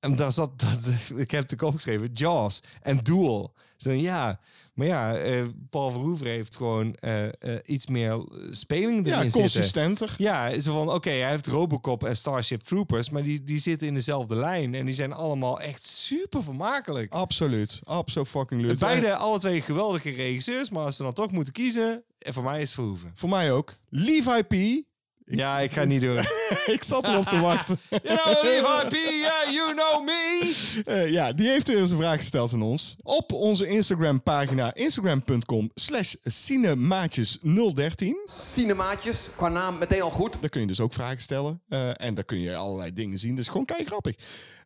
En 0.00 0.16
daar 0.16 0.32
zat, 0.32 0.60
dat, 0.60 0.78
ik 1.16 1.30
heb 1.30 1.42
het 1.42 1.52
ook 1.52 1.68
opgeschreven, 1.68 2.10
Jaws 2.12 2.62
en 2.82 2.98
Duel. 2.98 3.54
Zo, 3.76 3.90
ja, 3.90 4.40
maar 4.76 4.86
ja, 4.86 5.16
eh, 5.16 5.44
Paul 5.70 5.90
Verhoeven 5.90 6.26
heeft 6.26 6.56
gewoon 6.56 6.94
eh, 6.94 7.24
eh, 7.26 7.32
iets 7.66 7.86
meer 7.86 8.24
speling 8.50 8.98
erin 9.06 9.16
Ja, 9.16 9.22
zitten. 9.22 9.40
consistenter. 9.40 10.14
Ja, 10.18 10.60
zo 10.60 10.72
van, 10.72 10.90
oké, 10.94 11.10
hij 11.10 11.30
heeft 11.30 11.46
Robocop 11.46 12.04
en 12.04 12.16
Starship 12.16 12.60
Troopers, 12.62 13.10
maar 13.10 13.22
die, 13.22 13.44
die 13.44 13.58
zitten 13.58 13.86
in 13.88 13.94
dezelfde 13.94 14.34
lijn. 14.34 14.74
En 14.74 14.84
die 14.84 14.94
zijn 14.94 15.12
allemaal 15.12 15.60
echt 15.60 15.82
super 15.86 16.42
vermakelijk. 16.42 17.12
Absoluut. 17.12 17.80
Absoluut 17.84 18.28
fucking 18.28 18.60
leuk. 18.62 18.78
Beide, 18.78 19.14
alle 19.14 19.38
twee 19.38 19.60
geweldige 19.62 20.10
regisseurs, 20.10 20.70
maar 20.70 20.84
als 20.84 20.96
ze 20.96 21.02
dan 21.02 21.12
toch 21.12 21.30
moeten 21.30 21.52
kiezen, 21.52 22.04
en 22.18 22.32
voor 22.32 22.44
mij 22.44 22.60
is 22.62 22.72
Verhoeven. 22.72 23.10
Voor 23.14 23.28
mij 23.28 23.52
ook. 23.52 23.74
Levi 23.88 24.42
P. 24.42 24.84
Ja, 25.28 25.58
ik 25.60 25.72
ga 25.72 25.80
het 25.80 25.88
niet 25.88 26.00
doen. 26.00 26.18
ik 26.76 26.82
zat 26.84 27.08
erop 27.08 27.26
te 27.26 27.40
wachten. 27.40 27.78
You 28.02 28.18
know, 28.18 28.42
Levi 28.42 28.88
P, 28.88 28.92
yeah, 28.92 29.52
you 29.52 29.74
know 29.74 30.04
me. 30.04 30.54
Eh, 30.84 31.10
ja, 31.10 31.32
die 31.32 31.48
heeft 31.48 31.68
weer 31.68 31.78
eens 31.78 31.90
een 31.90 31.96
vraag 31.96 32.16
gesteld 32.16 32.52
aan 32.52 32.62
ons. 32.62 32.96
Op 33.02 33.32
onze 33.32 33.66
Instagram 33.66 34.22
pagina 34.22 34.74
instagram.com 34.74 35.70
slash 35.74 36.14
cinemaatjes013. 36.14 38.08
Cinemaatjes, 38.52 39.28
qua 39.36 39.48
naam 39.48 39.78
meteen 39.78 40.02
al 40.02 40.10
goed. 40.10 40.40
Daar 40.40 40.50
kun 40.50 40.60
je 40.60 40.66
dus 40.66 40.80
ook 40.80 40.92
vragen 40.92 41.20
stellen. 41.20 41.62
Eh, 41.68 41.90
en 41.96 42.14
daar 42.14 42.24
kun 42.24 42.40
je 42.40 42.56
allerlei 42.56 42.92
dingen 42.92 43.18
zien. 43.18 43.30
Dat 43.30 43.40
is 43.40 43.48
gewoon 43.48 43.64
kei 43.64 43.84
grappig. 43.84 44.16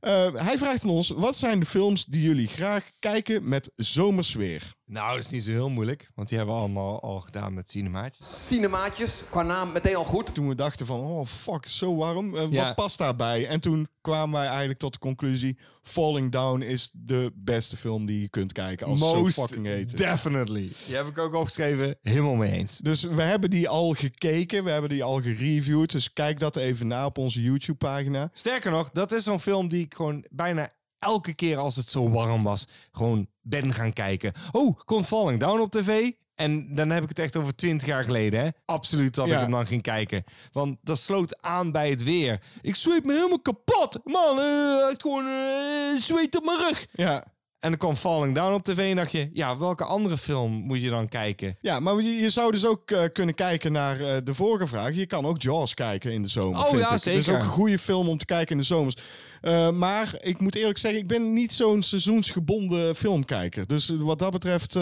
Eh, 0.01 0.35
hij 0.35 0.59
vraagt 0.59 0.83
aan 0.83 0.91
ons, 0.91 1.11
wat 1.11 1.37
zijn 1.37 1.61
de 1.61 1.67
films 1.67 2.05
die 2.05 2.23
jullie 2.23 2.49
graag 2.49 2.91
kijken 2.99 3.49
met 3.49 3.71
zomersfeer? 3.77 4.79
Nou, 4.91 5.15
dat 5.17 5.25
is 5.25 5.31
niet 5.31 5.43
zo 5.43 5.51
heel 5.51 5.69
moeilijk, 5.69 6.11
want 6.15 6.29
die 6.29 6.37
hebben 6.39 6.55
we 6.57 6.61
allemaal 6.61 7.03
al 7.03 7.21
gedaan 7.21 7.55
met 7.55 7.71
cinemaatjes. 7.71 8.47
Cinemaatjes, 8.47 9.23
qua 9.31 9.43
naam 9.43 9.73
meteen 9.73 9.97
al 9.97 10.05
goed. 10.05 10.35
Toen 10.35 10.49
we 10.49 10.55
dachten 10.55 10.87
van, 10.87 11.01
oh 11.01 11.27
fuck, 11.27 11.67
zo 11.67 11.97
warm. 11.97 12.37
Eh, 12.37 12.47
Ja. 12.53 12.65
Wat 12.65 12.75
past 12.75 12.99
daarbij? 12.99 13.47
En 13.47 13.61
toen 13.61 13.89
kwamen 14.01 14.35
wij 14.39 14.47
eigenlijk 14.49 14.79
tot 14.79 14.93
de 14.93 14.99
conclusie... 14.99 15.59
Falling 15.83 16.33
Down 16.33 16.61
is 16.61 16.91
de 16.93 17.33
beste 17.35 17.77
film 17.77 18.07
die 18.07 18.21
je 18.21 18.29
kunt 18.29 18.53
kijken 18.53 18.87
als 18.87 19.01
het 19.01 19.09
zo 19.09 19.27
fucking 19.27 19.67
heet. 19.67 19.97
definitely. 19.97 20.71
Die 20.87 20.97
heb 20.97 21.07
ik 21.07 21.19
ook 21.19 21.35
opgeschreven, 21.35 21.97
helemaal 22.03 22.35
mee 22.35 22.53
eens. 22.53 22.79
Dus 22.79 23.03
we 23.03 23.23
hebben 23.23 23.51
die 23.51 23.69
al 23.69 23.93
gekeken, 23.93 24.65
we 24.65 24.71
hebben 24.71 24.91
die 24.91 25.05
al 25.05 25.21
gereviewd. 25.23 25.91
Dus 25.93 26.13
kijk 26.13 26.39
dat 26.39 26.57
even 26.57 26.87
na 26.87 27.07
op 27.07 27.19
onze 27.19 27.43
YouTube-pagina. 27.43 28.31
Sterker 28.33 28.71
nog, 28.71 28.91
dat 28.93 29.13
is 29.13 29.25
zo'n 29.25 29.41
film 29.41 29.69
die 29.69 29.85
ik 29.85 29.95
gewoon 29.95 30.25
bijna 30.31 30.73
elke 30.99 31.35
keer 31.35 31.57
als 31.57 31.77
het 31.77 31.91
zo 31.91 32.11
warm 32.11 32.43
was, 32.43 32.67
gewoon 32.93 33.27
ben 33.43 33.73
gaan 33.75 33.93
kijken. 33.93 34.33
Oh, 34.53 34.79
komt 34.85 35.07
Falling 35.07 35.41
Down 35.41 35.61
op 35.61 35.71
tv? 35.71 36.11
En 36.35 36.75
dan 36.75 36.91
heb 36.91 37.03
ik 37.03 37.09
het 37.09 37.19
echt 37.19 37.37
over 37.37 37.55
twintig 37.55 37.87
jaar 37.89 38.05
geleden, 38.05 38.41
hè? 38.41 38.49
Absoluut 38.65 39.15
dat 39.15 39.27
Ja. 39.27 39.35
ik 39.35 39.41
hem 39.41 39.51
dan 39.51 39.67
ging 39.67 39.83
kijken. 39.83 40.25
Want 40.53 40.79
dat 40.83 40.99
sloot 40.99 41.43
aan 41.43 41.73
bij 41.73 41.91
het 41.91 42.03
weer. 42.03 42.41
Ik 42.61 42.77
zweet 42.77 43.05
me 43.05 43.13
helemaal 43.13 43.41
kapot. 43.41 43.99
Man, 44.05 44.39
eh, 44.39 44.89
echt 44.91 45.03
gewoon 45.03 45.27
eh, 45.27 46.01
zweet 46.03 46.37
op 46.37 46.45
mijn 46.45 46.59
rug. 46.59 46.87
Ja. 46.93 47.25
En 47.61 47.69
dan 47.69 47.79
kwam 47.79 47.97
Falling 47.97 48.35
Down 48.35 48.53
op 48.53 48.63
tv 48.65 48.91
en 48.91 48.97
dacht 48.97 49.13
je... 49.13 49.31
Ja, 49.33 49.59
welke 49.59 49.85
andere 49.85 50.19
film 50.19 50.53
moet 50.53 50.83
je 50.83 50.91
dan 50.91 51.09
kijken? 51.09 51.57
Ja, 51.61 51.81
maar 51.81 51.95
je, 51.95 52.11
je 52.11 52.31
zou 52.31 52.53
dus 52.53 52.67
ook 52.67 52.91
eh, 52.91 53.05
kunnen 53.13 53.35
kijken 53.35 53.73
naar 53.73 54.01
eh, 54.01 54.17
de 54.25 54.35
vorige 54.35 54.67
vraag. 54.67 54.95
Je 54.95 55.07
kan 55.07 55.27
ook 55.27 55.43
Jaws 55.43 55.75
kijken 55.75 56.13
in 56.13 56.23
de 56.23 56.29
zomer. 56.29 56.67
Oh 56.67 56.71
ja, 56.71 56.79
ik. 56.79 56.89
Het 56.89 57.07
is 57.07 57.25
zeker. 57.25 57.35
ook 57.35 57.41
een 57.41 57.49
goede 57.49 57.79
film 57.79 58.09
om 58.09 58.19
te 58.19 58.25
kijken 58.25 58.53
in 58.53 58.59
de 58.59 58.67
zomers. 58.67 58.97
Eh, 59.41 59.71
maar 59.71 60.15
ik 60.21 60.41
moet 60.41 60.55
eerlijk 60.55 60.79
zeggen, 60.79 61.01
ik 61.01 61.07
ben 61.07 61.33
niet 61.33 61.53
zo'n 61.53 61.83
seizoensgebonden 61.83 62.97
filmkijker. 62.97 63.67
Dus 63.67 63.89
wat 63.89 64.19
dat 64.19 64.33
betreft. 64.33 64.75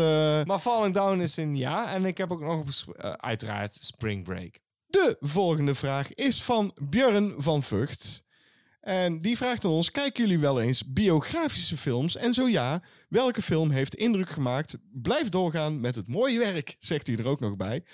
Maar 0.45 0.59
Falling 0.59 0.95
Down 0.95 1.21
is 1.21 1.37
een 1.37 1.57
ja. 1.57 1.95
En 1.95 2.05
ik 2.05 2.19
heb 2.19 2.33
ook 2.33 2.41
nog 2.41 2.65
uiteraard 3.17 3.77
Spring 3.81 4.25
Break. 4.25 4.61
De 4.87 5.17
volgende 5.21 5.75
vraag 5.75 6.15
is 6.15 6.43
van 6.43 6.73
Björn 6.83 7.35
van 7.39 7.63
Vught. 7.63 8.27
En 8.81 9.21
die 9.21 9.37
vraagt 9.37 9.65
aan 9.65 9.71
ons: 9.71 9.91
kijken 9.91 10.23
jullie 10.23 10.39
wel 10.39 10.61
eens 10.61 10.93
biografische 10.93 11.77
films? 11.77 12.17
En 12.17 12.35
zo 12.35 12.49
ja, 12.49 12.83
welke 13.09 13.43
film 13.43 13.71
heeft 13.71 13.95
indruk 13.95 14.31
gemaakt? 14.31 14.77
Blijf 14.93 15.29
doorgaan 15.29 15.81
met 15.81 15.97
het 15.97 16.09
mooie 16.09 16.39
werk, 16.39 16.77
zegt 16.79 17.07
hij 17.07 17.17
er 17.17 17.29
ook 17.29 17.41
nog 17.41 17.57
bij. 17.57 17.85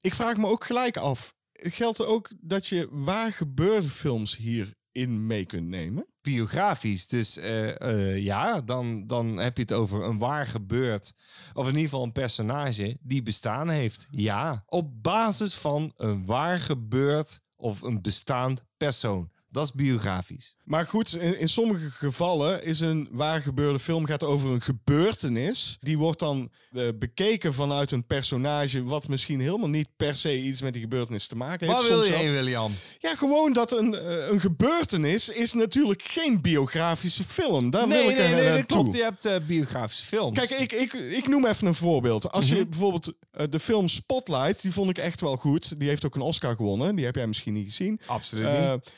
Ik 0.00 0.14
vraag 0.14 0.36
me 0.36 0.46
ook 0.46 0.64
gelijk 0.64 0.96
af: 0.96 1.34
geldt 1.52 1.98
er 1.98 2.06
ook 2.06 2.30
dat 2.40 2.66
je 2.66 2.88
waar 2.90 3.32
gebeurde 3.32 3.88
films 3.88 4.36
hierin 4.36 5.26
mee 5.26 5.46
kunt 5.46 5.68
nemen? 5.68 6.06
Biografisch, 6.20 7.06
dus 7.06 7.36
eh, 7.36 7.80
eh, 7.80 8.18
ja, 8.24 8.60
dan, 8.60 9.06
dan 9.06 9.36
heb 9.36 9.56
je 9.56 9.62
het 9.62 9.72
over 9.72 10.04
een 10.04 10.18
waar 10.18 10.46
gebeurd, 10.46 11.12
of 11.52 11.64
in 11.64 11.74
ieder 11.74 11.88
geval 11.88 12.02
een 12.02 12.12
personage 12.12 12.96
die 13.00 13.22
bestaan 13.22 13.68
heeft. 13.68 14.06
Ja, 14.10 14.62
op 14.66 15.02
basis 15.02 15.54
van 15.54 15.92
een 15.96 16.26
waar 16.26 16.58
gebeurd 16.58 17.40
of 17.56 17.82
een 17.82 18.02
bestaand 18.02 18.64
persoon. 18.76 19.30
Dat 19.50 19.64
is 19.64 19.72
biografisch. 19.72 20.54
Maar 20.64 20.86
goed, 20.86 21.16
in, 21.16 21.38
in 21.38 21.48
sommige 21.48 21.90
gevallen 21.90 22.64
is 22.64 22.80
een 22.80 23.08
waar 23.10 23.40
gebeurde 23.40 23.78
film 23.78 24.06
gaat 24.06 24.24
over 24.24 24.50
een 24.50 24.60
gebeurtenis. 24.62 25.76
Die 25.80 25.98
wordt 25.98 26.18
dan 26.18 26.50
eh, 26.72 26.88
bekeken 26.98 27.54
vanuit 27.54 27.90
een 27.92 28.06
personage 28.06 28.84
wat 28.84 29.08
misschien 29.08 29.40
helemaal 29.40 29.68
niet 29.68 29.88
per 29.96 30.16
se 30.16 30.40
iets 30.40 30.62
met 30.62 30.72
die 30.72 30.82
gebeurtenis 30.82 31.26
te 31.26 31.36
maken 31.36 31.66
heeft. 31.66 31.78
Waar 31.78 31.88
wil 31.88 32.04
je 32.04 32.12
heen, 32.12 32.30
William? 32.30 32.72
Ja, 32.98 33.14
gewoon 33.16 33.52
dat 33.52 33.72
een, 33.72 33.94
eh, 33.94 34.28
een 34.28 34.40
gebeurtenis 34.40 35.28
is 35.28 35.52
natuurlijk 35.52 36.02
geen 36.02 36.40
biografische 36.42 37.24
film. 37.24 37.70
Daar 37.70 37.88
wil 37.88 38.02
Nee, 38.02 38.10
ik 38.10 38.16
nee, 38.16 38.26
er 38.26 38.42
nee, 38.42 38.56
dat 38.56 38.66
klopt. 38.66 38.94
Je 38.94 39.02
hebt 39.02 39.24
eh, 39.24 39.36
biografische 39.46 40.04
films. 40.04 40.38
Kijk, 40.38 40.60
ik, 40.60 40.72
ik, 40.72 40.92
ik 40.92 41.28
noem 41.28 41.46
even 41.46 41.66
een 41.66 41.74
voorbeeld. 41.74 42.32
Als 42.32 42.48
je 42.48 42.66
bijvoorbeeld 42.66 43.12
de 43.50 43.60
film 43.60 43.88
Spotlight, 43.88 44.62
die 44.62 44.72
vond 44.72 44.90
ik 44.90 44.98
echt 44.98 45.20
wel 45.20 45.36
goed. 45.36 45.78
Die 45.78 45.88
heeft 45.88 46.06
ook 46.06 46.14
een 46.14 46.20
Oscar 46.20 46.56
gewonnen. 46.56 46.96
Die 46.96 47.04
heb 47.04 47.14
jij 47.14 47.26
misschien 47.26 47.52
niet 47.52 47.66
gezien. 47.66 48.00
Absoluut 48.06 48.46
niet. 48.46 48.92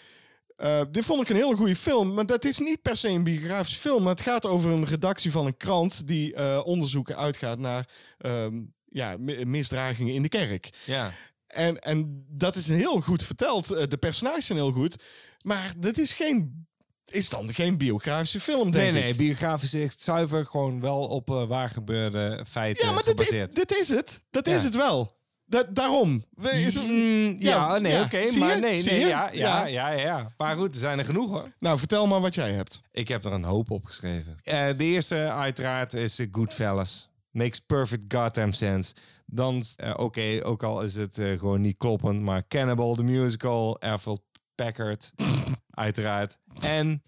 Eh, 0.61 0.81
dit 0.91 1.05
vond 1.05 1.23
ik 1.23 1.29
een 1.29 1.37
hele 1.37 1.57
goede 1.57 1.77
film, 1.77 2.15
maar 2.15 2.27
dat 2.27 2.45
is 2.45 2.59
niet 2.59 2.83
per 2.83 2.97
se 2.97 3.09
een 3.09 3.25
biografische 3.25 3.81
film. 3.81 4.03
Maar 4.03 4.13
het 4.15 4.21
gaat 4.23 4.47
over 4.47 4.71
een 4.71 4.85
redactie 4.87 5.31
van 5.31 5.47
een 5.47 5.57
krant 5.57 6.07
die 6.09 6.35
eh, 6.35 6.61
onderzoeken 6.65 7.17
uitgaat 7.17 7.59
naar 7.59 7.89
ehm, 8.19 8.61
ja, 8.89 9.17
mi- 9.19 9.45
misdragingen 9.45 10.15
in 10.15 10.23
de 10.23 10.29
kerk. 10.29 10.71
Ja. 10.85 11.13
En, 11.47 11.79
en 11.81 12.25
dat 12.29 12.57
is 12.57 12.69
een 12.69 12.79
heel 12.79 13.01
goed 13.01 13.23
verteld. 13.23 13.71
Eh, 13.73 13.87
De 13.89 13.97
personages 13.97 14.47
zijn 14.47 14.59
heel 14.59 14.73
goed. 14.73 15.03
Maar 15.43 15.73
dat 15.79 15.99
is 15.99 16.13
geen. 16.13 16.69
Is 17.05 17.29
dan 17.29 17.55
geen 17.55 17.79
biografische 17.79 18.41
film, 18.41 18.71
denk 18.71 18.93
Nee, 18.93 19.03
nee, 19.03 19.11
ik. 19.11 19.17
biografisch 19.17 19.75
is 19.75 19.83
echt 19.85 20.03
zuiver 20.03 20.47
gewoon 20.47 20.81
wel 20.81 21.01
op 21.09 21.29
waar 21.29 21.69
gebeurde 21.69 22.45
feiten 22.49 22.87
Ja, 22.87 22.93
maar 22.93 23.05
dit 23.05 23.21
is, 23.21 23.29
dit 23.55 23.77
is 23.81 23.89
het. 23.89 24.23
Dat 24.31 24.47
is 24.47 24.63
het 24.63 24.75
wel. 24.77 25.19
Da 25.51 25.65
daarom. 25.71 26.25
Is 26.41 26.75
het, 26.75 26.85
Mm, 26.87 27.35
ja, 27.39 27.79
nee, 27.79 27.93
ja. 27.93 28.03
oké, 28.03 28.39
maar 28.39 28.61
nee, 28.61 29.01
ja, 29.01 29.31
ja, 29.33 29.67
ja, 29.67 29.91
ja, 29.91 30.33
Maar 30.37 30.57
goed, 30.57 30.75
er 30.75 30.81
zijn 30.81 30.99
er 30.99 31.05
genoeg 31.05 31.31
hoor. 31.31 31.53
Nou, 31.59 31.79
vertel 31.79 32.07
maar 32.07 32.21
wat 32.21 32.35
jij 32.35 32.53
hebt. 32.53 32.83
Ik 32.93 33.09
heb 33.09 33.25
er 33.25 33.33
een 33.33 33.45
hoop 33.45 33.71
op 33.71 33.85
geschreven. 33.85 34.39
Eh, 34.43 34.67
de 34.77 34.85
eerste 34.85 35.17
uiteraard 35.17 35.93
is 35.93 36.19
eh, 36.19 36.27
Goodfellas. 36.33 37.09
Makes 37.31 37.59
perfect 37.59 38.15
goddamn 38.15 38.53
sense. 38.53 38.95
Dan, 39.27 39.63
eh, 39.77 39.95
oké, 39.97 40.41
ook 40.43 40.63
al 40.63 40.83
is 40.83 40.95
het 40.95 41.15
gewoon 41.21 41.61
niet 41.61 41.77
kloppend, 41.77 42.21
maar 42.21 42.47
Cannibal, 42.49 42.95
the 42.95 43.03
musical, 43.03 43.81
Errol 43.81 44.27
Packard, 44.55 45.13
uiteraard. 45.71 46.39
En, 46.61 47.03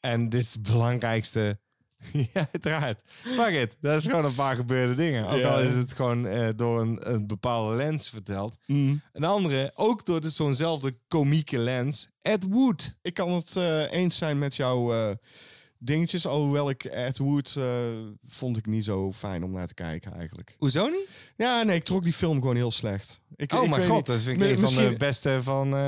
en 0.00 0.28
dit 0.28 0.40
is 0.40 0.52
het 0.52 0.62
belangrijkste, 0.62 1.58
ja, 2.32 2.48
uiteraard. 2.52 3.00
Fuck 3.06 3.54
it, 3.54 3.76
dat 3.80 3.96
is 4.00 4.04
gewoon 4.06 4.24
een 4.24 4.34
paar 4.34 4.54
gebeurde 4.56 4.94
dingen. 4.94 5.26
Ook 5.28 5.38
Ja. 5.38 5.48
al 5.48 5.60
is 5.60 5.72
het 5.72 5.92
gewoon 5.92 6.26
eh, 6.26 6.48
door 6.56 6.80
een, 6.80 7.12
een 7.12 7.26
bepaalde 7.26 7.76
lens 7.76 8.08
verteld. 8.10 8.58
Een 8.66 9.02
andere, 9.24 9.72
ook 9.74 10.06
door 10.06 10.20
de- 10.20 10.30
zo'nzelfde 10.30 10.96
komieke 11.08 11.58
lens, 11.58 12.08
Ed 12.22 12.44
Wood. 12.48 12.96
Ik 13.02 13.14
kan 13.14 13.30
het 13.32 13.56
eh, 13.56 13.92
eens 13.92 14.16
zijn 14.16 14.38
met 14.38 14.56
jouw 14.56 14.92
eh, 14.94 15.10
dingetjes. 15.78 16.26
Alhoewel 16.26 16.70
ik 16.70 16.84
Ed 16.84 17.18
Wood 17.18 17.54
eh, 17.58 17.64
vond 18.28 18.56
ik 18.56 18.66
niet 18.66 18.84
zo 18.84 19.12
fijn 19.12 19.44
om 19.44 19.50
naar 19.52 19.66
te 19.66 19.74
kijken 19.74 20.12
eigenlijk. 20.14 20.54
Hoezo 20.58 20.86
niet? 20.88 21.08
Ja, 21.36 21.62
nee, 21.62 21.76
ik 21.76 21.82
trok 21.84 22.04
die 22.04 22.12
film 22.12 22.40
gewoon 22.40 22.56
heel 22.56 22.70
slecht. 22.70 23.20
Ik, 23.36 23.52
Oh 23.52 23.62
ik 23.64 23.70
mijn 23.70 23.86
god, 23.86 23.96
niet. 23.96 24.06
dat 24.06 24.20
vind 24.20 24.40
ik 24.40 24.48
een 24.50 24.58
van 24.58 24.74
de 24.74 24.94
beste 24.98 25.38
van... 25.42 25.74
eh, 25.76 25.82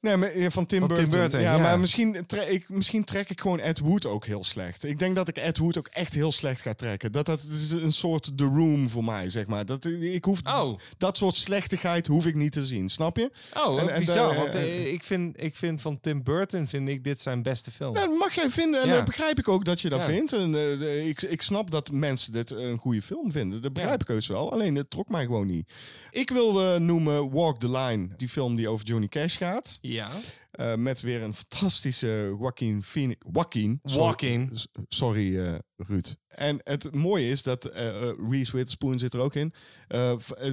Nee, 0.00 0.16
maar, 0.16 0.38
ja, 0.38 0.50
van 0.50 0.66
Tim 0.66 0.78
Van 0.78 0.88
Tim 0.88 0.96
Burton. 0.96 1.20
Burton, 1.20 1.40
ja, 1.40 1.54
ja. 1.54 1.62
maar 1.62 1.80
misschien, 1.80 2.26
tre 2.26 2.50
ik, 2.52 2.68
misschien 2.68 3.04
trek 3.04 3.30
ik 3.30 3.40
gewoon 3.40 3.60
Ed 3.60 3.78
Wood 3.78 4.06
ook 4.06 4.26
heel 4.26 4.44
slecht. 4.44 4.84
Ik 4.84 4.98
denk 4.98 5.16
dat 5.16 5.28
ik 5.28 5.36
Ed 5.36 5.58
Wood 5.58 5.78
ook 5.78 5.86
echt 5.92 6.14
heel 6.14 6.32
slecht 6.32 6.60
ga 6.60 6.74
trekken. 6.74 7.12
Dat, 7.12 7.26
dat 7.26 7.40
is 7.50 7.70
een 7.70 7.92
soort 7.92 8.36
The 8.38 8.44
Room 8.44 8.88
voor 8.90 9.04
mij, 9.04 9.28
zeg 9.28 9.46
maar. 9.46 9.66
Dat, 9.66 9.84
ik 10.00 10.24
hoef, 10.24 10.40
Oh. 10.44 10.78
Dat 10.98 11.16
soort 11.16 11.36
slechtigheid 11.36 12.06
hoef 12.06 12.26
ik 12.26 12.34
niet 12.34 12.52
te 12.52 12.66
zien, 12.66 12.88
snap 12.88 13.16
je? 13.16 13.30
Oh, 13.66 13.80
En- 13.80 13.88
en 13.88 14.00
bizar. 14.00 14.34
want 14.36 14.54
eh, 14.54 14.62
eh, 14.62 14.92
ik, 14.92 15.04
vind, 15.04 15.42
ik 15.42 15.56
vind 15.56 15.80
van 15.80 16.00
Tim 16.00 16.22
Burton 16.22 16.66
vind 16.66 16.88
ik 16.88 17.04
dit 17.04 17.20
zijn 17.20 17.42
beste 17.42 17.70
film. 17.70 17.94
Dat 17.94 18.18
mag 18.18 18.34
jij 18.34 18.50
vinden 18.50 18.82
en 18.82 18.88
Ja. 18.88 19.02
Dat 19.04 19.14
begrijp 19.16 19.38
ik 19.38 19.48
ook 19.48 19.64
dat 19.64 19.80
je 19.80 19.88
dat 19.88 20.00
Ja. 20.00 20.06
vindt. 20.06 20.32
En, 20.32 20.54
eh, 20.54 21.06
ik, 21.08 21.22
ik 21.22 21.42
snap 21.42 21.70
dat 21.70 21.90
mensen 21.90 22.32
dit 22.32 22.50
een 22.50 22.78
goede 22.78 23.02
film 23.02 23.32
vinden. 23.32 23.62
Dat 23.62 23.72
begrijp 23.72 24.00
ik 24.02 24.08
heus 24.08 24.26
wel. 24.26 24.52
Alleen 24.52 24.74
het 24.74 24.90
trok 24.90 25.08
mij 25.08 25.24
gewoon 25.24 25.46
niet. 25.46 25.72
Ik 26.10 26.30
wil 26.30 26.80
noemen 26.80 27.30
Walk 27.30 27.60
the 27.60 27.70
Line, 27.70 28.08
die 28.16 28.28
film 28.28 28.56
die 28.56 28.68
over 28.68 28.86
Johnny 28.86 29.08
Cash 29.08 29.36
gaat. 29.36 29.78
Ja. 29.80 30.08
Eh, 30.54 30.74
met 30.74 31.00
weer 31.00 31.22
een 31.22 31.34
fantastische 31.34 32.36
Joaquin 32.40 32.82
Phoenix. 32.82 33.20
Joaquin. 33.32 33.80
sorry- 33.84 34.04
Joaquin. 34.04 34.50
Sorry, 34.88 35.38
eh, 35.38 35.54
Ruud. 35.76 36.14
En 36.28 36.60
het 36.64 36.94
mooie 36.94 37.28
is 37.28 37.42
dat 37.42 37.64
eh, 37.64 38.10
Reese 38.30 38.52
Witherspoon 38.52 38.98
zit 38.98 39.14
er 39.14 39.20
ook 39.20 39.34
in. 39.34 39.52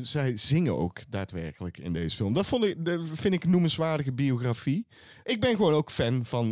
Zij 0.02 0.38
zingen 0.38 0.78
ook 0.78 1.00
daadwerkelijk 1.10 1.78
in 1.78 1.94
deze 1.94 2.16
film. 2.16 2.34
Dat 2.34 2.46
vond 2.46 2.64
ik, 2.64 2.86
dat 2.86 3.00
vind 3.14 3.34
ik 3.34 3.44
een 3.44 3.50
noemenswaardige 3.50 4.14
biografie. 4.14 4.88
Ik 5.24 5.40
ben 5.40 5.56
gewoon 5.56 5.74
ook 5.74 5.92
fan 5.92 6.26
van 6.26 6.50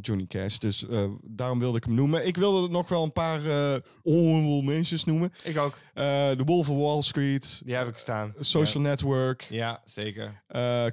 Johnny 0.00 0.26
Cash. 0.26 0.56
Dus 0.58 0.84
daarom 1.22 1.58
wilde 1.58 1.76
ik 1.78 1.84
hem 1.84 1.94
noemen. 1.94 2.26
Ik 2.26 2.36
wilde 2.36 2.68
nog 2.68 2.88
wel 2.88 3.02
een 3.04 3.12
paar 3.12 3.40
honorable 4.02 4.62
mentions 4.62 5.04
noemen. 5.04 5.32
Ik 5.44 5.56
ook. 5.58 5.78
The 5.94 6.42
Wolf 6.44 6.68
of 6.70 6.76
Wall 6.78 7.02
Street. 7.02 7.62
Die 7.64 7.74
heb 7.74 7.88
ik 7.88 7.98
staan. 7.98 8.34
Social 8.38 8.82
Network. 8.82 9.46
Ja, 9.50 9.82
zeker. 9.84 10.42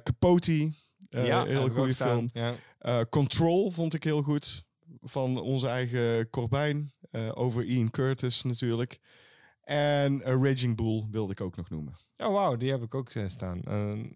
Capote. 0.02 0.70
Eh, 1.16 1.26
ja, 1.26 1.44
heel 1.44 1.68
goede 1.68 1.94
film. 1.94 2.30
Ja. 2.32 2.54
Eh, 2.78 3.00
Control 3.10 3.70
vond 3.70 3.94
ik 3.94 4.04
heel 4.04 4.22
goed. 4.22 4.64
Van 5.00 5.40
onze 5.40 5.66
eigen 5.68 6.30
Corbijn. 6.30 6.92
eh, 7.10 7.30
over 7.34 7.64
Ian 7.64 7.90
Curtis 7.90 8.42
natuurlijk. 8.42 8.98
En 9.60 10.22
eh, 10.22 10.32
Raging 10.42 10.76
Bull 10.76 11.06
wilde 11.10 11.32
ik 11.32 11.40
ook 11.40 11.56
nog 11.56 11.70
noemen. 11.70 11.94
Oh, 12.16 12.32
wauw, 12.32 12.56
die 12.56 12.70
heb 12.70 12.82
ik 12.82 12.94
ook 12.94 13.10
staan. 13.26 13.60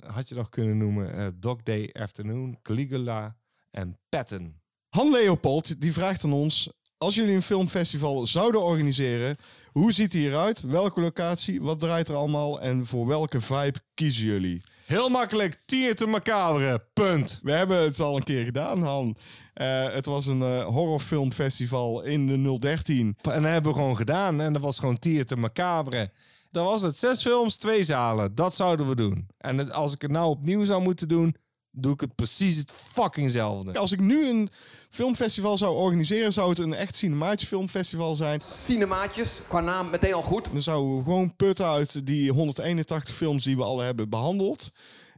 Had 0.06 0.28
je 0.28 0.34
nog 0.34 0.48
kunnen 0.48 0.76
noemen 0.76 1.36
Dog 1.40 1.62
Day 1.62 1.90
Afternoon, 1.92 2.58
Caligula 2.62 3.36
en 3.70 3.98
Patton. 4.08 4.60
Han 4.88 5.10
Leopold 5.10 5.80
die 5.80 5.92
vraagt 5.92 6.24
aan 6.24 6.32
ons... 6.32 6.72
Als 6.98 7.14
jullie 7.14 7.34
een 7.34 7.42
filmfestival 7.42 8.26
zouden 8.26 8.62
organiseren... 8.62 9.36
Hoe 9.72 9.92
ziet 9.92 10.12
die 10.12 10.26
eruit? 10.28 10.60
Welke 10.60 11.00
locatie? 11.00 11.62
Wat 11.62 11.80
draait 11.80 12.08
er 12.08 12.14
allemaal? 12.14 12.60
En 12.60 12.86
voor 12.86 13.06
welke 13.06 13.40
vibe 13.40 13.78
kiezen 13.94 14.26
jullie? 14.26 14.62
Heel 14.90 15.08
makkelijk, 15.08 15.58
Theater 15.64 16.08
Macabre, 16.08 16.84
punt. 16.92 17.40
We 17.42 17.52
hebben 17.52 17.82
het 17.82 18.00
al 18.00 18.16
een 18.16 18.22
keer 18.22 18.44
gedaan, 18.44 18.82
Han. 18.82 19.16
Eh, 19.54 19.92
het 19.92 20.06
was 20.06 20.26
een 20.26 20.42
eh, 20.42 20.64
horrorfilmfestival 20.64 22.02
in 22.02 22.26
de 22.26 22.58
013. 22.58 23.16
En 23.22 23.42
dat 23.42 23.50
hebben 23.50 23.72
we 23.72 23.78
gewoon 23.78 23.96
gedaan. 23.96 24.40
En 24.40 24.52
dat 24.52 24.62
was 24.62 24.78
gewoon 24.78 24.98
Theater 24.98 25.38
Macabre. 25.38 26.12
Dat 26.50 26.64
was 26.64 26.82
het. 26.82 26.98
Zes 26.98 27.22
films, 27.22 27.56
twee 27.56 27.82
zalen. 27.82 28.34
Dat 28.34 28.54
zouden 28.54 28.88
we 28.88 28.96
doen. 28.96 29.28
En 29.38 29.72
als 29.72 29.94
ik 29.94 30.02
het 30.02 30.10
nou 30.10 30.28
opnieuw 30.28 30.64
zou 30.64 30.82
moeten 30.82 31.08
doen, 31.08 31.36
doe 31.72 31.92
ik 31.92 32.00
het 32.00 32.14
precies 32.14 32.56
het 32.56 32.72
fuckingzelfde. 32.92 33.78
Als 33.78 33.92
ik 33.92 34.00
nu 34.00 34.28
een 34.28 34.48
filmfestival 34.88 35.56
zou 35.56 35.76
organiseren, 35.76 36.32
zou 36.32 36.48
het 36.48 36.58
een 36.58 36.74
echt 36.74 36.96
cinematisch 36.96 37.48
filmfestival 37.48 38.14
zijn. 38.14 38.40
Cinemaatjes, 38.40 39.40
qua 39.48 39.60
naam 39.60 39.90
meteen 39.90 40.14
al 40.14 40.22
goed. 40.22 40.44
Dan 40.50 40.60
zouden 40.60 40.96
we 40.96 41.02
gewoon 41.02 41.36
putten 41.36 41.66
uit 41.66 42.06
die 42.06 42.32
181 42.32 43.14
films 43.14 43.44
die 43.44 43.56
we 43.56 43.62
al 43.62 43.78
hebben 43.78 44.08
behandeld. 44.08 44.70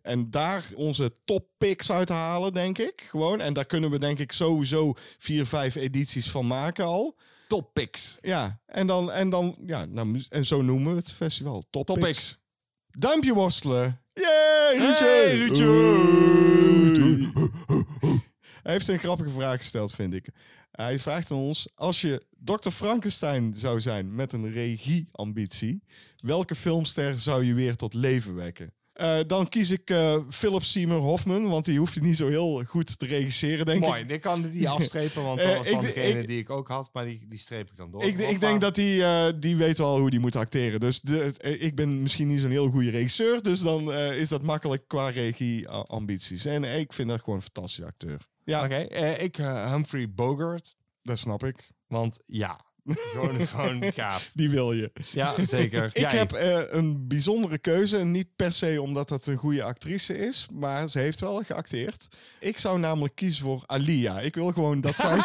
En 0.03 0.31
daar 0.31 0.65
onze 0.75 1.13
top 1.25 1.47
picks 1.59 1.91
uit 1.91 2.09
halen, 2.09 2.53
denk 2.53 2.79
ik. 2.79 3.07
Gewoon. 3.11 3.41
En 3.41 3.53
daar 3.53 3.65
kunnen 3.65 3.91
we 3.91 3.99
denk 3.99 4.19
ik 4.19 4.33
sowieso 4.33 4.95
vier, 5.19 5.47
vijf 5.47 5.75
edities 5.75 6.31
van 6.31 6.47
maken 6.47 6.85
al. 6.85 7.17
Top 7.47 7.71
picks. 7.73 8.19
Ja, 8.21 8.61
en 8.67 8.87
dan, 8.87 9.11
en 9.13 9.31
dan, 9.31 9.57
ja, 9.67 9.85
nou, 9.85 10.25
en 10.29 10.45
zo 10.45 10.63
noemen 10.63 10.91
we 10.93 10.99
het 10.99 11.13
festival. 11.13 11.63
Top, 11.71 11.87
Top 11.87 11.99
picks. 11.99 12.07
picks. 12.07 12.39
Duimpje 12.99 13.35
worstelen. 13.35 14.01
Hey! 14.79 15.49
Hij 18.63 18.73
heeft 18.73 18.89
een 18.89 18.99
grappige 18.99 19.31
vraag 19.31 19.57
gesteld, 19.57 19.93
vind 19.93 20.15
ik. 20.15 20.29
Hij 20.71 20.99
vraagt 20.99 21.31
aan 21.31 21.39
ons, 21.39 21.69
als 21.75 22.01
je 22.01 22.23
Dr. 22.39 22.71
Frankenstein 22.71 23.55
zou 23.55 23.81
zijn 23.81 24.15
met 24.15 24.33
een 24.33 24.51
regieambitie, 24.53 25.83
welke 26.17 26.55
filmster 26.55 27.19
zou 27.19 27.45
je 27.45 27.55
weer 27.55 27.77
tot 27.77 27.95
leven 27.95 28.35
wekken? 28.35 28.73
Eh, 29.03 29.19
dan 29.27 29.49
kies 29.49 29.71
ik 29.71 29.91
eh, 29.91 30.17
Philip 30.31 30.63
Seymour 30.63 31.01
Hoffman, 31.01 31.49
want 31.49 31.65
die 31.65 31.79
hoeft 31.79 32.01
niet 32.01 32.17
zo 32.17 32.29
heel 32.29 32.65
goed 32.67 32.99
te 32.99 33.07
regisseren, 33.07 33.67
denk 33.67 33.81
Mooi, 33.81 34.01
ik. 34.01 34.09
dit 34.09 34.21
kan 34.21 34.43
die 34.51 34.69
afstrepen, 34.79 35.23
want 35.23 35.39
dat 35.39 35.49
Eh, 35.51 35.57
was 35.57 35.67
ik- 35.67 35.73
dan 35.73 35.85
degene 35.85 36.21
ik- 36.21 36.27
die 36.27 36.39
ik 36.39 36.51
ook 36.51 36.69
had, 36.69 36.91
maar 36.93 37.05
die, 37.05 37.27
die 37.29 37.39
streep 37.39 37.71
ik 37.71 37.77
dan 37.77 37.91
door. 37.91 38.03
Ik, 38.05 38.19
ik 38.19 38.41
denk 38.41 38.61
dat 38.61 38.75
die, 38.75 39.03
die 39.39 39.57
weet 39.57 39.79
wel 39.79 39.99
hoe 39.99 40.11
die 40.11 40.21
moet 40.21 40.37
acteren. 40.37 40.81
Dus 40.81 41.01
de, 41.01 41.33
ik 41.59 41.75
ben 41.75 42.03
misschien 42.03 42.29
niet 42.29 42.41
zo'n 42.41 42.51
heel 42.51 42.71
goede 42.71 42.91
regisseur. 42.91 43.43
Dus 43.43 43.61
dan 43.61 43.93
is 43.93 44.29
dat 44.29 44.43
makkelijk 44.43 44.89
qua 44.89 45.09
regie-ambities. 45.11 46.45
En 46.45 46.65
ik 46.65 46.93
vind 46.93 47.09
dat 47.09 47.19
gewoon 47.19 47.35
een 47.37 47.43
fantastische 47.43 47.85
acteur. 47.87 48.21
Ja, 48.45 48.65
Oké, 48.65 48.77
ik 49.19 49.37
Humphrey 49.71 50.11
Bogart, 50.15 50.77
dat 51.03 51.19
snap 51.19 51.45
ik. 51.45 51.71
want 51.87 52.19
ja, 52.27 52.61
gewoon, 52.85 53.47
gewoon 53.55 53.93
gaaf. 53.95 54.31
Die 54.35 54.51
wil 54.51 54.73
je. 54.73 54.93
Ja, 55.11 55.45
zeker. 55.45 55.85
Ik 55.85 55.99
Jij? 55.99 56.17
heb 56.17 56.33
eh, 56.33 56.61
een 56.69 57.09
bijzondere 57.09 57.59
keuze. 57.59 57.99
En 57.99 58.11
niet 58.11 58.29
per 58.37 58.53
se 58.53 58.83
omdat 58.83 59.09
dat 59.09 59.27
een 59.27 59.37
goede 59.37 59.63
actrice 59.63 60.19
is. 60.19 60.47
Maar 60.53 60.89
ze 60.89 60.99
heeft 60.99 61.21
wel 61.21 61.43
geacteerd. 61.43 62.09
Ik 62.41 62.59
zou 62.59 62.79
namelijk 62.79 63.15
kiezen 63.15 63.45
voor 63.45 63.63
Alia. 63.67 64.21
Ik 64.21 64.35
wil 64.35 64.53
gewoon 64.53 64.81
dat 64.81 64.97
zij... 64.97 65.17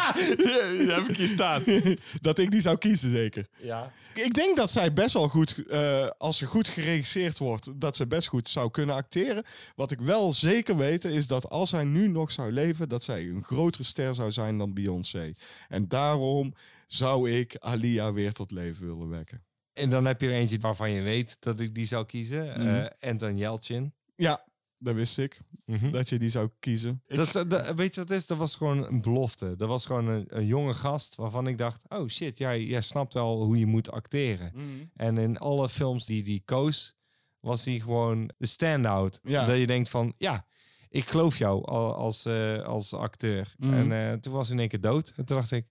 dat 0.86 0.96
heb 0.96 1.08
ik 1.08 1.16
hier 1.16 1.28
staan. 1.28 1.62
dat 2.20 2.38
ik 2.38 2.50
die 2.50 2.60
zou 2.60 2.78
kiezen, 2.78 3.10
zeker. 3.10 3.46
Ja. 3.56 3.92
Ik 4.14 4.34
denk 4.34 4.56
dat 4.56 4.70
zij 4.70 4.92
best 4.92 5.14
wel 5.14 5.28
goed, 5.28 5.66
eh, 5.66 6.08
als 6.18 6.38
ze 6.38 6.46
goed 6.46 6.68
geregisseerd 6.68 7.38
wordt, 7.38 7.68
dat 7.74 7.96
ze 7.96 8.06
best 8.06 8.28
goed 8.28 8.48
zou 8.48 8.70
kunnen 8.70 8.94
acteren. 8.94 9.44
Wat 9.76 9.90
ik 9.90 10.00
wel 10.00 10.32
zeker 10.32 10.76
weet, 10.76 11.04
is 11.04 11.26
dat 11.26 11.48
als 11.48 11.68
zij 11.68 11.84
nu 11.84 12.08
nog 12.08 12.30
zou 12.30 12.52
leven, 12.52 12.88
dat 12.88 13.04
zij 13.04 13.22
een 13.22 13.44
grotere 13.44 13.82
ster 13.82 14.14
zou 14.14 14.32
zijn 14.32 14.58
dan 14.58 14.74
Beyoncé. 14.74 15.32
En 15.68 15.88
daarom 15.88 16.54
zou 16.88 17.30
ik 17.30 17.56
Alia 17.58 18.12
weer 18.12 18.32
tot 18.32 18.50
leven 18.50 18.86
willen 18.86 19.08
wekken. 19.08 19.44
En 19.72 19.90
dan 19.90 20.04
heb 20.04 20.20
je 20.20 20.26
er 20.26 20.32
eentje 20.34 20.58
waarvan 20.58 20.90
je 20.90 21.02
weet 21.02 21.36
dat 21.40 21.60
ik 21.60 21.74
die 21.74 21.84
zou 21.84 22.06
kiezen. 22.06 22.54
Eh 22.54 23.10
Anton 23.10 23.36
Yelchin. 23.36 23.94
Ja, 24.16 24.44
dat 24.78 24.94
wist 24.94 25.18
ik. 25.18 25.40
Mhm. 25.64 25.90
Dat 25.90 26.08
je 26.08 26.18
die 26.18 26.30
zou 26.30 26.50
kiezen. 26.58 27.02
Dat 27.06 27.26
is, 27.26 27.32
dat- 27.32 27.74
weet 27.74 27.94
je 27.94 28.00
wat 28.00 28.08
het 28.08 28.18
is? 28.18 28.26
Dat 28.26 28.38
was 28.38 28.54
gewoon 28.54 28.86
een 28.86 29.00
belofte. 29.00 29.56
Dat 29.56 29.68
was 29.68 29.86
gewoon 29.86 30.08
een, 30.08 30.24
een 30.28 30.46
jonge 30.46 30.74
gast 30.74 31.14
waarvan 31.14 31.46
ik 31.46 31.58
dacht... 31.58 31.82
Oh 31.88 32.08
shit, 32.08 32.38
jij, 32.38 32.64
jij 32.64 32.80
snapt 32.80 33.14
wel 33.14 33.44
hoe 33.44 33.58
je 33.58 33.66
moet 33.66 33.90
acteren. 33.90 34.52
Mhm. 34.54 34.64
En 34.96 35.18
in 35.18 35.38
alle 35.38 35.68
films 35.68 36.06
die 36.06 36.22
die 36.22 36.42
koos, 36.44 36.96
was 37.40 37.64
hij 37.64 37.78
gewoon 37.78 38.30
de 38.38 38.46
stand-out. 38.46 39.20
Ja. 39.22 39.46
Dat 39.46 39.58
je 39.58 39.66
denkt 39.66 39.88
van, 39.88 40.14
ja, 40.18 40.46
ik 40.88 41.04
geloof 41.04 41.38
jou 41.38 41.64
al- 41.64 41.94
als, 41.94 42.24
eh, 42.24 42.60
als 42.62 42.94
acteur. 42.94 43.54
Mhm. 43.58 43.72
En 43.74 43.92
eh, 44.12 44.12
toen 44.18 44.32
was 44.32 44.46
hij 44.46 44.54
in 44.54 44.60
één 44.60 44.68
keer 44.68 44.80
dood. 44.80 45.12
En 45.16 45.24
toen 45.24 45.36
dacht 45.36 45.50
ik, 45.50 45.66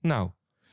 nou, 0.00 0.30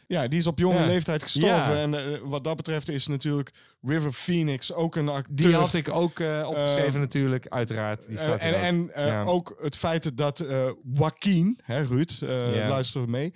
Ja, 0.09 0.27
die 0.27 0.39
is 0.39 0.47
op 0.47 0.59
jonge 0.59 0.79
Ja. 0.79 0.85
leeftijd 0.85 1.23
gestorven. 1.23 1.77
En 1.77 1.93
eh, 2.13 2.19
wat 2.23 2.43
dat 2.43 2.55
betreft 2.55 2.89
is 2.89 3.07
natuurlijk 3.07 3.51
River 3.81 4.11
Phoenix 4.13 4.73
ook 4.73 4.95
een 4.95 5.09
acteur. 5.09 5.35
die 5.35 5.55
had 5.55 5.73
ik 5.73 5.89
ook 5.89 6.19
eh, 6.19 6.45
opgeschreven 6.49 6.93
Eh, 6.93 6.99
natuurlijk, 6.99 7.47
uiteraard. 7.47 8.07
Die 8.07 8.17
staat 8.17 8.39
en 8.39 8.53
ook. 8.55 8.59
en 8.61 8.93
eh, 8.93 9.05
Ja. 9.07 9.23
ook 9.23 9.57
het 9.61 9.75
feit 9.75 10.17
dat 10.17 10.45
Joaquin, 10.93 11.59
hè, 11.63 11.81
Ruud, 11.83 12.11
Ja. 12.19 12.67
luister 12.67 13.09
mee, 13.09 13.33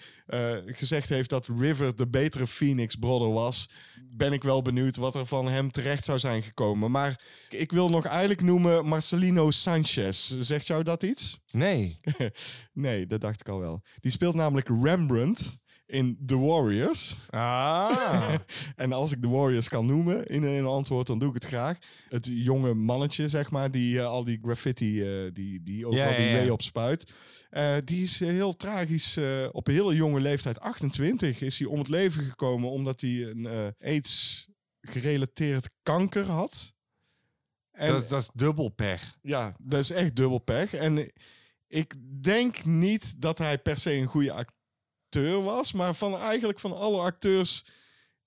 gezegd 0.66 1.10
heeft 1.10 1.30
dat 1.30 1.50
River 1.58 1.96
de 1.96 2.08
betere 2.08 2.48
Phoenix 2.48 2.96
brother 2.96 3.32
was. 3.32 3.70
Ben 4.10 4.34
ik 4.34 4.44
wel 4.44 4.62
benieuwd 4.62 4.96
wat 4.96 5.16
er 5.16 5.26
van 5.26 5.48
hem 5.48 5.72
terecht 5.72 6.04
zou 6.04 6.20
zijn 6.20 6.44
gekomen. 6.44 6.92
Maar 6.92 7.20
ik 7.50 7.72
wil 7.72 7.90
nog 7.90 8.06
eigenlijk 8.06 8.42
noemen 8.42 8.86
Marcelino 8.86 9.52
Sanchez. 9.52 10.36
Zegt 10.40 10.68
jou 10.68 10.84
dat 10.84 11.04
iets? 11.04 11.40
Nee. 11.52 12.00
nee, 12.74 13.08
dat 13.08 13.22
dacht 13.22 13.40
ik 13.42 13.50
al 13.50 13.60
wel. 13.60 13.82
Die 14.00 14.12
speelt 14.12 14.36
namelijk 14.36 14.68
Rembrandt 14.82 15.62
in 15.86 16.18
The 16.26 16.38
Warriors. 16.38 17.18
Ah. 17.30 18.36
en 18.76 18.94
als 18.94 19.12
ik 19.12 19.22
The 19.22 19.30
Warriors 19.30 19.70
kan 19.70 19.86
noemen 19.86 20.26
in 20.26 20.44
een 20.44 20.66
antwoord, 20.66 21.08
dan 21.08 21.20
doe 21.20 21.28
ik 21.28 21.34
het 21.34 21.46
graag. 21.46 21.78
Het 22.10 22.28
jonge 22.32 22.74
mannetje, 22.74 23.30
zeg 23.30 23.52
maar, 23.52 23.72
die 23.72 24.00
eh, 24.00 24.06
al 24.06 24.24
die 24.24 24.40
graffiti, 24.42 25.02
eh, 25.02 25.32
die, 25.34 25.64
die 25.64 25.88
overal 25.88 26.12
Ja, 26.12 26.40
ja, 26.42 26.52
op 26.52 26.62
spuit. 26.62 27.14
Eh, 27.50 27.76
die 27.84 28.02
is 28.02 28.20
heel 28.20 28.56
tragisch. 28.58 29.18
op 29.52 29.68
een 29.68 29.74
hele 29.74 29.96
jonge 29.96 30.20
leeftijd, 30.20 30.60
28, 30.60 31.42
is 31.42 31.60
hij 31.60 31.68
om 31.68 31.78
het 31.80 31.88
leven 31.90 32.24
gekomen 32.24 32.70
omdat 32.70 33.02
hij 33.02 33.10
een 33.24 33.74
AIDS-gerelateerd 33.80 35.74
kanker 35.84 36.26
had. 36.26 36.74
En, 37.72 37.92
dat, 37.92 38.02
is- 38.04 38.08
dat 38.10 38.22
is 38.22 38.30
dubbel 38.34 38.70
pech. 38.70 39.18
ja, 39.22 39.56
dat 39.60 39.80
is 39.80 39.92
echt 39.92 40.16
dubbel 40.16 40.40
pech. 40.40 40.74
En 40.74 41.12
ik 41.68 41.94
denk 42.24 42.66
niet 42.66 43.22
dat 43.22 43.38
hij 43.38 43.58
per 43.58 43.78
se 43.78 43.94
een 43.94 44.06
goede 44.06 44.34
acteur 45.16 45.44
was. 45.44 45.74
Maar 45.74 45.96
van 45.96 46.18
eigenlijk 46.18 46.60
van 46.60 46.78
alle 46.78 47.02
acteurs 47.02 47.66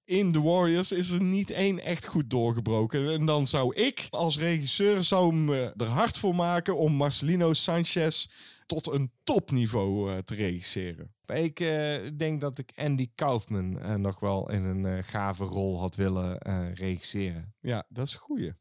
in 0.04 0.32
The 0.32 0.42
Warriors 0.42 0.92
is 0.92 1.10
er 1.10 1.22
niet 1.22 1.50
één 1.50 1.80
echt 1.80 2.06
goed 2.06 2.30
doorgebroken. 2.30 3.12
En 3.12 3.26
dan 3.26 3.46
zou 3.46 3.74
ik 3.74 4.06
als 4.10 4.38
regisseur 4.38 5.02
zou 5.02 5.34
me 5.34 5.72
er 5.76 5.86
hard 5.86 6.18
voor 6.18 6.34
maken 6.34 6.76
om 6.76 6.92
Marcelino 6.92 7.52
Sanchez 7.52 8.26
tot 8.66 8.92
een 8.92 9.12
topniveau 9.22 10.12
eh, 10.12 10.18
te 10.18 10.34
regisseren. 10.34 11.14
Ik 11.26 11.60
eh, 11.60 12.10
denk 12.16 12.40
dat 12.40 12.58
ik 12.58 12.72
Andy 12.76 13.10
Kaufman 13.14 13.80
eh, 13.80 13.94
nog 13.94 14.20
wel 14.20 14.50
in 14.50 14.62
een 14.62 15.04
gave 15.04 15.44
rol 15.44 15.78
had 15.78 15.96
willen 15.96 16.38
regisseren. 16.74 17.54
Ja, 17.60 17.86
dat 17.88 18.06
is 18.06 18.12
een 18.12 18.20
goeie. 18.20 18.52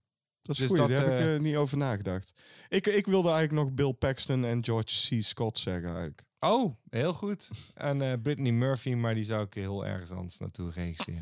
Dat 0.42 0.56
is 0.56 0.62
Dus 0.62 0.68
goeie. 0.68 0.88
dat, 0.88 1.06
Daar 1.06 1.20
heb 1.20 1.36
ik 1.36 1.42
niet 1.42 1.56
over 1.56 1.78
nagedacht. 1.78 2.34
Ik, 2.68 2.86
ik 2.88 3.06
wilde 3.06 3.30
eigenlijk 3.30 3.66
nog 3.66 3.74
Bill 3.74 3.94
Paxton 3.94 4.46
en 4.46 4.64
George 4.64 5.16
C. 5.18 5.24
Scott 5.24 5.60
zeggen 5.60 5.90
eigenlijk. 5.90 6.26
Oh, 6.46 6.76
heel 6.90 7.14
goed. 7.14 7.50
En 7.74 8.02
eh 8.02 8.14
Brittany 8.24 8.50
Murphy, 8.50 8.94
maar 8.94 9.14
die 9.14 9.24
zou 9.24 9.46
ik 9.46 9.54
heel 9.54 9.86
ergens 9.86 10.12
anders 10.12 10.38
naartoe 10.38 10.72
regisseren. 10.72 11.22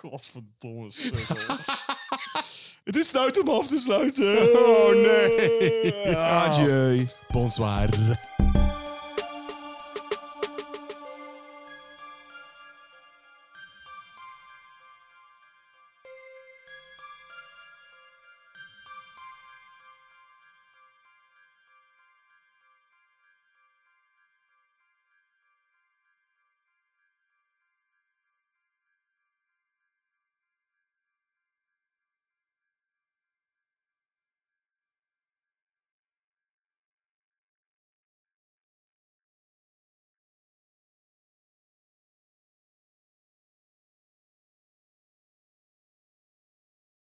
Godverdomme 0.00 0.90
sukkels. 0.90 1.84
Het 2.88 2.96
is 2.96 3.10
tijd 3.10 3.40
om 3.40 3.48
af 3.48 3.66
te 3.66 3.78
sluiten. 3.78 4.56
Oh 4.56 4.94
nee. 4.94 6.16
Adieu. 6.16 7.08
Bonsoir. 7.28 7.88